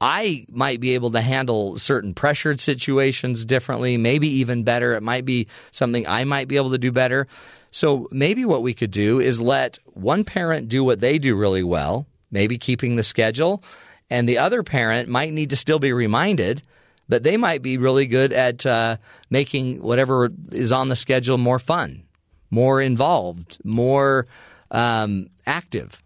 I 0.00 0.46
might 0.50 0.80
be 0.80 0.94
able 0.94 1.10
to 1.12 1.20
handle 1.20 1.78
certain 1.78 2.14
pressured 2.14 2.60
situations 2.60 3.44
differently, 3.44 3.96
maybe 3.96 4.28
even 4.28 4.64
better. 4.64 4.94
It 4.94 5.02
might 5.02 5.24
be 5.24 5.48
something 5.70 6.06
I 6.06 6.24
might 6.24 6.48
be 6.48 6.56
able 6.56 6.70
to 6.70 6.78
do 6.78 6.92
better. 6.92 7.26
So 7.70 8.08
maybe 8.10 8.44
what 8.44 8.62
we 8.62 8.74
could 8.74 8.90
do 8.90 9.20
is 9.20 9.40
let 9.40 9.78
one 9.86 10.24
parent 10.24 10.68
do 10.68 10.84
what 10.84 11.00
they 11.00 11.18
do 11.18 11.34
really 11.34 11.62
well, 11.62 12.06
maybe 12.30 12.58
keeping 12.58 12.96
the 12.96 13.02
schedule, 13.02 13.62
and 14.10 14.28
the 14.28 14.38
other 14.38 14.62
parent 14.62 15.08
might 15.08 15.32
need 15.32 15.50
to 15.50 15.56
still 15.56 15.78
be 15.78 15.92
reminded, 15.92 16.62
but 17.08 17.22
they 17.22 17.38
might 17.38 17.62
be 17.62 17.78
really 17.78 18.06
good 18.06 18.32
at 18.32 18.66
uh, 18.66 18.98
making 19.30 19.82
whatever 19.82 20.30
is 20.50 20.70
on 20.70 20.88
the 20.88 20.96
schedule 20.96 21.38
more 21.38 21.58
fun, 21.58 22.02
more 22.50 22.80
involved, 22.82 23.58
more 23.64 24.26
um, 24.70 25.28
active. 25.46 26.01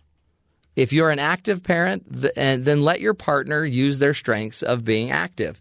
If 0.77 0.93
you're 0.93 1.11
an 1.11 1.19
active 1.19 1.63
parent, 1.63 2.05
then 2.07 2.83
let 2.83 3.01
your 3.01 3.15
partner 3.15 3.65
use 3.65 3.99
their 3.99 4.15
strengths 4.15 4.63
of 4.63 4.85
being 4.85 5.11
active. 5.11 5.61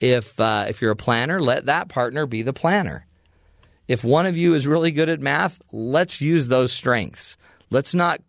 If 0.00 0.38
uh, 0.40 0.66
if 0.68 0.82
you're 0.82 0.90
a 0.90 0.96
planner, 0.96 1.40
let 1.40 1.66
that 1.66 1.88
partner 1.88 2.26
be 2.26 2.42
the 2.42 2.52
planner. 2.52 3.06
If 3.86 4.02
one 4.02 4.26
of 4.26 4.36
you 4.36 4.54
is 4.54 4.66
really 4.66 4.90
good 4.90 5.08
at 5.08 5.20
math, 5.20 5.60
let's 5.70 6.20
use 6.20 6.48
those 6.48 6.72
strengths. 6.72 7.36
Let's 7.70 7.94
not 7.94 8.20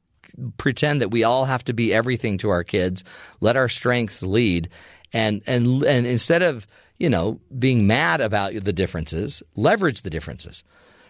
pretend 0.57 1.01
that 1.01 1.09
we 1.09 1.23
all 1.23 1.45
have 1.45 1.63
to 1.65 1.73
be 1.73 1.93
everything 1.93 2.37
to 2.39 2.49
our 2.49 2.63
kids. 2.63 3.03
Let 3.39 3.57
our 3.57 3.69
strengths 3.69 4.21
lead, 4.21 4.69
and 5.11 5.41
and 5.47 5.83
and 5.83 6.05
instead 6.05 6.43
of 6.43 6.67
you 6.99 7.09
know 7.09 7.39
being 7.57 7.87
mad 7.87 8.21
about 8.21 8.53
the 8.53 8.73
differences, 8.73 9.41
leverage 9.55 10.03
the 10.03 10.11
differences. 10.11 10.63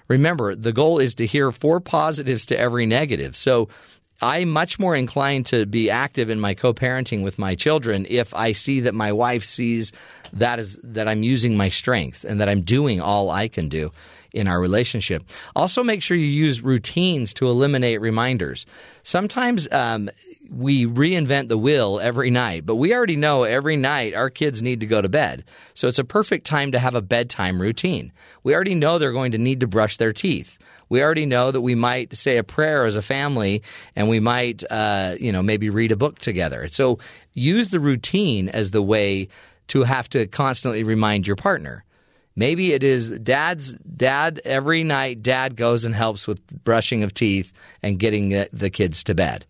Remember, 0.07 0.55
the 0.55 0.73
goal 0.73 0.99
is 0.99 1.15
to 1.15 1.25
hear 1.25 1.51
four 1.51 1.79
positives 1.79 2.45
to 2.47 2.59
every 2.59 2.85
negative. 2.85 3.35
So 3.35 3.69
I'm 4.23 4.49
much 4.49 4.79
more 4.79 4.95
inclined 4.95 5.47
to 5.47 5.65
be 5.65 5.89
active 5.89 6.29
in 6.29 6.39
my 6.39 6.53
co-parenting 6.53 7.23
with 7.23 7.37
my 7.37 7.55
children 7.55 8.07
if 8.09 8.33
I 8.33 8.53
see 8.53 8.79
that 8.81 8.95
my 8.95 9.11
wife 9.11 9.43
sees 9.43 9.91
that 10.31 10.59
is 10.59 10.79
that 10.83 11.09
I'm 11.09 11.23
using 11.23 11.57
my 11.57 11.67
strength 11.67 12.23
and 12.23 12.39
that 12.39 12.47
I'm 12.47 12.61
doing 12.61 13.01
all 13.01 13.29
I 13.29 13.49
can 13.49 13.67
do 13.67 13.91
in 14.31 14.47
our 14.47 14.59
relationship. 14.59 15.23
Also, 15.57 15.83
make 15.83 16.01
sure 16.01 16.15
you 16.15 16.25
use 16.25 16.61
routines 16.61 17.33
to 17.35 17.49
eliminate 17.49 17.99
reminders. 17.99 18.65
Sometimes 19.03 19.67
um, 19.71 20.09
we 20.49 20.85
reinvent 20.85 21.49
the 21.49 21.57
wheel 21.57 21.99
every 22.01 22.29
night, 22.29 22.65
but 22.65 22.75
we 22.75 22.95
already 22.95 23.17
know 23.17 23.43
every 23.43 23.75
night 23.75 24.15
our 24.15 24.29
kids 24.29 24.61
need 24.61 24.79
to 24.79 24.85
go 24.85 25.01
to 25.01 25.09
bed. 25.09 25.43
So 25.73 25.89
it's 25.89 25.99
a 25.99 26.03
perfect 26.03 26.47
time 26.47 26.71
to 26.71 26.79
have 26.79 26.95
a 26.95 27.01
bedtime 27.01 27.61
routine. 27.61 28.13
We 28.41 28.55
already 28.55 28.75
know 28.75 28.97
they're 28.97 29.11
going 29.11 29.33
to 29.33 29.37
need 29.37 29.59
to 29.59 29.67
brush 29.67 29.97
their 29.97 30.13
teeth 30.13 30.57
we 30.93 31.01
already 31.01 31.25
know 31.25 31.49
that 31.49 31.61
we 31.61 31.73
might 31.73 32.15
say 32.15 32.37
a 32.37 32.43
prayer 32.43 32.85
as 32.85 32.95
a 32.95 33.01
family 33.01 33.63
and 33.95 34.09
we 34.09 34.19
might, 34.19 34.63
uh, 34.69 35.15
you 35.19 35.31
know, 35.31 35.41
maybe 35.41 35.71
read 35.71 35.91
a 35.91 35.95
book 35.95 36.19
together. 36.19 36.67
So 36.67 36.99
use 37.33 37.69
the 37.69 37.79
routine 37.79 38.47
as 38.47 38.69
the 38.69 38.81
way 38.83 39.29
to 39.69 39.81
have 39.81 40.07
to 40.09 40.27
constantly 40.27 40.83
remind 40.83 41.25
your 41.25 41.35
partner. 41.35 41.83
Maybe 42.35 42.73
it 42.73 42.83
is 42.83 43.09
dad's 43.09 43.73
dad 43.73 44.39
every 44.45 44.83
night 44.83 45.23
dad 45.23 45.55
goes 45.55 45.83
and 45.83 45.95
helps 45.95 46.27
with 46.27 46.45
brushing 46.63 47.01
of 47.01 47.11
teeth 47.11 47.53
and 47.81 47.97
getting 47.97 48.29
the, 48.29 48.47
the 48.53 48.69
kids 48.69 49.03
to 49.05 49.15
bed. 49.15 49.47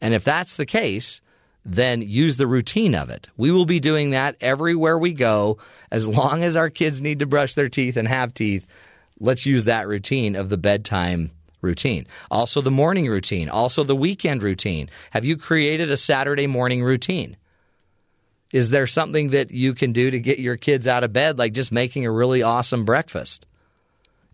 And 0.00 0.14
if 0.14 0.22
that's 0.22 0.54
the 0.54 0.66
case, 0.66 1.20
then 1.64 2.00
use 2.00 2.36
the 2.36 2.46
routine 2.46 2.94
of 2.94 3.10
it. 3.10 3.26
We 3.36 3.50
will 3.50 3.66
be 3.66 3.80
doing 3.80 4.10
that 4.10 4.36
everywhere 4.40 4.96
we 4.96 5.14
go. 5.14 5.58
As 5.90 6.06
long 6.06 6.44
as 6.44 6.54
our 6.54 6.70
kids 6.70 7.02
need 7.02 7.18
to 7.18 7.26
brush 7.26 7.54
their 7.54 7.68
teeth 7.68 7.96
and 7.96 8.06
have 8.06 8.34
teeth, 8.34 8.68
let's 9.18 9.46
use 9.46 9.64
that 9.64 9.88
routine 9.88 10.36
of 10.36 10.48
the 10.48 10.58
bedtime 10.58 11.30
routine. 11.60 12.06
Also, 12.30 12.60
the 12.60 12.70
morning 12.70 13.06
routine. 13.06 13.48
Also, 13.48 13.84
the 13.84 13.96
weekend 13.96 14.42
routine. 14.42 14.88
Have 15.10 15.24
you 15.24 15.36
created 15.36 15.90
a 15.90 15.96
Saturday 15.96 16.46
morning 16.46 16.82
routine? 16.82 17.36
Is 18.52 18.70
there 18.70 18.86
something 18.86 19.30
that 19.30 19.50
you 19.50 19.74
can 19.74 19.92
do 19.92 20.10
to 20.10 20.20
get 20.20 20.38
your 20.38 20.56
kids 20.56 20.86
out 20.86 21.04
of 21.04 21.12
bed, 21.12 21.38
like 21.38 21.52
just 21.52 21.72
making 21.72 22.06
a 22.06 22.10
really 22.10 22.42
awesome 22.42 22.84
breakfast? 22.84 23.46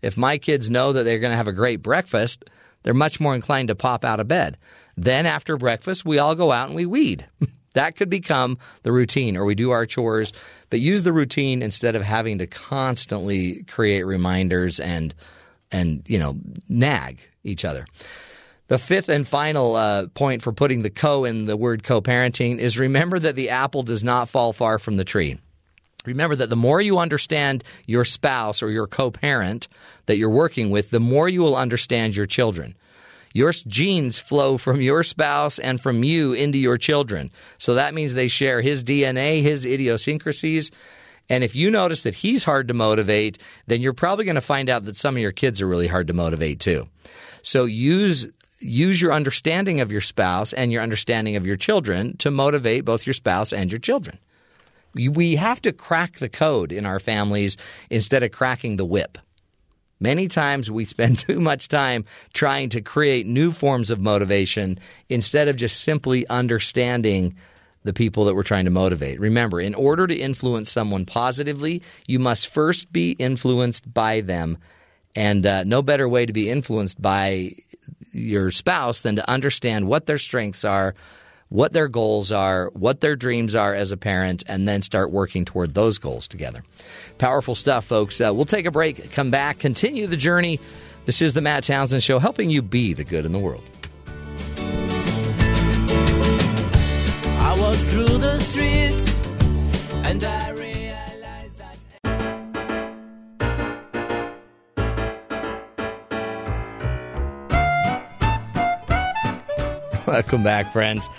If 0.01 0.17
my 0.17 0.37
kids 0.37 0.69
know 0.69 0.93
that 0.93 1.03
they're 1.03 1.19
going 1.19 1.31
to 1.31 1.37
have 1.37 1.47
a 1.47 1.53
great 1.53 1.81
breakfast, 1.81 2.45
they're 2.83 2.93
much 2.93 3.19
more 3.19 3.33
inclined 3.33 3.69
to 3.69 3.75
pop 3.75 4.05
out 4.05 4.19
of 4.19 4.27
bed. 4.27 4.57
Then 4.95 5.25
after 5.25 5.57
breakfast, 5.57 6.05
we 6.05 6.19
all 6.19 6.35
go 6.35 6.51
out 6.51 6.67
and 6.67 6.75
we 6.75 6.85
weed. 6.85 7.25
that 7.73 7.95
could 7.95 8.09
become 8.09 8.57
the 8.83 8.91
routine, 8.91 9.35
or 9.35 9.45
we 9.45 9.55
do 9.55 9.71
our 9.71 9.85
chores, 9.85 10.33
but 10.69 10.79
use 10.79 11.03
the 11.03 11.13
routine 11.13 11.61
instead 11.61 11.95
of 11.95 12.03
having 12.03 12.39
to 12.39 12.47
constantly 12.47 13.63
create 13.63 14.03
reminders 14.03 14.79
and 14.79 15.13
and 15.71 16.03
you 16.07 16.19
know 16.19 16.37
nag 16.69 17.19
each 17.43 17.65
other. 17.65 17.85
The 18.67 18.77
fifth 18.77 19.09
and 19.09 19.27
final 19.27 19.75
uh, 19.75 20.07
point 20.07 20.41
for 20.41 20.53
putting 20.53 20.83
the 20.83 20.89
co 20.89 21.25
in 21.25 21.45
the 21.45 21.57
word 21.57 21.83
co-parenting 21.83 22.59
is 22.59 22.79
remember 22.79 23.19
that 23.19 23.35
the 23.35 23.49
apple 23.49 23.83
does 23.83 24.03
not 24.03 24.29
fall 24.29 24.53
far 24.53 24.79
from 24.79 24.95
the 24.95 25.03
tree. 25.03 25.37
Remember 26.05 26.35
that 26.35 26.49
the 26.49 26.55
more 26.55 26.81
you 26.81 26.97
understand 26.97 27.63
your 27.85 28.05
spouse 28.05 28.61
or 28.61 28.69
your 28.69 28.87
co 28.87 29.11
parent 29.11 29.67
that 30.05 30.17
you're 30.17 30.29
working 30.29 30.69
with, 30.69 30.89
the 30.89 30.99
more 30.99 31.29
you 31.29 31.41
will 31.41 31.55
understand 31.55 32.15
your 32.15 32.25
children. 32.25 32.75
Your 33.33 33.51
genes 33.51 34.19
flow 34.19 34.57
from 34.57 34.79
your 34.79 35.03
spouse 35.03 35.59
and 35.59 35.81
from 35.81 36.03
you 36.03 36.33
into 36.33 36.59
your 36.59 36.77
children. 36.77 37.31
So 37.57 37.73
that 37.75 37.93
means 37.93 38.13
they 38.13 38.27
share 38.27 38.61
his 38.61 38.83
DNA, 38.83 39.41
his 39.41 39.65
idiosyncrasies. 39.65 40.71
And 41.29 41.43
if 41.43 41.55
you 41.55 41.71
notice 41.71 42.03
that 42.03 42.13
he's 42.15 42.43
hard 42.43 42.67
to 42.67 42.73
motivate, 42.73 43.39
then 43.65 43.81
you're 43.81 43.93
probably 43.93 44.25
going 44.25 44.35
to 44.35 44.41
find 44.41 44.69
out 44.69 44.85
that 44.85 44.97
some 44.97 45.15
of 45.15 45.21
your 45.21 45.31
kids 45.31 45.61
are 45.61 45.67
really 45.67 45.87
hard 45.87 46.07
to 46.07 46.13
motivate 46.13 46.59
too. 46.59 46.87
So 47.41 47.65
use 47.65 48.27
use 48.59 49.01
your 49.01 49.11
understanding 49.11 49.81
of 49.81 49.91
your 49.91 49.99
spouse 49.99 50.53
and 50.53 50.71
your 50.71 50.81
understanding 50.81 51.35
of 51.35 51.45
your 51.45 51.57
children 51.57 52.15
to 52.17 52.31
motivate 52.31 52.85
both 52.85 53.05
your 53.05 53.13
spouse 53.13 53.51
and 53.51 53.69
your 53.69 53.79
children. 53.79 54.17
We 54.95 55.35
have 55.35 55.61
to 55.63 55.73
crack 55.73 56.19
the 56.19 56.29
code 56.29 56.71
in 56.71 56.85
our 56.85 56.99
families 56.99 57.57
instead 57.89 58.23
of 58.23 58.31
cracking 58.31 58.77
the 58.77 58.85
whip. 58.85 59.17
Many 60.03 60.27
times 60.27 60.69
we 60.69 60.83
spend 60.83 61.17
too 61.27 61.39
much 61.39 61.69
time 61.69 62.03
trying 62.33 62.67
to 62.69 62.81
create 62.81 63.25
new 63.25 63.53
forms 63.53 63.89
of 63.89 64.01
motivation 64.01 64.77
instead 65.07 65.47
of 65.47 65.55
just 65.55 65.79
simply 65.79 66.27
understanding 66.27 67.37
the 67.83 67.93
people 67.93 68.25
that 68.25 68.35
we're 68.35 68.43
trying 68.43 68.65
to 68.65 68.71
motivate. 68.71 69.21
Remember, 69.21 69.61
in 69.61 69.73
order 69.73 70.05
to 70.05 70.15
influence 70.15 70.69
someone 70.69 71.05
positively, 71.05 71.81
you 72.05 72.19
must 72.19 72.49
first 72.49 72.91
be 72.91 73.11
influenced 73.11 73.93
by 73.93 74.19
them. 74.19 74.57
And 75.15 75.45
uh, 75.45 75.63
no 75.63 75.81
better 75.81 76.09
way 76.09 76.25
to 76.25 76.33
be 76.33 76.49
influenced 76.49 77.01
by 77.01 77.55
your 78.11 78.51
spouse 78.51 78.99
than 78.99 79.15
to 79.15 79.29
understand 79.29 79.87
what 79.87 80.05
their 80.05 80.17
strengths 80.17 80.65
are, 80.65 80.95
what 81.53 81.71
their 81.71 81.87
goals 81.87 82.31
are, 82.31 82.71
what 82.73 82.99
their 82.99 83.15
dreams 83.15 83.53
are 83.53 83.75
as 83.75 83.91
a 83.91 83.97
parent, 83.97 84.43
and 84.47 84.67
then 84.67 84.81
start 84.81 85.11
working 85.11 85.45
toward 85.45 85.75
those 85.75 85.99
goals 85.99 86.27
together. 86.27 86.63
Powerful 87.19 87.53
stuff, 87.53 87.85
folks. 87.85 88.19
Uh, 88.19 88.31
we'll 88.33 88.45
take 88.45 88.65
a 88.65 88.71
break, 88.71 89.11
come 89.11 89.29
back, 89.29 89.59
continue 89.59 90.07
the 90.07 90.17
journey. 90.17 90.59
This 91.05 91.21
is 91.21 91.33
the 91.33 91.41
Matt 91.41 91.63
Townsend 91.63 92.01
Show, 92.01 92.17
helping 92.17 92.49
you 92.49 92.63
be 92.63 92.93
the 92.93 93.03
good 93.03 93.23
in 93.23 93.33
the 93.33 93.37
world. 93.37 93.61
I 97.37 97.55
walk 97.59 97.75
through 97.75 98.17
the 98.17 98.39
streets 98.39 99.21
and 100.05 100.23
I 100.23 100.53
that. 100.53 100.57
Welcome 110.07 110.43
back, 110.43 110.73
friends. 110.73 111.09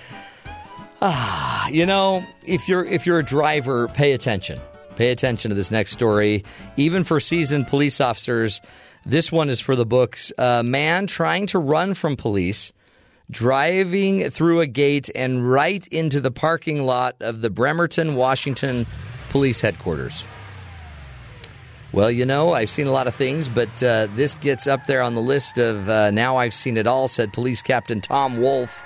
Ah, 1.07 1.69
you 1.69 1.85
know, 1.85 2.27
if 2.47 2.67
you're 2.67 2.83
if 2.83 3.05
you're 3.05 3.19
a 3.19 3.25
driver, 3.25 3.89
pay 3.89 4.13
attention. 4.13 4.59
Pay 4.97 5.11
attention 5.11 5.51
to 5.51 5.55
this 5.55 5.71
next 5.71 5.93
story. 5.93 6.45
Even 6.79 7.05
for 7.05 7.21
seasoned 7.21 7.69
police 7.69 8.01
officers, 8.01 8.63
this 9.05 9.31
one 9.31 9.51
is 9.51 9.61
for 9.61 9.77
the 9.77 9.85
books. 9.85 10.33
A 10.39 10.63
man 10.63 11.07
trying 11.07 11.47
to 11.49 11.59
run 11.59 11.93
from 11.93 12.17
police, 12.17 12.73
driving 13.31 14.31
through 14.31 14.61
a 14.61 14.67
gate 14.67 15.11
and 15.15 15.51
right 15.51 15.87
into 15.89 16.23
the 16.23 16.31
parking 16.31 16.87
lot 16.87 17.17
of 17.21 17.43
the 17.43 17.51
Bremerton, 17.51 18.15
Washington 18.15 18.87
police 19.29 19.61
headquarters. 19.61 20.25
Well, 21.93 22.11
you 22.11 22.25
know, 22.25 22.55
I've 22.55 22.71
seen 22.71 22.87
a 22.87 22.93
lot 22.93 23.09
of 23.09 23.15
things, 23.15 23.47
but 23.47 23.83
uh, 23.83 24.09
this 24.17 24.37
gets 24.37 24.67
up 24.67 24.87
there 24.87 25.03
on 25.03 25.15
the 25.15 25.21
list 25.21 25.59
of 25.59 25.87
uh, 25.87 26.11
now 26.13 26.39
I've 26.39 26.55
seen 26.55 26.79
it 26.79 26.87
all, 26.87 27.09
said 27.09 27.35
Police 27.35 27.61
Captain 27.61 28.01
Tom 28.01 28.41
Wolf. 28.41 28.83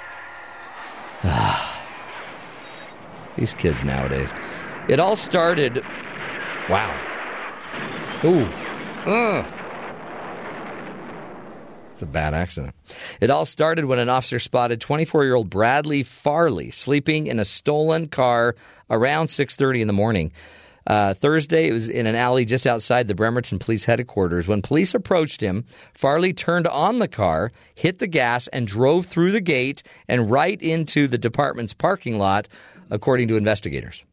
These 3.38 3.54
kids 3.54 3.84
nowadays. 3.84 4.34
It 4.88 4.98
all 4.98 5.14
started. 5.14 5.84
Wow. 6.68 6.92
Ooh. 8.24 8.48
Ugh. 9.06 9.46
It's 11.92 12.02
a 12.02 12.06
bad 12.06 12.34
accident. 12.34 12.74
It 13.20 13.30
all 13.30 13.44
started 13.44 13.84
when 13.84 13.98
an 13.98 14.08
officer 14.08 14.38
spotted 14.38 14.80
24-year-old 14.80 15.50
Bradley 15.50 16.02
Farley 16.02 16.70
sleeping 16.70 17.26
in 17.26 17.38
a 17.38 17.44
stolen 17.44 18.08
car 18.08 18.56
around 18.90 19.26
6:30 19.26 19.80
in 19.82 19.86
the 19.86 19.92
morning. 19.92 20.32
Uh, 20.88 21.12
Thursday, 21.12 21.68
it 21.68 21.72
was 21.72 21.88
in 21.88 22.06
an 22.06 22.14
alley 22.14 22.46
just 22.46 22.66
outside 22.66 23.08
the 23.08 23.14
Bremerton 23.14 23.58
Police 23.58 23.84
Headquarters. 23.84 24.48
When 24.48 24.62
police 24.62 24.94
approached 24.94 25.42
him, 25.42 25.66
Farley 25.92 26.32
turned 26.32 26.66
on 26.66 26.98
the 26.98 27.08
car, 27.08 27.52
hit 27.74 27.98
the 27.98 28.06
gas, 28.06 28.48
and 28.48 28.66
drove 28.66 29.04
through 29.04 29.32
the 29.32 29.42
gate 29.42 29.82
and 30.08 30.30
right 30.30 30.60
into 30.62 31.06
the 31.06 31.18
department's 31.18 31.74
parking 31.74 32.18
lot, 32.18 32.48
according 32.90 33.28
to 33.28 33.36
investigators. 33.36 34.04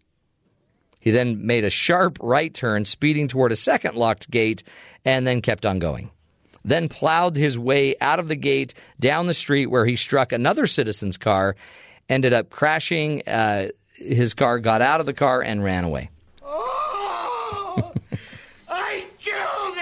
He 1.00 1.12
then 1.12 1.46
made 1.46 1.64
a 1.64 1.70
sharp 1.70 2.18
right 2.20 2.52
turn, 2.54 2.86
speeding 2.86 3.28
toward 3.28 3.52
a 3.52 3.56
second 3.56 3.96
locked 3.96 4.30
gate, 4.32 4.64
and 5.06 5.26
then 5.28 5.42
kept 5.42 5.66
on 5.66 5.78
going. 5.78 6.10
Then 6.64 6.90
plowed 6.90 7.36
his 7.36 7.60
way 7.60 7.96
out 8.02 8.18
of 8.18 8.28
the 8.28 8.36
gate 8.36 8.74
down 9.00 9.28
the 9.28 9.36
street 9.36 9.68
where 9.68 9.86
he 9.86 9.96
struck 9.98 10.32
another 10.32 10.66
citizen's 10.66 11.18
car, 11.18 11.56
ended 12.10 12.34
up 12.34 12.50
crashing. 12.50 13.22
Uh, 13.28 13.68
his 13.94 14.34
car 14.34 14.58
got 14.58 14.82
out 14.82 15.00
of 15.00 15.06
the 15.06 15.14
car 15.14 15.42
and 15.42 15.64
ran 15.64 15.84
away. 15.84 16.10
I 18.68 19.06
killed 19.20 19.78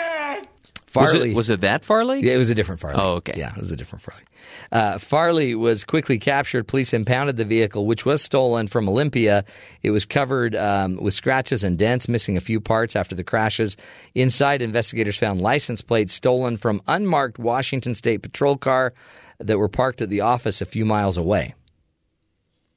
it! 0.96 1.00
Was 1.00 1.12
Farley 1.12 1.32
it, 1.32 1.36
was 1.36 1.50
it 1.50 1.62
that 1.62 1.86
Farley? 1.86 2.22
Yeah, 2.22 2.34
it 2.34 2.38
was 2.38 2.50
a 2.50 2.56
different 2.56 2.82
Farley. 2.82 2.98
Oh, 3.00 3.14
okay. 3.16 3.34
Yeah, 3.36 3.54
it 3.54 3.60
was 3.60 3.72
a 3.72 3.76
different 3.76 4.02
Farley. 4.02 4.24
Uh, 4.72 4.98
Farley 4.98 5.56
was 5.56 5.84
quickly 5.84 6.20
captured. 6.20 6.68
Police 6.68 6.94
impounded 6.94 7.38
the 7.38 7.46
vehicle, 7.46 7.86
which 7.86 8.06
was 8.06 8.22
stolen 8.22 8.68
from 8.68 8.88
Olympia. 8.88 9.46
It 9.82 9.92
was 9.92 10.06
covered 10.06 10.56
um, 10.56 10.98
with 10.98 11.14
scratches 11.14 11.64
and 11.64 11.78
dents, 11.78 12.08
missing 12.08 12.38
a 12.38 12.42
few 12.42 12.60
parts 12.60 12.96
after 12.96 13.16
the 13.16 13.24
crashes. 13.24 13.78
Inside, 14.16 14.62
investigators 14.62 15.18
found 15.18 15.42
license 15.42 15.82
plates 15.82 16.14
stolen 16.14 16.58
from 16.58 16.82
unmarked 16.88 17.40
Washington 17.40 17.94
State 17.94 18.22
patrol 18.22 18.58
car 18.58 18.94
that 19.40 19.58
were 19.58 19.70
parked 19.70 20.02
at 20.02 20.10
the 20.10 20.22
office 20.22 20.62
a 20.62 20.66
few 20.66 20.86
miles 20.86 21.18
away. 21.18 21.56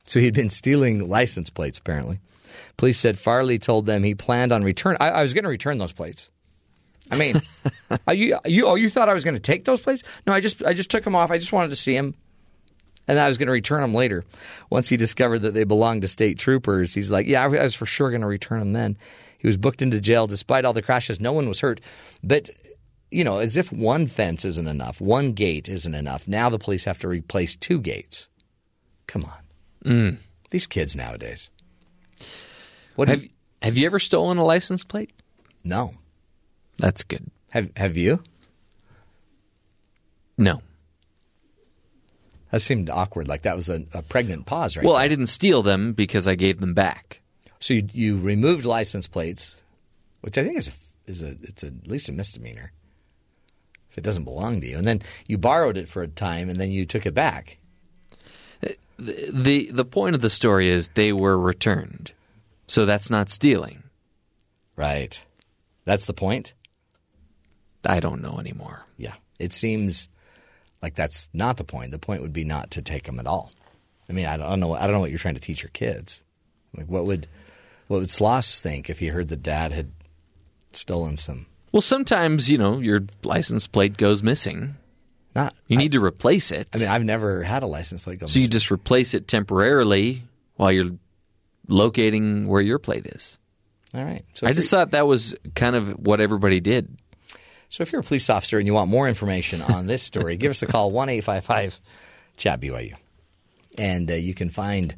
So 0.06 0.20
he'd 0.20 0.34
been 0.34 0.50
stealing 0.50 1.08
license 1.08 1.50
plates, 1.50 1.78
apparently. 1.78 2.20
Police 2.76 2.98
said 2.98 3.18
Farley 3.18 3.58
told 3.58 3.86
them 3.86 4.02
he 4.02 4.14
planned 4.14 4.52
on 4.52 4.62
return. 4.62 4.96
I, 5.00 5.10
I 5.10 5.22
was 5.22 5.34
going 5.34 5.44
to 5.44 5.50
return 5.50 5.78
those 5.78 5.92
plates. 5.92 6.30
I 7.10 7.16
mean, 7.16 7.40
are 8.06 8.14
you 8.14 8.38
you 8.44 8.66
oh 8.66 8.74
you 8.74 8.90
thought 8.90 9.08
I 9.08 9.14
was 9.14 9.24
going 9.24 9.34
to 9.34 9.40
take 9.40 9.64
those 9.64 9.80
plates? 9.80 10.02
No, 10.26 10.32
I 10.32 10.40
just 10.40 10.62
I 10.64 10.72
just 10.72 10.90
took 10.90 11.04
them 11.04 11.14
off. 11.14 11.30
I 11.30 11.38
just 11.38 11.52
wanted 11.52 11.68
to 11.70 11.76
see 11.76 11.94
them, 11.94 12.14
and 13.06 13.18
I 13.18 13.28
was 13.28 13.38
going 13.38 13.46
to 13.46 13.52
return 13.52 13.82
them 13.82 13.94
later. 13.94 14.24
Once 14.70 14.88
he 14.88 14.96
discovered 14.96 15.40
that 15.40 15.54
they 15.54 15.64
belonged 15.64 16.02
to 16.02 16.08
state 16.08 16.38
troopers, 16.38 16.94
he's 16.94 17.10
like, 17.10 17.26
yeah, 17.26 17.44
I 17.44 17.46
was 17.46 17.74
for 17.74 17.86
sure 17.86 18.10
going 18.10 18.22
to 18.22 18.26
return 18.26 18.58
them. 18.58 18.72
Then 18.72 18.96
he 19.38 19.46
was 19.46 19.56
booked 19.56 19.82
into 19.82 20.00
jail 20.00 20.26
despite 20.26 20.64
all 20.64 20.72
the 20.72 20.82
crashes. 20.82 21.20
No 21.20 21.32
one 21.32 21.48
was 21.48 21.60
hurt, 21.60 21.80
but 22.22 22.50
you 23.10 23.22
know, 23.24 23.38
as 23.38 23.56
if 23.56 23.72
one 23.72 24.06
fence 24.06 24.44
isn't 24.44 24.66
enough, 24.66 25.00
one 25.00 25.32
gate 25.32 25.68
isn't 25.68 25.94
enough. 25.94 26.26
Now 26.26 26.50
the 26.50 26.58
police 26.58 26.84
have 26.84 26.98
to 26.98 27.08
replace 27.08 27.54
two 27.56 27.80
gates. 27.80 28.28
Come 29.06 29.24
on, 29.24 29.38
mm. 29.84 30.18
these 30.50 30.66
kids 30.66 30.96
nowadays. 30.96 31.50
What 32.96 33.08
Have 33.08 33.20
have 33.20 33.30
Have 33.62 33.78
you 33.78 33.86
ever 33.86 34.00
stolen 34.00 34.38
a 34.38 34.44
license 34.44 34.82
plate? 34.82 35.12
no? 35.62 35.94
That's 36.78 37.02
good. 37.02 37.30
Have 37.50 37.70
Have 37.76 37.96
you? 37.96 38.22
No. 40.38 40.62
That 42.50 42.60
seemed 42.60 42.90
awkward. 42.90 43.28
Like 43.28 43.42
that 43.42 43.56
was 43.56 43.68
a, 43.68 43.84
a 43.92 44.02
pregnant 44.02 44.46
pause, 44.46 44.76
right? 44.76 44.84
Well, 44.84 44.94
there. 44.94 45.02
I 45.02 45.08
didn't 45.08 45.26
steal 45.28 45.62
them 45.62 45.92
because 45.92 46.28
I 46.28 46.34
gave 46.34 46.60
them 46.60 46.74
back. 46.74 47.22
So 47.58 47.74
you, 47.74 47.88
you 47.92 48.18
removed 48.18 48.64
license 48.64 49.06
plates, 49.08 49.62
which 50.20 50.38
I 50.38 50.44
think 50.44 50.56
is 50.56 50.68
a, 50.68 50.72
is 51.10 51.22
a 51.22 51.36
it's 51.42 51.64
a, 51.64 51.68
at 51.68 51.88
least 51.88 52.08
a 52.08 52.12
misdemeanor 52.12 52.72
if 53.90 53.98
it 53.98 54.04
doesn't 54.04 54.24
belong 54.24 54.60
to 54.60 54.68
you, 54.68 54.76
and 54.76 54.86
then 54.86 55.00
you 55.26 55.38
borrowed 55.38 55.76
it 55.78 55.88
for 55.88 56.02
a 56.02 56.08
time, 56.08 56.50
and 56.50 56.60
then 56.60 56.70
you 56.70 56.84
took 56.84 57.06
it 57.06 57.14
back. 57.14 57.58
Uh, 58.62 58.68
the, 58.98 59.30
the 59.32 59.70
the 59.72 59.84
point 59.84 60.14
of 60.14 60.20
the 60.20 60.30
story 60.30 60.68
is 60.68 60.88
they 60.88 61.12
were 61.12 61.38
returned, 61.38 62.12
so 62.66 62.84
that's 62.84 63.10
not 63.10 63.30
stealing. 63.30 63.82
Right. 64.76 65.24
That's 65.86 66.04
the 66.04 66.12
point. 66.12 66.52
I 67.86 68.00
don't 68.00 68.22
know 68.22 68.38
anymore. 68.38 68.84
Yeah. 68.96 69.14
It 69.38 69.52
seems 69.52 70.08
like 70.82 70.94
that's 70.94 71.28
not 71.32 71.56
the 71.56 71.64
point. 71.64 71.90
The 71.90 71.98
point 71.98 72.22
would 72.22 72.32
be 72.32 72.44
not 72.44 72.72
to 72.72 72.82
take 72.82 73.04
them 73.04 73.18
at 73.20 73.26
all. 73.26 73.52
I 74.08 74.12
mean, 74.12 74.26
I 74.26 74.36
don't 74.36 74.60
know. 74.60 74.74
I 74.74 74.82
don't 74.82 74.92
know 74.92 75.00
what 75.00 75.10
you're 75.10 75.18
trying 75.18 75.34
to 75.34 75.40
teach 75.40 75.62
your 75.62 75.70
kids. 75.70 76.22
Like, 76.76 76.86
what 76.86 77.06
would 77.06 77.26
what 77.88 78.00
would 78.00 78.08
Sloss 78.08 78.60
think 78.60 78.88
if 78.88 78.98
he 78.98 79.08
heard 79.08 79.28
that 79.28 79.42
dad 79.42 79.72
had 79.72 79.92
stolen 80.72 81.16
some? 81.16 81.46
Well, 81.72 81.82
sometimes 81.82 82.48
you 82.50 82.58
know 82.58 82.78
your 82.78 83.00
license 83.22 83.66
plate 83.66 83.96
goes 83.96 84.22
missing. 84.22 84.76
Not. 85.34 85.54
You 85.66 85.76
need 85.76 85.92
to 85.92 86.02
replace 86.02 86.50
it. 86.50 86.68
I 86.72 86.78
mean, 86.78 86.88
I've 86.88 87.04
never 87.04 87.42
had 87.42 87.62
a 87.62 87.66
license 87.66 88.04
plate 88.04 88.20
go. 88.20 88.24
Missing. 88.24 88.40
So 88.40 88.44
you 88.44 88.48
just 88.48 88.70
replace 88.70 89.12
it 89.12 89.28
temporarily 89.28 90.22
while 90.54 90.72
you're 90.72 90.92
locating 91.68 92.46
where 92.46 92.62
your 92.62 92.78
plate 92.78 93.06
is. 93.06 93.38
all 93.94 94.04
right. 94.04 94.24
So 94.34 94.46
I 94.46 94.52
just 94.52 94.70
thought 94.70 94.92
that 94.92 95.06
was 95.06 95.34
kind 95.54 95.76
of 95.76 96.06
what 96.06 96.20
everybody 96.20 96.60
did. 96.60 96.96
So 97.68 97.82
if 97.82 97.92
you're 97.92 98.00
a 98.00 98.04
police 98.04 98.30
officer 98.30 98.58
and 98.58 98.66
you 98.66 98.74
want 98.74 98.90
more 98.90 99.08
information 99.08 99.60
on 99.62 99.86
this 99.86 100.02
story, 100.02 100.36
give 100.36 100.50
us 100.50 100.62
a 100.62 100.66
call 100.66 100.90
one 100.90 101.08
eight 101.08 101.22
five 101.22 101.44
five 101.44 101.78
chat 102.36 102.60
BYU, 102.60 102.94
and 103.78 104.10
uh, 104.10 104.14
you 104.14 104.34
can 104.34 104.50
find 104.50 104.94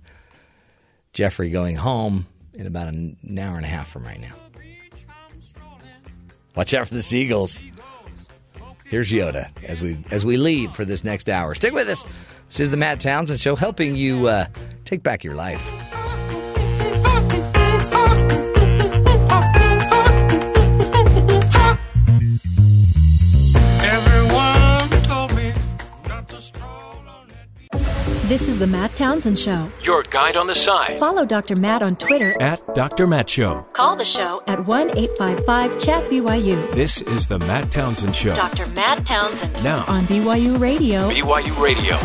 Jeffrey 1.13 1.51
going 1.51 1.77
home 1.77 2.27
in 2.55 2.67
about 2.67 2.89
an 2.89 3.17
hour 3.39 3.57
and 3.57 3.65
a 3.65 3.69
half 3.69 3.89
from 3.89 4.05
right 4.05 4.21
now. 4.21 4.35
Watch 6.55 6.75
out 6.75 6.89
for 6.89 6.95
the 6.95 7.03
seagulls. 7.03 7.59
Here's 8.87 9.11
Yoda 9.11 9.51
as 9.65 9.83
we 9.83 10.03
as 10.11 10.25
we 10.25 10.37
leave 10.37 10.73
for 10.73 10.85
this 10.85 11.05
next 11.05 11.29
hour. 11.29 11.55
Stick 11.55 11.75
with 11.75 11.89
us. 11.89 12.05
This 12.49 12.61
is 12.61 12.71
the 12.71 12.77
Matt 12.77 13.01
Townsend 13.01 13.39
Show, 13.39 13.55
helping 13.55 13.95
you 13.95 14.27
uh, 14.27 14.47
take 14.85 15.03
back 15.03 15.25
your 15.25 15.35
life. 15.35 16.08
This 28.29 28.47
is 28.47 28.59
the 28.59 28.67
Matt 28.67 28.95
Townsend 28.95 29.39
Show. 29.39 29.71
Your 29.83 30.03
guide 30.03 30.37
on 30.37 30.47
the 30.47 30.55
side. 30.55 30.99
Follow 30.99 31.25
Dr. 31.25 31.57
Matt 31.57 31.83
on 31.83 31.97
Twitter. 31.97 32.37
At 32.43 32.75
Dr. 32.75 33.07
Matt 33.07 33.31
Show. 33.31 33.63
Call 33.73 33.97
the 33.97 34.05
show 34.05 34.43
at 34.47 34.67
1 34.67 34.99
855 34.99 35.79
Chat 35.79 36.11
BYU 36.11 36.71
This 36.73 37.01
is 37.01 37.27
the 37.27 37.39
Matt 37.39 37.73
Townsend 37.73 38.15
Show. 38.15 38.35
Dr. 38.35 38.67
Matt 38.73 39.07
Townsend 39.07 39.65
Now, 39.65 39.83
on 39.89 40.03
BYU 40.03 40.61
Radio. 40.61 41.09
BYU 41.09 41.59
Radio. 41.59 41.97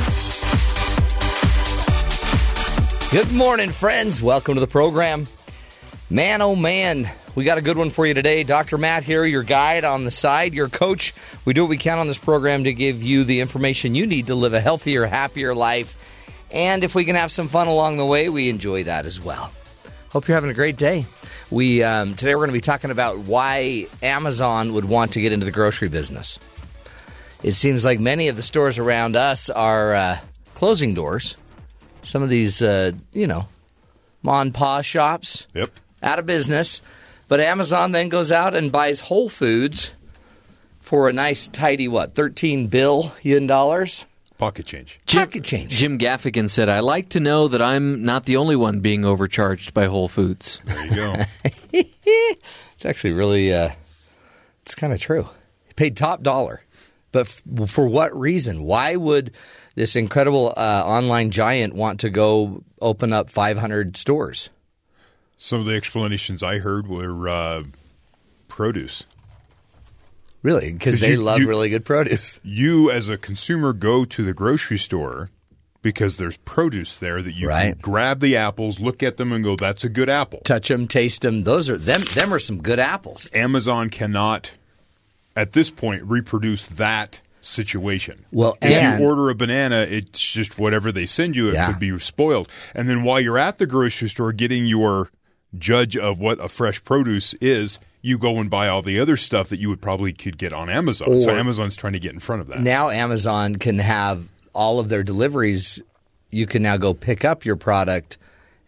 Good 3.11 3.33
morning, 3.35 3.71
friends. 3.71 4.21
Welcome 4.21 4.53
to 4.53 4.61
the 4.61 4.67
program. 4.67 5.27
Man, 6.09 6.41
oh 6.41 6.55
man, 6.55 7.09
we 7.35 7.43
got 7.43 7.57
a 7.57 7.61
good 7.61 7.77
one 7.77 7.89
for 7.89 8.05
you 8.05 8.13
today. 8.13 8.43
Dr. 8.43 8.77
Matt 8.77 9.03
here, 9.03 9.25
your 9.25 9.43
guide 9.43 9.83
on 9.83 10.05
the 10.05 10.11
side, 10.11 10.53
your 10.53 10.69
coach. 10.69 11.13
We 11.43 11.53
do 11.53 11.63
what 11.63 11.69
we 11.69 11.77
can 11.77 11.99
on 11.99 12.07
this 12.07 12.17
program 12.17 12.63
to 12.63 12.71
give 12.71 13.03
you 13.03 13.25
the 13.25 13.41
information 13.41 13.93
you 13.93 14.07
need 14.07 14.27
to 14.27 14.35
live 14.35 14.53
a 14.53 14.61
healthier, 14.61 15.05
happier 15.05 15.53
life. 15.53 15.99
And 16.53 16.83
if 16.83 16.93
we 16.95 17.03
can 17.03 17.15
have 17.15 17.31
some 17.31 17.47
fun 17.47 17.67
along 17.67 17.97
the 17.97 18.05
way, 18.05 18.29
we 18.29 18.47
enjoy 18.49 18.83
that 18.83 19.05
as 19.05 19.19
well. 19.19 19.51
Hope 20.09 20.27
you're 20.27 20.37
having 20.37 20.51
a 20.51 20.53
great 20.53 20.77
day. 20.77 21.05
We 21.49 21.81
um, 21.83 22.15
today 22.15 22.35
we're 22.35 22.39
going 22.41 22.49
to 22.49 22.53
be 22.53 22.61
talking 22.61 22.91
about 22.91 23.17
why 23.19 23.87
Amazon 24.03 24.73
would 24.73 24.85
want 24.85 25.13
to 25.13 25.21
get 25.21 25.31
into 25.33 25.45
the 25.45 25.51
grocery 25.51 25.89
business. 25.89 26.37
It 27.41 27.53
seems 27.53 27.83
like 27.83 27.99
many 27.99 28.27
of 28.27 28.35
the 28.37 28.43
stores 28.43 28.77
around 28.77 29.15
us 29.15 29.49
are 29.49 29.93
uh, 29.93 30.19
closing 30.55 30.93
doors. 30.93 31.35
Some 32.03 32.21
of 32.23 32.29
these, 32.29 32.61
uh, 32.61 32.91
you 33.11 33.27
know, 33.27 33.47
mon 34.21 34.51
pa 34.51 34.81
shops 34.81 35.47
Yep. 35.53 35.71
out 36.01 36.19
of 36.19 36.25
business. 36.25 36.81
But 37.27 37.39
Amazon 37.39 37.91
then 37.91 38.09
goes 38.09 38.31
out 38.31 38.55
and 38.55 38.71
buys 38.71 38.99
Whole 38.99 39.29
Foods 39.29 39.91
for 40.81 41.09
a 41.09 41.13
nice, 41.13 41.47
tidy, 41.47 41.87
what, 41.87 42.13
13 42.13 42.67
billion 42.67 43.47
dollars? 43.47 44.05
Pocket 44.43 44.65
change. 44.65 44.99
Pocket 45.07 45.45
change. 45.45 45.71
Jim 45.71 45.97
Gaffigan 45.97 46.49
said, 46.49 46.67
"I 46.67 46.81
like 46.81 47.07
to 47.09 47.21
know 47.21 47.47
that 47.47 47.61
I'm 47.61 48.03
not 48.03 48.25
the 48.25 48.35
only 48.35 48.57
one 48.57 48.81
being 48.81 49.05
overcharged 49.05 49.73
by 49.73 49.85
Whole 49.85 50.09
Foods." 50.09 50.59
There 50.65 50.85
you 50.85 50.95
go. 50.95 51.15
It's 52.73 52.85
actually 52.85 53.13
really, 53.13 53.53
uh, 53.53 53.69
it's 54.63 54.75
kind 54.75 54.91
of 54.91 54.99
true. 54.99 55.29
He 55.65 55.73
paid 55.75 55.95
top 55.95 56.21
dollar. 56.21 56.65
But 57.13 57.21
f- 57.21 57.69
for 57.69 57.87
what 57.87 58.13
reason? 58.19 58.63
Why 58.63 58.97
would 58.97 59.31
this 59.75 59.95
incredible 59.95 60.53
uh, 60.57 60.83
online 60.85 61.31
giant 61.31 61.73
want 61.75 62.01
to 62.01 62.09
go 62.09 62.65
open 62.81 63.13
up 63.13 63.29
500 63.29 63.95
stores? 63.95 64.49
Some 65.37 65.61
of 65.61 65.65
the 65.65 65.75
explanations 65.75 66.43
I 66.43 66.57
heard 66.59 66.87
were 66.87 67.29
uh, 67.29 67.63
produce. 68.49 69.05
Really? 70.43 70.71
because 70.73 70.99
they 70.99 71.11
you- 71.13 71.21
love 71.21 71.39
you- 71.39 71.47
really 71.47 71.69
good 71.69 71.85
produce. 71.85 72.39
You, 72.43 72.91
as 72.91 73.09
a 73.09 73.17
consumer, 73.17 73.73
go 73.73 74.05
to 74.05 74.23
the 74.23 74.33
grocery 74.33 74.77
store 74.77 75.29
because 75.81 76.17
there's 76.17 76.37
produce 76.37 76.97
there 76.97 77.21
that 77.21 77.33
you 77.33 77.47
Right. 77.49 77.71
can 77.73 77.79
grab 77.81 78.19
the 78.19 78.35
apples, 78.35 78.79
look 78.79 79.01
at 79.03 79.17
them, 79.17 79.31
and 79.33 79.43
go, 79.43 79.55
"That's 79.55 79.83
a 79.83 79.89
good 79.89 80.09
apple." 80.09 80.41
Touch 80.45 80.67
them, 80.69 80.87
taste 80.87 81.23
them. 81.23 81.43
Those 81.43 81.69
are 81.69 81.77
them. 81.77 82.01
Them 82.13 82.33
are 82.33 82.39
some 82.39 82.61
good 82.61 82.79
apples. 82.79 83.29
Amazon 83.33 83.89
cannot, 83.89 84.51
at 85.35 85.53
this 85.53 85.69
point, 85.71 86.03
reproduce 86.03 86.67
that 86.67 87.19
situation. 87.41 88.23
Well, 88.31 88.57
if 88.61 88.71
and- 88.71 89.01
you 89.01 89.05
order 89.09 89.29
a 89.29 89.35
banana, 89.35 89.81
it's 89.89 90.21
just 90.31 90.57
whatever 90.57 90.91
they 90.93 91.05
send 91.05 91.35
you. 91.35 91.49
It 91.49 91.55
Yeah. 91.55 91.67
could 91.67 91.79
be 91.79 91.97
spoiled. 91.99 92.47
And 92.73 92.87
then 92.87 93.03
while 93.03 93.19
you're 93.19 93.37
at 93.37 93.57
the 93.57 93.65
grocery 93.65 94.07
store 94.09 94.31
getting 94.31 94.65
your 94.65 95.09
judge 95.57 95.97
of 95.97 96.19
what 96.19 96.39
a 96.43 96.47
fresh 96.47 96.81
produce 96.85 97.33
is, 97.41 97.79
you 98.03 98.17
go 98.19 98.37
and 98.37 98.49
buy 98.49 98.67
all 98.67 98.81
the 98.83 98.99
other 98.99 99.15
stuff 99.17 99.49
that 99.49 99.59
you 99.59 99.69
would 99.69 99.81
probably 99.81 100.13
could 100.13 100.37
get 100.37 100.53
on 100.53 100.69
Amazon. 100.69 101.21
so 101.21 101.31
Amazon's 101.35 101.75
trying 101.75 101.93
to 101.93 101.99
get 101.99 102.13
in 102.13 102.19
front 102.19 102.41
of 102.41 102.47
that. 102.49 102.59
now 102.61 102.89
Amazon 102.91 103.55
can 103.55 103.79
have 103.79 104.23
all 104.53 104.79
of 104.79 104.89
their 104.89 105.01
deliveries. 105.03 105.81
You 106.29 106.45
can 106.45 106.61
now 106.61 106.77
go 106.77 106.93
pick 106.93 107.23
up 107.25 107.45
your 107.45 107.55
product 107.55 108.17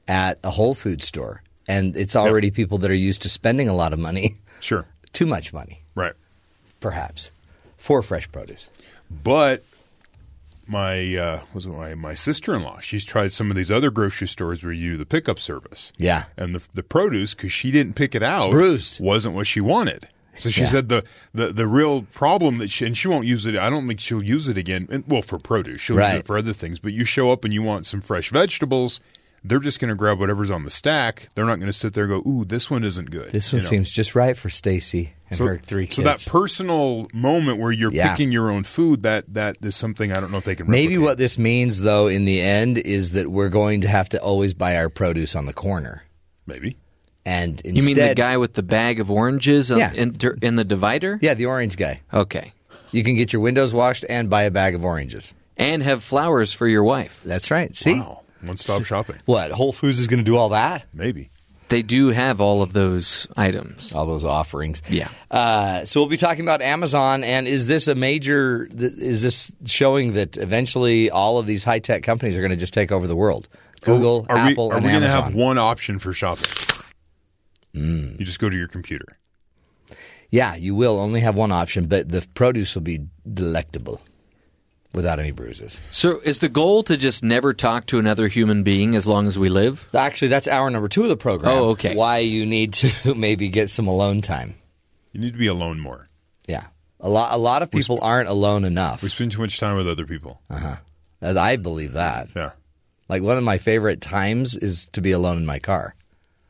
at 0.08 0.40
a 0.44 0.50
Whole 0.50 0.74
Food 0.74 1.04
store, 1.04 1.44
and 1.68 1.96
it's 1.98 2.16
already 2.16 2.50
people 2.50 2.78
that 2.80 2.90
are 2.90 2.94
used 2.96 3.22
to 3.24 3.30
spending 3.30 3.68
a 3.70 3.74
lot 3.76 3.92
of 3.94 4.00
money, 4.00 4.36
Sure. 4.62 4.86
too 5.14 5.26
much 5.26 5.52
money, 5.54 5.82
Right. 5.96 6.14
perhaps, 6.80 7.30
for 7.78 8.02
fresh 8.02 8.32
produce. 8.32 8.70
But 9.24 9.64
my 10.68 11.16
uh, 11.16 11.40
was 11.54 11.66
it 11.66 11.70
my 11.70 11.96
my 11.96 12.14
sister 12.16 12.56
in 12.56 12.64
law? 12.64 12.80
She's 12.80 13.06
tried 13.06 13.32
some 13.34 13.50
of 13.50 13.56
these 13.56 13.72
other 13.72 13.92
grocery 13.92 14.28
stores 14.28 14.64
where 14.64 14.74
you 14.74 14.92
do 14.92 14.98
the 14.98 15.06
pickup 15.06 15.40
service. 15.40 15.92
Yeah. 15.98 16.26
and 16.38 16.54
the 16.56 16.68
the 16.74 16.84
produce 16.84 17.34
because 17.36 17.52
she 17.52 17.72
didn't 17.72 17.96
pick 17.96 18.16
it 18.16 18.24
out, 18.24 18.52
Bruised. 18.52 19.00
wasn't 19.00 19.36
what 19.36 19.48
she 19.48 19.62
wanted. 19.62 20.08
So 20.38 20.50
she 20.50 20.62
Yeah. 20.62 20.68
said 20.68 20.90
the, 20.90 21.04
the 21.34 21.54
the 21.54 21.66
real 21.68 22.02
problem 22.14 22.58
that 22.58 22.70
she 22.70 22.86
and 22.86 22.98
she 22.98 23.08
won't 23.08 23.26
use 23.26 23.46
it. 23.46 23.56
I 23.56 23.70
don't 23.70 23.88
think 23.88 24.00
she'll 24.02 24.24
use 24.24 24.48
it 24.50 24.58
again. 24.58 24.88
And, 24.92 25.04
well, 25.08 25.22
for 25.22 25.40
produce, 25.40 25.80
she'll 25.82 25.96
use 25.98 26.20
it 26.20 26.26
for 26.28 26.38
other 26.38 26.52
things. 26.54 26.80
But 26.80 26.92
you 26.94 27.06
show 27.06 27.32
up 27.32 27.46
and 27.46 27.54
you 27.54 27.64
want 27.64 27.86
some 27.86 28.02
fresh 28.02 28.32
vegetables. 28.32 29.00
They're 29.48 29.60
just 29.60 29.80
going 29.80 29.90
to 29.90 29.96
grab 29.96 30.20
whatever's 30.20 30.50
on 30.52 30.64
the 30.64 30.70
stack. 30.70 31.30
They're 31.36 31.46
not 31.46 31.56
going 31.60 31.68
to 31.68 31.74
sit 31.74 31.94
there 31.94 32.06
and 32.06 32.24
go, 32.24 32.30
"Ooh, 32.30 32.46
this 32.46 32.70
one 32.70 32.84
isn't 32.84 33.12
good." 33.12 33.32
This 33.32 33.52
one 33.54 33.60
You 33.62 33.64
know? 33.66 33.70
seems 33.70 33.90
just 33.92 34.16
right 34.16 34.36
for 34.36 34.50
Stacy 34.50 35.14
and 35.30 35.40
her 35.40 35.58
three 35.58 35.86
kids. 35.88 35.98
So 35.98 36.02
that 36.04 36.26
personal 36.26 37.08
moment 37.14 37.60
where 37.60 37.72
you're 37.72 37.92
Yeah. 37.92 38.12
picking 38.12 38.32
your 38.32 38.50
own 38.52 38.64
food, 38.64 39.04
that 39.04 39.34
that 39.34 39.58
is 39.62 39.76
something 39.76 40.12
I 40.12 40.20
don't 40.20 40.32
know 40.32 40.38
if 40.40 40.46
they 40.46 40.56
can. 40.56 40.70
Maybe 40.70 40.98
what 40.98 41.18
this 41.18 41.38
means, 41.38 41.82
though, 41.82 42.08
in 42.08 42.26
the 42.26 42.42
end, 42.42 42.78
is 42.80 43.12
that 43.14 43.30
we're 43.32 43.50
going 43.50 43.82
to 43.82 43.88
have 43.88 44.10
to 44.10 44.22
always 44.22 44.54
buy 44.54 44.76
our 44.78 44.90
produce 44.90 45.36
on 45.36 45.46
the 45.46 45.54
corner, 45.54 46.04
maybe 46.48 46.76
and 47.28 47.60
instead, 47.62 47.76
You 47.76 47.96
mean 47.96 48.08
the 48.08 48.14
guy 48.16 48.38
with 48.38 48.54
the 48.54 48.62
bag 48.64 49.00
of 49.00 49.10
oranges 49.10 49.70
Yeah. 49.72 49.92
in, 49.94 50.16
in 50.44 50.56
the 50.58 50.64
divider? 50.64 51.18
Yeah, 51.24 51.34
the 51.34 51.48
orange 51.48 51.76
guy. 51.76 52.02
Okay. 52.14 52.54
You 52.92 53.04
can 53.04 53.16
get 53.16 53.34
your 53.34 53.42
windows 53.42 53.74
washed 53.74 54.06
and 54.08 54.30
buy 54.30 54.44
a 54.44 54.52
bag 54.52 54.76
of 54.76 54.86
oranges. 54.86 55.34
And 55.58 55.82
have 55.82 56.04
flowers 56.04 56.54
for 56.54 56.68
your 56.68 56.84
wife. 56.84 57.22
That's 57.26 57.50
right. 57.50 57.76
See, 57.76 57.96
wow, 57.96 58.22
one 58.42 58.58
stop 58.58 58.84
shopping. 58.86 59.16
what 59.26 59.52
Whole 59.52 59.72
Foods 59.74 60.00
is 60.00 60.08
going 60.08 60.20
to 60.20 60.26
do 60.26 60.38
all 60.38 60.50
that? 60.50 60.86
Maybe 60.94 61.30
They 61.70 61.82
do 61.82 62.10
have 62.10 62.40
all 62.42 62.62
of 62.62 62.74
those 62.74 63.26
items. 63.36 63.92
all 63.94 64.06
those 64.06 64.24
offerings. 64.24 64.82
Yeah. 64.90 65.08
Uh, 65.32 65.84
so 65.86 66.00
we'll 66.00 66.10
be 66.10 66.18
talking 66.18 66.42
about 66.46 66.62
Amazon, 66.62 67.24
and 67.24 67.48
is 67.48 67.66
this 67.68 67.88
a 67.88 67.96
major? 67.96 68.68
th- 68.68 68.94
Is 68.94 69.22
this 69.24 69.52
showing 69.66 70.14
that 70.14 70.38
eventually 70.38 71.10
all 71.10 71.38
of 71.40 71.48
these 71.48 71.64
high 71.64 71.80
tech 71.80 72.04
companies 72.04 72.38
are 72.38 72.42
going 72.42 72.52
to 72.52 72.58
just 72.58 72.74
take 72.74 72.92
over 72.92 73.08
the 73.08 73.16
world? 73.16 73.48
Google, 73.82 74.26
are 74.30 74.38
Apple, 74.38 74.68
we, 74.70 74.74
are 74.74 74.78
and 74.78 74.86
we 74.86 74.92
going 74.92 75.04
to 75.04 75.10
have 75.10 75.34
one 75.36 75.58
option 75.58 75.98
for 76.00 76.14
shopping? 76.14 76.52
Mm. 77.76 78.20
You 78.20 78.26
just 78.26 78.40
go 78.40 78.50
to 78.50 78.58
your 78.58 78.68
computer. 78.68 79.18
yeah, 80.32 80.56
you 80.56 80.74
will 80.76 80.98
only 81.00 81.22
have 81.22 81.36
one 81.36 81.52
option, 81.52 81.88
but 81.88 82.10
the 82.10 82.26
produce 82.34 82.74
will 82.76 82.82
be 82.84 83.02
delectable, 83.32 84.02
without 84.96 85.20
any 85.20 85.32
bruises. 85.32 85.80
So 85.92 86.20
is 86.22 86.40
the 86.40 86.50
goal 86.50 86.84
to 86.84 86.98
just 86.98 87.24
never 87.24 87.54
talk 87.54 87.86
to 87.88 88.00
another 88.00 88.28
human 88.28 88.64
being 88.64 88.96
as 88.96 89.06
long 89.06 89.28
as 89.28 89.38
we 89.38 89.50
live? 89.50 89.88
Actually, 89.94 90.30
that's 90.30 90.48
hour 90.48 90.70
number 90.70 90.88
two 90.88 91.04
of 91.04 91.10
the 91.10 91.18
program. 91.18 91.54
Oh, 91.54 91.70
okay. 91.72 91.96
Why 91.96 92.20
you 92.20 92.46
need 92.46 92.74
to 92.76 93.14
maybe 93.16 93.50
get 93.50 93.70
some 93.70 93.88
alone 93.88 94.22
time. 94.22 94.56
You 95.12 95.22
need 95.22 95.34
to 95.34 95.38
be 95.40 95.48
alone 95.48 95.80
more. 95.80 96.08
Yeah, 96.48 96.66
a 97.00 97.10
lot. 97.10 97.34
A 97.34 97.38
lot 97.38 97.62
of 97.62 97.72
people 97.72 98.00
aren't 98.02 98.30
alone 98.30 98.66
enough. 98.66 99.04
We 99.04 99.10
spend 99.10 99.32
too 99.32 99.42
much 99.42 99.60
time 99.60 99.76
with 99.76 99.88
other 99.88 100.06
people. 100.06 100.42
Uh 100.50 100.58
huh. 100.58 100.76
As 101.22 101.38
I 101.38 101.56
believe 101.56 101.94
that. 101.94 102.30
Yeah. 102.36 102.52
Like 103.08 103.22
one 103.22 103.38
of 103.38 103.44
my 103.44 103.58
favorite 103.58 104.02
times 104.02 104.56
is 104.56 104.88
to 104.88 105.02
be 105.02 105.12
alone 105.12 105.38
in 105.38 105.46
my 105.46 105.60
car. 105.60 105.96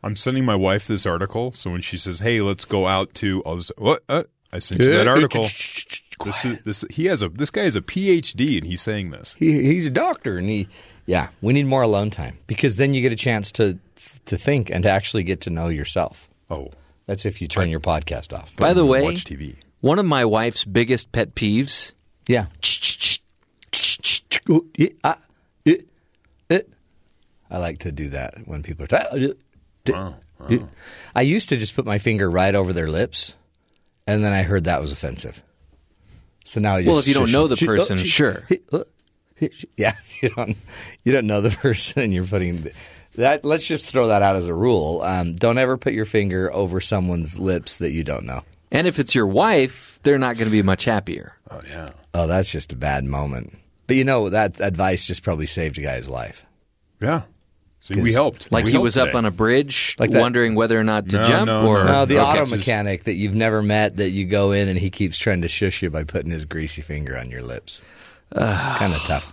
I'm 0.04 0.16
sending 0.16 0.46
my 0.46 0.56
wife 0.56 0.88
this 0.88 1.06
article, 1.06 1.52
so 1.52 1.72
when 1.72 1.82
she 1.82 1.98
says, 1.98 2.20
"Hey, 2.20 2.40
let's 2.42 2.66
go 2.66 2.86
out 2.88 3.14
to," 3.16 3.44
I'll 3.46 3.58
just 3.58 3.72
what? 3.78 4.04
Uh, 4.08 4.24
I 4.54 4.60
sent 4.60 4.82
you 4.82 4.88
that 4.88 5.08
article. 5.08 5.46
This 6.24 6.46
is 6.46 6.62
this. 6.62 6.86
He 6.90 7.06
has 7.06 7.22
a 7.22 7.30
this 7.30 7.50
guy 7.50 7.64
has 7.64 7.76
a 7.76 7.82
PhD, 7.82 8.58
and 8.58 8.66
he's 8.66 8.82
saying 8.82 9.12
this. 9.12 9.36
He, 9.36 9.62
he's 9.74 9.86
a 9.86 9.92
doctor, 9.92 10.38
and 10.38 10.48
he, 10.50 10.68
yeah, 11.06 11.30
we 11.42 11.54
need 11.54 11.66
more 11.66 11.82
alone 11.82 12.10
time 12.10 12.38
because 12.48 12.78
then 12.78 12.94
you 12.94 13.02
get 13.02 13.12
a 13.12 13.18
chance 13.18 13.52
to 13.54 13.78
to 14.26 14.38
think 14.38 14.70
and 14.70 14.84
to 14.84 14.90
actually 14.90 15.24
get 15.24 15.42
to 15.42 15.50
know 15.50 15.68
yourself. 15.68 16.30
Oh, 16.50 16.72
That's 17.06 17.26
if 17.26 17.42
you 17.42 17.48
turn 17.48 17.70
your 17.70 17.80
podcast 17.80 18.38
off. 18.38 18.56
By 18.58 18.74
the 18.74 18.86
way, 18.86 19.02
watch 19.04 19.26
TV. 19.26 19.56
one 19.82 20.00
of 20.00 20.06
my 20.06 20.26
wife's 20.26 20.64
biggest 20.66 21.12
pet 21.12 21.36
peeves. 21.36 21.92
Yeah. 22.28 22.48
Yeah. 24.78 24.90
I 27.50 27.58
like 27.60 27.80
to 27.80 27.92
do 27.92 28.10
that 28.10 28.36
when 28.46 28.64
people 28.64 28.86
are 28.86 28.88
talking. 28.88 29.34
I 31.16 31.22
used 31.22 31.50
to 31.50 31.58
just 31.58 31.76
put 31.76 31.86
my 31.86 32.00
finger 32.00 32.30
right 32.30 32.54
over 32.56 32.74
their 32.74 32.88
lips, 32.90 33.36
and 34.08 34.26
then 34.26 34.34
I 34.34 34.44
heard 34.44 34.64
that 34.64 34.82
was 34.82 34.92
offensive. 34.92 35.44
So 36.46 36.62
now 36.62 36.76
I 36.76 36.82
just 36.84 36.88
Well, 36.88 37.00
if 37.00 37.08
you 37.08 37.14
don't 37.14 37.26
shush 37.26 37.34
know 37.34 37.48
them. 37.48 37.58
the 37.60 37.66
person, 37.66 37.98
sure. 37.98 38.48
Yeah, 39.76 39.94
you 40.22 40.30
don't 40.30 40.56
you 41.04 41.12
don't 41.12 41.28
know 41.28 41.42
the 41.42 41.50
person, 41.62 42.02
and 42.04 42.14
you're 42.14 42.26
putting 42.26 42.72
that. 43.16 43.44
Let's 43.44 43.68
just 43.68 43.86
throw 43.92 44.08
that 44.08 44.22
out 44.22 44.36
as 44.38 44.48
a 44.48 44.54
rule. 44.54 45.02
Um, 45.02 45.36
don't 45.36 45.58
ever 45.58 45.78
put 45.78 45.92
your 45.94 46.06
finger 46.06 46.54
over 46.54 46.80
someone's 46.80 47.38
lips 47.38 47.80
that 47.80 47.92
you 47.92 48.04
don't 48.04 48.26
know. 48.26 48.44
And 48.72 48.88
if 48.88 48.98
it's 49.00 49.14
your 49.14 49.28
wife, 49.28 50.00
they're 50.04 50.18
not 50.18 50.38
going 50.38 50.46
to 50.48 50.52
be 50.52 50.62
much 50.62 50.86
happier. 50.86 51.34
Oh 51.52 51.62
yeah. 51.70 51.90
Oh, 52.14 52.28
that's 52.28 52.50
just 52.52 52.72
a 52.72 52.76
bad 52.78 53.04
moment. 53.04 53.58
But 53.88 53.98
you 53.98 54.04
know 54.06 54.30
that 54.30 54.60
advice 54.62 55.06
just 55.06 55.24
probably 55.24 55.46
saved 55.48 55.78
a 55.78 55.82
guy's 55.82 56.08
life. 56.08 56.46
Yeah. 57.02 57.24
See, 57.86 58.02
we 58.02 58.14
helped. 58.14 58.52
Like 58.52 58.64
We 58.66 58.72
he 58.72 58.76
helped 58.78 58.84
was 58.86 58.98
up 58.98 59.14
on 59.14 59.26
a 59.26 59.32
bridge, 59.32 59.96
Like 60.00 60.10
that- 60.10 60.20
wondering 60.20 60.56
whether 60.56 60.80
or 60.80 60.84
not 60.84 61.08
to 61.10 61.18
No, 61.18 61.28
jump, 61.28 61.46
no, 61.46 61.68
or 61.68 61.84
no. 61.84 61.92
No, 61.92 62.06
the 62.06 62.18
Okay. 62.18 62.26
auto 62.26 62.40
Just- 62.42 62.52
mechanic 62.52 63.04
that 63.04 63.14
you've 63.14 63.36
never 63.36 63.62
met 63.62 63.98
that 63.98 64.10
you 64.10 64.26
go 64.26 64.52
in 64.54 64.70
and 64.70 64.80
he 64.80 64.90
keeps 64.90 65.20
trying 65.20 65.42
to 65.44 65.48
shush 65.48 65.84
you 65.84 65.92
by 65.92 66.04
putting 66.04 66.32
his 66.32 66.46
greasy 66.46 66.82
finger 66.82 67.16
on 67.16 67.30
your 67.30 67.44
lips. 67.44 67.82
kind 68.36 68.92
of 68.92 69.00
tough. 69.06 69.32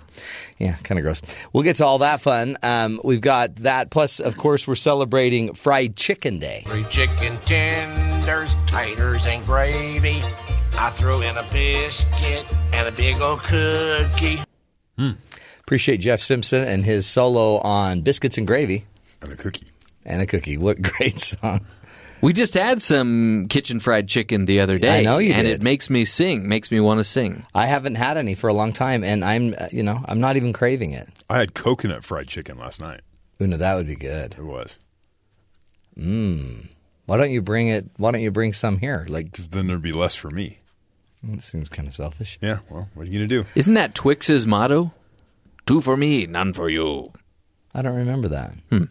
Yeah, 0.58 0.74
kind 0.84 0.98
of 0.98 1.02
gross. 1.02 1.22
We'll 1.54 1.62
get 1.64 1.76
to 1.76 1.86
all 1.86 1.98
that 2.00 2.20
fun. 2.20 2.58
Um, 2.62 3.00
we've 3.02 3.22
got 3.22 3.56
that. 3.56 3.88
Plus, 3.90 4.20
of 4.20 4.36
course, 4.36 4.66
we're 4.68 4.74
celebrating 4.74 5.54
Fried 5.54 5.96
Chicken 5.96 6.38
Day. 6.38 6.62
Three 6.68 6.84
chicken 6.84 7.38
tenders, 7.46 8.54
taters, 8.66 9.24
and 9.26 9.44
gravy. 9.46 10.22
I 10.78 10.90
threw 10.90 11.22
in 11.22 11.36
a 11.38 11.44
biscuit 11.50 12.44
and 12.74 12.86
a 12.86 12.92
big 12.92 13.18
old 13.20 13.42
cookie. 13.42 14.40
Appreciate 15.62 15.98
Jeff 15.98 16.20
Simpson 16.20 16.64
and 16.66 16.84
his 16.84 17.06
solo 17.06 17.58
on 17.58 18.02
Biscuits 18.02 18.36
and 18.38 18.46
Gravy 18.46 18.84
and 19.20 19.32
a 19.32 19.36
cookie. 19.36 19.66
and 20.04 20.20
a 20.20 20.26
cookie. 20.26 20.56
What 20.58 20.82
great 20.98 21.18
song. 21.18 21.64
we 22.20 22.32
just 22.32 22.54
had 22.54 22.82
some 22.82 23.46
kitchen 23.48 23.78
fried 23.80 24.08
chicken 24.08 24.44
the 24.44 24.60
other 24.60 24.78
day. 24.78 24.98
I 24.98 25.02
know 25.02 25.18
you 25.18 25.32
and 25.32 25.42
did. 25.42 25.52
it 25.52 25.62
makes 25.62 25.88
me 25.88 26.04
sing, 26.04 26.48
makes 26.48 26.70
me 26.70 26.80
want 26.80 26.98
to 26.98 27.04
sing. 27.04 27.46
I 27.54 27.66
haven't 27.66 27.94
had 27.94 28.16
any 28.16 28.34
for 28.34 28.48
a 28.48 28.54
long 28.54 28.72
time, 28.72 29.02
and 29.04 29.24
I'm, 29.24 29.54
uh, 29.56 29.68
you 29.72 29.82
know, 29.82 30.04
I'm 30.06 30.20
not 30.20 30.36
even 30.36 30.52
craving 30.52 30.92
it. 30.92 31.08
I 31.30 31.38
had 31.38 31.54
coconut 31.54 32.04
fried 32.04 32.28
chicken 32.28 32.58
last 32.58 32.80
night. 32.80 33.00
Ooh, 33.40 33.46
no, 33.46 33.56
that 33.56 33.74
would 33.76 33.86
be 33.86 33.96
good. 33.96 34.34
It 34.38 34.44
was. 34.44 34.78
Mmm. 35.98 36.68
Why 37.06 37.16
don't 37.16 37.30
you 37.30 37.42
bring 37.42 37.68
it? 37.68 37.86
Why 37.96 38.10
don't 38.10 38.20
you 38.22 38.30
bring 38.30 38.52
some 38.52 38.78
here? 38.78 39.06
Like 39.08 39.32
Then 39.36 39.66
there'd 39.66 39.82
be 39.82 39.92
less 39.92 40.14
for 40.14 40.30
me. 40.30 40.58
it 41.28 41.42
seems 41.42 41.68
kind 41.68 41.86
of 41.88 41.94
selfish. 41.94 42.38
Yeah. 42.40 42.58
Well, 42.70 42.88
what 42.94 43.02
are 43.02 43.10
you 43.10 43.12
gonna 43.18 43.26
do? 43.26 43.44
Isn't 43.54 43.74
that 43.74 43.94
Twix's 43.94 44.46
motto? 44.46 44.92
Two 45.66 45.80
for 45.80 45.96
me, 45.96 46.26
none 46.26 46.52
for 46.52 46.68
you. 46.68 47.12
I 47.74 47.82
don't 47.82 47.94
remember 47.96 48.28
that. 48.28 48.52
Why 48.68 48.78
don't 48.78 48.88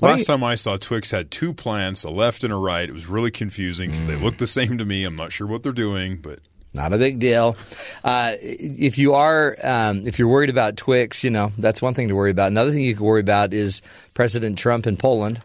Last 0.00 0.20
you- 0.20 0.24
time 0.26 0.44
I 0.44 0.56
saw 0.56 0.76
Twix 0.76 1.10
had 1.12 1.30
two 1.30 1.54
plants, 1.54 2.04
a 2.04 2.10
left 2.10 2.44
and 2.44 2.52
a 2.52 2.56
right. 2.56 2.88
It 2.88 2.92
was 2.92 3.06
really 3.06 3.30
confusing 3.30 3.90
'cause 3.90 4.00
Mm. 4.00 4.06
they 4.08 4.16
look 4.16 4.38
the 4.38 4.46
same 4.46 4.76
to 4.78 4.84
me. 4.84 5.04
I'm 5.04 5.16
not 5.16 5.32
sure 5.32 5.46
what 5.46 5.62
they're 5.62 5.72
doing, 5.72 6.18
but 6.20 6.40
Not 6.76 6.92
a 6.92 6.98
big 6.98 7.20
deal. 7.20 7.56
Uh, 8.02 8.32
if 8.40 8.98
you 8.98 9.14
are, 9.14 9.56
um, 9.62 10.08
if 10.08 10.18
you're 10.18 10.26
worried 10.26 10.50
about 10.50 10.76
Twix, 10.76 11.22
you 11.22 11.30
know 11.30 11.52
that's 11.56 11.80
one 11.80 11.94
thing 11.94 12.08
to 12.08 12.16
worry 12.16 12.32
about. 12.32 12.48
Another 12.48 12.72
thing 12.72 12.80
you 12.82 12.96
can 12.96 13.04
worry 13.04 13.20
about 13.20 13.54
is 13.54 13.80
President 14.14 14.58
Trump 14.58 14.86
in 14.88 14.96
Poland. 14.96 15.40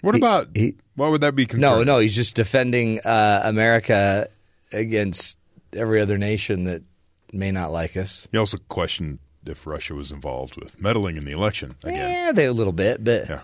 what 0.00 0.14
about 0.14 0.48
he- 0.54 0.76
why 0.96 1.08
would 1.10 1.20
that 1.20 1.36
be 1.36 1.42
No, 1.42 1.48
concerning? 1.48 1.84
no, 1.86 1.98
he's 1.98 2.16
just 2.16 2.34
defending 2.34 3.00
uh, 3.00 3.42
America 3.44 4.26
against 4.72 5.36
every 5.74 6.00
other 6.00 6.16
nation 6.16 6.64
that 6.64 6.80
may 7.32 7.50
not 7.50 7.70
like 7.72 7.96
us. 7.96 8.26
He 8.32 8.38
also 8.38 8.58
questioned 8.68 9.18
if 9.46 9.66
Russia 9.66 9.94
was 9.94 10.12
involved 10.12 10.56
with 10.62 10.78
meddling 10.82 11.16
in 11.16 11.24
the 11.24 11.32
election 11.32 11.74
again. 11.82 12.10
Yeah, 12.10 12.30
they 12.32 12.44
a 12.44 12.52
little 12.52 12.74
bit, 12.74 13.02
but 13.02 13.26
Yeah. 13.26 13.40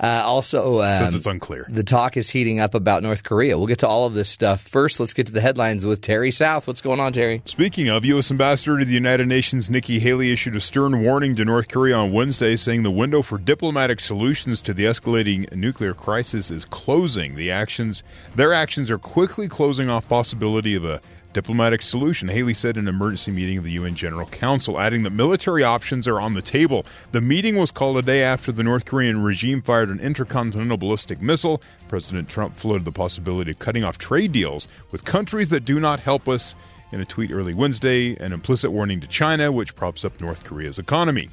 uh, 0.00 0.22
also 0.24 0.80
um, 0.82 1.04
Says 1.04 1.16
it's 1.16 1.26
unclear. 1.26 1.66
The 1.68 1.82
talk 1.82 2.16
is 2.16 2.30
heating 2.30 2.60
up 2.60 2.74
about 2.74 3.02
North 3.02 3.24
Korea. 3.24 3.58
We'll 3.58 3.66
get 3.66 3.80
to 3.80 3.88
all 3.88 4.06
of 4.06 4.14
this 4.14 4.28
stuff 4.28 4.60
first. 4.60 5.00
Let's 5.00 5.12
get 5.12 5.26
to 5.26 5.32
the 5.32 5.40
headlines 5.40 5.84
with 5.84 6.00
Terry 6.00 6.30
South. 6.30 6.68
What's 6.68 6.80
going 6.80 7.00
on, 7.00 7.12
Terry? 7.12 7.42
Speaking 7.44 7.88
of, 7.88 8.04
U.S. 8.04 8.30
Ambassador 8.30 8.78
to 8.78 8.84
the 8.84 8.94
United 8.94 9.26
Nations 9.26 9.68
Nikki 9.68 9.98
Haley 9.98 10.30
issued 10.30 10.54
a 10.54 10.60
stern 10.60 11.02
warning 11.02 11.34
to 11.34 11.44
North 11.44 11.66
Korea 11.68 11.96
on 11.96 12.12
Wednesday, 12.12 12.54
saying 12.54 12.84
the 12.84 12.92
window 12.92 13.20
for 13.20 13.36
diplomatic 13.36 13.98
solutions 13.98 14.60
to 14.62 14.72
the 14.72 14.84
escalating 14.84 15.52
nuclear 15.56 15.92
crisis 15.92 16.52
is 16.52 16.64
closing. 16.64 17.34
The 17.34 17.50
actions, 17.50 18.04
their 18.36 18.52
actions, 18.52 18.92
are 18.92 18.98
quickly 18.98 19.48
closing 19.48 19.90
off 19.90 20.08
possibility 20.08 20.76
of 20.76 20.84
a 20.84 21.00
diplomatic 21.32 21.82
solution. 21.82 22.28
Haley 22.28 22.54
said 22.54 22.76
in 22.76 22.88
an 22.88 22.94
emergency 22.94 23.30
meeting 23.30 23.58
of 23.58 23.64
the 23.64 23.72
UN 23.72 23.94
General 23.94 24.26
Council, 24.26 24.78
adding 24.78 25.02
that 25.02 25.10
military 25.10 25.62
options 25.62 26.06
are 26.06 26.20
on 26.20 26.34
the 26.34 26.42
table. 26.42 26.84
The 27.12 27.20
meeting 27.20 27.56
was 27.56 27.70
called 27.70 27.98
a 27.98 28.02
day 28.02 28.22
after 28.22 28.52
the 28.52 28.62
North 28.62 28.84
Korean 28.84 29.22
regime 29.22 29.62
fired 29.62 29.90
an 29.90 30.00
intercontinental 30.00 30.76
ballistic 30.76 31.20
missile. 31.20 31.62
President 31.88 32.28
Trump 32.28 32.54
floated 32.54 32.84
the 32.84 32.92
possibility 32.92 33.50
of 33.50 33.58
cutting 33.58 33.84
off 33.84 33.98
trade 33.98 34.32
deals 34.32 34.68
with 34.90 35.04
countries 35.04 35.50
that 35.50 35.64
do 35.64 35.80
not 35.80 36.00
help 36.00 36.28
us 36.28 36.54
in 36.92 37.00
a 37.00 37.04
tweet 37.04 37.30
early 37.30 37.54
Wednesday, 37.54 38.16
an 38.16 38.32
implicit 38.32 38.70
warning 38.70 39.00
to 39.00 39.06
China, 39.06 39.50
which 39.50 39.74
props 39.74 40.04
up 40.04 40.20
North 40.20 40.44
Korea's 40.44 40.78
economy. 40.78 41.30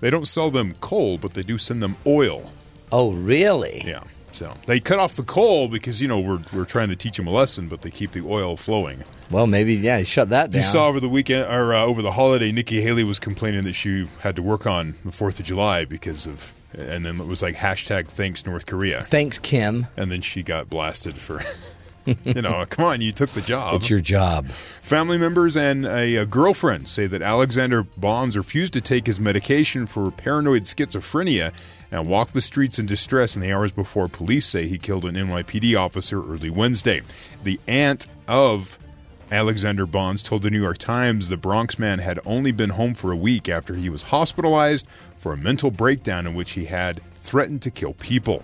They 0.00 0.10
don't 0.10 0.26
sell 0.26 0.50
them 0.50 0.72
coal, 0.80 1.18
but 1.18 1.34
they 1.34 1.42
do 1.42 1.58
send 1.58 1.82
them 1.82 1.96
oil. 2.06 2.50
Oh, 2.90 3.12
really? 3.12 3.82
Yeah. 3.84 4.02
So 4.32 4.54
they 4.66 4.80
cut 4.80 4.98
off 4.98 5.16
the 5.16 5.22
coal 5.22 5.68
because, 5.68 6.00
you 6.00 6.08
know, 6.08 6.18
we're, 6.20 6.40
we're 6.52 6.64
trying 6.64 6.88
to 6.88 6.96
teach 6.96 7.16
them 7.16 7.26
a 7.26 7.30
lesson, 7.30 7.68
but 7.68 7.82
they 7.82 7.90
keep 7.90 8.12
the 8.12 8.22
oil 8.22 8.56
flowing. 8.56 9.04
Well, 9.30 9.46
maybe 9.46 9.74
yeah. 9.74 10.02
Shut 10.02 10.30
that 10.30 10.50
down. 10.50 10.62
You 10.62 10.66
saw 10.66 10.88
over 10.88 11.00
the 11.00 11.08
weekend 11.08 11.50
or 11.50 11.74
uh, 11.74 11.84
over 11.84 12.02
the 12.02 12.12
holiday, 12.12 12.52
Nikki 12.52 12.80
Haley 12.80 13.04
was 13.04 13.18
complaining 13.18 13.64
that 13.64 13.74
she 13.74 14.08
had 14.20 14.36
to 14.36 14.42
work 14.42 14.66
on 14.66 14.94
the 15.04 15.10
4th 15.10 15.40
of 15.40 15.46
July 15.46 15.84
because 15.84 16.26
of, 16.26 16.54
and 16.72 17.04
then 17.04 17.20
it 17.20 17.26
was 17.26 17.42
like 17.42 17.56
hashtag 17.56 18.08
thanks 18.08 18.44
North 18.46 18.66
Korea. 18.66 19.02
Thanks, 19.02 19.38
Kim. 19.38 19.86
And 19.96 20.10
then 20.10 20.20
she 20.20 20.42
got 20.42 20.68
blasted 20.70 21.14
for, 21.18 21.42
you 22.24 22.42
know, 22.42 22.64
come 22.68 22.84
on, 22.84 23.00
you 23.00 23.12
took 23.12 23.30
the 23.30 23.40
job. 23.40 23.76
It's 23.76 23.90
your 23.90 24.00
job. 24.00 24.48
Family 24.82 25.18
members 25.18 25.56
and 25.56 25.86
a, 25.86 26.16
a 26.16 26.26
girlfriend 26.26 26.88
say 26.88 27.06
that 27.06 27.22
Alexander 27.22 27.82
Bonds 27.82 28.36
refused 28.36 28.72
to 28.72 28.80
take 28.80 29.06
his 29.06 29.20
medication 29.20 29.86
for 29.86 30.10
paranoid 30.10 30.64
schizophrenia 30.64 31.52
and 31.90 32.08
walked 32.08 32.34
the 32.34 32.40
streets 32.40 32.78
in 32.78 32.86
distress 32.86 33.36
in 33.36 33.42
the 33.42 33.52
hours 33.52 33.70
before 33.70 34.08
police 34.08 34.46
say 34.46 34.66
he 34.66 34.78
killed 34.78 35.04
an 35.04 35.14
NYPD 35.14 35.78
officer 35.78 36.20
early 36.20 36.50
Wednesday. 36.50 37.02
The 37.44 37.60
aunt 37.68 38.06
of 38.26 38.78
Alexander 39.30 39.86
Bonds 39.86 40.22
told 40.22 40.42
the 40.42 40.50
New 40.50 40.60
York 40.60 40.78
Times 40.78 41.28
the 41.28 41.36
Bronx 41.36 41.78
man 41.78 42.00
had 42.00 42.20
only 42.26 42.52
been 42.52 42.70
home 42.70 42.94
for 42.94 43.12
a 43.12 43.16
week 43.16 43.48
after 43.48 43.74
he 43.74 43.88
was 43.88 44.02
hospitalized 44.02 44.86
for 45.16 45.32
a 45.32 45.36
mental 45.36 45.70
breakdown 45.70 46.26
in 46.26 46.34
which 46.34 46.52
he 46.52 46.66
had 46.66 47.00
threatened 47.14 47.62
to 47.62 47.70
kill 47.70 47.94
people. 47.94 48.42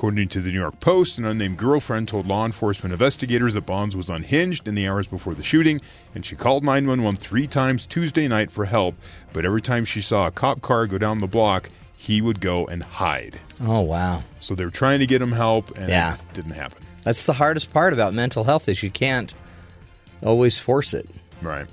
According 0.00 0.28
to 0.28 0.40
the 0.40 0.50
New 0.50 0.58
York 0.58 0.80
Post, 0.80 1.18
an 1.18 1.26
unnamed 1.26 1.58
girlfriend 1.58 2.08
told 2.08 2.26
law 2.26 2.46
enforcement 2.46 2.90
investigators 2.94 3.52
that 3.52 3.66
Bonds 3.66 3.94
was 3.94 4.08
unhinged 4.08 4.66
in 4.66 4.74
the 4.74 4.88
hours 4.88 5.06
before 5.06 5.34
the 5.34 5.42
shooting, 5.42 5.78
and 6.14 6.24
she 6.24 6.34
called 6.36 6.64
911 6.64 7.20
three 7.20 7.46
times 7.46 7.84
Tuesday 7.84 8.26
night 8.26 8.50
for 8.50 8.64
help, 8.64 8.94
but 9.34 9.44
every 9.44 9.60
time 9.60 9.84
she 9.84 10.00
saw 10.00 10.26
a 10.26 10.30
cop 10.30 10.62
car 10.62 10.86
go 10.86 10.96
down 10.96 11.18
the 11.18 11.26
block, 11.26 11.68
he 11.98 12.22
would 12.22 12.40
go 12.40 12.66
and 12.66 12.82
hide. 12.82 13.38
Oh, 13.60 13.82
wow. 13.82 14.22
So 14.38 14.54
they 14.54 14.64
were 14.64 14.70
trying 14.70 15.00
to 15.00 15.06
get 15.06 15.20
him 15.20 15.32
help, 15.32 15.76
and 15.76 15.90
Yeah. 15.90 16.14
it 16.14 16.20
didn't 16.32 16.52
happen. 16.52 16.82
That's 17.02 17.24
the 17.24 17.34
hardest 17.34 17.70
part 17.70 17.92
about 17.92 18.14
mental 18.14 18.44
health 18.44 18.70
is 18.70 18.82
you 18.82 18.90
can't 18.90 19.34
always 20.22 20.58
force 20.58 20.94
it 20.94 21.10
Right. 21.42 21.66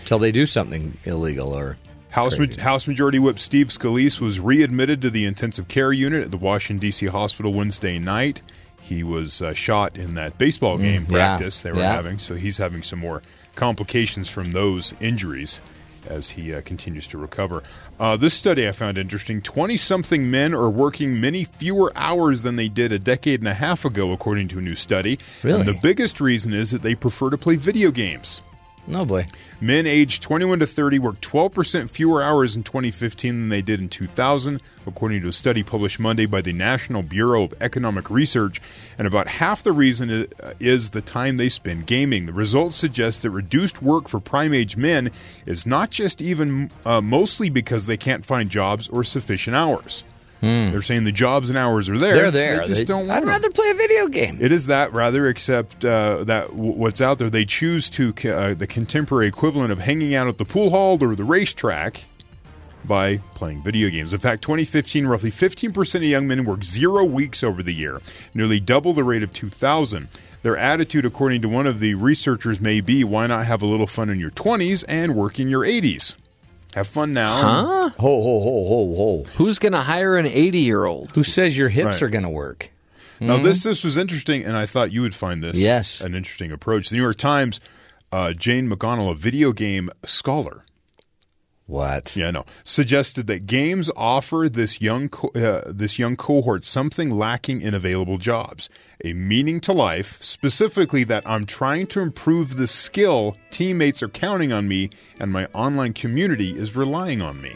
until 0.00 0.18
they 0.18 0.32
do 0.32 0.46
something 0.46 0.98
illegal 1.04 1.52
or 1.56 1.76
House, 2.10 2.36
Crazy. 2.36 2.60
House 2.60 2.86
Majority 2.86 3.18
Whip 3.18 3.38
Steve 3.38 3.66
Scalise 3.68 4.20
was 4.20 4.40
readmitted 4.40 5.02
to 5.02 5.10
the 5.10 5.24
intensive 5.24 5.68
care 5.68 5.92
unit 5.92 6.24
at 6.24 6.30
the 6.30 6.36
Washington, 6.38 6.80
D.C. 6.80 7.06
hospital 7.06 7.52
Wednesday 7.52 7.98
night. 7.98 8.40
He 8.80 9.02
was 9.02 9.42
uh, 9.42 9.52
shot 9.52 9.96
in 9.98 10.14
that 10.14 10.38
baseball 10.38 10.78
game 10.78 11.04
Mm, 11.06 11.10
yeah. 11.12 11.26
practice 11.36 11.60
they 11.60 11.72
were 11.72 11.80
Yeah. 11.80 11.92
having, 11.92 12.18
so 12.18 12.34
he's 12.36 12.56
having 12.56 12.82
some 12.82 12.98
more 12.98 13.22
complications 13.56 14.30
from 14.30 14.52
those 14.52 14.94
injuries 15.00 15.60
as 16.08 16.30
he 16.30 16.54
uh, 16.54 16.62
continues 16.62 17.06
to 17.08 17.18
recover. 17.18 17.62
Uh, 18.00 18.16
this 18.16 18.32
study 18.32 18.66
I 18.66 18.72
found 18.72 18.96
interesting 18.96 19.42
20 19.42 19.76
something 19.76 20.30
men 20.30 20.54
are 20.54 20.70
working 20.70 21.20
many 21.20 21.44
fewer 21.44 21.92
hours 21.96 22.40
than 22.42 22.56
they 22.56 22.68
did 22.68 22.92
a 22.92 22.98
decade 22.98 23.40
and 23.40 23.48
a 23.48 23.52
half 23.54 23.84
ago, 23.84 24.12
according 24.12 24.48
to 24.48 24.58
a 24.58 24.62
new 24.62 24.76
study. 24.76 25.18
Really? 25.42 25.60
And 25.60 25.68
the 25.68 25.78
biggest 25.82 26.20
reason 26.20 26.54
is 26.54 26.70
that 26.70 26.80
they 26.80 26.94
prefer 26.94 27.28
to 27.28 27.36
play 27.36 27.56
video 27.56 27.90
games. 27.90 28.42
No 28.88 29.04
boy. 29.04 29.26
Men 29.60 29.86
aged 29.86 30.22
21 30.22 30.60
to 30.60 30.66
30 30.66 30.98
worked 30.98 31.28
12% 31.28 31.90
fewer 31.90 32.22
hours 32.22 32.56
in 32.56 32.62
2015 32.62 33.34
than 33.34 33.48
they 33.50 33.60
did 33.60 33.80
in 33.80 33.88
2000, 33.88 34.60
according 34.86 35.22
to 35.22 35.28
a 35.28 35.32
study 35.32 35.62
published 35.62 36.00
Monday 36.00 36.26
by 36.26 36.40
the 36.40 36.52
National 36.52 37.02
Bureau 37.02 37.44
of 37.44 37.54
Economic 37.60 38.08
Research. 38.08 38.60
And 38.96 39.06
about 39.06 39.28
half 39.28 39.62
the 39.62 39.72
reason 39.72 40.28
is 40.58 40.90
the 40.90 41.02
time 41.02 41.36
they 41.36 41.48
spend 41.48 41.86
gaming. 41.86 42.26
The 42.26 42.32
results 42.32 42.76
suggest 42.76 43.22
that 43.22 43.30
reduced 43.30 43.82
work 43.82 44.08
for 44.08 44.20
prime 44.20 44.54
age 44.54 44.76
men 44.76 45.10
is 45.44 45.66
not 45.66 45.90
just 45.90 46.22
even 46.22 46.70
uh, 46.86 47.00
mostly 47.00 47.50
because 47.50 47.86
they 47.86 47.96
can't 47.96 48.24
find 48.24 48.48
jobs 48.48 48.88
or 48.88 49.04
sufficient 49.04 49.54
hours. 49.54 50.02
They're 50.40 50.82
saying 50.82 51.04
the 51.04 51.12
jobs 51.12 51.48
and 51.50 51.58
hours 51.58 51.88
are 51.88 51.98
there. 51.98 52.14
They're 52.14 52.30
there. 52.30 52.60
They 52.60 52.66
just 52.66 52.78
They- 52.80 52.84
don't 52.84 53.06
want 53.08 53.18
I'd 53.18 53.22
them. 53.22 53.28
rather 53.30 53.50
play 53.50 53.70
a 53.70 53.74
video 53.74 54.06
game. 54.08 54.38
It 54.40 54.52
is 54.52 54.66
that 54.66 54.92
rather, 54.92 55.26
except 55.28 55.84
uh, 55.84 56.24
that 56.24 56.48
w- 56.48 56.72
what's 56.72 57.00
out 57.00 57.18
there, 57.18 57.28
they 57.30 57.44
choose 57.44 57.90
to 57.90 58.14
c- 58.16 58.30
uh, 58.30 58.54
the 58.54 58.66
contemporary 58.66 59.26
equivalent 59.26 59.72
of 59.72 59.80
hanging 59.80 60.14
out 60.14 60.28
at 60.28 60.38
the 60.38 60.44
pool 60.44 60.70
hall 60.70 61.02
or 61.02 61.14
the 61.16 61.24
racetrack 61.24 62.04
by 62.84 63.18
playing 63.34 63.62
video 63.62 63.90
games. 63.90 64.12
In 64.12 64.20
fact, 64.20 64.42
2015, 64.42 65.06
roughly 65.06 65.30
15% 65.32 65.96
of 65.96 66.02
young 66.04 66.28
men 66.28 66.44
worked 66.44 66.64
zero 66.64 67.04
weeks 67.04 67.42
over 67.42 67.62
the 67.62 67.74
year, 67.74 68.00
nearly 68.32 68.60
double 68.60 68.92
the 68.92 69.04
rate 69.04 69.22
of 69.24 69.32
2000. 69.32 70.08
Their 70.42 70.56
attitude, 70.56 71.04
according 71.04 71.42
to 71.42 71.48
one 71.48 71.66
of 71.66 71.80
the 71.80 71.94
researchers, 71.94 72.60
may 72.60 72.80
be 72.80 73.02
why 73.02 73.26
not 73.26 73.44
have 73.46 73.60
a 73.60 73.66
little 73.66 73.88
fun 73.88 74.08
in 74.08 74.20
your 74.20 74.30
20s 74.30 74.84
and 74.86 75.16
work 75.16 75.40
in 75.40 75.48
your 75.48 75.62
80s? 75.64 76.14
Have 76.74 76.86
fun 76.86 77.12
now. 77.12 77.42
Huh? 77.42 77.88
Ho 77.98 78.22
ho 78.22 78.40
ho 78.40 78.68
ho 78.68 78.94
ho. 78.96 79.26
Who's 79.36 79.58
going 79.58 79.72
to 79.72 79.80
hire 79.82 80.16
an 80.16 80.26
80 80.26 80.58
year 80.58 80.84
old? 80.84 81.12
Who 81.12 81.24
says 81.24 81.56
your 81.56 81.68
hips 81.70 81.86
Right. 81.86 82.02
are 82.02 82.08
going 82.08 82.24
to 82.24 82.30
work? 82.30 82.70
Now, 83.20 83.38
this 83.42 83.64
this 83.64 83.82
was 83.82 83.96
interesting, 83.96 84.44
and 84.44 84.56
I 84.56 84.64
thought 84.66 84.92
you 84.92 85.02
would 85.02 85.14
find 85.14 85.42
this 85.42 85.56
Yes. 85.58 86.00
an 86.00 86.14
interesting 86.14 86.52
approach. 86.52 86.88
The 86.90 86.96
New 86.96 87.02
York 87.02 87.16
Times, 87.16 87.60
uh, 88.12 88.32
Jane 88.32 88.70
McConnell, 88.70 89.10
a 89.10 89.14
video 89.16 89.52
game 89.52 89.90
scholar, 90.04 90.64
What? 91.68 92.16
yeah, 92.16 92.30
no, 92.30 92.46
suggested 92.64 93.26
that 93.26 93.46
games 93.46 93.90
offer 93.94 94.48
this 94.50 94.80
young 94.80 95.10
co- 95.10 95.28
uh, 95.38 95.70
this 95.70 95.98
young 95.98 96.16
cohort 96.16 96.64
something 96.64 97.10
lacking 97.10 97.60
in 97.60 97.74
available 97.74 98.16
jobs: 98.16 98.70
a 99.04 99.12
meaning 99.12 99.60
to 99.60 99.72
life. 99.74 100.16
Specifically, 100.22 101.04
that 101.04 101.22
I'm 101.28 101.44
trying 101.44 101.86
to 101.88 102.00
improve 102.00 102.56
the 102.56 102.66
skill 102.66 103.36
teammates 103.50 104.02
are 104.02 104.08
counting 104.08 104.50
on 104.50 104.66
me, 104.66 104.88
and 105.20 105.30
my 105.30 105.46
online 105.52 105.92
community 105.92 106.56
is 106.58 106.74
relying 106.74 107.20
on 107.20 107.42
me. 107.42 107.52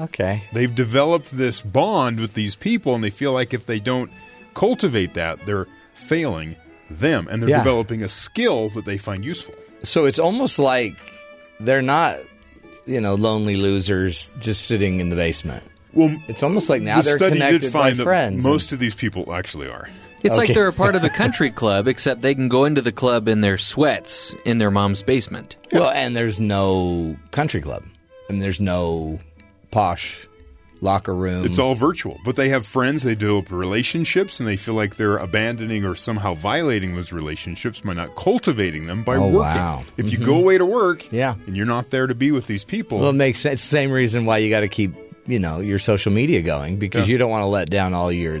Okay. 0.00 0.42
They've 0.54 0.74
developed 0.74 1.36
this 1.36 1.60
bond 1.60 2.18
with 2.20 2.32
these 2.32 2.56
people, 2.56 2.94
and 2.94 3.04
they 3.04 3.10
feel 3.10 3.32
like 3.32 3.52
if 3.52 3.66
they 3.66 3.78
don't 3.78 4.10
cultivate 4.54 5.12
that, 5.14 5.44
they're 5.44 5.66
failing 5.92 6.56
them, 6.90 7.28
and 7.30 7.42
they're 7.42 7.50
Yeah. 7.50 7.58
developing 7.58 8.02
a 8.02 8.08
skill 8.08 8.70
that 8.70 8.86
they 8.86 8.96
find 8.98 9.22
useful. 9.22 9.54
So 9.82 10.06
it's 10.06 10.18
almost 10.18 10.58
like 10.58 10.94
they're 11.60 11.82
not, 11.82 12.16
you 12.86 13.00
know, 13.00 13.14
lonely 13.14 13.56
losers 13.56 14.30
just 14.40 14.66
sitting 14.66 15.00
in 15.00 15.08
the 15.08 15.16
basement. 15.16 15.62
Well, 15.92 16.16
It's 16.28 16.42
almost 16.42 16.68
like 16.68 16.82
now 16.82 16.98
the 16.98 17.02
they're 17.04 17.18
study 17.18 17.32
connected 17.36 17.60
did 17.62 17.72
by 17.72 17.80
find 17.90 17.96
that 17.98 18.02
friends. 18.04 18.44
most 18.44 18.72
of 18.72 18.78
these 18.78 18.94
people 18.94 19.32
actually 19.32 19.68
are. 19.68 19.88
It's 20.22 20.38
like 20.38 20.54
they're 20.54 20.68
a 20.68 20.72
part 20.72 20.94
of 20.94 21.02
the 21.02 21.10
country 21.22 21.50
club, 21.50 21.86
except 21.86 22.22
they 22.22 22.34
can 22.34 22.48
go 22.48 22.64
into 22.64 22.80
the 22.80 22.92
club 22.92 23.28
in 23.28 23.42
their 23.42 23.58
sweats 23.58 24.34
in 24.46 24.56
their 24.58 24.70
mom's 24.70 25.02
basement. 25.02 25.56
Well, 25.70 25.90
and 25.90 26.16
there's 26.16 26.40
no 26.40 27.14
country 27.30 27.60
club, 27.60 27.84
and 28.30 28.40
there's 28.40 28.58
no 28.58 29.20
posh 29.70 30.26
locker 30.84 31.14
room. 31.14 31.44
It's 31.44 31.58
all 31.58 31.74
virtual, 31.74 32.20
but 32.24 32.36
they 32.36 32.50
have 32.50 32.64
friends, 32.64 33.02
they 33.02 33.16
develop 33.16 33.50
relationships, 33.50 34.38
and 34.38 34.48
they 34.48 34.56
feel 34.56 34.74
like 34.74 34.94
they're 34.96 35.16
abandoning 35.16 35.84
or 35.84 35.96
somehow 35.96 36.34
violating 36.34 36.94
those 36.94 37.12
relationships 37.12 37.80
by 37.80 37.94
not 37.94 38.14
cultivating 38.14 38.86
them 38.86 39.02
by 39.02 39.16
Oh, 39.16 39.22
working. 39.22 39.34
wow. 39.38 39.84
If 39.96 40.12
you 40.12 40.18
mm-hmm. 40.18 40.26
go 40.26 40.36
away 40.36 40.58
to 40.58 40.66
work, 40.66 41.10
Yeah. 41.10 41.34
and 41.46 41.56
you're 41.56 41.66
not 41.66 41.90
there 41.90 42.06
to 42.06 42.14
be 42.14 42.30
with 42.30 42.46
these 42.46 42.62
people, 42.62 43.00
Well, 43.00 43.08
it 43.10 43.14
makes 43.14 43.40
sense. 43.40 43.54
It's 43.54 43.64
the 43.64 43.76
same 43.76 43.90
reason 43.90 44.26
why 44.26 44.38
you 44.38 44.50
got 44.50 44.60
to 44.60 44.68
keep, 44.68 44.94
you 45.26 45.38
know, 45.40 45.58
your 45.60 45.78
social 45.80 46.12
media 46.12 46.42
going 46.42 46.76
because 46.76 47.08
Yeah. 47.08 47.12
you 47.12 47.18
don't 47.18 47.30
want 47.30 47.42
to 47.42 47.46
let 47.48 47.68
down 47.70 47.94
all 47.94 48.12
your 48.12 48.40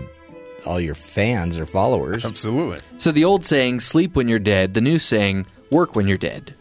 all 0.66 0.80
your 0.80 0.94
fans 0.94 1.58
or 1.58 1.66
followers. 1.66 2.24
absolutely. 2.24 2.78
So 2.96 3.12
the 3.12 3.24
old 3.26 3.44
saying, 3.44 3.80
sleep 3.80 4.16
when 4.16 4.28
you're 4.28 4.38
dead, 4.38 4.72
the 4.72 4.80
new 4.80 4.98
saying, 4.98 5.44
work 5.70 5.94
when 5.94 6.08
you're 6.08 6.16
dead. 6.16 6.54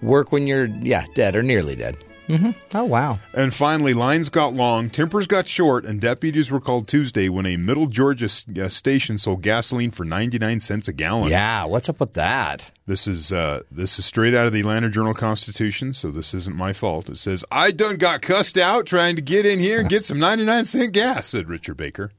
Work 0.00 0.30
when 0.32 0.46
you're 0.46 0.66
yeah 0.66 1.04
dead 1.14 1.36
or 1.36 1.42
nearly 1.42 1.74
dead. 1.76 1.96
Mm-hmm. 2.28 2.50
Oh 2.76 2.84
wow. 2.84 3.18
And 3.32 3.54
finally, 3.54 3.94
lines 3.94 4.28
got 4.28 4.54
long, 4.54 4.90
tempers 4.90 5.26
got 5.26 5.46
short, 5.46 5.84
and 5.84 6.00
deputies 6.00 6.50
were 6.50 6.60
called 6.60 6.88
Tuesday 6.88 7.28
when 7.28 7.46
a 7.46 7.56
Middle 7.56 7.86
Georgia 7.86 8.26
uh, 8.26 8.68
station 8.68 9.18
sold 9.18 9.42
gasoline 9.42 9.90
for 9.90 10.04
99 10.04 10.60
cents 10.60 10.88
a 10.88 10.92
gallon. 10.92 11.30
Yeah, 11.30 11.64
what's 11.64 11.88
up 11.88 12.00
with 12.00 12.14
that? 12.14 12.70
This 12.86 13.06
is 13.06 13.32
uh, 13.32 13.62
this 13.70 13.98
is 13.98 14.06
straight 14.06 14.34
out 14.34 14.46
of 14.46 14.52
the 14.52 14.60
Atlanta 14.60 14.88
Journal 14.88 15.14
Constitution, 15.14 15.92
so 15.92 16.10
this 16.10 16.34
isn't 16.34 16.56
my 16.56 16.72
fault. 16.72 17.08
It 17.08 17.18
says, 17.18 17.44
"I 17.50 17.70
done 17.70 17.96
got 17.96 18.22
cussed 18.22 18.58
out 18.58 18.86
trying 18.86 19.16
to 19.16 19.22
get 19.22 19.46
in 19.46 19.58
here 19.58 19.80
and 19.80 19.88
get 19.88 20.04
some 20.04 20.18
99 20.18 20.64
cent 20.64 20.92
gas," 20.92 21.28
said 21.28 21.48
Richard 21.48 21.76
Baker. 21.76 22.12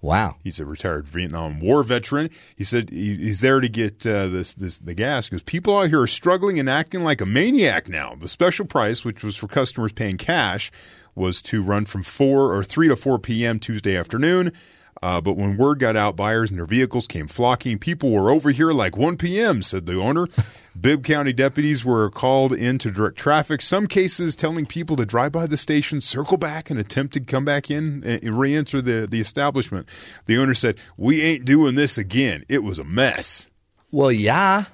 Wow. 0.00 0.36
He's 0.44 0.60
a 0.60 0.64
retired 0.64 1.08
Vietnam 1.08 1.58
War 1.60 1.82
veteran. 1.82 2.30
He 2.54 2.62
said 2.62 2.90
he, 2.90 3.16
he's 3.16 3.40
there 3.40 3.60
to 3.60 3.68
get 3.68 4.06
uh, 4.06 4.28
this 4.28 4.54
this 4.54 4.78
the 4.78 4.94
gas 4.94 5.28
because 5.28 5.42
people 5.42 5.76
out 5.76 5.88
here 5.88 6.00
are 6.00 6.06
struggling 6.06 6.58
and 6.60 6.70
acting 6.70 7.02
like 7.02 7.20
a 7.20 7.26
maniac 7.26 7.88
now. 7.88 8.14
The 8.14 8.28
special 8.28 8.64
price, 8.64 9.04
which 9.04 9.24
was 9.24 9.36
for 9.36 9.48
customers 9.48 9.92
paying 9.92 10.16
cash, 10.16 10.70
was 11.16 11.42
to 11.42 11.62
run 11.62 11.84
from 11.84 12.04
four 12.04 12.54
or 12.54 12.62
three 12.62 12.86
to 12.86 12.94
four 12.94 13.18
p.m. 13.18 13.58
Tuesday 13.58 13.96
afternoon. 13.96 14.52
Uh, 15.02 15.20
but 15.20 15.36
when 15.36 15.56
word 15.56 15.78
got 15.78 15.96
out, 15.96 16.16
buyers 16.16 16.50
and 16.50 16.58
their 16.58 16.66
vehicles 16.66 17.06
came 17.06 17.26
flocking. 17.26 17.78
People 17.78 18.10
were 18.10 18.30
over 18.30 18.50
here 18.50 18.72
like 18.72 18.96
1 18.96 19.16
p.m., 19.16 19.62
said 19.62 19.86
the 19.86 19.98
owner. 19.98 20.26
Bibb 20.80 21.04
County 21.04 21.32
deputies 21.32 21.84
were 21.84 22.08
called 22.10 22.52
in 22.52 22.78
to 22.78 22.90
direct 22.90 23.16
traffic, 23.18 23.62
some 23.62 23.86
cases 23.88 24.36
telling 24.36 24.64
people 24.64 24.96
to 24.96 25.04
drive 25.04 25.32
by 25.32 25.46
the 25.46 25.56
station, 25.56 26.00
circle 26.00 26.36
back, 26.36 26.70
and 26.70 26.78
attempt 26.78 27.14
to 27.14 27.20
come 27.20 27.44
back 27.44 27.70
in 27.70 28.04
and 28.04 28.38
re 28.38 28.54
enter 28.54 28.80
the, 28.80 29.06
the 29.10 29.20
establishment. 29.20 29.88
The 30.26 30.38
owner 30.38 30.54
said, 30.54 30.76
We 30.96 31.22
ain't 31.22 31.44
doing 31.44 31.74
this 31.74 31.98
again. 31.98 32.44
It 32.48 32.62
was 32.62 32.78
a 32.78 32.84
mess. 32.84 33.50
Well, 33.90 34.12
yeah. 34.12 34.66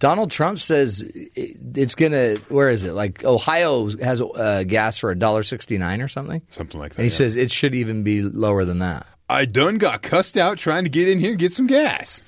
Donald 0.00 0.30
Trump 0.32 0.58
says 0.58 1.02
it's 1.14 1.94
gonna. 1.94 2.36
Where 2.48 2.68
is 2.70 2.82
it? 2.84 2.94
Like 2.94 3.22
Ohio 3.24 3.88
has 4.02 4.20
uh, 4.20 4.64
gas 4.66 4.98
for 4.98 5.10
a 5.10 5.18
dollar 5.18 5.42
sixty 5.44 5.78
nine 5.78 6.00
or 6.02 6.08
something. 6.08 6.42
Something 6.50 6.80
like 6.80 6.92
that. 6.94 6.98
And 6.98 7.04
he 7.04 7.10
yeah. 7.12 7.16
says 7.18 7.36
it 7.36 7.52
should 7.52 7.74
even 7.74 8.02
be 8.02 8.22
lower 8.22 8.64
than 8.64 8.78
that. 8.80 9.06
I 9.28 9.44
done 9.44 9.78
got 9.78 10.02
cussed 10.02 10.36
out 10.36 10.58
trying 10.58 10.84
to 10.84 10.90
get 10.90 11.06
in 11.08 11.20
here 11.20 11.30
and 11.30 11.38
get 11.38 11.52
some 11.52 11.68
gas. 11.68 12.22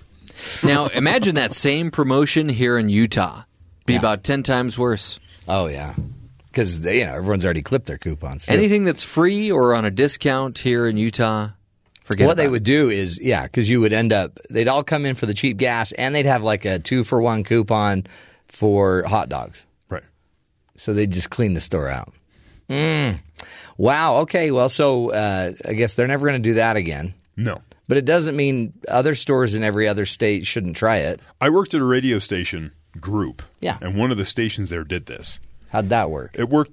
Now, 0.63 0.87
imagine 0.87 1.35
that 1.35 1.55
same 1.55 1.91
promotion 1.91 2.49
here 2.49 2.79
in 2.79 2.89
Utah. 2.89 3.43
Be 3.87 3.95
Yeah. 3.95 3.99
about 3.99 4.23
10 4.23 4.43
times 4.45 4.79
worse. 4.79 5.19
Oh 5.49 5.67
yeah, 5.67 5.95
because 6.47 6.85
you 6.85 7.05
know 7.07 7.15
everyone's 7.15 7.45
already 7.45 7.63
clipped 7.63 7.87
their 7.87 7.99
coupons. 7.99 8.47
too. 8.47 8.53
Anything 8.53 8.85
that's 8.85 9.03
free 9.03 9.51
or 9.51 9.75
on 9.75 9.85
a 9.85 9.91
discount 9.91 10.59
here 10.59 10.87
in 10.87 10.97
Utah, 10.97 11.49
forget 12.05 12.27
what 12.27 12.37
they 12.37 12.47
it. 12.47 12.51
would 12.51 12.65
do 12.65 12.91
is, 12.91 13.19
yeah, 13.21 13.43
because 13.45 13.69
you 13.69 13.81
would 13.81 13.93
end 13.93 14.13
up, 14.13 14.39
they'd 14.51 14.69
all 14.69 14.83
come 14.83 15.07
in 15.07 15.15
for 15.15 15.27
the 15.27 15.35
cheap 15.35 15.57
gas, 15.57 15.93
and 15.93 16.15
they'd 16.15 16.27
have 16.27 16.43
like 16.43 16.65
a 16.65 16.79
two 16.79 17.05
for 17.05 17.21
one 17.21 17.45
coupon 17.45 18.07
for 18.49 19.03
hot 19.05 19.29
dogs. 19.29 19.65
Right. 19.89 20.05
So 20.77 20.93
they'd 20.93 21.11
just 21.11 21.31
clean 21.31 21.55
the 21.55 21.61
store 21.61 21.89
out. 21.89 22.13
Mm. 22.69 23.19
Wow. 23.77 24.17
Okay. 24.19 24.51
Well, 24.51 24.69
so 24.69 25.11
uh, 25.11 25.53
I 25.65 25.73
guess 25.75 25.95
they're 25.95 26.07
never 26.07 26.27
going 26.27 26.43
to 26.43 26.49
do 26.49 26.55
that 26.55 26.77
again. 26.77 27.15
No. 27.37 27.61
But 27.89 27.99
it 27.99 28.05
doesn't 28.05 28.37
mean 28.37 28.73
other 28.89 29.15
stores 29.15 29.55
in 29.55 29.65
every 29.65 29.89
other 29.89 30.07
state 30.07 30.47
shouldn't 30.47 30.77
try 30.77 30.99
it. 30.99 31.21
I 31.41 31.51
worked 31.51 31.75
at 31.75 31.81
a 31.81 31.85
radio 31.85 32.19
station 32.19 32.73
group. 33.01 33.43
Yeah. 33.61 33.79
And 33.81 33.97
one 33.97 34.11
of 34.11 34.17
the 34.17 34.25
stations 34.25 34.71
there 34.71 34.85
did 34.85 35.07
this. 35.07 35.41
How'd 35.71 35.89
that 35.89 36.11
work? 36.11 36.37
It 36.39 36.49
worked. 36.49 36.73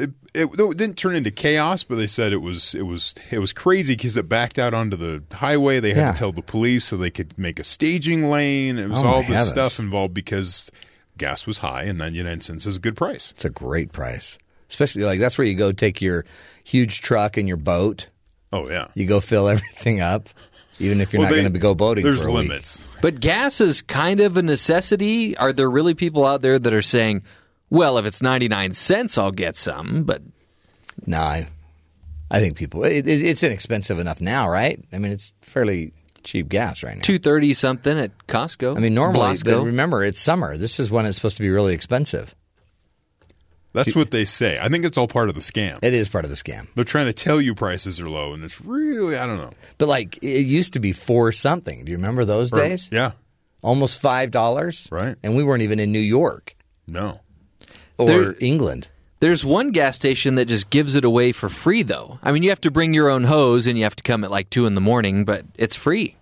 It, 0.00 0.10
it, 0.34 0.60
it 0.60 0.76
didn't 0.76 0.96
turn 0.96 1.14
into 1.16 1.30
chaos, 1.30 1.82
but 1.82 1.96
they 1.96 2.06
said 2.06 2.32
it 2.32 2.38
was 2.42 2.74
it 2.74 2.82
was 2.82 3.14
it 3.30 3.38
was 3.38 3.52
crazy 3.52 3.94
because 3.94 4.16
it 4.16 4.28
backed 4.28 4.58
out 4.58 4.74
onto 4.74 4.96
the 4.96 5.22
highway. 5.34 5.80
They 5.80 5.92
had 5.94 6.00
Yeah. 6.00 6.12
to 6.12 6.18
tell 6.18 6.32
the 6.32 6.42
police 6.42 6.84
so 6.86 6.96
they 6.96 7.10
could 7.10 7.36
make 7.38 7.58
a 7.58 7.64
staging 7.64 8.30
lane. 8.30 8.78
It 8.78 8.88
was 8.88 9.04
Oh, 9.04 9.08
all 9.08 9.20
this 9.20 9.28
heavens. 9.30 9.48
stuff 9.48 9.78
involved 9.78 10.14
because 10.14 10.70
gas 11.18 11.46
was 11.46 11.58
high 11.58 11.82
and 11.82 11.98
99 11.98 12.40
cents 12.40 12.66
is 12.66 12.76
a 12.76 12.80
good 12.80 12.96
price. 12.96 13.32
It's 13.32 13.44
a 13.44 13.50
great 13.50 13.92
price. 13.92 14.38
Especially 14.68 15.02
like 15.02 15.18
that's 15.20 15.36
where 15.36 15.46
you 15.46 15.54
go 15.54 15.72
take 15.72 16.00
your 16.00 16.24
huge 16.64 17.02
truck 17.02 17.36
and 17.36 17.46
your 17.48 17.56
boat. 17.56 18.08
Oh 18.52 18.68
yeah. 18.70 18.86
You 18.94 19.06
go 19.06 19.20
fill 19.20 19.48
everything 19.54 20.00
up, 20.00 20.28
even 20.78 21.00
if 21.00 21.12
you're 21.12 21.20
Well, 21.20 21.30
not 21.30 21.36
going 21.36 21.52
to 21.52 21.58
go 21.58 21.74
boating 21.74 22.04
There's 22.04 22.22
for 22.22 22.28
a 22.28 22.32
week. 22.32 22.48
limits. 22.48 22.86
But 23.02 23.18
gas 23.20 23.60
is 23.60 23.82
kind 23.82 24.20
of 24.20 24.36
a 24.36 24.42
necessity. 24.42 25.36
Are 25.36 25.52
there 25.52 25.70
really 25.70 25.94
people 25.94 26.24
out 26.24 26.40
there 26.42 26.58
that 26.58 26.72
are 26.72 26.82
saying, 26.82 27.22
well, 27.70 27.98
if 27.98 28.04
it's 28.06 28.22
99 28.22 28.72
cents, 28.72 29.16
I'll 29.16 29.30
get 29.30 29.56
some? 29.56 30.04
But 30.04 30.22
No, 31.06 31.18
I, 31.18 31.48
I 32.30 32.40
think 32.40 32.56
people. 32.56 32.84
It, 32.84 33.08
it, 33.08 33.22
it's 33.22 33.42
inexpensive 33.42 33.98
enough 33.98 34.20
now, 34.20 34.48
right? 34.48 34.84
I 34.92 34.98
mean, 34.98 35.12
it's 35.12 35.32
fairly 35.40 35.92
cheap 36.22 36.48
gas 36.48 36.82
right 36.82 36.96
now. 36.96 37.02
230 37.02 37.54
something 37.54 37.98
at 37.98 38.26
Costco. 38.26 38.76
I 38.76 38.80
mean, 38.80 38.94
normally, 38.94 39.20
Blasco. 39.20 39.62
remember, 39.62 40.04
it's 40.04 40.20
summer. 40.20 40.56
This 40.56 40.78
is 40.80 40.90
when 40.90 41.06
it's 41.06 41.16
supposed 41.16 41.36
to 41.38 41.42
be 41.42 41.50
really 41.50 41.74
expensive. 41.74 42.34
That's 43.72 43.94
what 43.94 44.10
they 44.10 44.24
say. 44.24 44.58
I 44.60 44.68
think 44.68 44.84
it's 44.84 44.98
all 44.98 45.06
part 45.06 45.28
of 45.28 45.36
the 45.36 45.40
scam. 45.40 45.78
It 45.80 45.94
is 45.94 46.08
part 46.08 46.24
of 46.24 46.30
the 46.30 46.36
scam. 46.36 46.66
They're 46.74 46.84
trying 46.84 47.06
to 47.06 47.12
tell 47.12 47.40
you 47.40 47.54
prices 47.54 48.00
are 48.00 48.08
low, 48.08 48.32
and 48.32 48.42
it's 48.42 48.60
really 48.60 49.16
I 49.16 49.26
don't 49.26 49.38
know. 49.38 49.52
But 49.78 49.88
like, 49.88 50.18
it 50.22 50.40
used 50.40 50.72
to 50.72 50.80
be 50.80 50.92
four 50.92 51.30
something. 51.30 51.84
Do 51.84 51.92
you 51.92 51.96
remember 51.98 52.24
those 52.24 52.50
days? 52.50 52.88
Yeah. 52.90 53.12
almost 53.62 54.00
five 54.00 54.32
dollars. 54.32 54.88
Right. 54.90 55.16
and 55.22 55.36
we 55.36 55.44
weren't 55.44 55.62
even 55.62 55.78
in 55.78 55.92
New 55.92 56.00
York 56.00 56.56
No. 56.88 57.20
Or 58.00 58.06
There- 58.06 58.36
England. 58.40 58.88
There's 59.20 59.44
one 59.44 59.70
gas 59.70 59.96
station 59.96 60.36
that 60.36 60.46
just 60.46 60.70
gives 60.70 60.94
it 60.94 61.04
away 61.04 61.32
for 61.32 61.50
free, 61.50 61.82
though. 61.82 62.18
I 62.22 62.32
mean, 62.32 62.42
you 62.42 62.48
have 62.48 62.60
to 62.62 62.70
bring 62.70 62.94
your 62.94 63.10
own 63.10 63.24
hose 63.24 63.66
and 63.66 63.76
you 63.76 63.84
have 63.84 63.96
to 63.96 64.02
come 64.02 64.24
at 64.24 64.30
like 64.30 64.48
two 64.48 64.64
in 64.64 64.74
the 64.74 64.80
morning, 64.80 65.26
but 65.26 65.44
it's 65.56 65.76
free. 65.76 66.16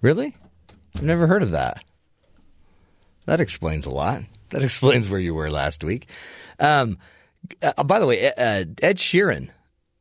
Really? 0.00 0.34
I've 0.94 1.02
never 1.02 1.26
heard 1.26 1.42
of 1.42 1.50
that. 1.50 1.84
That 3.26 3.40
explains 3.40 3.86
a 3.86 3.90
lot. 3.90 4.22
That 4.50 4.62
explains 4.62 5.10
where 5.10 5.18
you 5.18 5.34
were 5.34 5.50
last 5.50 5.82
week. 5.82 6.08
Um, 6.60 6.98
uh, 7.60 7.82
by 7.82 7.98
the 7.98 8.06
way, 8.06 8.28
uh, 8.28 8.64
Ed 8.80 8.96
Sheeran 8.98 9.48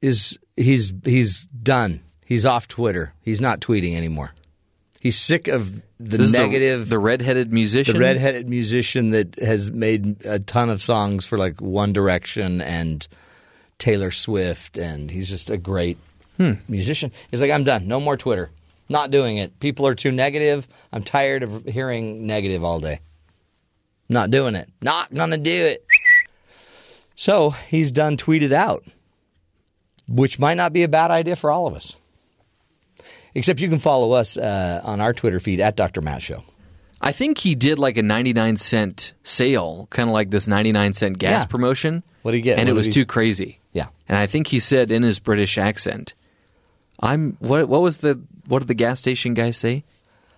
is 0.03 0.38
he's 0.55 0.93
he's 1.03 1.45
done. 1.47 2.03
He's 2.23 2.45
off 2.45 2.67
Twitter. 2.67 3.13
He's 3.22 3.41
not 3.41 3.59
tweeting 3.59 3.95
anymore. 3.97 4.35
He's 5.06 5.19
sick 5.19 5.48
of 5.48 5.72
the 5.99 6.18
This 6.18 6.19
is 6.22 6.32
the- 6.32 6.40
negative. 6.40 6.90
the 6.90 6.98
redheaded 6.98 7.53
musician. 7.53 7.94
the 7.94 7.99
redheaded 7.99 8.49
musician 8.49 9.11
that 9.11 9.36
has 9.36 9.69
made 9.69 10.26
a 10.26 10.40
ton 10.40 10.72
of 10.72 10.82
songs 10.82 11.27
for 11.27 11.38
like 11.38 11.61
One 11.61 11.94
Direction 11.94 12.60
and 12.60 13.07
Taylor 13.77 14.10
Swift, 14.10 14.80
and 14.80 15.11
he's 15.11 15.30
just 15.30 15.52
a 15.52 15.57
great 15.57 15.99
hmm. 16.38 16.53
musician. 16.68 17.11
He's 17.30 17.40
like, 17.40 17.52
I'm 17.52 17.64
done. 17.64 17.88
No 17.88 17.99
more 17.99 18.18
Twitter. 18.18 18.49
Not 18.90 19.11
doing 19.11 19.38
it. 19.38 19.60
People 19.60 19.86
are 19.86 19.94
too 19.94 20.11
negative. 20.11 20.68
I'm 20.91 21.03
tired 21.03 21.44
of 21.44 21.65
hearing 21.65 22.26
negative 22.26 22.64
all 22.64 22.80
day. 22.80 22.99
Not 24.10 24.32
doing 24.32 24.56
it. 24.56 24.69
Not 24.82 25.14
gonna 25.14 25.38
do 25.38 25.52
it. 25.52 25.86
So 27.15 27.52
he's 27.52 27.91
done 27.91 28.18
tweeted 28.18 28.53
out, 28.53 28.84
which 30.07 30.40
might 30.40 30.57
not 30.57 30.73
be 30.73 30.82
a 30.82 30.88
bad 30.88 31.11
idea 31.11 31.36
for 31.36 31.52
all 31.52 31.68
of 31.68 31.76
us. 31.76 31.95
Except 33.36 33.60
you 33.60 33.68
can 33.70 33.80
follow 33.80 34.14
us 34.14 34.38
uh, 34.38 34.82
on 34.84 35.02
our 35.02 35.14
Twitter 35.14 35.40
feed 35.40 35.60
at 35.60 35.76
Dr. 35.76 36.02
Matt 36.02 36.22
Show. 36.22 36.44
I 37.02 37.12
think 37.12 37.38
he 37.38 37.53
did 37.53 37.78
like 37.78 37.98
a 37.98 38.02
99 38.02 38.56
cent 38.57 39.14
sale, 39.24 39.88
kind 39.91 40.10
of 40.10 40.14
like 40.14 40.30
this 40.30 40.48
99 40.48 40.94
cent 40.94 41.18
gas 41.20 41.44
Yeah. 41.44 41.45
promotion. 41.45 42.02
What 42.22 42.32
did 42.32 42.38
he 42.38 42.41
get? 42.41 42.57
And 42.57 42.68
What 42.68 42.72
it 42.72 42.76
was 42.78 42.86
he- 42.88 42.94
too 42.94 43.06
crazy. 43.06 43.60
Yeah. 43.74 43.88
And 44.07 44.18
I 44.18 44.26
think 44.26 44.48
he 44.48 44.60
said 44.60 44.90
in 44.90 45.03
his 45.03 45.20
British 45.20 45.57
accent, 45.57 46.14
"I'm 47.02 47.36
what? 47.40 47.68
What 47.68 47.82
was 47.82 47.98
the 47.98 48.22
what 48.48 48.60
did 48.60 48.70
the 48.70 48.74
gas 48.74 48.99
station 49.02 49.34
guy 49.34 49.52
say? 49.52 49.84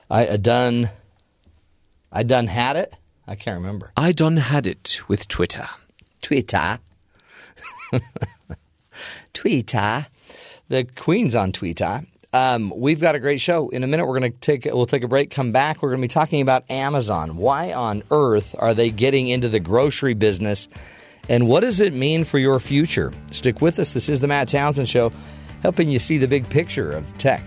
I 0.10 0.28
uh, 0.28 0.38
done. 0.38 0.90
I 2.12 2.24
done 2.24 2.48
had 2.48 2.76
it. 2.78 2.94
I 3.28 3.36
can't 3.36 3.60
remember. 3.60 3.92
I 3.96 4.12
done 4.12 4.38
had 4.38 4.66
it 4.66 5.02
with 5.08 5.28
Twitter. 5.28 5.70
Twitter. 6.24 6.80
Twitter. 9.34 10.08
The 10.70 10.84
Queen's 10.96 11.36
on 11.36 11.52
Twitter. 11.52 12.04
Um, 12.38 12.72
we've 12.76 13.02
got 13.02 13.16
a 13.16 13.20
great 13.20 13.42
show. 13.42 13.70
In 13.70 13.84
a 13.84 13.88
minute, 13.88 14.06
we're 14.06 14.20
going 14.20 14.32
to 14.32 14.38
take 14.38 14.66
we'll 14.66 14.86
take 14.86 15.02
a 15.02 15.08
break. 15.08 15.32
Come 15.32 15.52
back. 15.52 15.82
We're 15.82 15.90
going 15.90 16.02
to 16.02 16.04
be 16.04 16.08
talking 16.08 16.42
about 16.42 16.70
Amazon. 16.70 17.36
Why 17.36 17.74
on 17.74 18.04
earth 18.12 18.54
are 18.60 18.76
they 18.76 18.92
getting 18.92 19.28
into 19.28 19.50
the 19.50 19.60
grocery 19.60 20.14
business, 20.14 20.68
and 21.28 21.48
what 21.48 21.62
does 21.62 21.82
it 21.82 21.94
mean 21.94 22.26
for 22.26 22.38
your 22.38 22.60
future? 22.60 23.12
Stick 23.32 23.60
with 23.60 23.80
us. 23.80 23.94
This 23.94 24.08
is 24.08 24.20
the 24.20 24.28
Matt 24.28 24.50
Townsend 24.50 24.88
Show, 24.88 25.12
helping 25.64 25.90
you 25.90 25.98
see 25.98 26.20
the 26.20 26.28
big 26.28 26.48
picture 26.48 26.92
of 26.92 27.18
tech. 27.18 27.42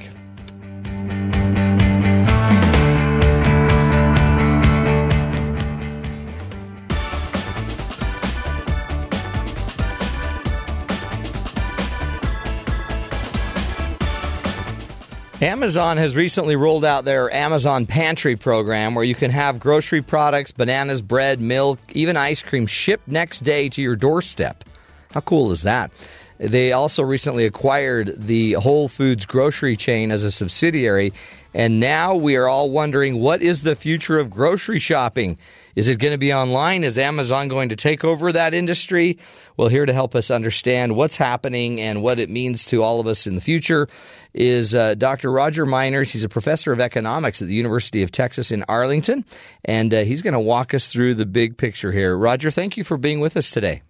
Amazon 15.42 15.96
has 15.96 16.14
recently 16.14 16.54
rolled 16.54 16.84
out 16.84 17.06
their 17.06 17.32
Amazon 17.34 17.86
Pantry 17.86 18.36
program 18.36 18.94
where 18.94 19.04
you 19.04 19.14
can 19.14 19.30
have 19.30 19.58
grocery 19.58 20.02
products, 20.02 20.52
bananas, 20.52 21.00
bread, 21.00 21.40
milk, 21.40 21.78
even 21.94 22.18
ice 22.18 22.42
cream 22.42 22.66
shipped 22.66 23.08
next 23.08 23.42
day 23.42 23.70
to 23.70 23.80
your 23.80 23.96
doorstep. 23.96 24.64
How 25.12 25.20
cool 25.20 25.50
is 25.50 25.62
that? 25.62 25.90
They 26.38 26.72
also 26.72 27.02
recently 27.02 27.44
acquired 27.44 28.14
the 28.16 28.52
Whole 28.52 28.88
Foods 28.88 29.26
grocery 29.26 29.76
chain 29.76 30.10
as 30.10 30.24
a 30.24 30.30
subsidiary, 30.30 31.12
and 31.52 31.80
now 31.80 32.14
we 32.14 32.36
are 32.36 32.48
all 32.48 32.70
wondering 32.70 33.20
what 33.20 33.42
is 33.42 33.60
the 33.60 33.76
future 33.76 34.18
of 34.18 34.30
grocery 34.30 34.78
shopping? 34.78 35.36
Is 35.76 35.88
it 35.88 35.98
going 35.98 36.12
to 36.12 36.18
be 36.18 36.32
online? 36.32 36.82
Is 36.82 36.96
Amazon 36.96 37.48
going 37.48 37.68
to 37.68 37.76
take 37.76 38.04
over 38.04 38.32
that 38.32 38.54
industry? 38.54 39.18
Well, 39.58 39.68
here 39.68 39.84
to 39.84 39.92
help 39.92 40.14
us 40.14 40.30
understand 40.30 40.96
what's 40.96 41.18
happening 41.18 41.78
and 41.78 42.02
what 42.02 42.18
it 42.18 42.30
means 42.30 42.64
to 42.66 42.82
all 42.82 43.00
of 43.00 43.06
us 43.06 43.26
in 43.26 43.34
the 43.34 43.42
future 43.42 43.86
is 44.32 44.74
uh, 44.74 44.94
Dr. 44.94 45.30
Roger 45.30 45.66
Meiners. 45.66 46.12
He's 46.12 46.24
a 46.24 46.28
professor 46.28 46.72
of 46.72 46.80
economics 46.80 47.42
at 47.42 47.48
the 47.48 47.54
University 47.54 48.02
of 48.02 48.12
Texas 48.12 48.50
in 48.50 48.64
Arlington, 48.66 49.26
and 49.66 49.92
uh, 49.92 50.04
he's 50.04 50.22
going 50.22 50.32
to 50.32 50.40
walk 50.40 50.72
us 50.72 50.90
through 50.90 51.16
the 51.16 51.26
big 51.26 51.58
picture 51.58 51.92
here. 51.92 52.16
Roger, 52.16 52.50
thank 52.50 52.78
you 52.78 52.84
for 52.84 52.96
being 52.96 53.20
with 53.20 53.36
us 53.36 53.50
today. 53.50 53.82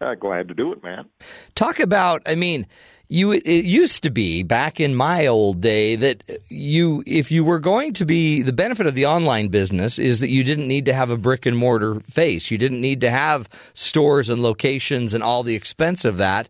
Uh, 0.00 0.14
glad 0.14 0.48
to 0.48 0.54
do 0.54 0.72
it, 0.72 0.82
man. 0.82 1.06
Talk 1.54 1.80
about, 1.80 2.22
I 2.26 2.34
mean, 2.34 2.66
you 3.08 3.32
it 3.32 3.64
used 3.64 4.02
to 4.02 4.10
be 4.10 4.42
back 4.42 4.80
in 4.80 4.94
my 4.94 5.26
old 5.26 5.60
day 5.60 5.94
that 5.94 6.24
you 6.48 7.04
if 7.06 7.30
you 7.30 7.44
were 7.44 7.60
going 7.60 7.92
to 7.92 8.04
be 8.04 8.42
the 8.42 8.52
benefit 8.52 8.86
of 8.86 8.96
the 8.96 9.06
online 9.06 9.48
business 9.48 9.98
is 9.98 10.18
that 10.20 10.30
you 10.30 10.42
didn't 10.42 10.66
need 10.66 10.86
to 10.86 10.92
have 10.92 11.10
a 11.10 11.16
brick 11.16 11.46
and 11.46 11.56
mortar 11.56 12.00
face. 12.00 12.50
You 12.50 12.58
didn't 12.58 12.80
need 12.80 13.00
to 13.02 13.10
have 13.10 13.48
stores 13.74 14.28
and 14.28 14.42
locations 14.42 15.14
and 15.14 15.22
all 15.22 15.44
the 15.44 15.54
expense 15.54 16.04
of 16.04 16.16
that. 16.16 16.48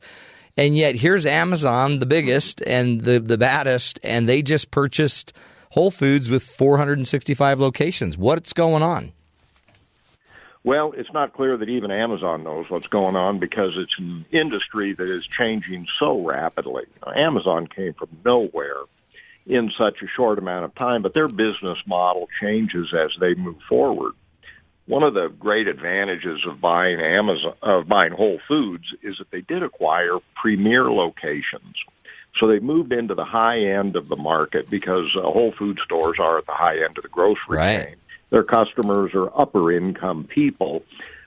And 0.56 0.74
yet 0.74 0.96
here's 0.96 1.26
Amazon, 1.26 1.98
the 1.98 2.06
biggest 2.06 2.62
and 2.62 3.02
the 3.02 3.20
the 3.20 3.36
baddest, 3.36 4.00
and 4.02 4.26
they 4.26 4.40
just 4.40 4.70
purchased 4.70 5.34
Whole 5.72 5.90
Foods 5.90 6.30
with 6.30 6.42
465 6.42 7.60
locations. 7.60 8.16
What's 8.16 8.54
going 8.54 8.82
on? 8.82 9.12
Well, 10.66 10.92
it's 10.96 11.12
not 11.12 11.32
clear 11.32 11.56
that 11.56 11.68
even 11.68 11.92
Amazon 11.92 12.42
knows 12.42 12.68
what's 12.68 12.88
going 12.88 13.14
on 13.14 13.38
because 13.38 13.74
it's 13.76 13.94
an 13.98 14.26
industry 14.32 14.92
that 14.94 15.08
is 15.08 15.24
changing 15.24 15.86
so 16.00 16.26
rapidly. 16.26 16.82
Amazon 17.14 17.68
came 17.68 17.94
from 17.94 18.08
nowhere 18.24 18.80
in 19.46 19.70
such 19.78 20.02
a 20.02 20.08
short 20.08 20.40
amount 20.40 20.64
of 20.64 20.74
time, 20.74 21.02
but 21.02 21.14
their 21.14 21.28
business 21.28 21.78
model 21.86 22.28
changes 22.40 22.92
as 22.92 23.12
they 23.20 23.34
move 23.34 23.60
forward. 23.68 24.14
One 24.86 25.04
of 25.04 25.14
the 25.14 25.28
great 25.28 25.68
advantages 25.68 26.44
of 26.44 26.60
buying 26.60 26.98
Amazon 27.00 27.54
of 27.62 27.86
buying 27.86 28.10
Whole 28.10 28.40
Foods 28.48 28.86
is 29.02 29.18
that 29.18 29.30
they 29.30 29.42
did 29.42 29.62
acquire 29.62 30.18
premier 30.34 30.90
locations. 30.90 31.76
So 32.40 32.48
they 32.48 32.58
moved 32.58 32.92
into 32.92 33.14
the 33.14 33.24
high 33.24 33.60
end 33.60 33.94
of 33.94 34.08
the 34.08 34.16
market 34.16 34.68
because 34.68 35.16
uh, 35.16 35.22
Whole 35.22 35.52
Food 35.56 35.78
stores 35.84 36.18
are 36.18 36.38
at 36.38 36.46
the 36.46 36.52
high 36.54 36.78
end 36.82 36.98
of 36.98 37.02
the 37.02 37.08
grocery 37.08 37.56
Right. 37.56 37.86
chain. 37.86 37.96
Their 38.30 38.42
customers 38.42 39.12
are 39.14 39.30
upper 39.38 39.72
income 39.72 40.28
people. 40.32 40.82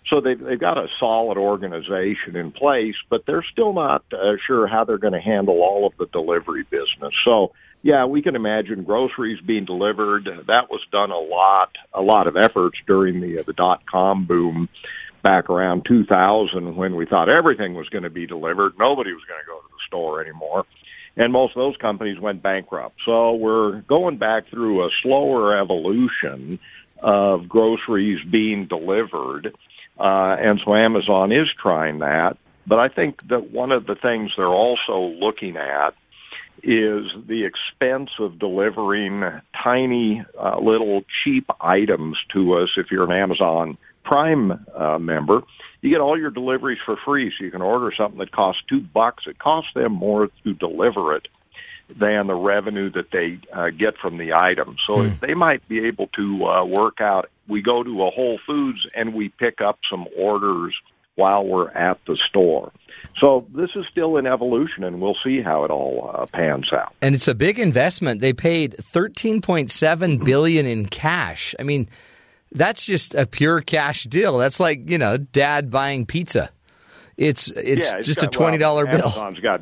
So 0.09 0.21
they've, 0.21 0.39
they've 0.39 0.59
got 0.59 0.77
a 0.77 0.88
solid 0.99 1.38
organization 1.38 2.35
in 2.35 2.51
place, 2.51 2.95
but 3.09 3.26
they're 3.27 3.45
still 3.51 3.73
not 3.73 4.03
uh, 4.11 4.34
sure 4.47 4.67
how 4.67 4.84
they're 4.84 4.97
going 4.97 5.13
to 5.13 5.21
handle 5.21 5.61
all 5.61 5.85
of 5.85 5.93
the 5.97 6.07
delivery 6.07 6.63
business. 6.63 7.13
So, 7.23 7.51
yeah, 7.84 8.05
we 8.05 8.21
can 8.21 8.35
imagine 8.35 8.84
groceries 8.84 9.39
being 9.45 9.65
delivered. 9.65 10.26
That 10.47 10.69
was 10.69 10.81
done 10.91 11.11
a 11.11 11.19
lot, 11.19 11.69
a 11.93 12.01
lot 12.01 12.27
of 12.27 12.35
efforts 12.35 12.77
during 12.88 13.21
the 13.21 13.39
uh, 13.39 13.43
the 13.45 13.53
dot 13.53 13.85
com 13.85 14.26
boom 14.26 14.67
back 15.21 15.49
around 15.49 15.85
2000 15.88 16.76
when 16.76 16.95
we 16.95 17.05
thought 17.05 17.30
everything 17.30 17.73
was 17.76 17.88
going 17.89 18.03
to 18.03 18.09
be 18.09 18.26
delivered. 18.26 18.73
Nobody 18.80 19.13
was 19.13 19.23
going 19.27 19.41
to 19.41 19.47
go 19.47 19.59
to 19.59 19.67
the 19.69 19.84
store 19.88 20.21
anymore. 20.21 20.65
And 21.17 21.34
most 21.34 21.55
of 21.55 21.59
those 21.59 21.76
companies 21.77 22.19
went 22.19 22.41
bankrupt. 22.41 22.95
So 23.05 23.34
we're 23.34 23.81
going 23.81 24.17
back 24.17 24.49
through 24.49 24.85
a 24.85 24.89
slower 25.03 25.59
evolution 25.59 26.59
of 27.01 27.47
groceries 27.47 28.19
being 28.30 28.67
delivered. 28.67 29.53
Uh, 29.99 30.35
and 30.39 30.59
so 30.63 30.76
Amazon 30.76 31.31
is 31.31 31.47
trying 31.61 31.99
that. 31.99 32.38
But 32.65 32.80
I 32.80 32.88
think 32.88 33.27
that 33.30 33.51
one 33.51 33.71
of 33.71 33.85
the 33.85 33.95
things 33.95 34.31
they're 34.38 34.47
also 34.47 35.13
looking 35.19 35.57
at 35.57 35.93
is 36.61 37.05
the 37.27 37.45
expense 37.45 38.09
of 38.19 38.38
delivering 38.38 39.23
tiny 39.63 40.23
uh, 40.38 40.59
little 40.59 41.03
cheap 41.23 41.49
items 41.61 42.17
to 42.34 42.55
us 42.55 42.69
if 42.77 42.88
you're 42.91 43.05
an 43.05 43.11
Amazon 43.11 43.77
Prime 44.03 44.65
uh, 44.76 44.99
member. 44.99 45.41
You 45.81 45.89
get 45.89 46.01
all 46.01 46.19
your 46.19 46.31
deliveries 46.31 46.80
for 46.85 46.97
free, 47.05 47.31
so 47.38 47.45
you 47.45 47.51
can 47.51 47.61
order 47.61 47.93
something 47.97 48.19
that 48.19 48.31
costs 48.31 48.61
two 48.67 48.81
bucks. 48.81 49.23
It 49.27 49.39
costs 49.39 49.71
them 49.73 49.93
more 49.93 50.30
to 50.43 50.53
deliver 50.53 51.15
it 51.15 51.27
than 51.97 52.27
the 52.27 52.35
revenue 52.35 52.89
that 52.91 53.11
they 53.11 53.39
uh, 53.51 53.69
get 53.69 53.97
from 53.97 54.17
the 54.17 54.33
item. 54.33 54.75
So 54.85 55.01
if 55.01 55.19
they 55.19 55.33
might 55.33 55.67
be 55.67 55.85
able 55.87 56.07
to 56.15 56.45
uh, 56.45 56.65
work 56.65 57.01
out, 57.01 57.29
we 57.47 57.61
go 57.61 57.83
to 57.83 58.03
a 58.03 58.09
Whole 58.11 58.39
Foods 58.45 58.85
and 58.95 59.13
we 59.13 59.29
pick 59.29 59.59
up 59.61 59.79
some 59.89 60.07
orders 60.17 60.75
while 61.15 61.45
we're 61.45 61.69
at 61.71 61.99
the 62.05 62.17
store. 62.29 62.71
So 63.19 63.45
this 63.53 63.69
is 63.75 63.85
still 63.91 64.17
in 64.17 64.25
evolution, 64.25 64.83
and 64.83 65.01
we'll 65.01 65.17
see 65.23 65.41
how 65.41 65.65
it 65.65 65.71
all 65.71 66.11
uh, 66.13 66.25
pans 66.27 66.71
out. 66.71 66.93
And 67.01 67.15
it's 67.15 67.27
a 67.27 67.35
big 67.35 67.59
investment. 67.59 68.21
They 68.21 68.33
paid 68.33 68.75
13.7 68.77 70.23
billion 70.23 70.65
in 70.65 70.85
cash. 70.85 71.55
I 71.59 71.63
mean, 71.63 71.89
that's 72.51 72.85
just 72.85 73.15
a 73.15 73.25
pure 73.25 73.61
cash 73.61 74.05
deal. 74.05 74.37
That's 74.37 74.59
like, 74.59 74.89
you 74.89 74.97
know, 74.97 75.17
dad 75.17 75.69
buying 75.69 76.05
pizza. 76.05 76.49
It's 77.17 77.51
it's 77.51 77.91
yeah, 77.91 78.01
just 78.01 78.21
got- 78.21 78.35
a 78.35 78.39
$20 78.39 78.59
well, 78.59 78.85
bill. 78.85 78.93
Amazon's 79.07 79.39
got 79.39 79.61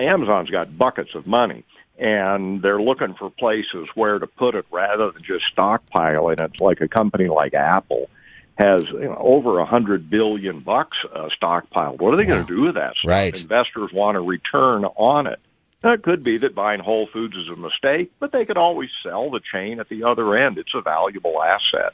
Amazon's 0.00 0.50
got 0.50 0.76
buckets 0.76 1.14
of 1.14 1.26
money. 1.26 1.64
and 1.98 2.62
they're 2.62 2.80
looking 2.80 3.14
for 3.14 3.30
places 3.30 3.86
where 3.94 4.18
to 4.18 4.26
put 4.26 4.54
it 4.54 4.64
rather 4.70 5.10
than 5.12 5.22
just 5.22 5.44
stockpiling 5.54 6.40
it. 6.40 6.60
Like 6.60 6.80
a 6.80 6.88
company 6.88 7.28
like 7.28 7.54
Apple 7.54 8.08
has 8.58 8.84
you 8.88 9.00
know, 9.00 9.16
over 9.18 9.58
a 9.58 9.66
hundred 9.66 10.08
billion 10.10 10.60
bucks 10.60 10.96
uh, 11.14 11.28
stockpiled. 11.40 12.00
What 12.00 12.14
are 12.14 12.16
they 12.16 12.24
going 12.24 12.46
to 12.46 12.54
do 12.54 12.62
with 12.62 12.74
that? 12.74 12.94
Stuff? 12.96 13.10
Right. 13.10 13.40
Investors 13.40 13.90
want 13.92 14.16
a 14.16 14.20
return 14.20 14.84
on 14.84 15.26
it. 15.26 15.38
Now, 15.84 15.92
it 15.92 16.02
could 16.02 16.22
be 16.22 16.38
that 16.38 16.54
buying 16.54 16.80
Whole 16.80 17.08
Foods 17.12 17.36
is 17.36 17.48
a 17.48 17.56
mistake, 17.56 18.12
but 18.20 18.30
they 18.32 18.44
could 18.44 18.56
always 18.56 18.90
sell 19.02 19.30
the 19.30 19.40
chain 19.52 19.80
at 19.80 19.88
the 19.88 20.04
other 20.04 20.36
end. 20.36 20.56
It's 20.58 20.74
a 20.74 20.80
valuable 20.80 21.42
asset. 21.42 21.92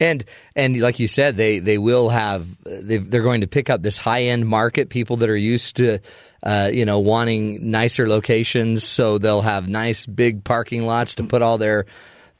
And 0.00 0.24
and 0.54 0.80
like 0.80 1.00
you 1.00 1.08
said, 1.08 1.36
they 1.36 1.58
they 1.58 1.78
will 1.78 2.08
have 2.08 2.46
they 2.64 2.98
they're 2.98 3.22
going 3.22 3.40
to 3.40 3.48
pick 3.48 3.68
up 3.68 3.82
this 3.82 3.98
high 3.98 4.24
end 4.24 4.46
market, 4.46 4.90
people 4.90 5.16
that 5.16 5.28
are 5.28 5.36
used 5.36 5.76
to, 5.76 5.98
uh, 6.42 6.70
you 6.72 6.84
know, 6.84 7.00
wanting 7.00 7.70
nicer 7.70 8.08
locations, 8.08 8.84
so 8.84 9.18
they'll 9.18 9.42
have 9.42 9.68
nice 9.68 10.06
big 10.06 10.44
parking 10.44 10.86
lots 10.86 11.16
to 11.16 11.24
put 11.24 11.42
all 11.42 11.58
their 11.58 11.86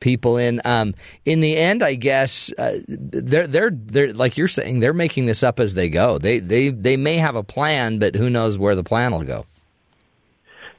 people 0.01 0.37
in. 0.37 0.61
Um, 0.65 0.95
in 1.25 1.41
the 1.41 1.57
end, 1.57 1.83
I 1.83 1.95
guess 1.95 2.53
uh, 2.57 2.79
they're 2.87 3.47
they're 3.47 3.71
they're 3.73 4.13
like 4.13 4.37
you're 4.37 4.49
saying 4.49 4.81
they're 4.81 4.93
making 4.93 5.27
this 5.27 5.43
up 5.43 5.61
as 5.61 5.75
they 5.75 5.89
go. 5.89 6.19
They 6.19 6.39
they 6.39 6.69
they 6.71 6.97
may 6.97 7.17
have 7.17 7.37
a 7.37 7.43
plan, 7.43 7.99
but 7.99 8.15
who 8.15 8.31
knows 8.31 8.57
where 8.57 8.77
the 8.77 8.85
plan 8.85 9.13
will 9.13 9.25
go. 9.25 9.47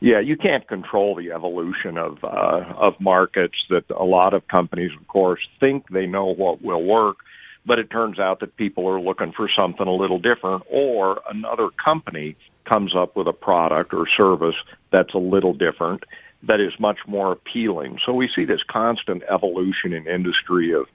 Yeah, 0.01 0.21
you 0.21 0.37
can't 0.37 0.65
control 0.67 1.15
the 1.15 1.31
evolution 1.31 1.97
of 1.97 2.23
uh, 2.23 2.73
of 2.77 2.93
markets. 2.99 3.55
That 3.69 3.83
a 3.89 4.05
lot 4.05 4.33
of 4.33 4.47
companies, 4.47 4.91
of 4.99 5.07
course, 5.07 5.41
think 5.59 5.89
they 5.89 6.05
know 6.05 6.27
what 6.27 6.61
will 6.61 6.83
work, 6.83 7.17
but 7.65 7.79
it 7.79 7.89
turns 7.89 8.17
out 8.17 8.39
that 8.39 8.55
people 8.55 8.87
are 8.87 8.99
looking 8.99 9.33
for 9.35 9.49
something 9.53 9.87
a 9.87 9.93
little 9.93 10.19
different, 10.19 10.63
or 10.69 11.21
another 11.29 11.69
company 11.83 12.37
comes 12.71 12.95
up 12.95 13.17
with 13.17 13.27
a 13.27 13.33
product 13.33 13.93
or 13.93 14.05
service 14.15 14.55
that's 14.91 15.13
a 15.13 15.19
little 15.19 15.53
different 15.53 16.03
that 16.43 16.61
is 16.61 16.71
much 16.79 16.99
more 17.07 17.33
appealing. 17.33 17.99
So 18.05 18.13
we 18.13 18.29
see 18.33 18.45
this 18.45 18.61
constant 18.69 19.23
evolution 19.29 19.93
in 19.93 20.07
industry 20.07 20.73
of 20.73 20.85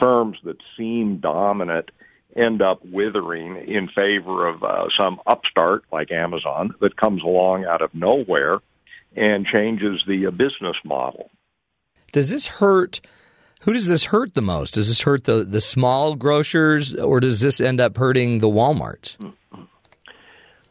firms 0.00 0.38
that 0.44 0.56
seem 0.76 1.18
dominant 1.18 1.90
end 2.36 2.62
up 2.62 2.80
withering 2.84 3.56
in 3.56 3.88
favor 3.88 4.48
of 4.48 4.62
uh, 4.62 4.86
some 4.98 5.20
upstart 5.26 5.84
like 5.92 6.10
Amazon 6.10 6.74
that 6.80 6.96
comes 6.96 7.22
along 7.22 7.64
out 7.64 7.82
of 7.82 7.94
nowhere 7.94 8.58
and 9.16 9.46
changes 9.46 10.02
the 10.06 10.26
uh, 10.26 10.30
business 10.30 10.76
model. 10.84 11.30
Does 12.12 12.30
this 12.30 12.46
hurt? 12.46 13.00
Who 13.62 13.72
does 13.72 13.86
this 13.86 14.06
hurt 14.06 14.34
the 14.34 14.42
most? 14.42 14.74
Does 14.74 14.88
this 14.88 15.02
hurt 15.02 15.24
the, 15.24 15.44
the 15.44 15.60
small 15.60 16.16
grocers, 16.16 16.94
or 16.94 17.20
does 17.20 17.40
this 17.40 17.60
end 17.60 17.80
up 17.80 17.96
hurting 17.96 18.40
the 18.40 18.48
WalMarts? 18.48 19.16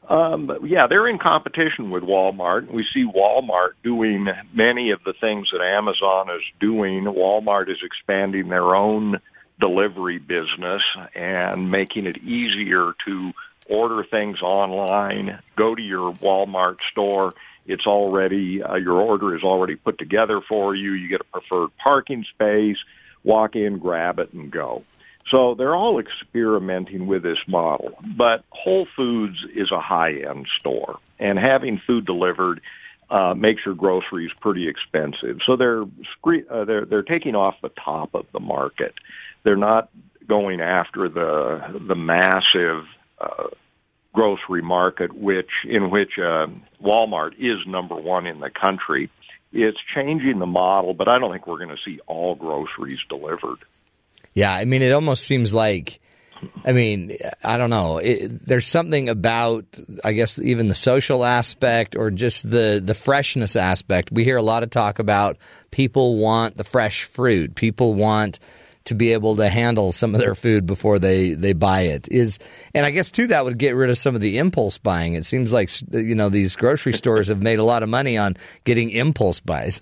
Um, 0.09 0.51
yeah, 0.63 0.85
they're 0.87 1.07
in 1.07 1.17
competition 1.17 1.89
with 1.89 2.03
Walmart. 2.03 2.71
We 2.71 2.85
see 2.93 3.05
Walmart 3.05 3.71
doing 3.83 4.27
many 4.53 4.91
of 4.91 4.99
the 5.05 5.13
things 5.19 5.47
that 5.51 5.63
Amazon 5.63 6.29
is 6.29 6.43
doing. 6.59 7.05
Walmart 7.05 7.69
is 7.69 7.77
expanding 7.83 8.49
their 8.49 8.75
own 8.75 9.19
delivery 9.59 10.17
business 10.19 10.81
and 11.15 11.69
making 11.71 12.05
it 12.05 12.17
easier 12.17 12.93
to 13.05 13.31
order 13.69 14.03
things 14.03 14.41
online, 14.41 15.39
go 15.55 15.73
to 15.75 15.81
your 15.81 16.13
Walmart 16.13 16.77
store. 16.91 17.33
It's 17.65 17.87
already, 17.87 18.61
uh, 18.61 18.75
your 18.75 18.99
order 18.99 19.35
is 19.35 19.43
already 19.43 19.75
put 19.75 19.97
together 19.97 20.41
for 20.41 20.75
you. 20.75 20.91
You 20.93 21.07
get 21.07 21.21
a 21.21 21.39
preferred 21.39 21.69
parking 21.77 22.25
space, 22.33 22.77
walk 23.23 23.55
in, 23.55 23.77
grab 23.79 24.19
it, 24.19 24.33
and 24.33 24.51
go. 24.51 24.83
So 25.29 25.55
they're 25.55 25.75
all 25.75 25.99
experimenting 25.99 27.07
with 27.07 27.23
this 27.23 27.37
model. 27.47 27.97
But 28.17 28.43
Whole 28.49 28.87
Foods 28.95 29.37
is 29.55 29.71
a 29.71 29.79
high 29.79 30.15
end 30.15 30.47
store, 30.59 30.99
and 31.17 31.39
having 31.39 31.81
food 31.87 32.05
delivered 32.05 32.59
uh, 33.09 33.33
makes 33.33 33.65
your 33.65 33.75
groceries 33.75 34.31
pretty 34.41 34.67
expensive. 34.67 35.39
So 35.45 35.55
they're 35.55 35.83
uh, 35.83 36.65
they're 36.65 36.85
they're 36.85 37.03
taking 37.03 37.35
off 37.35 37.55
the 37.61 37.69
top 37.69 38.15
of 38.15 38.25
the 38.33 38.39
market. 38.39 38.95
They're 39.43 39.55
not 39.55 39.89
going 40.27 40.61
after 40.61 41.09
the 41.09 41.81
the 41.87 41.95
massive 41.95 42.85
uh, 43.19 43.47
grocery 44.13 44.61
market, 44.61 45.13
which 45.13 45.49
in 45.67 45.89
which 45.89 46.11
uh, 46.17 46.47
Walmart 46.81 47.33
is 47.39 47.65
number 47.67 47.95
one 47.95 48.25
in 48.25 48.39
the 48.39 48.49
country. 48.49 49.09
It's 49.51 49.77
changing 49.93 50.39
the 50.39 50.45
model, 50.47 50.93
but 50.93 51.07
I 51.07 51.19
don't 51.19 51.31
think 51.31 51.45
we're 51.45 51.57
going 51.57 51.75
to 51.75 51.83
see 51.85 51.99
all 52.07 52.35
groceries 52.35 52.99
delivered. 53.07 53.59
Yeah, 54.33 54.51
I 54.51 54.65
mean, 54.65 54.81
it 54.81 54.91
almost 54.91 55.25
seems 55.25 55.53
like. 55.53 55.99
I 56.65 56.73
mean, 56.73 57.15
I 57.41 57.55
don't 57.55 57.69
know. 57.69 57.99
It, 57.99 58.27
there's 58.45 58.67
something 58.67 59.07
about, 59.07 59.63
I 60.03 60.11
guess, 60.11 60.37
even 60.39 60.67
the 60.67 60.75
social 60.75 61.23
aspect 61.23 61.95
or 61.95 62.11
just 62.11 62.49
the 62.49 62.81
the 62.83 62.93
freshness 62.93 63.55
aspect. 63.55 64.11
We 64.11 64.25
hear 64.25 64.35
a 64.35 64.41
lot 64.41 64.63
of 64.63 64.69
talk 64.69 64.99
about 64.99 65.37
people 65.71 66.17
want 66.17 66.57
the 66.57 66.65
fresh 66.65 67.05
fruit. 67.05 67.55
People 67.55 67.93
want 67.93 68.39
to 68.85 68.95
be 68.95 69.13
able 69.13 69.35
to 69.37 69.49
handle 69.49 69.91
some 69.91 70.13
of 70.13 70.19
their 70.19 70.35
food 70.35 70.65
before 70.65 70.99
they, 70.99 71.33
they 71.33 71.53
buy 71.53 71.81
it 71.81 72.07
is 72.11 72.39
and 72.73 72.85
I 72.85 72.91
guess 72.91 73.11
too 73.11 73.27
that 73.27 73.45
would 73.45 73.57
get 73.57 73.75
rid 73.75 73.89
of 73.89 73.97
some 73.97 74.15
of 74.15 74.21
the 74.21 74.37
impulse 74.37 74.77
buying. 74.77 75.13
It 75.13 75.25
seems 75.25 75.53
like 75.53 75.69
you 75.91 76.15
know 76.15 76.29
these 76.29 76.55
grocery 76.55 76.93
stores 76.93 77.27
have 77.29 77.41
made 77.41 77.59
a 77.59 77.63
lot 77.63 77.83
of 77.83 77.89
money 77.89 78.17
on 78.17 78.35
getting 78.63 78.89
impulse 78.91 79.39
buys. 79.39 79.79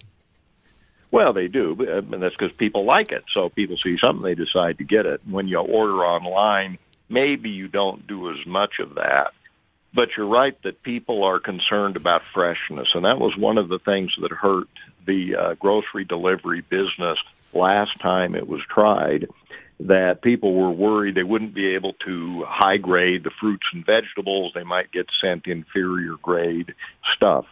Well, 1.12 1.34
they 1.34 1.50
do, 1.50 1.76
and 1.90 2.24
that's 2.24 2.36
because 2.38 2.56
people 2.58 2.86
like 2.86 3.12
it. 3.12 3.26
So 3.34 3.50
people 3.50 3.76
see 3.84 3.98
something, 4.02 4.24
they 4.24 4.36
decide 4.36 4.78
to 4.78 4.86
get 4.86 5.06
it. 5.06 5.20
When 5.30 5.50
you 5.50 5.60
order 5.60 6.06
online, 6.06 6.78
maybe 7.10 7.50
you 7.50 7.68
don't 7.68 8.08
do 8.08 8.32
as 8.32 8.46
much 8.48 8.76
of 8.80 8.96
that. 8.96 9.32
But 9.94 10.10
you're 10.16 10.28
right 10.28 10.56
that 10.64 10.84
people 10.84 11.26
are 11.26 11.42
concerned 11.42 11.98
about 11.98 12.22
freshness, 12.34 12.88
and 12.94 13.04
that 13.04 13.20
was 13.20 13.36
one 13.38 13.58
of 13.58 13.68
the 13.68 13.80
things 13.80 14.14
that 14.22 14.32
hurt 14.32 14.70
the 15.06 15.36
uh, 15.36 15.54
grocery 15.56 16.06
delivery 16.06 16.62
business 16.62 17.18
last 17.54 18.00
time 18.00 18.36
it 18.36 18.48
was 18.48 18.62
tried. 18.70 19.28
That 19.80 20.22
people 20.22 20.54
were 20.54 20.70
worried 20.70 21.16
they 21.16 21.24
wouldn't 21.24 21.56
be 21.56 21.74
able 21.74 21.94
to 22.06 22.46
high 22.48 22.78
grade 22.78 23.24
the 23.24 23.32
fruits 23.40 23.66
and 23.74 23.84
vegetables; 23.84 24.52
they 24.54 24.64
might 24.64 24.92
get 24.92 25.08
sent 25.22 25.48
inferior 25.48 26.18
grade 26.22 26.76
stuff 27.16 27.46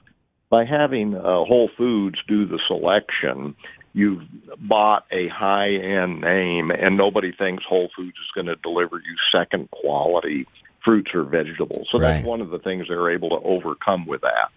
by 0.49 0.65
having 0.65 1.15
uh, 1.15 1.21
Whole 1.21 1.69
Foods 1.77 2.17
do 2.27 2.45
the 2.45 2.59
selection, 2.67 3.55
you've 3.93 4.21
bought 4.59 5.05
a 5.11 5.27
high 5.27 5.69
end 5.69 6.21
name, 6.21 6.71
and 6.71 6.97
nobody 6.97 7.31
thinks 7.31 7.63
Whole 7.67 7.89
Foods 7.95 8.17
is 8.17 8.31
going 8.33 8.47
to 8.47 8.55
deliver 8.57 8.97
you 8.97 9.15
second 9.31 9.69
quality 9.71 10.47
fruits 10.83 11.11
or 11.13 11.23
vegetables. 11.23 11.87
So 11.91 11.99
Right. 11.99 12.13
that's 12.13 12.25
one 12.25 12.41
of 12.41 12.49
the 12.49 12.59
things 12.59 12.87
they're 12.87 13.11
able 13.11 13.29
to 13.29 13.45
overcome 13.45 14.05
with 14.05 14.21
that. 14.21 14.51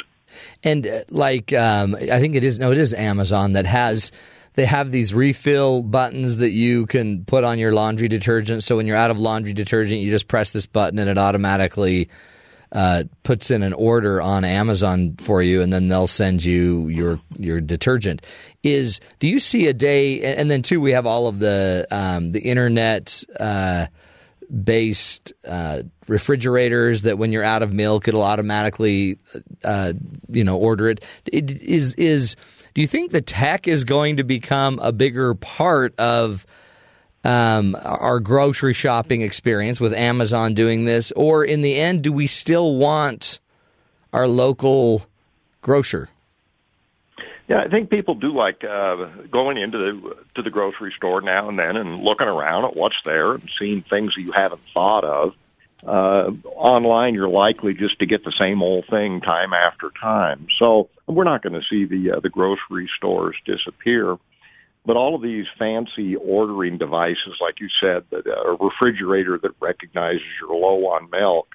And 0.62 0.86
uh, 0.86 1.00
like, 1.10 1.52
um, 1.52 1.94
I 1.94 2.20
think 2.20 2.36
it 2.36 2.44
is 2.44 2.58
no, 2.58 2.72
it 2.72 2.78
is 2.78 2.94
Amazon 2.94 3.52
that 3.52 3.66
has. 3.66 4.10
They 4.54 4.66
have 4.66 4.90
these 4.90 5.14
refill 5.14 5.82
buttons 5.82 6.36
that 6.36 6.50
you 6.50 6.86
can 6.86 7.24
put 7.24 7.44
on 7.44 7.58
your 7.58 7.72
laundry 7.72 8.08
detergent. 8.08 8.64
So 8.64 8.76
when 8.76 8.86
you're 8.86 8.96
out 8.96 9.10
of 9.10 9.18
laundry 9.18 9.52
detergent, 9.52 10.00
you 10.00 10.10
just 10.10 10.28
press 10.28 10.52
this 10.52 10.66
button 10.66 10.98
and 10.98 11.08
it 11.08 11.18
automatically 11.18 12.10
uh, 12.72 13.04
puts 13.22 13.50
in 13.50 13.62
an 13.62 13.74
order 13.74 14.20
on 14.20 14.44
Amazon 14.44 15.14
for 15.18 15.42
you, 15.42 15.60
and 15.60 15.70
then 15.72 15.88
they'll 15.88 16.06
send 16.06 16.42
you 16.42 16.88
your 16.88 17.20
your 17.36 17.60
detergent. 17.60 18.24
Is 18.62 18.98
do 19.18 19.28
you 19.28 19.40
see 19.40 19.66
a 19.66 19.74
day? 19.74 20.22
And 20.36 20.50
then 20.50 20.62
too, 20.62 20.80
we 20.80 20.92
have 20.92 21.04
all 21.06 21.26
of 21.26 21.38
the 21.38 21.86
um, 21.90 22.32
the 22.32 22.40
internet. 22.40 23.22
Uh, 23.38 23.86
based 24.64 25.32
uh, 25.48 25.82
refrigerators 26.08 27.02
that 27.02 27.16
when 27.16 27.32
you're 27.32 27.42
out 27.42 27.62
of 27.62 27.72
milk 27.72 28.06
it'll 28.06 28.22
automatically 28.22 29.16
uh, 29.64 29.94
you 30.28 30.44
know 30.44 30.58
order 30.58 30.90
it. 30.90 31.02
it 31.24 31.50
is 31.62 31.94
is 31.94 32.36
do 32.74 32.80
you 32.80 32.86
think 32.86 33.10
the 33.10 33.20
tech 33.20 33.68
is 33.68 33.84
going 33.84 34.16
to 34.16 34.24
become 34.24 34.78
a 34.80 34.92
bigger 34.92 35.34
part 35.34 35.98
of 35.98 36.46
um, 37.24 37.76
our 37.82 38.18
grocery 38.18 38.72
shopping 38.72 39.22
experience 39.22 39.80
with 39.80 39.92
Amazon 39.94 40.54
doing 40.54 40.84
this 40.84 41.12
or 41.12 41.44
in 41.44 41.62
the 41.62 41.78
end 41.78 42.02
do 42.02 42.12
we 42.12 42.26
still 42.26 42.76
want 42.76 43.40
our 44.12 44.26
local 44.26 45.06
grocer 45.60 46.08
Yeah, 47.48 47.60
I 47.60 47.68
think 47.68 47.90
people 47.90 48.14
do 48.14 48.34
like 48.34 48.64
uh, 48.64 49.06
going 49.30 49.56
into 49.58 49.78
the 49.78 50.16
to 50.34 50.42
the 50.42 50.50
grocery 50.50 50.92
store 50.96 51.20
now 51.20 51.48
and 51.48 51.58
then 51.58 51.76
and 51.76 52.00
looking 52.00 52.28
around 52.28 52.64
at 52.64 52.76
what's 52.76 53.00
there 53.04 53.32
and 53.32 53.50
seeing 53.58 53.82
things 53.82 54.14
that 54.14 54.22
you 54.22 54.32
haven't 54.32 54.62
thought 54.72 55.04
of. 55.04 55.34
Uh, 55.86 56.30
online, 56.46 57.14
you're 57.14 57.28
likely 57.28 57.74
just 57.74 57.98
to 57.98 58.06
get 58.06 58.24
the 58.24 58.32
same 58.38 58.62
old 58.62 58.84
thing 58.88 59.20
time 59.20 59.52
after 59.52 59.90
time. 60.00 60.46
So 60.58 60.88
we're 61.06 61.24
not 61.24 61.42
going 61.42 61.54
to 61.54 61.66
see 61.68 61.84
the 61.84 62.16
uh, 62.16 62.20
the 62.20 62.28
grocery 62.28 62.88
stores 62.96 63.36
disappear. 63.44 64.16
But 64.84 64.96
all 64.96 65.14
of 65.14 65.22
these 65.22 65.46
fancy 65.58 66.16
ordering 66.16 66.78
devices, 66.78 67.38
like 67.40 67.60
you 67.60 67.68
said, 67.80 68.04
that 68.10 68.26
uh, 68.26 68.52
a 68.52 68.56
refrigerator 68.56 69.38
that 69.42 69.52
recognizes 69.60 70.22
you're 70.40 70.56
low 70.56 70.86
on 70.86 71.08
milk. 71.10 71.48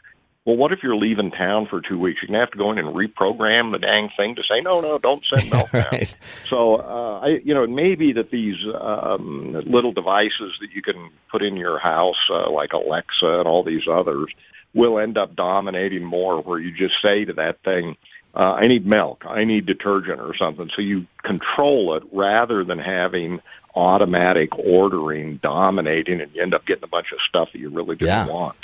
Well, 0.48 0.56
what 0.56 0.72
if 0.72 0.80
you're 0.82 0.96
leaving 0.96 1.32
town 1.32 1.68
for 1.70 1.82
two 1.82 2.00
weeks? 2.00 2.22
You're 2.22 2.28
gonna 2.28 2.40
have 2.40 2.52
to 2.52 2.58
go 2.58 2.72
in 2.72 2.78
and 2.78 2.96
reprogram 2.96 3.74
the 3.74 3.80
dang 3.80 4.10
thing 4.16 4.34
to 4.36 4.44
say, 4.44 4.62
no, 4.62 4.80
no, 4.80 4.98
don't 4.98 5.22
send 5.30 5.52
milk 5.52 5.74
now. 5.74 5.90
right 5.92 6.16
So, 6.48 6.76
uh, 6.78 7.20
I, 7.20 7.28
you 7.44 7.54
know, 7.54 7.64
it 7.64 7.70
may 7.70 7.96
be 7.96 8.14
that 8.14 8.32
these 8.32 8.56
um, 8.80 9.62
little 9.66 9.92
devices 9.92 10.54
that 10.62 10.72
you 10.74 10.82
can 10.82 11.10
put 11.30 11.44
in 11.44 11.58
your 11.58 11.80
house, 11.80 12.16
uh, 12.32 12.50
like 12.50 12.72
Alexa 12.72 13.26
and 13.26 13.46
all 13.46 13.62
these 13.62 13.90
others, 13.92 14.32
will 14.74 15.00
end 15.00 15.18
up 15.18 15.36
dominating 15.36 16.06
more 16.06 16.42
where 16.42 16.60
you 16.60 16.72
just 16.72 16.94
say 17.04 17.26
to 17.26 17.34
that 17.34 17.62
thing, 17.64 17.98
uh, 18.34 18.54
I 18.54 18.68
need 18.68 18.90
milk, 18.90 19.26
I 19.28 19.44
need 19.44 19.66
detergent 19.66 20.22
or 20.22 20.34
something. 20.38 20.70
So 20.74 20.82
you 20.82 21.08
control 21.24 21.98
it 21.98 22.04
rather 22.14 22.64
than 22.64 22.80
having 22.80 23.42
automatic 23.76 24.58
ordering 24.58 25.38
dominating 25.38 26.20
and 26.22 26.34
you 26.34 26.42
end 26.42 26.54
up 26.54 26.66
getting 26.66 26.84
a 26.84 26.88
bunch 26.88 27.12
of 27.12 27.20
stuff 27.28 27.50
that 27.54 27.60
you 27.60 27.70
really 27.70 27.96
didn't 27.96 28.08
Yeah. 28.08 28.28
want. 28.28 28.56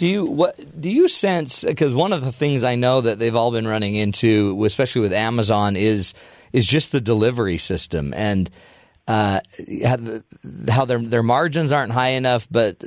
Do 0.00 0.06
you 0.06 0.24
what 0.24 0.56
do 0.80 0.88
you 0.88 1.08
sense 1.08 1.62
because 1.62 1.92
one 1.92 2.14
of 2.14 2.24
the 2.24 2.32
things 2.32 2.64
I 2.64 2.74
know 2.74 3.02
that 3.02 3.18
they've 3.18 3.36
all 3.36 3.50
been 3.50 3.68
running 3.68 3.96
into, 3.96 4.64
especially 4.64 5.02
with 5.02 5.12
Amazon, 5.12 5.76
is 5.76 6.14
is 6.54 6.64
just 6.64 6.90
the 6.90 7.02
delivery 7.02 7.58
system 7.58 8.14
and 8.16 8.48
uh, 9.06 9.40
how 10.70 10.86
their 10.86 11.00
their 11.00 11.22
margins 11.22 11.70
aren't 11.70 11.92
high 11.92 12.12
enough, 12.12 12.48
but 12.50 12.82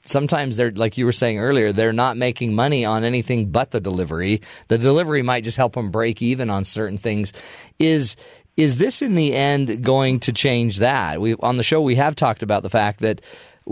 sometimes 0.00 0.56
they're 0.56 0.72
like 0.72 0.98
you 0.98 1.04
were 1.04 1.12
saying 1.12 1.38
earlier, 1.38 1.70
they're 1.70 1.92
not 1.92 2.16
making 2.16 2.52
money 2.52 2.84
on 2.84 3.04
anything 3.04 3.50
but 3.50 3.70
the 3.70 3.80
delivery. 3.80 4.42
The 4.66 4.76
delivery 4.76 5.22
might 5.22 5.44
just 5.44 5.56
help 5.56 5.74
them 5.74 5.92
break 5.92 6.20
even 6.20 6.50
on 6.50 6.64
certain 6.64 6.98
things. 6.98 7.32
Is 7.78 8.16
is 8.56 8.76
this 8.78 9.02
in 9.02 9.14
the 9.14 9.36
end 9.36 9.84
going 9.84 10.18
to 10.18 10.32
change 10.32 10.78
that? 10.78 11.20
We 11.20 11.36
on 11.36 11.58
the 11.58 11.62
show 11.62 11.80
we 11.80 11.94
have 11.94 12.16
talked 12.16 12.42
about 12.42 12.64
the 12.64 12.70
fact 12.70 13.02
that 13.02 13.20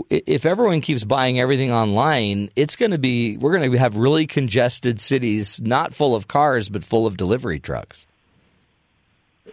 if 0.09 0.45
everyone 0.45 0.81
keeps 0.81 1.03
buying 1.03 1.39
everything 1.39 1.71
online, 1.71 2.49
it's 2.55 2.75
going 2.75 2.91
to 2.91 2.97
be 2.97 3.37
we're 3.37 3.57
going 3.57 3.71
to 3.71 3.77
have 3.77 3.95
really 3.95 4.27
congested 4.27 4.99
cities, 4.99 5.61
not 5.61 5.93
full 5.93 6.15
of 6.15 6.27
cars 6.27 6.69
but 6.69 6.83
full 6.83 7.07
of 7.07 7.17
delivery 7.17 7.59
trucks. 7.59 8.05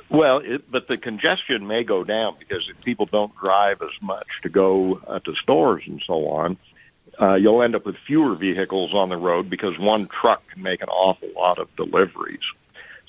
Well, 0.08 0.38
it, 0.44 0.70
but 0.70 0.88
the 0.88 0.98
congestion 0.98 1.66
may 1.66 1.84
go 1.84 2.04
down 2.04 2.36
because 2.38 2.68
if 2.68 2.84
people 2.84 3.06
don't 3.06 3.34
drive 3.36 3.80
as 3.80 4.02
much 4.02 4.26
to 4.42 4.50
go 4.50 5.00
uh, 5.06 5.20
to 5.20 5.34
stores 5.36 5.84
and 5.86 6.02
so 6.06 6.28
on, 6.28 6.58
uh, 7.18 7.34
you'll 7.34 7.62
end 7.62 7.74
up 7.74 7.86
with 7.86 7.96
fewer 7.96 8.34
vehicles 8.34 8.92
on 8.92 9.08
the 9.08 9.16
road 9.16 9.48
because 9.48 9.78
one 9.78 10.06
truck 10.08 10.46
can 10.48 10.62
make 10.62 10.82
an 10.82 10.88
awful 10.88 11.30
lot 11.34 11.58
of 11.58 11.74
deliveries. 11.76 12.42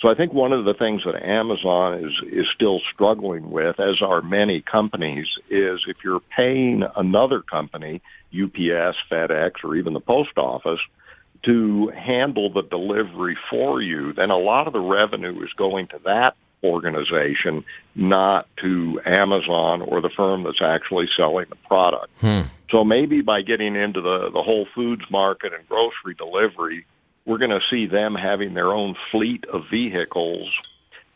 So 0.03 0.09
I 0.09 0.15
think 0.15 0.33
one 0.33 0.51
of 0.51 0.65
the 0.65 0.73
things 0.73 1.03
that 1.05 1.15
Amazon 1.23 2.03
is 2.03 2.11
is 2.29 2.45
still 2.53 2.81
struggling 2.93 3.49
with, 3.49 3.79
as 3.79 4.01
are 4.01 4.21
many 4.21 4.61
companies, 4.61 5.27
is 5.49 5.79
if 5.87 5.95
you're 6.03 6.19
paying 6.37 6.83
another 6.97 7.41
company, 7.41 8.01
UPS, 8.33 8.97
FedEx, 9.09 9.63
or 9.63 9.77
even 9.77 9.93
the 9.93 10.01
post 10.01 10.37
office, 10.37 10.81
to 11.45 11.87
handle 11.95 12.51
the 12.51 12.63
delivery 12.63 13.37
for 13.49 13.81
you, 13.81 14.11
then 14.11 14.29
a 14.29 14.37
lot 14.37 14.67
of 14.67 14.73
the 14.73 14.79
revenue 14.81 15.41
is 15.41 15.53
going 15.53 15.87
to 15.87 15.99
that 16.03 16.35
organization, 16.65 17.63
not 17.95 18.47
to 18.61 18.99
Amazon 19.05 19.81
or 19.83 20.01
the 20.01 20.09
firm 20.09 20.43
that's 20.43 20.61
actually 20.61 21.07
selling 21.15 21.45
the 21.49 21.55
product. 21.67 22.09
Hmm. 22.19 22.41
So 22.71 22.83
maybe 22.83 23.21
by 23.21 23.41
getting 23.41 23.75
into 23.77 24.01
the, 24.01 24.31
the 24.33 24.41
Whole 24.41 24.67
Foods 24.75 25.03
market 25.09 25.53
and 25.53 25.65
grocery 25.69 26.15
delivery, 26.17 26.85
we're 27.25 27.37
going 27.37 27.51
to 27.51 27.61
see 27.69 27.85
them 27.85 28.15
having 28.15 28.53
their 28.53 28.73
own 28.73 28.95
fleet 29.11 29.45
of 29.45 29.63
vehicles 29.69 30.49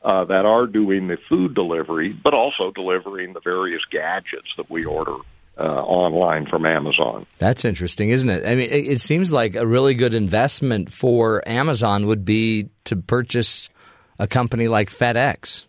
uh, 0.04 0.26
that 0.26 0.46
are 0.46 0.68
doing 0.68 1.08
the 1.08 1.18
food 1.28 1.54
delivery, 1.54 2.14
but 2.14 2.34
also 2.34 2.72
delivering 2.72 3.34
the 3.34 3.42
various 3.42 3.82
gadgets 3.92 4.48
that 4.58 4.70
we 4.70 4.86
order 4.86 5.16
uh, 5.60 5.64
online 5.64 6.46
from 6.46 6.66
Amazon. 6.66 7.26
That's 7.40 7.66
interesting, 7.66 8.12
isn't 8.12 8.30
it? 8.30 8.46
I 8.46 8.56
mean, 8.56 8.70
it, 8.70 8.86
it 8.88 9.02
seems 9.02 9.32
like 9.32 9.56
a 9.56 9.66
really 9.66 9.96
good 9.96 10.14
investment 10.14 10.92
for 10.92 11.46
Amazon 11.48 12.06
would 12.08 12.24
be 12.24 12.70
to 12.86 12.96
purchase 12.96 13.70
a 14.20 14.28
company 14.28 14.68
like 14.68 14.90
FedEx. 14.90 15.66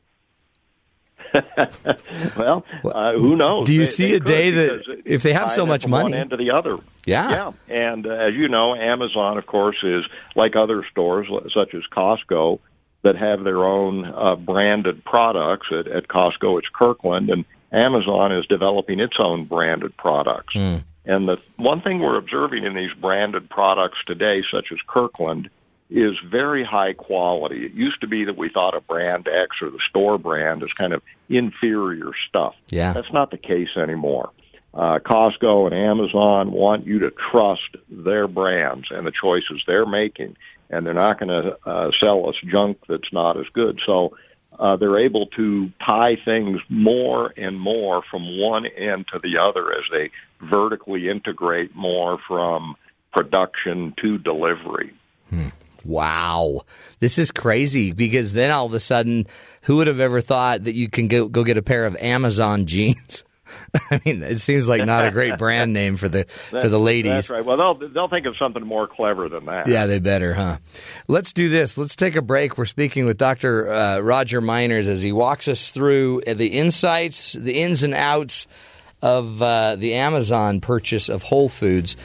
well, 2.36 2.64
uh, 2.84 3.12
who 3.12 3.36
knows? 3.36 3.66
Do 3.66 3.72
you 3.74 3.80
They- 3.80 3.86
see 3.86 4.08
they 4.10 4.16
a 4.16 4.20
day 4.20 4.50
that 4.50 5.02
if 5.04 5.22
they 5.22 5.32
have 5.32 5.50
so 5.50 5.66
much 5.66 5.82
from 5.82 5.92
one 5.92 6.02
money- 6.04 6.16
end 6.16 6.30
to 6.30 6.36
the 6.36 6.50
other? 6.50 6.78
Yeah. 7.06 7.30
yeah. 7.68 7.84
And 7.92 8.06
uh, 8.06 8.10
as 8.10 8.34
you 8.34 8.48
know, 8.48 8.74
Amazon, 8.74 9.38
of 9.38 9.46
course, 9.46 9.76
is 9.82 10.04
like 10.36 10.56
other 10.56 10.84
stores 10.90 11.26
such 11.54 11.74
as 11.74 11.82
Costco 11.90 12.60
that 13.02 13.16
have 13.16 13.44
their 13.44 13.64
own 13.64 14.04
uh, 14.04 14.34
branded 14.36 15.04
products. 15.04 15.68
At, 15.70 15.86
at 15.88 16.08
Costco, 16.08 16.58
it's 16.58 16.68
Kirkland, 16.72 17.30
and 17.30 17.44
Amazon 17.72 18.32
is 18.32 18.44
developing 18.46 19.00
its 19.00 19.16
own 19.18 19.44
branded 19.44 19.96
products. 19.96 20.54
And 20.54 21.26
the 21.26 21.38
one 21.56 21.80
thing 21.80 22.00
we're 22.00 22.18
observing 22.18 22.64
in 22.64 22.74
these 22.74 22.92
branded 23.00 23.48
products 23.48 23.98
today, 24.06 24.42
such 24.52 24.66
as 24.72 24.78
Kirkland, 24.86 25.48
is 25.90 26.14
very 26.30 26.64
high 26.64 26.92
quality. 26.92 27.64
It 27.64 27.72
used 27.72 28.00
to 28.02 28.06
be 28.06 28.24
that 28.24 28.36
we 28.36 28.50
thought 28.50 28.76
a 28.76 28.80
brand 28.80 29.26
X 29.26 29.56
or 29.62 29.70
the 29.70 29.80
store 29.88 30.18
brand 30.18 30.62
is 30.62 30.72
kind 30.74 30.92
of 30.92 31.02
inferior 31.28 32.10
stuff. 32.28 32.54
Yeah. 32.70 32.92
That's 32.92 33.12
not 33.12 33.30
the 33.30 33.38
case 33.38 33.70
anymore. 33.76 34.30
Uh, 34.74 34.98
Costco 34.98 35.66
and 35.66 35.74
Amazon 35.74 36.52
want 36.52 36.86
you 36.86 36.98
to 37.00 37.10
trust 37.30 37.76
their 37.88 38.28
brands 38.28 38.88
and 38.90 39.06
the 39.06 39.12
choices 39.18 39.62
they're 39.66 39.86
making, 39.86 40.36
and 40.68 40.86
they're 40.86 40.94
not 40.94 41.18
going 41.18 41.30
to 41.30 41.58
uh, 41.66 41.90
sell 41.98 42.28
us 42.28 42.34
junk 42.46 42.78
that's 42.86 43.12
not 43.12 43.38
as 43.38 43.46
good. 43.54 43.80
So 43.86 44.16
uh, 44.58 44.76
they're 44.76 44.98
able 44.98 45.26
to 45.26 45.70
tie 45.88 46.16
things 46.22 46.60
more 46.68 47.32
and 47.36 47.58
more 47.58 48.02
from 48.10 48.38
one 48.38 48.66
end 48.66 49.06
to 49.12 49.18
the 49.22 49.38
other 49.38 49.72
as 49.72 49.84
they 49.90 50.10
vertically 50.50 51.08
integrate 51.08 51.74
more 51.74 52.18
from 52.28 52.76
production 53.12 53.94
to 54.02 54.18
delivery. 54.18 54.92
Wow. 55.84 56.62
This 57.00 57.18
is 57.18 57.30
crazy 57.30 57.92
because 57.92 58.32
then 58.32 58.50
all 58.50 58.66
of 58.66 58.74
a 58.74 58.80
sudden, 58.80 59.26
who 59.62 59.76
would 59.76 59.86
have 59.86 60.00
ever 60.00 60.20
thought 60.20 60.64
that 60.64 60.74
you 60.74 60.88
can 60.88 61.08
go, 61.08 61.28
go 61.28 61.44
get 61.44 61.56
a 61.56 61.62
pair 61.62 61.84
of 61.84 61.96
Amazon 61.96 62.66
jeans? 62.66 63.24
I 63.90 64.00
mean, 64.04 64.22
it 64.22 64.40
seems 64.40 64.68
like 64.68 64.84
not 64.84 65.06
a 65.06 65.10
great 65.10 65.38
brand 65.38 65.72
name 65.72 65.96
for 65.96 66.08
the 66.08 66.24
for 66.50 66.68
the 66.68 66.78
ladies. 66.78 67.12
That's 67.12 67.30
right. 67.30 67.44
Well, 67.44 67.56
they'll 67.56 67.88
they'll 67.88 68.08
think 68.08 68.26
of 68.26 68.36
something 68.38 68.64
more 68.64 68.86
clever 68.86 69.28
than 69.28 69.46
that. 69.46 69.66
Yeah, 69.66 69.86
they 69.86 69.98
better, 69.98 70.34
huh? 70.34 70.58
Let's 71.06 71.32
do 71.32 71.48
this. 71.48 71.78
Let's 71.78 71.96
take 71.96 72.16
a 72.16 72.22
break. 72.22 72.58
We're 72.58 72.66
speaking 72.66 73.06
with 73.06 73.16
Dr. 73.16 73.72
Uh, 73.72 73.98
Roger 74.00 74.40
Meiners 74.42 74.88
as 74.88 75.00
he 75.00 75.12
walks 75.12 75.48
us 75.48 75.70
through 75.70 76.22
the 76.26 76.48
insights, 76.48 77.32
the 77.32 77.60
ins 77.62 77.82
and 77.82 77.94
outs 77.94 78.46
of 79.02 79.40
uh, 79.42 79.76
the 79.76 79.94
Amazon 79.94 80.60
purchase 80.60 81.08
of 81.08 81.22
Whole 81.22 81.48
Foods. 81.48 81.96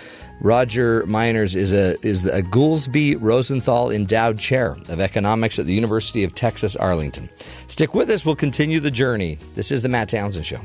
Roger 0.41 1.03
Meiners 1.03 1.55
is 1.55 1.71
a 1.71 1.95
is 2.05 2.25
a 2.25 2.41
Goolsby 2.41 3.17
Rosenthal 3.19 3.91
Endowed 3.91 4.39
Chair 4.39 4.77
of 4.89 4.99
Economics 4.99 5.57
at 5.57 5.65
the 5.65 5.73
University 5.73 6.23
of 6.23 6.35
Texas 6.35 6.75
Arlington. 6.75 7.29
Stick 7.67 7.93
with 7.93 8.09
us. 8.09 8.25
We'll 8.25 8.35
continue 8.35 8.79
the 8.79 8.91
journey. 8.91 9.37
This 9.55 9.71
is 9.71 9.81
the 9.81 9.89
Matt 9.89 10.09
Townsend 10.09 10.45
Show. 10.45 10.59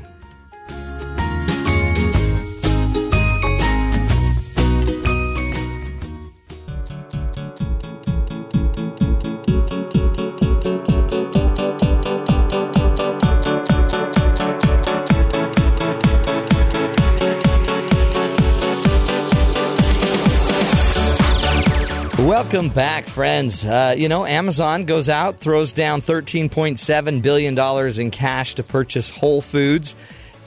Welcome 22.51 22.69
back, 22.69 23.05
friends. 23.05 23.63
Uh, 23.63 23.93
you 23.95 24.09
know, 24.09 24.25
Amazon 24.25 24.85
goes 24.85 25.07
out, 25.07 25.39
throws 25.39 25.71
down 25.71 26.01
$13.7 26.01 27.21
billion 27.21 28.01
in 28.01 28.09
cash 28.09 28.55
to 28.55 28.63
purchase 28.63 29.11
Whole 29.11 29.43
Foods. 29.43 29.93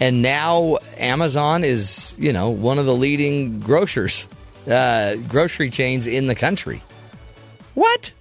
And 0.00 0.20
now 0.20 0.78
Amazon 0.96 1.62
is, 1.62 2.16
you 2.18 2.32
know, 2.32 2.50
one 2.50 2.80
of 2.80 2.86
the 2.86 2.94
leading 2.94 3.60
grocers, 3.60 4.26
uh, 4.68 5.14
grocery 5.28 5.70
chains 5.70 6.08
in 6.08 6.26
the 6.26 6.34
country. 6.34 6.82
What? 7.74 8.12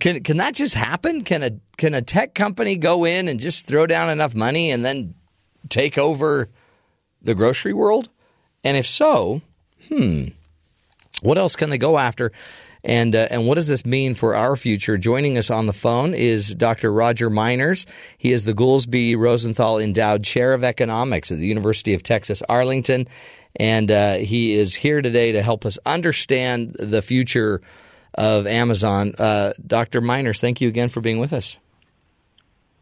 Can, 0.00 0.24
can 0.24 0.38
that 0.38 0.56
just 0.56 0.74
happen? 0.74 1.22
Can 1.22 1.44
a, 1.44 1.50
can 1.76 1.94
a 1.94 2.02
tech 2.02 2.34
company 2.34 2.74
go 2.74 3.04
in 3.04 3.28
and 3.28 3.38
just 3.38 3.64
throw 3.64 3.86
down 3.86 4.10
enough 4.10 4.34
money 4.34 4.72
and 4.72 4.84
then 4.84 5.14
take 5.68 5.98
over 5.98 6.48
the 7.22 7.36
grocery 7.36 7.74
world? 7.74 8.08
And 8.64 8.76
if 8.76 8.88
so, 8.88 9.40
hmm, 9.88 10.24
what 11.22 11.38
else 11.38 11.54
can 11.54 11.70
they 11.70 11.78
go 11.78 11.96
after? 11.96 12.32
And 12.84 13.16
uh, 13.16 13.28
and 13.30 13.46
what 13.46 13.54
does 13.54 13.66
this 13.66 13.86
mean 13.86 14.14
for 14.14 14.34
our 14.34 14.56
future? 14.56 14.98
Joining 14.98 15.38
us 15.38 15.50
on 15.50 15.64
the 15.66 15.72
phone 15.72 16.12
is 16.12 16.54
Dr. 16.54 16.92
Roger 16.92 17.30
Meiners. 17.30 17.86
He 18.18 18.30
is 18.30 18.44
the 18.44 18.52
Goolsby 18.52 19.16
Rosenthal 19.16 19.78
Endowed 19.78 20.22
Chair 20.22 20.52
of 20.52 20.62
Economics 20.62 21.32
at 21.32 21.38
the 21.38 21.46
University 21.46 21.94
of 21.94 22.02
Texas 22.02 22.42
Arlington, 22.46 23.08
and 23.56 23.90
uh, 23.90 24.16
he 24.16 24.52
is 24.52 24.74
here 24.74 25.00
today 25.00 25.32
to 25.32 25.42
help 25.42 25.64
us 25.64 25.78
understand 25.86 26.76
the 26.78 27.00
future 27.00 27.62
of 28.12 28.46
Amazon. 28.46 29.14
Uh, 29.18 29.54
Dr. 29.66 30.02
Meiners, 30.02 30.38
thank 30.38 30.60
you 30.60 30.68
again 30.68 30.90
for 30.90 31.00
being 31.00 31.18
with 31.18 31.32
us. 31.32 31.56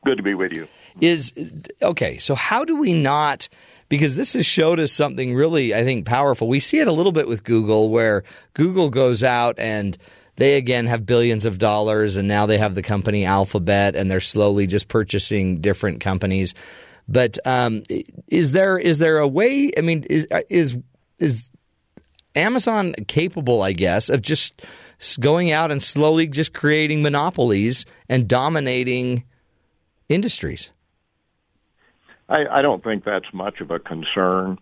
Good 0.05 0.16
to 0.16 0.24
be 0.24 0.35
with 0.35 0.53
you. 0.53 0.66
Is 1.01 1.33
okay. 1.81 2.19
So 2.19 2.35
how 2.35 2.65
do 2.65 2.77
we 2.77 2.93
not? 2.93 3.49
Because 3.93 4.14
this 4.14 4.32
has 4.32 4.47
showed 4.47 4.81
us 4.81 4.90
something 4.90 5.35
really, 5.35 5.74
I 5.74 5.85
think, 5.85 6.06
powerful. 6.06 6.48
We 6.48 6.60
see 6.60 6.78
it 6.78 6.89
a 6.89 6.93
little 6.93 7.12
bit 7.12 7.28
with 7.28 7.44
Google, 7.44 7.90
where 7.90 8.24
Google 8.55 8.89
goes 8.89 9.23
out 9.23 9.59
and 9.59 9.98
they 10.36 10.56
again 10.56 10.86
have 10.86 11.05
billions 11.05 11.44
of 11.44 11.59
dollars, 11.59 12.16
and 12.16 12.27
now 12.27 12.47
they 12.47 12.56
have 12.56 12.74
the 12.74 12.81
company 12.81 13.27
Alphabet, 13.27 13.94
and 13.94 14.10
they're 14.10 14.19
slowly 14.19 14.66
just 14.66 14.89
purchasing 14.89 15.60
different 15.60 16.01
companies. 16.01 16.55
But 17.06 17.36
um, 17.44 17.82
is 18.28 18.52
there 18.52 18.78
is 18.78 18.97
there 18.97 19.19
a 19.19 19.28
way? 19.28 19.70
I 19.77 19.82
mean, 19.82 20.05
is 20.05 20.27
is 20.48 20.78
is 21.19 21.51
Amazon 22.35 22.94
capable, 23.09 23.60
I 23.60 23.73
guess, 23.73 24.09
of 24.09 24.23
just 24.23 24.62
going 25.20 25.52
out 25.52 25.70
and 25.70 25.82
slowly 25.82 26.28
just 26.28 26.55
creating 26.55 27.02
monopolies 27.02 27.85
and 28.09 28.27
dominating 28.27 29.24
industries? 30.09 30.70
I, 32.33 32.59
I 32.59 32.63
don't 32.63 32.83
think 32.83 33.05
that's 33.05 33.33
much 33.33 33.61
of 33.61 33.71
a 33.71 33.79
concern. 33.79 34.59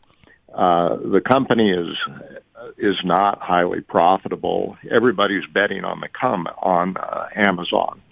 Uh, 0.53 0.97
the 0.97 1.21
company 1.21 1.71
is 1.71 1.97
is 2.77 2.97
not 3.05 3.41
highly 3.41 3.81
profitable. 3.81 4.77
Everybody's 4.91 5.47
betting 5.55 5.85
on 5.85 6.01
the 6.01 6.09
come 6.09 6.47
on 6.61 6.97
uh, 6.97 7.29
Amazon. 7.35 8.03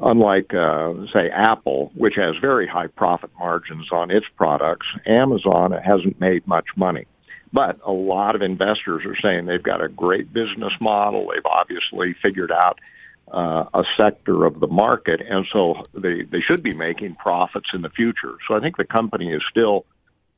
Unlike, 0.00 0.52
uh, 0.54 0.94
say, 1.16 1.30
Apple, 1.30 1.92
which 1.94 2.14
has 2.16 2.34
very 2.40 2.66
high 2.66 2.88
profit 2.88 3.30
margins 3.38 3.86
on 3.92 4.10
its 4.10 4.26
products, 4.36 4.86
Amazon 5.06 5.70
hasn't 5.70 6.18
made 6.18 6.44
much 6.48 6.66
money. 6.76 7.06
But 7.52 7.78
a 7.84 7.92
lot 7.92 8.34
of 8.34 8.42
investors 8.42 9.04
are 9.06 9.16
saying 9.22 9.46
they've 9.46 9.62
got 9.62 9.80
a 9.80 9.88
great 9.88 10.32
business 10.32 10.72
model. 10.80 11.28
They've 11.32 11.46
obviously 11.46 12.16
figured 12.20 12.50
out 12.50 12.80
uh, 13.30 13.64
a 13.74 13.82
sector 13.96 14.44
of 14.44 14.60
the 14.60 14.66
market, 14.66 15.20
and 15.28 15.46
so 15.52 15.82
they 15.94 16.22
they 16.22 16.40
should 16.40 16.62
be 16.62 16.74
making 16.74 17.14
profits 17.16 17.68
in 17.74 17.82
the 17.82 17.90
future. 17.90 18.36
So 18.46 18.54
I 18.54 18.60
think 18.60 18.76
the 18.76 18.84
company 18.84 19.32
is 19.32 19.42
still, 19.50 19.84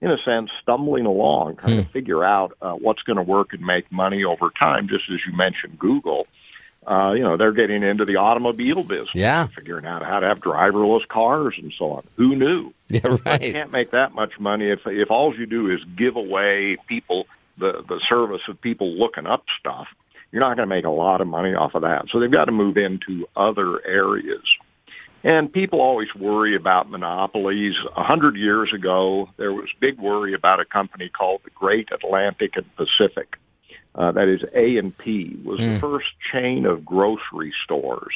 in 0.00 0.10
a 0.10 0.18
sense, 0.24 0.50
stumbling 0.62 1.06
along, 1.06 1.56
trying 1.56 1.84
to 1.84 1.90
figure 1.90 2.24
out 2.24 2.56
uh, 2.62 2.72
what's 2.72 3.02
going 3.02 3.16
to 3.16 3.22
work 3.22 3.52
and 3.52 3.62
make 3.62 3.90
money 3.90 4.24
over 4.24 4.50
time. 4.58 4.88
Just 4.88 5.04
as 5.12 5.18
you 5.26 5.36
mentioned, 5.36 5.78
Google. 5.78 6.26
Uh, 6.86 7.14
you 7.14 7.22
know, 7.24 7.36
they're 7.36 7.50
getting 7.50 7.82
into 7.82 8.04
the 8.04 8.14
automobile 8.14 8.84
business, 8.84 9.08
Yeah. 9.12 9.48
figuring 9.48 9.86
out 9.86 10.04
how 10.04 10.20
to 10.20 10.28
have 10.28 10.38
driverless 10.38 11.04
cars 11.08 11.56
and 11.60 11.72
so 11.76 11.90
on. 11.90 12.04
Who 12.14 12.36
knew? 12.36 12.72
Yeah, 12.88 13.00
You 13.10 13.18
can't 13.52 13.72
make 13.72 13.90
that 13.90 14.14
much 14.14 14.38
money 14.38 14.70
if 14.70 14.86
if 14.86 15.10
all 15.10 15.36
you 15.36 15.46
do 15.46 15.68
is 15.72 15.80
give 15.96 16.14
away 16.14 16.76
people 16.86 17.26
the 17.58 17.82
the 17.88 18.00
service 18.08 18.42
of 18.48 18.60
people 18.60 18.88
looking 18.96 19.26
up 19.26 19.42
stuff. 19.58 19.88
You're 20.32 20.40
not 20.40 20.56
going 20.56 20.68
to 20.68 20.74
make 20.74 20.84
a 20.84 20.90
lot 20.90 21.20
of 21.20 21.28
money 21.28 21.54
off 21.54 21.74
of 21.74 21.82
that. 21.82 22.06
So 22.12 22.20
they've 22.20 22.30
got 22.30 22.46
to 22.46 22.52
move 22.52 22.76
into 22.76 23.26
other 23.36 23.84
areas. 23.86 24.42
And 25.24 25.52
people 25.52 25.80
always 25.80 26.14
worry 26.14 26.54
about 26.54 26.90
monopolies. 26.90 27.74
A 27.96 28.04
hundred 28.04 28.36
years 28.36 28.72
ago, 28.72 29.28
there 29.36 29.52
was 29.52 29.68
big 29.80 29.98
worry 29.98 30.34
about 30.34 30.60
a 30.60 30.64
company 30.64 31.08
called 31.08 31.40
the 31.44 31.50
Great 31.50 31.88
Atlantic 31.90 32.52
and 32.54 32.66
Pacific. 32.76 33.36
Uh, 33.94 34.12
that 34.12 34.28
is 34.28 34.42
A 34.54 34.76
and 34.76 34.96
P 34.96 35.36
was 35.42 35.58
the 35.58 35.78
first 35.80 36.06
chain 36.32 36.66
of 36.66 36.84
grocery 36.84 37.52
stores. 37.64 38.14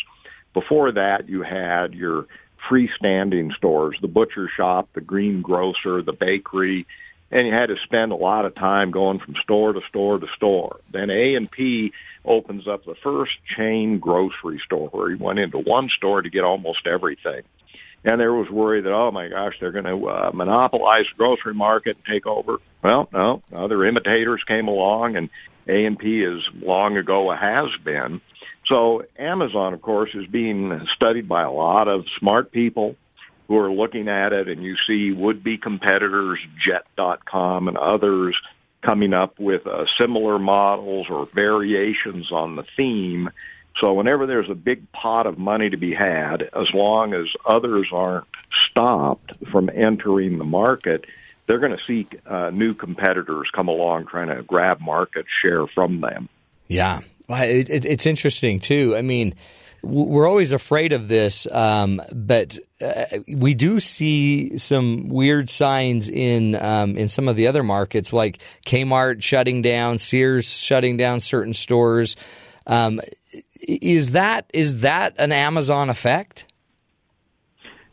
Before 0.53 0.93
that, 0.93 1.29
you 1.29 1.43
had 1.43 1.95
your 1.95 2.27
freestanding 2.69 3.55
stores, 3.57 3.97
the 4.03 4.09
butcher 4.09 4.49
shop, 4.55 4.91
the 4.93 5.01
greengrocer, 5.01 6.03
the 6.03 6.13
bakery, 6.13 6.87
and 7.31 7.47
you 7.47 7.53
had 7.53 7.67
to 7.67 7.77
spend 7.85 8.13
a 8.13 8.17
lot 8.17 8.45
of 8.45 8.55
time 8.55 8.91
going 8.91 9.19
from 9.19 9.35
store 9.43 9.73
to 9.73 9.81
store 9.89 10.19
to 10.19 10.27
store. 10.37 10.81
Then 10.93 11.11
A 11.11 11.35
and 11.35 11.51
P 11.51 11.93
opens 12.25 12.67
up 12.67 12.85
the 12.85 12.97
first 12.97 13.33
chain 13.57 13.99
grocery 13.99 14.61
store 14.65 14.89
where 14.89 15.11
you 15.11 15.19
went 15.19 15.39
into 15.39 15.59
one 15.59 15.89
store 15.97 16.23
to 16.23 16.31
get 16.31 16.45
almost 16.45 16.87
everything. 16.87 17.43
And 18.05 18.19
there 18.19 18.33
was 18.33 18.49
worry 18.49 18.81
that, 18.81 18.93
oh 18.93 19.11
my 19.11 19.29
gosh, 19.29 19.55
they're 19.61 19.73
going 19.73 19.85
to 19.85 20.09
uh, 20.09 20.31
monopolize 20.33 21.05
the 21.05 21.17
grocery 21.19 21.55
market 21.55 21.97
and 21.97 22.05
take 22.07 22.27
over. 22.27 22.57
Well, 22.83 23.09
no, 23.13 23.43
other 23.55 23.85
imitators 23.85 24.43
came 24.45 24.69
along, 24.69 25.17
and 25.17 25.29
A 25.69 25.85
and 25.85 25.99
P 25.99 26.23
is 26.23 26.43
long 26.63 26.97
ago 26.97 27.31
a 27.31 27.37
has 27.37 27.69
been. 27.85 28.23
So 28.67 29.03
Amazon, 29.19 29.75
of 29.75 29.83
course, 29.83 30.11
is 30.15 30.27
being 30.27 30.81
studied 30.95 31.29
by 31.29 31.43
a 31.43 31.53
lot 31.53 31.89
of 31.89 32.07
smart 32.19 32.53
people 32.53 32.97
who 33.51 33.59
are 33.59 33.73
looking 33.73 34.07
at 34.07 34.33
it, 34.33 34.47
and 34.47 34.63
you 34.63 34.77
see 34.87 35.11
would-be 35.11 35.59
competitors, 35.59 36.39
Jet.com 36.65 37.67
and 37.67 37.77
others, 37.77 38.37
coming 38.81 39.13
up 39.13 39.41
with 39.41 39.67
uh, 39.67 39.87
similar 40.01 40.39
models 40.39 41.09
or 41.11 41.27
variations 41.35 42.31
on 42.31 42.55
the 42.55 42.63
theme. 42.77 43.29
So 43.81 43.93
whenever 43.93 44.29
there's 44.29 44.49
a 44.49 44.55
big 44.55 44.93
pot 44.93 45.27
of 45.27 45.37
money 45.37 45.69
to 45.69 45.77
be 45.77 45.93
had, 45.93 46.43
as 46.43 46.69
long 46.73 47.13
as 47.13 47.27
others 47.45 47.89
aren't 47.93 48.29
stopped 48.71 49.33
from 49.51 49.69
entering 49.69 50.39
the 50.39 50.45
market, 50.45 51.05
they're 51.49 51.59
going 51.59 51.77
to 51.77 51.85
see 51.85 52.07
uh, 52.29 52.51
new 52.51 52.73
competitors 52.73 53.49
come 53.53 53.67
along 53.67 54.07
trying 54.07 54.29
to 54.29 54.45
grab 54.45 54.81
market 54.81 55.27
share 55.43 55.67
from 55.67 56.01
them. 56.01 56.29
Yeah, 56.69 57.01
Well, 57.27 57.43
it, 57.43 57.69
it, 57.69 57.85
it's 57.85 58.07
interesting 58.07 58.61
too. 58.61 58.95
I 58.97 59.03
mean, 59.03 59.35
we're 59.83 60.29
always 60.29 60.53
afraid 60.53 60.93
of 60.93 61.09
this, 61.09 61.47
um, 61.51 62.03
but 62.13 62.59
uh, 62.81 63.05
we 63.29 63.55
do 63.55 63.81
see 63.81 64.59
some 64.59 65.09
weird 65.09 65.49
signs 65.51 66.09
in 66.09 66.55
um, 66.61 66.97
in 66.97 67.09
some 67.09 67.29
of 67.29 67.37
the 67.37 67.47
other 67.47 67.63
markets, 67.63 68.13
like 68.13 68.39
Kmart 68.67 69.23
shutting 69.23 69.63
down, 69.63 69.99
Sears 69.99 70.49
shutting 70.49 70.97
down 70.97 71.21
certain 71.21 71.55
stores. 71.55 72.17
Um, 72.67 73.01
is 73.61 74.13
that 74.13 74.51
is 74.53 74.83
that 74.83 75.15
an 75.19 75.33
Amazon 75.33 75.91
effect? 75.91 76.47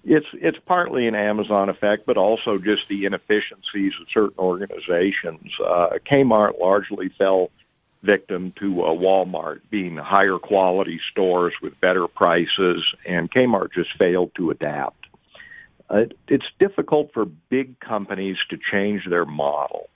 It's 0.04 0.28
it's 0.34 0.58
partly 0.66 1.08
an 1.08 1.16
Amazon 1.16 1.70
effect, 1.70 2.06
but 2.06 2.18
also 2.18 2.58
just 2.58 2.88
the 2.88 3.06
inefficiencies 3.06 3.94
of 4.02 4.08
certain 4.14 4.40
organizations. 4.40 5.52
Uh, 5.64 5.98
Kmart 6.10 6.60
largely 6.60 7.10
fell 7.10 7.52
victim 8.04 8.54
to 8.60 8.84
uh, 8.84 8.90
Walmart 8.90 9.62
being 9.70 9.98
higher 9.98 10.38
quality 10.38 11.00
stores 11.12 11.54
with 11.62 11.80
better 11.82 12.08
prices, 12.08 12.84
and 13.06 13.32
Kmart 13.32 13.74
just 13.74 13.98
failed 13.98 14.32
to 14.38 14.52
adapt. 14.52 15.06
Uh, 15.90 16.04
it's 16.28 16.46
difficult 16.60 17.12
for 17.14 17.26
big 17.26 17.80
companies 17.80 18.38
to 18.50 18.58
change 18.72 19.04
their 19.10 19.26
model. 19.26 19.90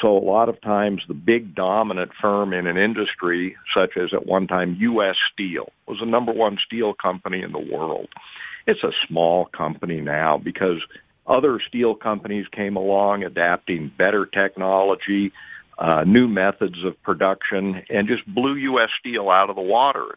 So 0.00 0.16
a 0.16 0.18
lot 0.18 0.48
of 0.48 0.60
times 0.60 1.02
the 1.08 1.14
big 1.14 1.54
dominant 1.54 2.12
firm 2.20 2.52
in 2.52 2.66
an 2.66 2.76
industry, 2.76 3.56
such 3.74 3.96
as 3.96 4.10
at 4.12 4.26
one 4.26 4.46
time 4.46 4.76
U.S. 4.80 5.16
Steel, 5.32 5.72
was 5.86 5.98
the 6.00 6.06
number 6.06 6.32
one 6.32 6.58
steel 6.64 6.94
company 6.94 7.42
in 7.42 7.52
the 7.52 7.58
world. 7.58 8.08
It's 8.66 8.84
a 8.84 8.92
small 9.08 9.46
company 9.46 10.00
now 10.00 10.38
because 10.38 10.80
other 11.26 11.60
steel 11.66 11.94
companies 11.94 12.46
came 12.52 12.76
along 12.76 13.24
adapting 13.24 13.90
better 13.96 14.26
technology, 14.26 15.32
uh, 15.80 16.04
new 16.04 16.28
methods 16.28 16.84
of 16.84 17.02
production, 17.02 17.82
and 17.88 18.06
just 18.06 18.26
blew 18.26 18.54
U.S. 18.54 18.90
Steel 19.00 19.30
out 19.30 19.48
of 19.48 19.56
the 19.56 19.62
water. 19.62 20.14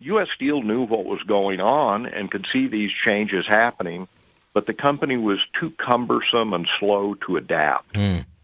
U.S. 0.00 0.28
Steel 0.34 0.62
knew 0.62 0.86
what 0.86 1.04
was 1.04 1.22
going 1.22 1.60
on 1.60 2.06
and 2.06 2.30
could 2.30 2.46
see 2.50 2.66
these 2.66 2.90
changes 3.04 3.46
happening, 3.46 4.08
but 4.54 4.66
the 4.66 4.72
company 4.72 5.18
was 5.18 5.38
too 5.52 5.70
cumbersome 5.70 6.54
and 6.54 6.66
slow 6.80 7.14
to 7.26 7.36
adapt. 7.36 7.94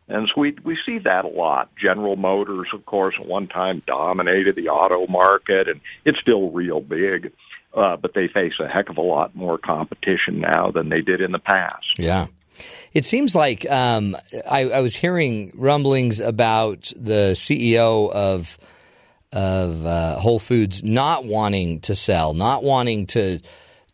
And 0.09 0.29
so 0.29 0.41
we 0.41 0.57
we 0.65 0.77
see 0.85 0.99
that 0.99 1.25
a 1.25 1.29
lot. 1.29 1.71
General 1.77 2.17
Motors, 2.17 2.69
of 2.75 2.85
course, 2.85 3.15
at 3.19 3.27
one 3.27 3.47
time 3.47 3.83
dominated 3.87 4.57
the 4.57 4.69
auto 4.69 5.07
market, 5.07 5.69
and 5.69 5.81
it's 6.05 6.19
still 6.21 6.51
real 6.51 6.81
big. 6.81 7.33
Uh, 7.73 7.97
but 7.97 8.15
they 8.15 8.27
face 8.27 8.55
a 8.59 8.67
heck 8.67 8.89
of 8.89 8.99
a 8.99 9.03
lot 9.03 9.37
more 9.37 9.57
competition 9.57 10.41
now 10.41 10.73
than 10.73 10.89
they 10.89 11.01
did 11.01 11.21
in 11.21 11.31
the 11.31 11.39
past. 11.39 11.87
Yeah. 11.99 12.27
It 12.93 13.05
seems 13.05 13.35
like 13.35 13.69
um, 13.71 14.17
I, 14.49 14.65
I 14.71 14.81
was 14.81 14.97
hearing 14.97 15.53
rumblings 15.55 16.21
about 16.21 16.93
the 16.97 17.33
CEO 17.35 18.11
of 18.11 18.59
of 19.33 19.87
uh, 19.87 20.19
Whole 20.19 20.41
Foods 20.41 20.83
not 20.83 21.25
wanting 21.25 21.81
to 21.83 21.95
sell, 21.95 22.35
not 22.35 22.65
wanting 22.65 23.07
to 23.09 23.41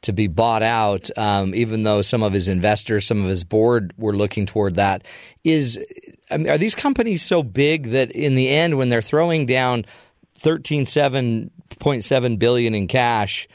to 0.02 0.12
be 0.12 0.28
bought 0.28 0.62
out, 0.62 1.10
um, 1.18 1.54
even 1.54 1.82
though 1.82 2.00
some 2.00 2.22
of 2.22 2.32
his 2.32 2.48
investors, 2.48 3.06
some 3.06 3.22
of 3.22 3.28
his 3.28 3.44
board 3.44 3.92
were 3.98 4.14
looking 4.14 4.46
toward 4.46 4.76
that. 4.76 5.04
Is 5.44 5.78
I 6.30 6.36
mean, 6.36 6.48
are 6.48 6.58
these 6.58 6.74
companies 6.74 7.22
so 7.22 7.42
big 7.42 7.88
that 7.90 8.12
in 8.12 8.34
the 8.34 8.48
end, 8.48 8.78
when 8.78 8.88
they're 8.88 9.02
throwing 9.02 9.46
down 9.46 9.84
thirteen 10.36 10.86
seven 10.86 11.50
point 11.78 12.04
seven 12.04 12.36
billion 12.36 12.74
in 12.74 12.88
cash, 12.88 13.48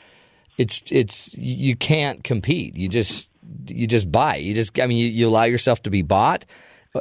it's 0.58 0.84
it's 0.92 1.34
you 1.36 1.76
can't 1.76 2.24
compete. 2.24 2.76
You 2.76 2.90
just 2.90 3.28
you 3.68 3.88
just 3.88 4.12
buy. 4.12 4.36
You 4.38 4.54
just 4.54 4.80
I 4.80 4.88
mean 4.88 4.98
you, 4.98 5.08
you 5.08 5.30
allow 5.30 5.44
yourself 5.44 5.84
to 5.84 5.90
be 5.90 6.02
bought. 6.02 6.46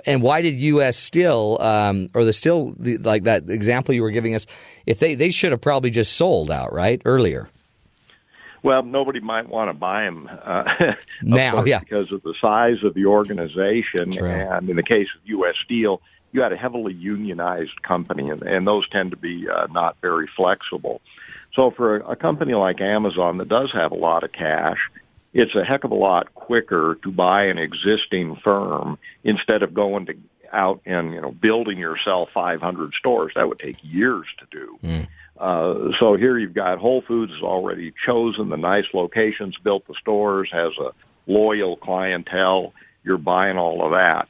And 0.07 0.23
why 0.23 0.41
did 0.41 0.55
U.S. 0.55 0.97
Steel 0.97 1.59
um, 1.61 2.11
or 2.15 2.25
the 2.25 2.33
Steel 2.33 2.75
the, 2.79 2.99
like 2.99 3.25
that 3.25 3.51
example 3.51 3.93
you 3.93 4.03
were 4.03 4.13
giving 4.13 4.35
us? 4.35 4.47
If 4.87 5.01
they 5.01 5.15
they 5.15 5.31
should 5.31 5.51
have 5.51 5.61
probably 5.61 5.91
just 5.91 6.15
sold 6.15 6.51
out 6.51 6.73
right 6.73 7.03
earlier. 7.05 7.49
Well, 8.63 8.83
nobody 8.83 9.21
might 9.21 9.49
want 9.49 9.71
to 9.71 9.75
buy 9.75 10.05
them 10.05 10.29
uh, 10.45 10.65
Now, 11.23 11.65
yeah. 11.65 11.79
because 11.79 12.13
of 12.13 12.23
the 12.23 12.35
size 12.41 12.85
of 12.85 12.93
the 12.93 13.07
organization. 13.07 14.13
True. 14.13 14.29
And 14.29 14.69
in 14.69 14.77
the 14.77 14.83
case 14.83 15.09
of 15.17 15.27
U.S. 15.29 15.55
Steel, 15.65 16.03
you 16.33 16.43
had 16.43 16.53
a 16.53 16.57
heavily 16.57 16.93
unionized 16.93 17.83
company, 17.83 18.29
and, 18.29 18.43
and 18.43 18.67
those 18.67 18.89
tend 18.91 19.13
to 19.13 19.17
be 19.17 19.49
uh, 19.49 19.67
not 19.71 19.97
very 20.03 20.29
flexible. 20.37 21.01
So 21.55 21.71
for 21.71 21.97
a, 21.97 22.11
a 22.11 22.17
company 22.17 22.55
like 22.55 22.81
Amazon 22.81 23.39
that 23.39 23.49
does 23.49 23.73
have 23.73 23.93
a 23.93 23.97
lot 23.97 24.25
of 24.25 24.33
cash, 24.33 24.79
it's 25.33 25.55
a 25.55 25.65
heck 25.65 25.85
of 25.85 25.91
a 25.91 25.97
lot 25.97 26.35
quicker 26.35 26.99
to 27.03 27.13
buy 27.13 27.45
an 27.45 27.59
existing 27.59 28.37
firm 28.43 28.99
instead 29.23 29.63
of 29.63 29.75
going 29.75 30.07
to 30.07 30.15
out 30.53 30.81
and 30.85 31.13
you 31.13 31.21
know 31.21 31.31
building 31.31 31.79
yourself 31.79 32.29
500 32.35 32.95
stores. 32.95 33.33
That 33.37 33.49
would 33.49 33.59
take 33.59 33.77
years 33.83 34.27
to 34.39 34.47
do. 34.51 34.79
Uh, 35.39 35.93
so 35.99 36.17
here 36.17 36.37
you've 36.37 36.55
got 36.55 36.79
Whole 36.79 37.03
Foods 37.03 37.33
has 37.33 37.43
already 37.43 37.95
chosen 38.05 38.49
the 38.49 38.57
nice 38.57 38.85
locations, 38.93 39.57
built 39.59 39.87
the 39.87 39.95
stores, 39.95 40.51
has 40.53 40.73
a 40.79 40.93
loyal 41.27 41.77
clientele. 41.77 42.75
You're 43.05 43.19
buying 43.19 43.57
all 43.57 43.85
of 43.85 43.93
that. 43.93 44.29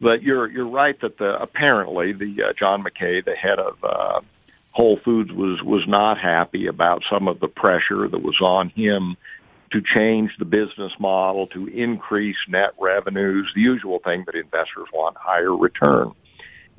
But 0.00 0.22
you're 0.22 0.48
you're 0.48 0.68
right 0.68 0.98
that 1.00 1.18
the 1.18 1.40
apparently 1.40 2.12
the 2.12 2.42
uh, 2.42 2.52
John 2.52 2.82
Mackey, 2.82 3.22
the 3.22 3.34
head 3.34 3.58
of 3.58 3.82
uh, 3.82 4.20
Whole 4.72 4.98
Foods, 4.98 5.32
was 5.32 5.62
was 5.62 5.86
not 5.88 6.18
happy 6.18 6.66
about 6.66 7.02
some 7.10 7.28
of 7.28 7.40
the 7.40 7.48
pressure 7.48 8.06
that 8.06 8.22
was 8.22 8.40
on 8.40 8.68
him 8.70 9.16
to 9.72 9.82
change 9.94 10.30
the 10.38 10.44
business 10.44 10.92
model 10.98 11.46
to 11.48 11.66
increase 11.66 12.36
net 12.48 12.70
revenues, 12.78 13.50
the 13.54 13.60
usual 13.60 13.98
thing 14.04 14.24
that 14.26 14.34
investors 14.34 14.88
want, 14.92 15.16
higher 15.16 15.56
return. 15.56 16.12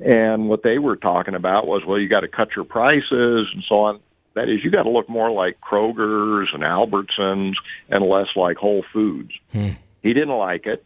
And 0.00 0.48
what 0.48 0.62
they 0.62 0.78
were 0.78 0.96
talking 0.96 1.34
about 1.34 1.66
was, 1.66 1.82
well, 1.86 1.98
you 1.98 2.08
got 2.08 2.20
to 2.20 2.28
cut 2.28 2.48
your 2.56 2.64
prices 2.64 3.48
and 3.52 3.62
so 3.68 3.76
on. 3.80 4.00
That 4.34 4.48
is, 4.48 4.64
you 4.64 4.70
got 4.70 4.82
to 4.82 4.90
look 4.90 5.08
more 5.08 5.30
like 5.30 5.60
Kroger's 5.60 6.48
and 6.52 6.62
Albertsons 6.62 7.54
and 7.88 8.04
less 8.04 8.26
like 8.34 8.56
Whole 8.56 8.84
Foods. 8.92 9.30
Hmm. 9.52 9.70
He 10.02 10.12
didn't 10.12 10.36
like 10.36 10.66
it. 10.66 10.84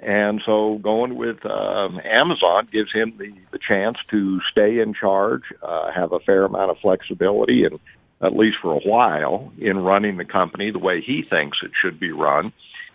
And 0.00 0.40
so 0.44 0.78
going 0.82 1.16
with 1.16 1.44
um, 1.44 2.00
Amazon 2.04 2.68
gives 2.70 2.92
him 2.92 3.14
the, 3.18 3.32
the 3.50 3.58
chance 3.58 3.98
to 4.08 4.40
stay 4.42 4.78
in 4.78 4.94
charge, 4.94 5.42
uh, 5.62 5.90
have 5.92 6.12
a 6.12 6.20
fair 6.20 6.44
amount 6.44 6.70
of 6.70 6.78
flexibility, 6.78 7.64
and 7.64 7.80
at 8.20 8.36
least 8.36 8.58
for 8.60 8.72
a 8.74 8.80
while, 8.80 9.52
in 9.58 9.78
running 9.78 10.16
the 10.16 10.24
company 10.24 10.70
the 10.70 10.78
way 10.78 11.00
he 11.00 11.22
thinks 11.22 11.58
it 11.62 11.70
should 11.80 12.00
be 12.00 12.10
run, 12.10 12.52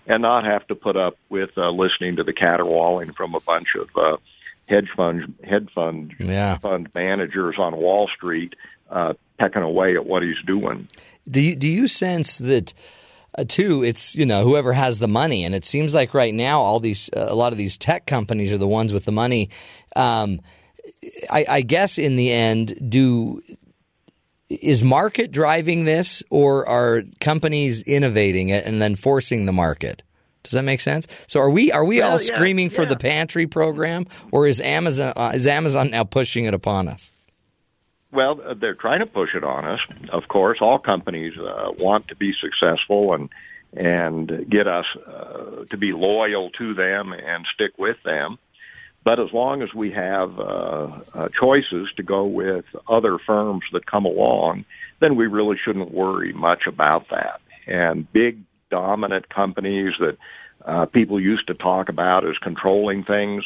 and 0.08 0.22
not 0.22 0.44
have 0.46 0.68
to 0.68 0.76
put 0.76 0.98
up 0.98 1.18
with 1.30 1.52
uh, 1.58 1.70
listening 1.70 2.18
to 2.18 2.24
the 2.24 2.34
caterwauling 2.34 3.14
from 3.14 3.34
a 3.36 3.40
bunch 3.42 3.76
of 3.76 3.90
uh, 3.96 4.18
hedge 4.68 4.90
fund 4.96 5.34
hedge 5.44 5.70
fund 5.74 6.14
Yeah. 6.20 6.58
fund 6.58 6.90
managers 6.94 7.56
on 7.58 7.76
Wall 7.78 8.08
Street 8.10 8.56
uh, 8.90 9.14
pecking 9.40 9.62
away 9.64 9.96
at 9.96 10.06
what 10.06 10.24
he's 10.24 10.42
doing. 10.46 10.88
Do 11.30 11.40
you 11.42 11.56
do 11.56 11.68
you 11.68 11.88
sense 11.88 12.38
that 12.40 12.74
uh, 13.38 13.46
too? 13.48 13.82
It's 13.84 14.14
you 14.16 14.26
know 14.26 14.44
whoever 14.44 14.74
has 14.74 15.00
the 15.00 15.08
money, 15.08 15.46
and 15.46 15.56
it 15.56 15.64
seems 15.64 15.94
like 15.96 16.14
right 16.14 16.34
now 16.34 16.60
all 16.60 16.82
these 16.82 17.10
uh, 17.16 17.26
a 17.30 17.36
lot 17.36 17.54
of 17.54 17.58
these 17.58 17.78
tech 17.78 18.06
companies 18.06 18.52
are 18.52 18.58
the 18.58 18.68
ones 18.68 18.92
with 18.94 19.06
the 19.06 19.12
money. 19.14 19.50
Um, 19.96 20.42
I, 21.32 21.46
I 21.48 21.62
guess 21.62 21.98
in 21.98 22.18
the 22.18 22.32
end, 22.32 22.90
do 22.90 23.42
is 24.62 24.84
market 24.84 25.32
driving 25.32 25.86
this, 25.86 26.24
or 26.30 26.68
are 26.68 27.04
companies 27.20 27.82
innovating 27.84 28.50
it 28.50 28.66
and 28.66 28.82
then 28.82 28.96
forcing 28.96 29.46
the 29.46 29.54
market? 29.54 30.04
Does 30.44 30.52
that 30.52 30.64
make 30.64 30.82
sense? 30.82 31.08
So 31.28 31.40
are 31.40 31.50
we 31.50 31.72
are 31.72 31.86
we 31.86 32.00
Well, 32.00 32.12
all 32.14 32.22
yeah, 32.22 32.36
screaming 32.36 32.70
for 32.70 32.84
yeah. 32.84 32.90
the 32.90 32.98
pantry 32.98 33.48
program, 33.48 34.08
or 34.32 34.46
is 34.48 34.60
Amazon 34.60 35.14
uh, 35.16 35.32
is 35.34 35.48
Amazon 35.48 35.92
now 35.92 36.04
pushing 36.04 36.46
it 36.46 36.54
upon 36.54 36.88
us? 36.88 37.12
Well, 38.12 38.40
uh, 38.46 38.54
they're 38.54 38.76
trying 38.76 39.00
to 39.00 39.06
push 39.06 39.34
it 39.34 39.44
on 39.44 39.66
us. 39.66 39.80
Of 40.10 40.28
course, 40.28 40.60
all 40.62 40.80
companies 40.80 41.34
uh, 41.38 41.72
want 41.78 42.10
to 42.10 42.16
be 42.16 42.34
successful 42.40 43.14
and 43.14 43.30
and 43.76 44.50
get 44.50 44.68
us 44.68 44.86
uh, 45.08 45.66
to 45.70 45.78
be 45.78 45.94
loyal 45.94 46.52
to 46.52 46.74
them 46.76 47.14
and 47.14 47.46
stick 47.54 47.72
with 47.78 47.98
them. 48.04 48.38
But 49.04 49.20
as 49.20 49.34
long 49.34 49.62
as 49.62 49.74
we 49.74 49.92
have 49.92 50.40
uh, 50.40 50.88
uh, 51.14 51.30
choices 51.40 51.92
to 51.98 52.04
go 52.04 52.26
with 52.26 52.66
other 52.88 53.18
firms 53.20 53.64
that 53.74 53.86
come 53.86 54.06
along, 54.06 54.66
then 55.02 55.16
we 55.16 55.28
really 55.28 55.58
shouldn't 55.64 55.92
worry 55.94 56.32
much 56.32 56.68
about 56.68 57.10
that. 57.10 57.42
And 57.68 58.12
big 58.14 58.40
dominant 58.72 59.28
companies 59.30 59.94
that 60.00 60.18
uh, 60.66 60.86
people 60.86 61.20
used 61.20 61.48
to 61.48 61.54
talk 61.54 61.90
about 61.90 62.26
as 62.26 62.38
controlling 62.38 63.04
things 63.04 63.44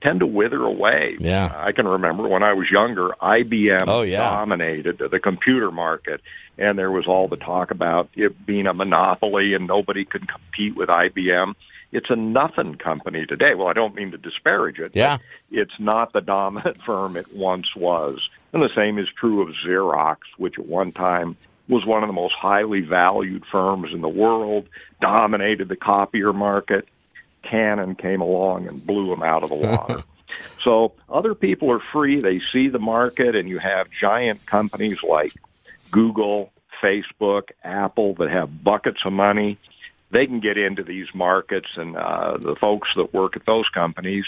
tend 0.00 0.20
to 0.20 0.26
wither 0.26 0.62
away. 0.62 1.16
Yeah. 1.18 1.52
I 1.54 1.72
can 1.72 1.86
remember 1.86 2.26
when 2.28 2.42
I 2.42 2.54
was 2.54 2.70
younger, 2.70 3.10
IBM 3.20 3.84
Oh, 3.86 4.02
yeah. 4.02 4.20
dominated 4.30 4.98
the 5.10 5.18
computer 5.20 5.70
market, 5.70 6.20
and 6.56 6.78
there 6.78 6.90
was 6.90 7.06
all 7.06 7.28
the 7.28 7.36
talk 7.36 7.70
about 7.70 8.08
it 8.14 8.46
being 8.46 8.66
a 8.66 8.72
monopoly 8.72 9.52
and 9.54 9.66
nobody 9.66 10.04
could 10.04 10.26
compete 10.28 10.76
with 10.76 10.88
IBM. 10.88 11.54
It's 11.92 12.10
a 12.10 12.16
nothing 12.16 12.76
company 12.76 13.26
today. 13.26 13.54
Well, 13.56 13.66
I 13.66 13.72
don't 13.72 13.94
mean 13.94 14.12
to 14.12 14.18
disparage 14.18 14.78
it. 14.78 14.90
Yeah. 14.94 15.18
It's 15.50 15.78
not 15.78 16.12
the 16.12 16.20
dominant 16.20 16.80
firm 16.86 17.16
it 17.16 17.26
once 17.34 17.74
was. 17.74 18.28
And 18.52 18.62
the 18.62 18.70
same 18.74 18.98
is 18.98 19.08
true 19.18 19.42
of 19.42 19.54
Xerox, 19.66 20.18
which 20.36 20.58
at 20.58 20.66
one 20.66 20.92
time 20.92 21.36
was 21.68 21.86
one 21.86 22.02
of 22.02 22.08
the 22.08 22.12
most 22.12 22.34
highly 22.34 22.80
valued 22.80 23.44
firms 23.50 23.92
in 23.92 24.00
the 24.00 24.08
world, 24.08 24.68
dominated 25.00 25.68
the 25.68 25.76
copier 25.76 26.32
market. 26.32 26.86
Canon 27.42 27.94
came 27.94 28.20
along 28.20 28.66
and 28.66 28.84
blew 28.84 29.08
them 29.08 29.22
out 29.22 29.42
of 29.42 29.48
the 29.48 29.54
water. 29.54 30.02
so 30.64 30.92
other 31.08 31.34
people 31.34 31.70
are 31.70 31.82
free. 31.92 32.20
They 32.20 32.40
see 32.52 32.68
the 32.68 32.78
market, 32.78 33.34
and 33.34 33.48
you 33.48 33.58
have 33.58 33.88
giant 34.00 34.44
companies 34.46 35.02
like 35.02 35.32
Google, 35.90 36.52
Facebook, 36.82 37.50
Apple 37.62 38.14
that 38.14 38.30
have 38.30 38.62
buckets 38.62 39.00
of 39.04 39.12
money. 39.12 39.58
They 40.10 40.26
can 40.26 40.40
get 40.40 40.58
into 40.58 40.82
these 40.82 41.06
markets, 41.14 41.68
and 41.76 41.96
uh, 41.96 42.36
the 42.38 42.56
folks 42.60 42.88
that 42.96 43.14
work 43.14 43.36
at 43.36 43.46
those 43.46 43.68
companies, 43.72 44.24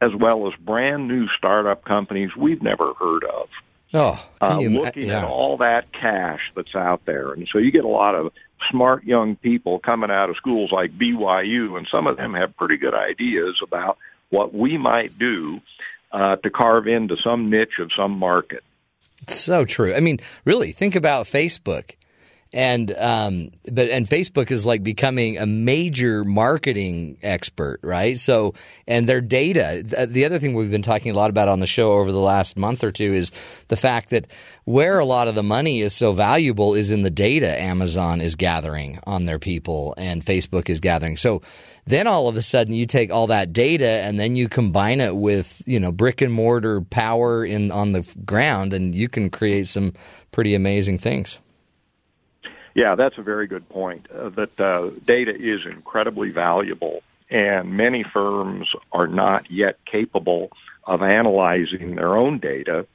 as 0.00 0.10
well 0.18 0.46
as 0.46 0.54
brand 0.60 1.08
new 1.08 1.26
startup 1.36 1.84
companies 1.84 2.30
we've 2.36 2.62
never 2.62 2.94
heard 2.94 3.24
of 3.24 3.48
Oh, 3.94 4.22
uh, 4.40 4.58
you 4.60 4.68
looking 4.68 5.06
yeah. 5.06 5.18
at 5.18 5.24
all 5.24 5.56
that 5.58 5.92
cash 5.92 6.40
that's 6.54 6.74
out 6.74 7.06
there. 7.06 7.32
And 7.32 7.48
so 7.50 7.58
you 7.58 7.70
get 7.70 7.84
a 7.84 7.88
lot 7.88 8.14
of 8.14 8.32
smart 8.70 9.04
young 9.04 9.36
people 9.36 9.78
coming 9.78 10.10
out 10.10 10.28
of 10.28 10.36
schools 10.36 10.70
like 10.72 10.96
BYU, 10.98 11.76
and 11.78 11.88
some 11.90 12.06
of 12.06 12.16
them 12.18 12.34
have 12.34 12.56
pretty 12.56 12.76
good 12.76 12.94
ideas 12.94 13.56
about 13.62 13.96
what 14.28 14.52
we 14.52 14.76
might 14.76 15.18
do 15.18 15.60
uh, 16.12 16.36
to 16.36 16.50
carve 16.50 16.86
into 16.86 17.16
some 17.24 17.48
niche 17.48 17.78
of 17.78 17.90
some 17.96 18.12
market. 18.12 18.62
It's 19.22 19.36
so 19.36 19.64
true. 19.64 19.94
I 19.94 20.00
mean, 20.00 20.18
really, 20.44 20.72
think 20.72 20.94
about 20.94 21.24
Facebook, 21.24 21.94
and 22.52 22.90
um, 22.96 23.50
but 23.70 23.90
and 23.90 24.08
Facebook 24.08 24.50
is 24.50 24.64
like 24.64 24.82
becoming 24.82 25.36
a 25.38 25.46
major 25.46 26.24
marketing 26.24 27.18
expert, 27.22 27.80
right? 27.82 28.18
So, 28.18 28.54
and 28.86 29.06
their 29.06 29.20
data. 29.20 29.82
th- 29.88 30.08
The 30.08 30.24
other 30.24 30.38
thing 30.38 30.54
we've 30.54 30.70
been 30.70 30.82
talking 30.82 31.12
a 31.12 31.14
lot 31.14 31.30
about 31.30 31.48
on 31.48 31.60
the 31.60 31.66
show 31.66 31.92
over 31.92 32.10
the 32.10 32.18
last 32.18 32.56
month 32.56 32.84
or 32.84 32.90
two 32.90 33.12
is 33.12 33.32
the 33.68 33.76
fact 33.76 34.10
that 34.10 34.26
where 34.64 34.98
a 34.98 35.04
lot 35.04 35.28
of 35.28 35.34
the 35.34 35.42
money 35.42 35.80
is 35.82 35.94
so 35.94 36.12
valuable 36.12 36.74
is 36.74 36.90
in 36.90 37.02
the 37.02 37.10
data 37.10 37.60
Amazon 37.60 38.20
is 38.20 38.34
gathering 38.34 38.98
on 39.06 39.24
their 39.24 39.38
people 39.38 39.94
and 39.96 40.24
Facebook 40.24 40.68
is 40.70 40.80
gathering. 40.80 41.16
So 41.16 41.42
then 41.86 42.06
all 42.06 42.28
of 42.28 42.36
a 42.36 42.42
sudden 42.42 42.74
you 42.74 42.86
take 42.86 43.10
all 43.10 43.28
that 43.28 43.52
data 43.52 43.88
and 43.88 44.18
then 44.18 44.36
you 44.36 44.48
combine 44.48 45.00
it 45.00 45.14
with 45.16 45.62
you 45.66 45.80
know 45.80 45.92
brick 45.92 46.20
and 46.22 46.32
mortar 46.32 46.80
power 46.80 47.44
in 47.44 47.70
on 47.70 47.92
the 47.92 48.06
ground 48.24 48.72
and 48.72 48.94
you 48.94 49.08
can 49.08 49.28
create 49.30 49.66
some 49.66 49.92
pretty 50.32 50.54
amazing 50.54 50.98
things. 50.98 51.38
Yeah, 52.74 52.94
that's 52.94 53.18
a 53.18 53.22
very 53.22 53.46
good 53.46 53.68
point. 53.68 54.06
Uh, 54.10 54.28
that 54.30 54.60
uh, 54.60 54.90
data 55.06 55.32
is 55.34 55.60
incredibly 55.70 56.30
valuable, 56.30 57.02
and 57.30 57.76
many 57.76 58.04
firms 58.12 58.68
are 58.92 59.06
not 59.06 59.50
yet 59.50 59.78
capable 59.90 60.50
of 60.84 61.02
analyzing 61.02 61.96
their 61.96 62.16
own 62.16 62.38
data 62.38 62.86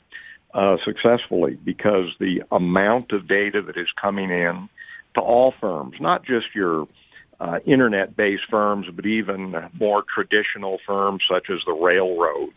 uh, 0.53 0.77
successfully 0.85 1.57
because 1.63 2.07
the 2.19 2.43
amount 2.51 3.11
of 3.11 3.27
data 3.27 3.61
that 3.61 3.77
is 3.77 3.87
coming 3.99 4.29
in 4.29 4.69
to 5.15 5.21
all 5.21 5.53
firms, 5.59 5.95
not 5.99 6.25
just 6.25 6.47
your 6.55 6.87
uh, 7.39 7.59
internet-based 7.65 8.43
firms, 8.49 8.87
but 8.95 9.05
even 9.05 9.55
more 9.79 10.03
traditional 10.13 10.79
firms 10.85 11.21
such 11.29 11.47
as 11.49 11.59
the 11.65 11.73
railroads, 11.73 12.53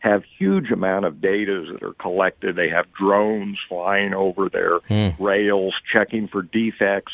have 0.00 0.22
huge 0.38 0.70
amount 0.70 1.04
of 1.04 1.20
data 1.20 1.64
that 1.72 1.82
are 1.82 1.94
collected. 1.94 2.56
They 2.56 2.68
have 2.70 2.86
drones 2.92 3.58
flying 3.68 4.14
over 4.14 4.48
their 4.48 4.78
hmm. 4.80 5.22
rails, 5.22 5.74
checking 5.92 6.28
for 6.28 6.42
defects. 6.42 7.12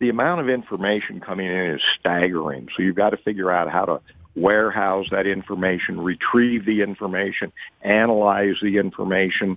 The 0.00 0.08
amount 0.08 0.40
of 0.40 0.48
information 0.48 1.20
coming 1.20 1.46
in 1.46 1.74
is 1.74 1.80
staggering. 1.98 2.68
So 2.76 2.82
you've 2.82 2.96
got 2.96 3.10
to 3.10 3.16
figure 3.16 3.50
out 3.50 3.70
how 3.70 3.84
to 3.84 4.00
warehouse 4.36 5.06
that 5.12 5.26
information, 5.26 6.00
retrieve 6.00 6.66
the 6.66 6.82
information, 6.82 7.52
analyze 7.82 8.56
the 8.60 8.78
information. 8.78 9.56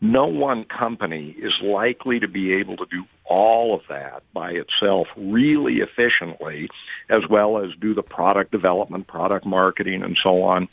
No 0.00 0.26
one 0.26 0.64
company 0.64 1.36
is 1.38 1.52
likely 1.62 2.20
to 2.20 2.28
be 2.28 2.54
able 2.54 2.76
to 2.78 2.86
do 2.90 3.04
all 3.24 3.74
of 3.74 3.82
that 3.88 4.22
by 4.32 4.52
itself 4.52 5.08
really 5.16 5.80
efficiently, 5.80 6.68
as 7.10 7.22
well 7.28 7.58
as 7.58 7.70
do 7.80 7.94
the 7.94 8.02
product 8.02 8.52
development, 8.52 9.06
product 9.06 9.44
marketing, 9.44 10.02
and 10.02 10.16
so 10.22 10.42
on 10.42 10.68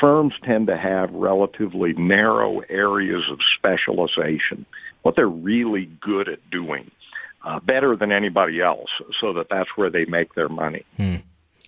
firms 0.00 0.34
tend 0.44 0.66
to 0.68 0.76
have 0.76 1.12
relatively 1.12 1.92
narrow 1.94 2.60
areas 2.68 3.22
of 3.30 3.38
specialization, 3.56 4.66
what 5.02 5.16
they're 5.16 5.28
really 5.28 5.86
good 6.00 6.28
at 6.28 6.50
doing, 6.50 6.90
uh, 7.44 7.60
better 7.60 7.96
than 7.96 8.12
anybody 8.12 8.60
else, 8.60 8.90
so 9.20 9.32
that 9.34 9.48
that's 9.50 9.70
where 9.76 9.90
they 9.90 10.04
make 10.04 10.34
their 10.34 10.48
money. 10.48 10.84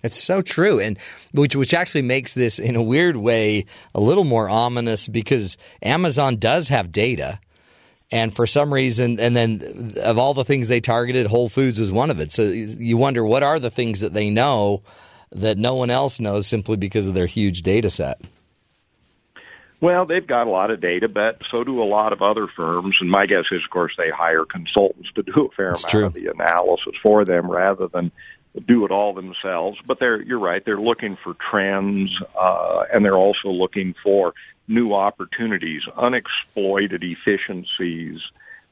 It's 0.03 0.21
so 0.21 0.41
true, 0.41 0.81
and 0.81 0.97
which 1.31 1.55
which 1.55 1.73
actually 1.73 2.01
makes 2.01 2.33
this 2.33 2.59
in 2.59 2.75
a 2.75 2.83
weird 2.83 3.15
way 3.15 3.65
a 3.95 4.01
little 4.01 4.25
more 4.25 4.49
ominous 4.49 5.07
because 5.07 5.57
Amazon 5.81 6.35
does 6.35 6.67
have 6.67 6.91
data, 6.91 7.39
and 8.11 8.35
for 8.35 8.45
some 8.45 8.73
reason, 8.73 9.17
and 9.19 9.33
then 9.33 9.93
of 10.03 10.17
all 10.17 10.33
the 10.33 10.43
things 10.43 10.67
they 10.67 10.81
targeted, 10.81 11.27
Whole 11.27 11.47
Foods 11.47 11.79
was 11.79 11.89
one 11.89 12.11
of 12.11 12.19
it. 12.19 12.33
So 12.33 12.43
you 12.43 12.97
wonder 12.97 13.23
what 13.23 13.43
are 13.43 13.59
the 13.59 13.71
things 13.71 14.01
that 14.01 14.13
they 14.13 14.29
know 14.29 14.83
that 15.35 15.57
no 15.57 15.75
one 15.75 15.89
else 15.89 16.19
knows 16.19 16.47
simply 16.47 16.77
because 16.77 17.07
of 17.07 17.13
their 17.13 17.25
huge 17.25 17.61
data 17.61 17.89
set. 17.89 18.21
Well, 19.81 20.05
they've 20.05 20.25
got 20.25 20.47
a 20.47 20.49
lot 20.49 20.71
of 20.71 20.79
data, 20.79 21.09
but 21.09 21.41
so 21.51 21.65
do 21.65 21.83
a 21.83 21.85
lot 21.85 22.13
of 22.13 22.21
other 22.21 22.47
firms. 22.47 22.95
And 23.01 23.11
my 23.11 23.25
guess 23.25 23.43
is, 23.51 23.63
of 23.65 23.69
course, 23.69 23.93
they 23.97 24.09
hire 24.09 24.45
consultants 24.45 25.11
to 25.15 25.23
do 25.23 25.49
a 25.51 25.55
fair 25.55 25.71
That's 25.71 25.83
amount 25.83 25.91
true. 25.91 26.05
of 26.05 26.13
the 26.13 26.27
analysis 26.27 26.93
for 27.03 27.25
them 27.25 27.51
rather 27.51 27.87
than 27.87 28.09
do 28.65 28.85
it 28.85 28.91
all 28.91 29.13
themselves. 29.13 29.77
But 29.85 29.99
they're 29.99 30.21
you're 30.21 30.39
right. 30.39 30.63
They're 30.63 30.79
looking 30.79 31.17
for 31.17 31.33
trends, 31.33 32.17
uh, 32.39 32.85
and 32.93 33.03
they're 33.03 33.17
also 33.17 33.49
looking 33.49 33.93
for 34.01 34.33
new 34.69 34.93
opportunities, 34.93 35.81
unexploited 35.97 37.03
efficiencies 37.03 38.21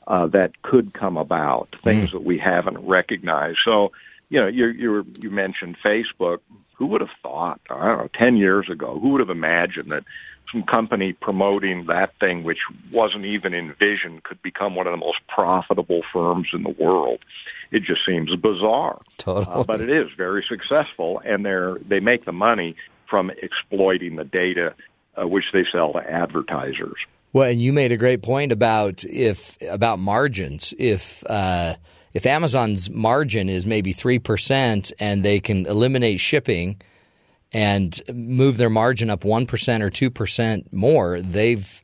uh, 0.07 0.27
that 0.27 0.61
could 0.61 0.93
come 0.93 1.17
about, 1.17 1.75
things 1.83 2.11
that 2.11 2.23
we 2.23 2.37
haven't 2.37 2.77
recognized. 2.87 3.59
So, 3.65 3.91
you 4.31 4.39
know, 4.39 4.47
you 4.47 4.67
you 4.67 5.05
you 5.21 5.29
mentioned 5.29 5.75
Facebook. 5.85 6.39
Who 6.75 6.87
would 6.87 7.01
have 7.01 7.11
thought? 7.21 7.61
I 7.69 7.75
don't 7.75 7.97
know, 7.97 8.09
ten 8.17 8.37
years 8.37 8.69
ago, 8.69 8.97
who 8.99 9.09
would 9.09 9.19
have 9.19 9.29
imagined 9.29 9.91
that 9.91 10.03
some 10.51 10.63
company 10.63 11.13
promoting 11.13 11.83
that 11.83 12.17
thing, 12.19 12.43
which 12.43 12.57
wasn't 12.91 13.25
even 13.25 13.53
envisioned, 13.53 14.23
could 14.23 14.41
become 14.41 14.75
one 14.75 14.87
of 14.87 14.91
the 14.91 14.97
most 14.97 15.19
profitable 15.27 16.01
firms 16.11 16.47
in 16.53 16.63
the 16.63 16.69
world? 16.69 17.19
It 17.71 17.83
just 17.83 18.01
seems 18.05 18.33
bizarre. 18.35 19.01
Totally. 19.17 19.45
Uh, 19.47 19.63
but 19.63 19.81
it 19.81 19.89
is 19.89 20.07
very 20.17 20.43
successful, 20.47 21.21
and 21.23 21.45
they're 21.45 21.77
they 21.85 21.99
make 21.99 22.23
the 22.23 22.31
money 22.31 22.77
from 23.09 23.31
exploiting 23.41 24.15
the 24.15 24.23
data, 24.23 24.73
uh, 25.21 25.27
which 25.27 25.45
they 25.51 25.65
sell 25.73 25.91
to 25.93 25.99
advertisers. 25.99 26.97
Well, 27.33 27.49
and 27.49 27.61
you 27.61 27.73
made 27.73 27.91
a 27.91 27.97
great 27.97 28.21
point 28.21 28.53
about 28.53 29.03
if 29.03 29.61
about 29.69 29.99
margins. 29.99 30.73
If 30.79 31.23
uh, 31.29 31.75
if 32.13 32.25
Amazon's 32.25 32.89
margin 32.89 33.49
is 33.49 33.65
maybe 33.65 33.93
three 33.93 34.19
percent, 34.19 34.91
and 34.99 35.23
they 35.23 35.39
can 35.39 35.65
eliminate 35.65 36.19
shipping 36.19 36.81
and 37.51 37.99
move 38.13 38.57
their 38.57 38.69
margin 38.69 39.09
up 39.09 39.23
one 39.23 39.45
percent 39.45 39.83
or 39.83 39.89
two 39.89 40.09
percent 40.09 40.71
more, 40.73 41.21
they've 41.21 41.81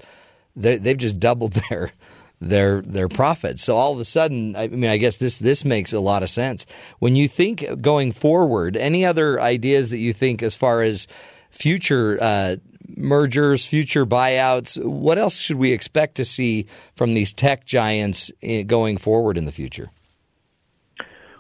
they, 0.56 0.78
they've 0.78 0.98
just 0.98 1.20
doubled 1.20 1.54
their 1.70 1.92
their 2.40 2.82
their 2.82 3.08
profits. 3.08 3.64
So 3.64 3.76
all 3.76 3.94
of 3.94 4.00
a 4.00 4.06
sudden, 4.06 4.56
I 4.56 4.68
mean, 4.68 4.90
I 4.90 4.98
guess 4.98 5.16
this 5.16 5.38
this 5.38 5.66
makes 5.66 5.94
a 5.94 6.00
lot 6.00 6.24
of 6.24 6.30
sense. 6.30 6.66
When 7.00 7.16
you 7.16 7.28
think 7.28 7.66
going 7.82 8.12
forward, 8.12 8.78
any 8.78 9.06
other 9.06 9.42
ideas 9.42 9.90
that 9.90 9.98
you 9.98 10.14
think 10.14 10.44
as 10.44 10.56
far 10.56 10.82
as 10.82 11.08
future 11.50 12.18
uh, 12.22 12.56
mergers, 12.96 13.66
future 13.66 14.06
buyouts, 14.06 14.84
what 14.84 15.18
else 15.18 15.38
should 15.38 15.58
we 15.58 15.72
expect 15.72 16.16
to 16.16 16.26
see 16.26 16.68
from 16.96 17.14
these 17.14 17.34
tech 17.34 17.66
giants 17.66 18.32
going 18.68 18.98
forward 18.98 19.38
in 19.38 19.46
the 19.46 19.52
future? 19.52 19.90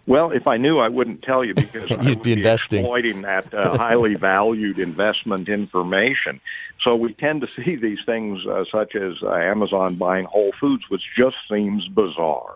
Well, 0.08 0.32
if 0.32 0.48
I 0.48 0.56
knew, 0.56 0.80
I 0.80 0.88
wouldn't 0.88 1.22
tell 1.22 1.44
you 1.44 1.54
because 1.54 1.92
I 1.92 2.02
You'd 2.02 2.16
would 2.16 2.24
be 2.24 2.32
investing. 2.32 2.80
exploiting 2.80 3.22
that 3.24 3.54
uh, 3.54 3.78
highly 3.78 4.16
valued 4.34 4.80
investment 4.80 5.50
information. 5.50 6.40
So 6.82 6.96
we 6.96 7.14
tend 7.14 7.42
to 7.42 7.48
see 7.58 7.76
these 7.76 8.00
things 8.06 8.40
uh, 8.48 8.64
such 8.72 8.96
as 8.96 9.22
uh, 9.22 9.34
Amazon 9.34 9.96
buying 9.96 10.26
Whole 10.26 10.54
Foods, 10.60 10.84
which 10.90 11.02
just 11.18 11.36
seems 11.52 11.88
bizarre. 11.90 12.56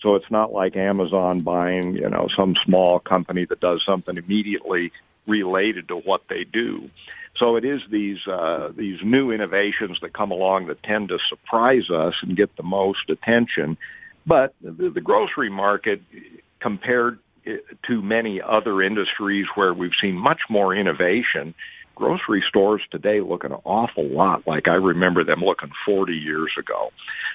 So 0.00 0.14
it's 0.14 0.30
not 0.30 0.52
like 0.52 0.76
Amazon 0.76 1.40
buying, 1.40 1.96
you 1.96 2.08
know, 2.08 2.28
some 2.34 2.54
small 2.64 3.00
company 3.00 3.44
that 3.46 3.58
does 3.58 3.82
something 3.84 4.16
immediately 4.16 4.92
related 5.26 5.88
to 5.88 5.96
what 5.96 6.22
they 6.28 6.44
do. 6.44 6.90
So 7.38 7.56
it 7.56 7.64
is 7.64 7.80
these 7.90 8.18
uh, 8.28 8.70
these 8.76 9.00
new 9.02 9.32
innovations 9.32 9.98
that 10.02 10.12
come 10.12 10.30
along 10.30 10.66
that 10.66 10.82
tend 10.82 11.08
to 11.08 11.18
surprise 11.28 11.90
us 11.90 12.14
and 12.22 12.36
get 12.36 12.54
the 12.56 12.62
most 12.62 13.10
attention. 13.10 13.76
But 14.26 14.54
the, 14.60 14.90
the 14.90 15.00
grocery 15.00 15.50
market, 15.50 16.00
compared 16.64 17.18
eh, 17.46 17.58
to 17.86 18.00
many 18.00 18.40
other 18.40 18.82
industries 18.82 19.44
where 19.54 19.74
we've 19.74 19.98
seen 20.00 20.16
much 20.16 20.40
more 20.48 20.74
innovation, 20.74 21.54
grocery 21.94 22.42
stores 22.48 22.80
today 22.90 23.20
look 23.20 23.44
an 23.44 23.52
awful 23.64 24.08
lot 24.08 24.46
like 24.46 24.66
I 24.66 24.76
remember 24.76 25.22
them 25.24 25.40
looking 25.40 25.70
40 25.84 26.14
years 26.14 26.50
ago. 26.58 26.90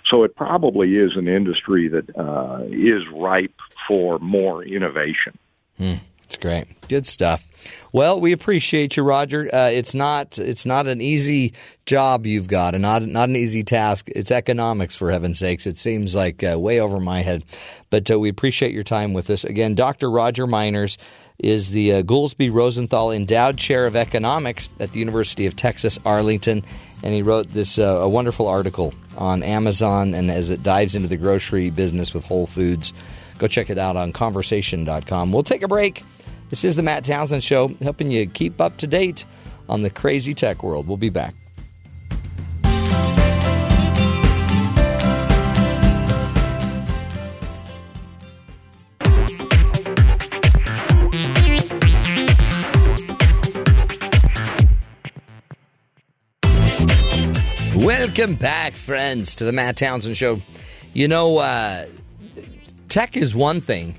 So 0.10 0.24
it 0.24 0.36
probably 0.36 0.96
is 0.96 1.12
an 1.16 1.28
industry 1.28 1.88
that 1.90 2.10
uh, 2.18 2.64
is 2.72 3.04
ripe 3.14 3.56
for 3.88 4.18
more 4.18 4.64
innovation. 4.64 5.38
It's 6.30 6.38
great, 6.38 6.68
good 6.88 7.08
stuff. 7.08 7.44
Well, 7.92 8.22
we 8.22 8.34
appreciate 8.34 8.96
you, 8.96 9.02
Roger. 9.02 9.50
Uh, 9.52 9.70
it's 9.70 9.96
not 9.96 10.38
it's 10.38 10.64
not 10.64 10.86
an 10.86 11.02
easy 11.02 11.54
job 11.88 12.28
you've 12.28 12.48
got, 12.48 12.76
and 12.76 12.84
not 12.84 13.02
not 13.02 13.30
an 13.30 13.36
easy 13.36 13.64
task. 13.64 14.10
It's 14.10 14.30
economics, 14.30 14.96
for 14.96 15.10
heaven's 15.10 15.40
sakes. 15.40 15.66
It 15.66 15.76
seems 15.76 16.14
like 16.14 16.44
uh, 16.44 16.60
way 16.60 16.82
over 16.82 17.00
my 17.00 17.24
head, 17.24 17.46
but 17.90 18.12
uh, 18.12 18.20
we 18.20 18.30
appreciate 18.30 18.74
your 18.74 18.84
time 18.84 19.14
with 19.14 19.32
us 19.32 19.44
again. 19.44 19.74
Dr. 19.74 20.12
Roger 20.12 20.46
Meiners 20.46 21.00
is 21.40 21.72
the 21.72 21.94
uh, 21.94 22.02
Goolsby 22.04 22.54
Rosenthal 22.54 23.12
Endowed 23.12 23.58
Chair 23.58 23.88
of 23.88 23.96
Economics 23.96 24.70
at 24.80 24.92
the 24.92 25.00
University 25.00 25.48
of 25.48 25.56
Texas 25.56 25.98
Arlington, 26.06 26.64
and 27.02 27.12
he 27.12 27.24
wrote 27.24 27.48
this 27.48 27.80
uh, 27.80 27.86
a 27.86 28.08
wonderful 28.08 28.48
article 28.48 28.94
on 29.18 29.42
Amazon 29.42 30.14
and 30.14 30.30
as 30.30 30.52
it 30.52 30.62
dives 30.62 30.94
into 30.94 31.08
the 31.08 31.18
grocery 31.18 31.72
business 31.72 32.14
with 32.14 32.24
Whole 32.24 32.46
Foods. 32.46 32.94
Go 33.40 33.48
check 33.48 33.70
it 33.70 33.78
out 33.78 33.96
on 33.96 34.12
conversation.com. 34.12 35.32
We'll 35.32 35.44
take 35.44 35.64
a 35.64 35.68
break. 35.68 36.04
This 36.50 36.66
is 36.66 36.76
the 36.76 36.82
Matt 36.82 37.04
Townsend 37.04 37.44
Show, 37.44 37.68
helping 37.80 38.10
you 38.10 38.26
keep 38.26 38.60
up 38.60 38.78
to 38.78 38.88
date 38.88 39.24
on 39.70 39.84
the 39.84 39.90
crazy 39.92 40.34
tech 40.34 40.64
world. 40.64 40.88
We'll 40.88 40.98
be 40.98 41.10
back. 41.10 41.36
Welcome 57.76 58.36
back, 58.36 58.74
friends, 58.74 59.36
to 59.36 59.46
the 59.46 59.52
Matt 59.52 59.78
Townsend 59.78 60.18
Show. 60.18 60.42
You 60.94 61.08
know, 61.08 61.38
uh, 61.38 61.86
tech 62.88 63.16
is 63.16 63.36
one 63.36 63.62
thing, 63.62 63.96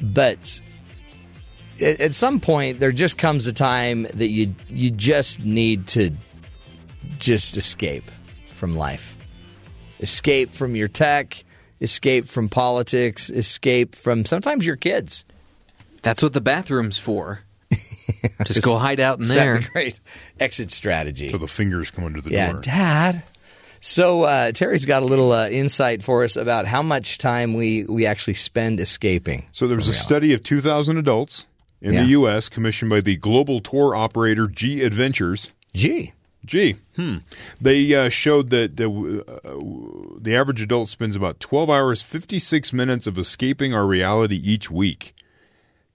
but 0.00 0.60
at, 1.80 2.00
at 2.00 2.14
some 2.14 2.40
point 2.40 2.80
there 2.80 2.92
just 2.92 3.18
comes 3.18 3.46
a 3.46 3.52
time 3.52 4.02
that 4.14 4.28
you 4.28 4.54
you 4.68 4.90
just 4.90 5.44
need 5.44 5.86
to 5.88 6.10
just 7.18 7.56
escape 7.56 8.04
from 8.50 8.76
life, 8.76 9.16
escape 10.00 10.50
from 10.50 10.74
your 10.74 10.88
tech, 10.88 11.44
escape 11.80 12.26
from 12.26 12.48
politics, 12.48 13.30
escape 13.30 13.94
from 13.94 14.24
sometimes 14.24 14.66
your 14.66 14.76
kids. 14.76 15.24
That's 16.02 16.22
what 16.22 16.32
the 16.32 16.40
bathroom's 16.40 16.98
for. 16.98 17.40
Just 18.44 18.62
go 18.62 18.78
hide 18.78 19.00
out 19.00 19.18
in 19.18 19.26
there. 19.26 19.58
great 19.72 19.98
exit 20.38 20.70
strategy. 20.70 21.30
So 21.30 21.38
the 21.38 21.48
fingers 21.48 21.90
come 21.90 22.04
under 22.04 22.20
the 22.20 22.30
yeah, 22.30 22.52
door. 22.52 22.60
Dad. 22.60 23.22
So 23.80 24.22
uh, 24.22 24.52
Terry's 24.52 24.86
got 24.86 25.02
a 25.02 25.06
little 25.06 25.32
uh, 25.32 25.48
insight 25.48 26.02
for 26.02 26.22
us 26.22 26.36
about 26.36 26.66
how 26.66 26.82
much 26.82 27.18
time 27.18 27.54
we, 27.54 27.84
we 27.84 28.06
actually 28.06 28.34
spend 28.34 28.78
escaping. 28.78 29.46
So 29.52 29.66
there 29.66 29.76
was 29.76 29.88
a 29.88 29.90
reality. 29.90 30.04
study 30.04 30.34
of 30.34 30.44
2,000 30.44 30.96
adults 30.96 31.44
in 31.86 31.92
Yeah. 31.94 32.02
the 32.02 32.08
U.S. 32.10 32.48
commissioned 32.48 32.90
by 32.90 33.00
the 33.00 33.16
global 33.16 33.60
tour 33.60 33.94
operator 33.94 34.48
G 34.48 34.82
Adventures. 34.82 35.52
G. 35.72 36.12
G. 36.44 36.76
Hmm. 36.96 37.18
They 37.60 37.94
uh, 37.94 38.08
showed 38.08 38.50
that 38.50 38.76
the, 38.76 38.88
uh, 38.88 40.18
the 40.20 40.36
average 40.36 40.60
adult 40.60 40.88
spends 40.88 41.16
about 41.16 41.40
12 41.40 41.70
hours, 41.70 42.02
56 42.02 42.72
minutes 42.72 43.06
of 43.06 43.18
escaping 43.18 43.72
our 43.74 43.86
reality 43.86 44.36
each 44.36 44.70
week. 44.70 45.14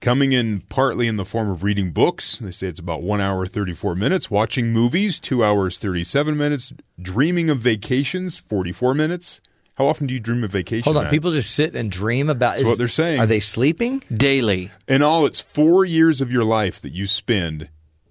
Coming 0.00 0.32
in 0.32 0.62
partly 0.62 1.06
in 1.06 1.16
the 1.16 1.24
form 1.24 1.48
of 1.50 1.62
reading 1.62 1.90
books. 1.92 2.38
They 2.38 2.50
say 2.50 2.66
it's 2.66 2.80
about 2.80 3.02
1 3.02 3.20
hour, 3.20 3.46
34 3.46 3.94
minutes. 3.94 4.30
Watching 4.30 4.72
movies, 4.72 5.18
2 5.20 5.44
hours, 5.44 5.78
37 5.78 6.36
minutes. 6.36 6.72
Dreaming 7.00 7.48
of 7.50 7.58
vacations, 7.58 8.38
44 8.38 8.94
minutes. 8.94 9.40
How 9.74 9.86
often 9.86 10.06
do 10.06 10.14
you 10.14 10.20
dream 10.20 10.44
of 10.44 10.50
vacation? 10.50 10.84
Hold 10.84 10.98
on, 10.98 11.04
Matt? 11.04 11.10
people 11.10 11.32
just 11.32 11.54
sit 11.54 11.74
and 11.74 11.90
dream 11.90 12.28
about. 12.28 12.56
That's 12.56 12.64
what 12.64 12.78
they're 12.78 12.88
saying. 12.88 13.20
Are 13.20 13.26
they 13.26 13.40
sleeping? 13.40 14.02
Daily. 14.14 14.70
In 14.86 15.02
all, 15.02 15.24
it's 15.24 15.40
four 15.40 15.84
years 15.84 16.20
of 16.20 16.30
your 16.30 16.44
life 16.44 16.80
that 16.82 16.92
you 16.92 17.06
spend 17.06 17.68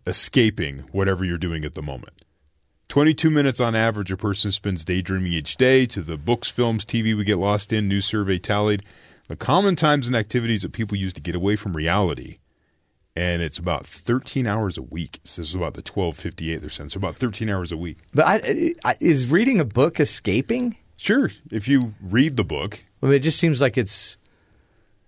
escaping 0.07 0.80
whatever 0.91 1.23
you're 1.23 1.38
doing 1.38 1.64
at 1.64 1.75
the 1.75 1.81
moment. 1.83 2.25
22 2.90 3.30
minutes 3.30 3.61
on 3.61 3.75
average, 3.75 4.11
a 4.11 4.17
person 4.17 4.51
spends 4.51 4.83
daydreaming 4.83 5.31
each 5.31 5.56
day. 5.56 5.85
To 5.85 6.01
the 6.01 6.17
books, 6.17 6.49
films, 6.49 6.83
TV 6.83 7.15
we 7.15 7.23
get 7.23 7.38
lost 7.38 7.72
in, 7.72 7.88
new 7.88 8.01
survey 8.01 8.38
tallied. 8.38 8.83
The 9.27 9.35
common 9.38 9.77
times 9.77 10.07
and 10.07 10.15
activities 10.15 10.64
that 10.64 10.73
people 10.73 10.98
use 10.98 11.14
to 11.14 11.22
get 11.22 11.35
away 11.35 11.56
from 11.56 11.73
reality. 11.73 12.40
And 13.15 13.41
it's 13.41 13.57
about 13.57 13.85
13 13.85 14.48
hours 14.48 14.77
a 14.77 14.81
week. 14.81 15.19
So 15.23 15.41
this 15.41 15.49
is 15.49 15.56
about 15.56 15.75
the 15.75 15.81
1258 15.81 16.57
they're 16.57 16.69
saying. 16.69 16.90
So 16.90 16.98
about 16.98 17.15
13 17.15 17.49
hours 17.49 17.72
a 17.72 17.77
week. 17.77 17.99
But 18.14 18.25
I, 18.27 18.73
I, 18.83 18.98
is 18.99 19.27
reading 19.27 19.59
a 19.61 19.65
book 19.65 19.99
escaping? 19.99 20.75
Sure, 21.01 21.31
if 21.49 21.67
you 21.67 21.95
read 21.99 22.38
the 22.38 22.43
book, 22.43 22.83
I 23.01 23.07
mean, 23.07 23.15
it 23.15 23.19
just 23.19 23.39
seems 23.39 23.59
like 23.59 23.75
it's 23.75 24.17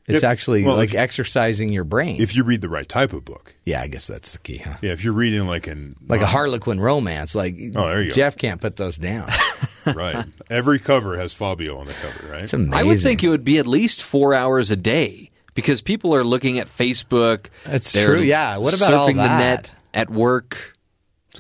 it's 0.08 0.24
Yep. 0.24 0.32
actually 0.32 0.64
Well, 0.64 0.76
like 0.76 0.90
if- 0.90 0.96
exercising 0.96 1.70
your 1.72 1.84
brain. 1.84 2.20
if 2.20 2.36
you 2.36 2.44
read 2.44 2.62
the 2.62 2.68
right 2.68 2.90
type 2.90 3.14
of 3.14 3.24
book. 3.24 3.56
yeah, 3.64 3.80
I 3.82 3.88
guess 3.88 4.08
that's 4.08 4.32
the 4.32 4.40
key, 4.40 4.58
huh? 4.58 4.78
Yeah, 4.82 4.92
if 4.92 5.04
you're 5.04 5.14
reading 5.14 5.46
like 5.46 5.68
an 5.68 5.94
Like 6.08 6.22
a 6.22 6.24
uh, 6.24 6.28
Harlequin 6.28 6.80
romance. 6.80 7.36
Like 7.36 7.56
Oh, 7.76 7.88
there 7.88 8.02
you 8.02 8.10
go. 8.10 8.16
Jeff 8.16 8.36
can't 8.38 8.60
put 8.60 8.76
those 8.76 8.98
down. 8.98 9.30
right. 9.86 10.26
Every 10.50 10.80
cover 10.80 11.16
has 11.20 11.32
Fabio 11.34 11.78
on 11.78 11.86
the 11.86 11.94
cover, 11.94 12.32
right? 12.32 12.44
It's 12.44 12.54
amazing. 12.54 12.74
I 12.74 12.84
would 12.84 13.00
think 13.00 13.24
it 13.24 13.30
would 13.30 13.44
be 13.44 13.60
at 13.60 13.68
least 13.68 14.02
four 14.02 14.34
hours 14.34 14.72
a 14.72 14.76
day 14.76 15.30
because 15.54 15.80
people 15.82 16.16
are 16.16 16.24
looking 16.24 16.58
at 16.58 16.66
Facebook. 16.68 17.46
That's 17.66 17.92
true, 17.94 18.20
yeah. 18.20 18.58
What 18.58 18.76
about 18.76 18.92
surfing 18.92 18.98
all 18.98 19.06
the 19.08 19.14
that? 19.14 19.38
net 19.38 19.70
at 19.94 20.10
work? 20.10 20.73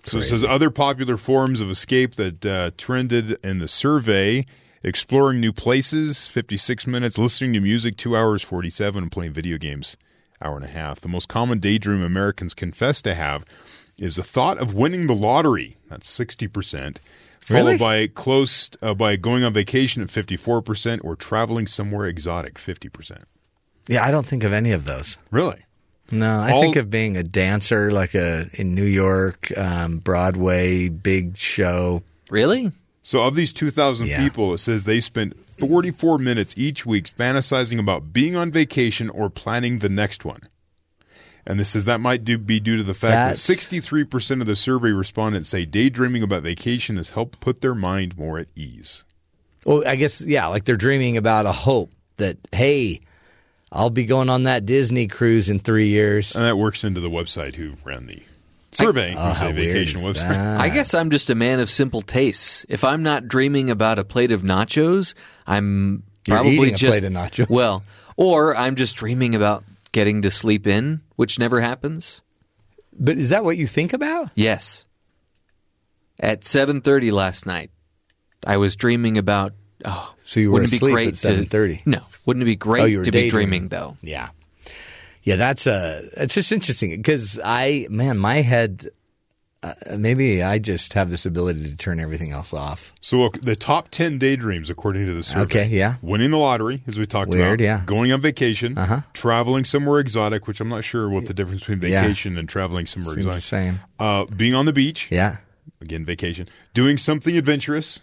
So 0.03 0.17
it 0.19 0.23
says 0.23 0.43
other 0.43 0.69
popular 0.69 1.17
forms 1.17 1.61
of 1.61 1.69
escape 1.69 2.15
that 2.15 2.45
uh, 2.45 2.71
trended 2.77 3.37
in 3.43 3.59
the 3.59 3.67
survey: 3.67 4.45
exploring 4.81 5.39
new 5.39 5.53
places, 5.53 6.27
fifty-six 6.27 6.87
minutes; 6.87 7.17
listening 7.17 7.53
to 7.53 7.59
music, 7.61 7.95
two 7.97 8.17
hours 8.17 8.41
forty-seven; 8.41 9.03
and 9.03 9.11
playing 9.11 9.33
video 9.33 9.57
games, 9.57 9.95
hour 10.41 10.55
and 10.55 10.65
a 10.65 10.69
half. 10.69 10.99
The 10.99 11.07
most 11.09 11.29
common 11.29 11.59
daydream 11.59 12.03
Americans 12.03 12.53
confess 12.53 13.01
to 13.03 13.13
have 13.13 13.45
is 13.97 14.15
the 14.15 14.23
thought 14.23 14.57
of 14.57 14.73
winning 14.73 15.07
the 15.07 15.13
lottery. 15.13 15.77
That's 15.89 16.09
60%. 16.17 16.97
Followed 17.39 17.63
Really? 17.63 17.77
by 17.77 18.07
close 18.07 18.69
uh, 18.81 18.93
by 18.93 19.15
going 19.17 19.43
on 19.43 19.53
vacation 19.53 20.01
at 20.01 20.07
54% 20.09 21.01
or 21.03 21.15
traveling 21.15 21.67
somewhere 21.67 22.05
exotic 22.05 22.55
50%. 22.55 23.23
Yeah, 23.87 24.03
I 24.03 24.11
don't 24.11 24.25
think 24.25 24.43
of 24.43 24.53
any 24.53 24.71
of 24.71 24.85
those. 24.85 25.17
Really? 25.29 25.65
No, 26.13 26.39
I 26.41 26.51
All- 26.51 26.61
think 26.61 26.75
of 26.75 26.89
being 26.89 27.17
a 27.17 27.23
dancer, 27.23 27.91
like 27.91 28.13
a 28.15 28.47
in 28.53 28.75
New 28.75 28.85
York, 28.85 29.51
um, 29.57 29.97
Broadway, 29.97 30.89
big 30.89 31.35
show. 31.37 32.03
Really? 32.29 32.71
So, 33.01 33.21
of 33.21 33.35
these 33.35 33.51
2,000 33.51 34.07
Yeah. 34.07 34.23
people, 34.23 34.53
it 34.53 34.59
says 34.59 34.85
they 34.85 34.99
spent 34.99 35.33
44 35.59 36.17
minutes 36.17 36.53
each 36.57 36.85
week 36.85 37.05
fantasizing 37.13 37.79
about 37.79 38.13
being 38.13 38.35
on 38.35 38.51
vacation 38.51 39.09
or 39.09 39.29
planning 39.29 39.79
the 39.79 39.89
next 39.89 40.23
one. 40.23 40.39
And 41.45 41.59
this 41.59 41.69
says 41.69 41.83
that 41.85 41.99
might 41.99 42.23
do, 42.23 42.37
be 42.37 42.61
due 42.61 42.77
to 42.77 42.83
the 42.83 42.93
fact 42.93 43.11
That's- 43.11 43.45
that 43.47 43.53
63% 43.57 44.39
of 44.39 44.47
the 44.47 44.55
survey 44.55 44.91
respondents 44.91 45.49
say 45.49 45.65
daydreaming 45.65 46.23
about 46.23 46.43
vacation 46.43 46.95
has 46.95 47.09
helped 47.09 47.41
put 47.41 47.59
their 47.59 47.75
mind 47.75 48.17
more 48.17 48.39
at 48.39 48.47
ease. 48.55 49.03
Well, 49.65 49.83
I 49.85 49.95
guess 49.97 50.21
yeah, 50.21 50.47
like 50.47 50.63
they're 50.65 50.75
dreaming 50.77 51.17
about 51.17 51.45
a 51.45 51.51
hope 51.51 51.91
that 52.17 52.37
hey, 52.53 53.01
I'll 53.75 53.89
be 53.89 54.05
going 54.05 54.29
on 54.29 54.43
that 54.43 54.65
Disney 54.67 55.07
cruise 55.07 55.49
in 55.49 55.59
three 55.59 55.87
years. 55.87 56.35
And 56.35 56.45
that 56.45 56.57
works 56.57 56.83
into 56.83 56.99
the 57.01 57.09
website 57.09 57.55
who 57.55 57.73
ran 57.83 58.05
the 58.05 58.21
survey, 58.71 59.15
Oh, 59.17 59.29
who's 59.29 59.41
uh, 59.41 59.45
how 59.45 59.49
a 59.49 59.53
weird 59.53 59.73
vacation 59.73 60.01
website. 60.01 60.29
that? 60.29 60.61
I 60.61 60.69
guess 60.69 60.93
I'm 60.93 61.09
just 61.09 61.31
a 61.31 61.35
man 61.35 61.59
of 61.59 61.69
simple 61.71 62.03
tastes. 62.03 62.67
If 62.69 62.83
I'm 62.83 63.01
not 63.01 63.27
dreaming 63.27 63.71
about 63.71 63.97
a 63.97 64.03
plate 64.03 64.31
of 64.31 64.43
nachos, 64.43 65.15
I'm 65.47 66.03
You're 66.27 66.37
probably 66.37 66.53
eating 66.57 66.73
a 66.75 66.77
plate 66.77 67.03
of 67.03 67.11
nachos. 67.13 67.49
Well, 67.49 67.83
or 68.15 68.55
I'm 68.55 68.75
just 68.75 68.95
dreaming 68.95 69.33
about 69.33 69.63
getting 69.91 70.21
to 70.21 70.29
sleep 70.29 70.67
in, 70.67 71.01
which 71.15 71.39
never 71.39 71.59
happens. 71.59 72.21
But 72.97 73.17
is 73.17 73.31
that 73.31 73.43
what 73.43 73.57
you 73.57 73.65
think 73.65 73.91
about? 73.91 74.29
Yes. 74.35 74.85
At 76.19 76.41
7:30 76.41 77.11
last 77.11 77.47
night, 77.47 77.71
I 78.45 78.57
was 78.57 78.75
dreaming 78.75 79.17
about 79.17 79.53
oh, 79.85 80.13
So 80.23 80.39
you 80.39 80.49
were 80.49 80.61
wouldn't 80.61 80.69
it 80.69 80.71
be 80.71 80.77
asleep 80.77 80.93
great 80.93 81.07
at 81.09 81.13
7:30? 81.49 81.83
To, 81.83 81.89
no, 81.89 82.01
wouldn't 82.25 82.41
it 82.41 82.45
be 82.45 82.55
great 82.55 82.81
Oh, 82.83 82.85
you 82.85 82.97
were 82.99 83.03
to 83.05 83.11
be 83.11 83.29
dreaming 83.29 83.67
though? 83.69 83.97
Yeah, 84.01 84.29
yeah. 85.23 85.35
That's 85.37 85.67
uh 85.67 86.07
It's 86.17 86.33
just 86.33 86.51
interesting 86.51 86.91
because 86.91 87.39
I, 87.43 87.87
man, 87.89 88.17
my 88.17 88.35
head. 88.41 88.89
Uh, 89.61 89.95
maybe 89.97 90.43
I 90.43 90.59
just 90.59 90.91
have 90.91 91.09
this 91.09 91.25
ability 91.25 91.69
to 91.69 91.77
turn 91.77 92.01
everything 92.01 92.31
else 92.33 92.51
off. 92.53 92.91
So 92.99 93.19
look, 93.19 93.39
the 93.39 93.55
top 93.55 93.87
10 93.91 94.17
daydreams 94.19 94.69
according 94.69 95.05
to 95.05 95.13
the 95.13 95.23
survey. 95.23 95.41
Okay, 95.43 95.65
yeah. 95.67 95.95
Winning 96.01 96.31
the 96.31 96.37
lottery, 96.37 96.81
as 96.85 96.99
we 96.99 97.05
talked 97.05 97.29
Weird, 97.29 97.61
about. 97.61 97.63
yeah. 97.63 97.81
Going 97.85 98.11
on 98.11 98.19
vacation. 98.19 98.77
Uh-huh. 98.77 99.03
Traveling 99.13 99.63
somewhere 99.63 100.01
exotic, 100.01 100.47
which 100.47 100.59
I'm 100.59 100.67
not 100.67 100.83
sure 100.83 101.07
what 101.09 101.27
the 101.27 101.33
difference 101.33 101.61
between 101.61 101.81
Yeah. 101.89 102.01
vacation 102.01 102.37
and 102.37 102.49
traveling 102.49 102.87
somewhere 102.87 103.13
Seems 103.15 103.25
exotic. 103.27 103.43
same. 103.45 103.79
Uh, 103.99 104.25
being 104.35 104.53
on 104.53 104.65
the 104.65 104.73
beach. 104.73 105.07
Yeah. 105.09 105.37
Again, 105.79 106.03
vacation. 106.03 106.49
Doing 106.73 106.97
something 106.97 107.37
adventurous. 107.37 108.01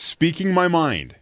Speaking 0.00 0.54
my 0.54 0.66
mind. 0.66 1.16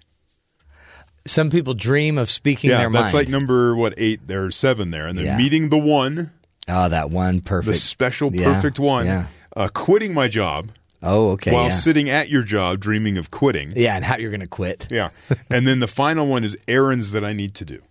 Some 1.26 1.50
people 1.50 1.74
dream 1.74 2.16
of 2.16 2.31
speaking 2.31 2.70
yeah, 2.70 2.78
their 2.78 2.90
that's 2.90 3.12
like 3.12 3.28
number, 3.28 3.74
what, 3.74 3.92
eight, 3.97 4.28
there 4.28 4.42
there's 4.42 4.55
seven 4.55 4.92
there. 4.92 5.08
And 5.08 5.18
then 5.18 5.24
Yeah. 5.26 5.36
meeting 5.36 5.68
the 5.68 5.76
one, 5.78 6.31
oh, 6.68 6.89
that 6.89 7.10
one 7.10 7.40
perfect, 7.40 7.74
the 7.74 7.81
special 7.81 8.32
Yeah, 8.34 8.52
perfect 8.55 8.78
one. 8.78 9.07
Yeah. 9.07 9.26
Uh, 9.57 9.66
quitting 9.66 10.15
my 10.15 10.28
job 10.28 10.70
Oh, 11.02 11.31
okay. 11.31 11.50
while 11.52 11.65
yeah. 11.65 11.70
sitting 11.70 12.08
at 12.08 12.28
your 12.28 12.42
job 12.42 12.78
dreaming 12.78 13.18
of 13.18 13.32
quitting. 13.32 13.73
yeah, 13.74 13.97
and 13.97 14.05
how 14.05 14.16
you're 14.16 14.31
going 14.31 14.40
to 14.42 14.47
quit? 14.47 14.86
Yeah. 14.92 15.10
and 15.50 15.66
then 15.66 15.81
the 15.81 15.89
final 15.89 16.28
one 16.28 16.44
is 16.44 16.57
errands 16.68 17.10
that 17.10 17.24
I 17.24 17.32
need 17.32 17.55
to 17.57 17.65
do. 17.65 17.82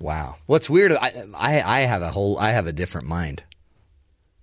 Wow. 0.00 0.36
What's 0.46 0.70
weird? 0.70 0.92
I, 0.92 1.26
I 1.34 1.62
I 1.62 1.80
have 1.80 2.00
a 2.00 2.10
whole 2.10 2.38
I 2.38 2.50
have 2.52 2.66
a 2.66 2.72
different 2.72 3.06
mind 3.06 3.42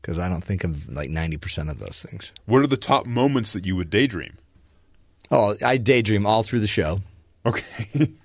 because 0.01 0.19
I 0.19 0.29
don't 0.29 0.43
think 0.43 0.63
of 0.63 0.87
like 0.87 1.09
ninety 1.09 1.37
percent 1.37 1.69
of 1.69 1.79
those 1.79 2.05
things. 2.07 2.31
What 2.45 2.61
are 2.61 2.67
the 2.67 2.77
top 2.77 3.05
moments 3.07 3.53
that 3.53 3.65
you 3.65 3.75
would 3.75 3.89
daydream? 3.89 4.37
Oh, 5.31 5.55
I 5.65 5.77
daydream 5.77 6.25
all 6.25 6.43
through 6.43 6.59
the 6.59 6.67
show. 6.67 7.01
Okay. 7.45 8.09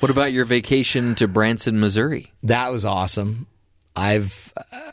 What 0.00 0.10
about 0.10 0.32
your 0.32 0.46
vacation 0.46 1.14
to 1.16 1.28
Branson, 1.28 1.78
Missouri? 1.78 2.32
That 2.42 2.72
was 2.72 2.86
awesome. 2.86 3.46
I've 3.94 4.50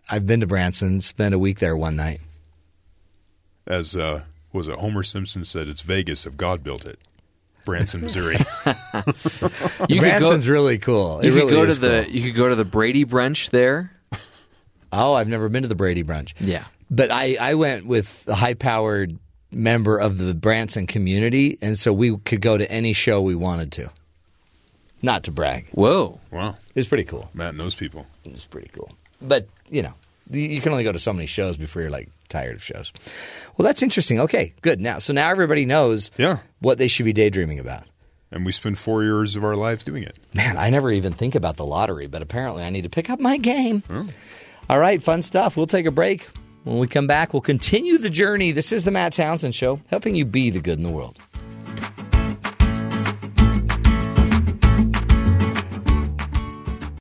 I've 0.10 0.28
been 0.28 0.42
to 0.42 0.48
Branson, 0.48 1.00
spent 1.00 1.34
a 1.34 1.40
week 1.40 1.60
there 1.60 1.78
one 1.78 1.96
night. 1.96 2.20
As 3.66 3.96
uh, 3.96 4.24
was 4.52 4.68
it 4.68 4.78
Homer 4.78 5.04
Simpson 5.04 5.46
said, 5.46 5.70
it's 5.70 5.82
Vegas 5.82 6.26
if 6.26 6.36
God 6.36 6.62
built 6.62 6.86
it. 6.86 7.00
Branson, 7.64 8.02
Missouri. 8.02 8.36
You 9.88 10.02
Branson's 10.02 10.50
really 10.50 10.78
cool. 10.78 11.24
You 11.24 11.30
it 11.30 11.34
could 11.34 11.38
really 11.38 11.54
go 11.54 11.66
to 11.66 11.74
the 11.74 12.04
cool. 12.04 12.14
you 12.14 12.22
could 12.24 12.36
go 12.36 12.50
to 12.50 12.56
the 12.56 12.66
Brady 12.66 13.06
brunch 13.06 13.50
there. 13.52 13.92
Oh, 14.92 15.14
I've 15.14 15.30
never 15.30 15.48
been 15.48 15.64
to 15.64 15.70
the 15.70 15.76
Brady 15.76 16.04
brunch. 16.04 16.34
Yeah. 16.40 16.66
But 16.92 17.12
I, 17.12 17.38
I 17.40 17.54
went 17.54 17.86
with 17.86 18.26
a 18.28 18.36
high 18.36 18.56
powered 18.56 19.18
member 19.52 19.98
of 19.98 20.18
the 20.18 20.34
Branson 20.34 20.88
community, 20.88 21.58
and 21.62 21.78
so 21.80 21.94
we 21.94 22.18
could 22.18 22.42
go 22.42 22.58
to 22.58 22.70
any 22.72 22.94
show 22.94 23.22
we 23.22 23.36
wanted 23.36 23.72
to. 23.74 23.90
Not 25.02 25.24
to 25.24 25.32
brag. 25.32 25.68
Whoa. 25.72 26.20
wow. 26.32 26.58
It 26.74 26.80
was 26.80 26.88
pretty 26.88 27.04
cool. 27.04 27.30
Matt 27.34 27.56
knows 27.56 27.76
people. 27.76 28.06
It 28.26 28.32
was 28.32 28.46
pretty 28.46 28.70
cool. 28.74 28.92
But, 29.22 29.48
you 29.70 29.82
know, 29.84 29.94
you- 30.30 30.42
you 30.50 30.62
can 30.62 30.72
only 30.72 30.84
go 30.84 30.92
to 30.92 31.00
so 31.00 31.14
many 31.14 31.28
shows 31.28 31.56
before 31.58 31.82
you're 31.84 31.92
like 31.92 32.10
tired 32.30 32.56
of 32.56 32.64
shows. 32.64 32.92
Well, 33.56 33.66
that's 33.66 33.82
interesting. 33.84 34.20
Okay, 34.20 34.54
good. 34.62 34.82
Now, 34.82 35.00
so 35.00 35.14
now 35.14 35.30
everybody 35.30 35.66
knows 35.66 36.12
Yeah. 36.18 36.40
what 36.60 36.78
they 36.78 36.88
should 36.88 37.06
be 37.06 37.14
daydreaming 37.14 37.60
about. 37.60 37.84
And 38.32 38.46
we 38.46 38.52
spend 38.52 38.78
four 38.78 39.04
years 39.04 39.36
of 39.38 39.46
our 39.46 39.56
lives 39.56 39.84
doing 39.86 40.04
it. 40.04 40.18
Man, 40.34 40.58
I 40.58 40.70
never 40.70 40.92
even 40.92 41.14
think 41.14 41.34
about 41.36 41.56
the 41.56 41.64
lottery, 41.66 42.08
but 42.08 42.22
apparently 42.22 42.64
I 42.64 42.70
need 42.70 42.82
to 42.82 42.90
pick 42.90 43.10
up 43.10 43.20
my 43.22 43.38
game. 43.38 43.84
All 44.70 44.80
right, 44.80 45.02
fun 45.02 45.22
stuff. 45.22 45.56
We'll 45.56 45.66
take 45.68 45.86
a 45.86 45.92
break. 45.92 46.28
When 46.68 46.80
we 46.80 46.88
come 46.88 47.08
back, 47.08 47.32
we'll 47.32 47.40
continue 47.40 47.98
the 47.98 48.10
journey. 48.10 48.52
This 48.52 48.74
is 48.74 48.84
the 48.84 48.92
Matt 48.92 49.14
Townsend 49.14 49.56
Show, 49.56 49.80
helping 49.88 50.16
you 50.16 50.26
be 50.26 50.50
the 50.50 50.60
good 50.60 50.78
in 50.78 50.84
the 50.84 50.90
world. 50.90 51.16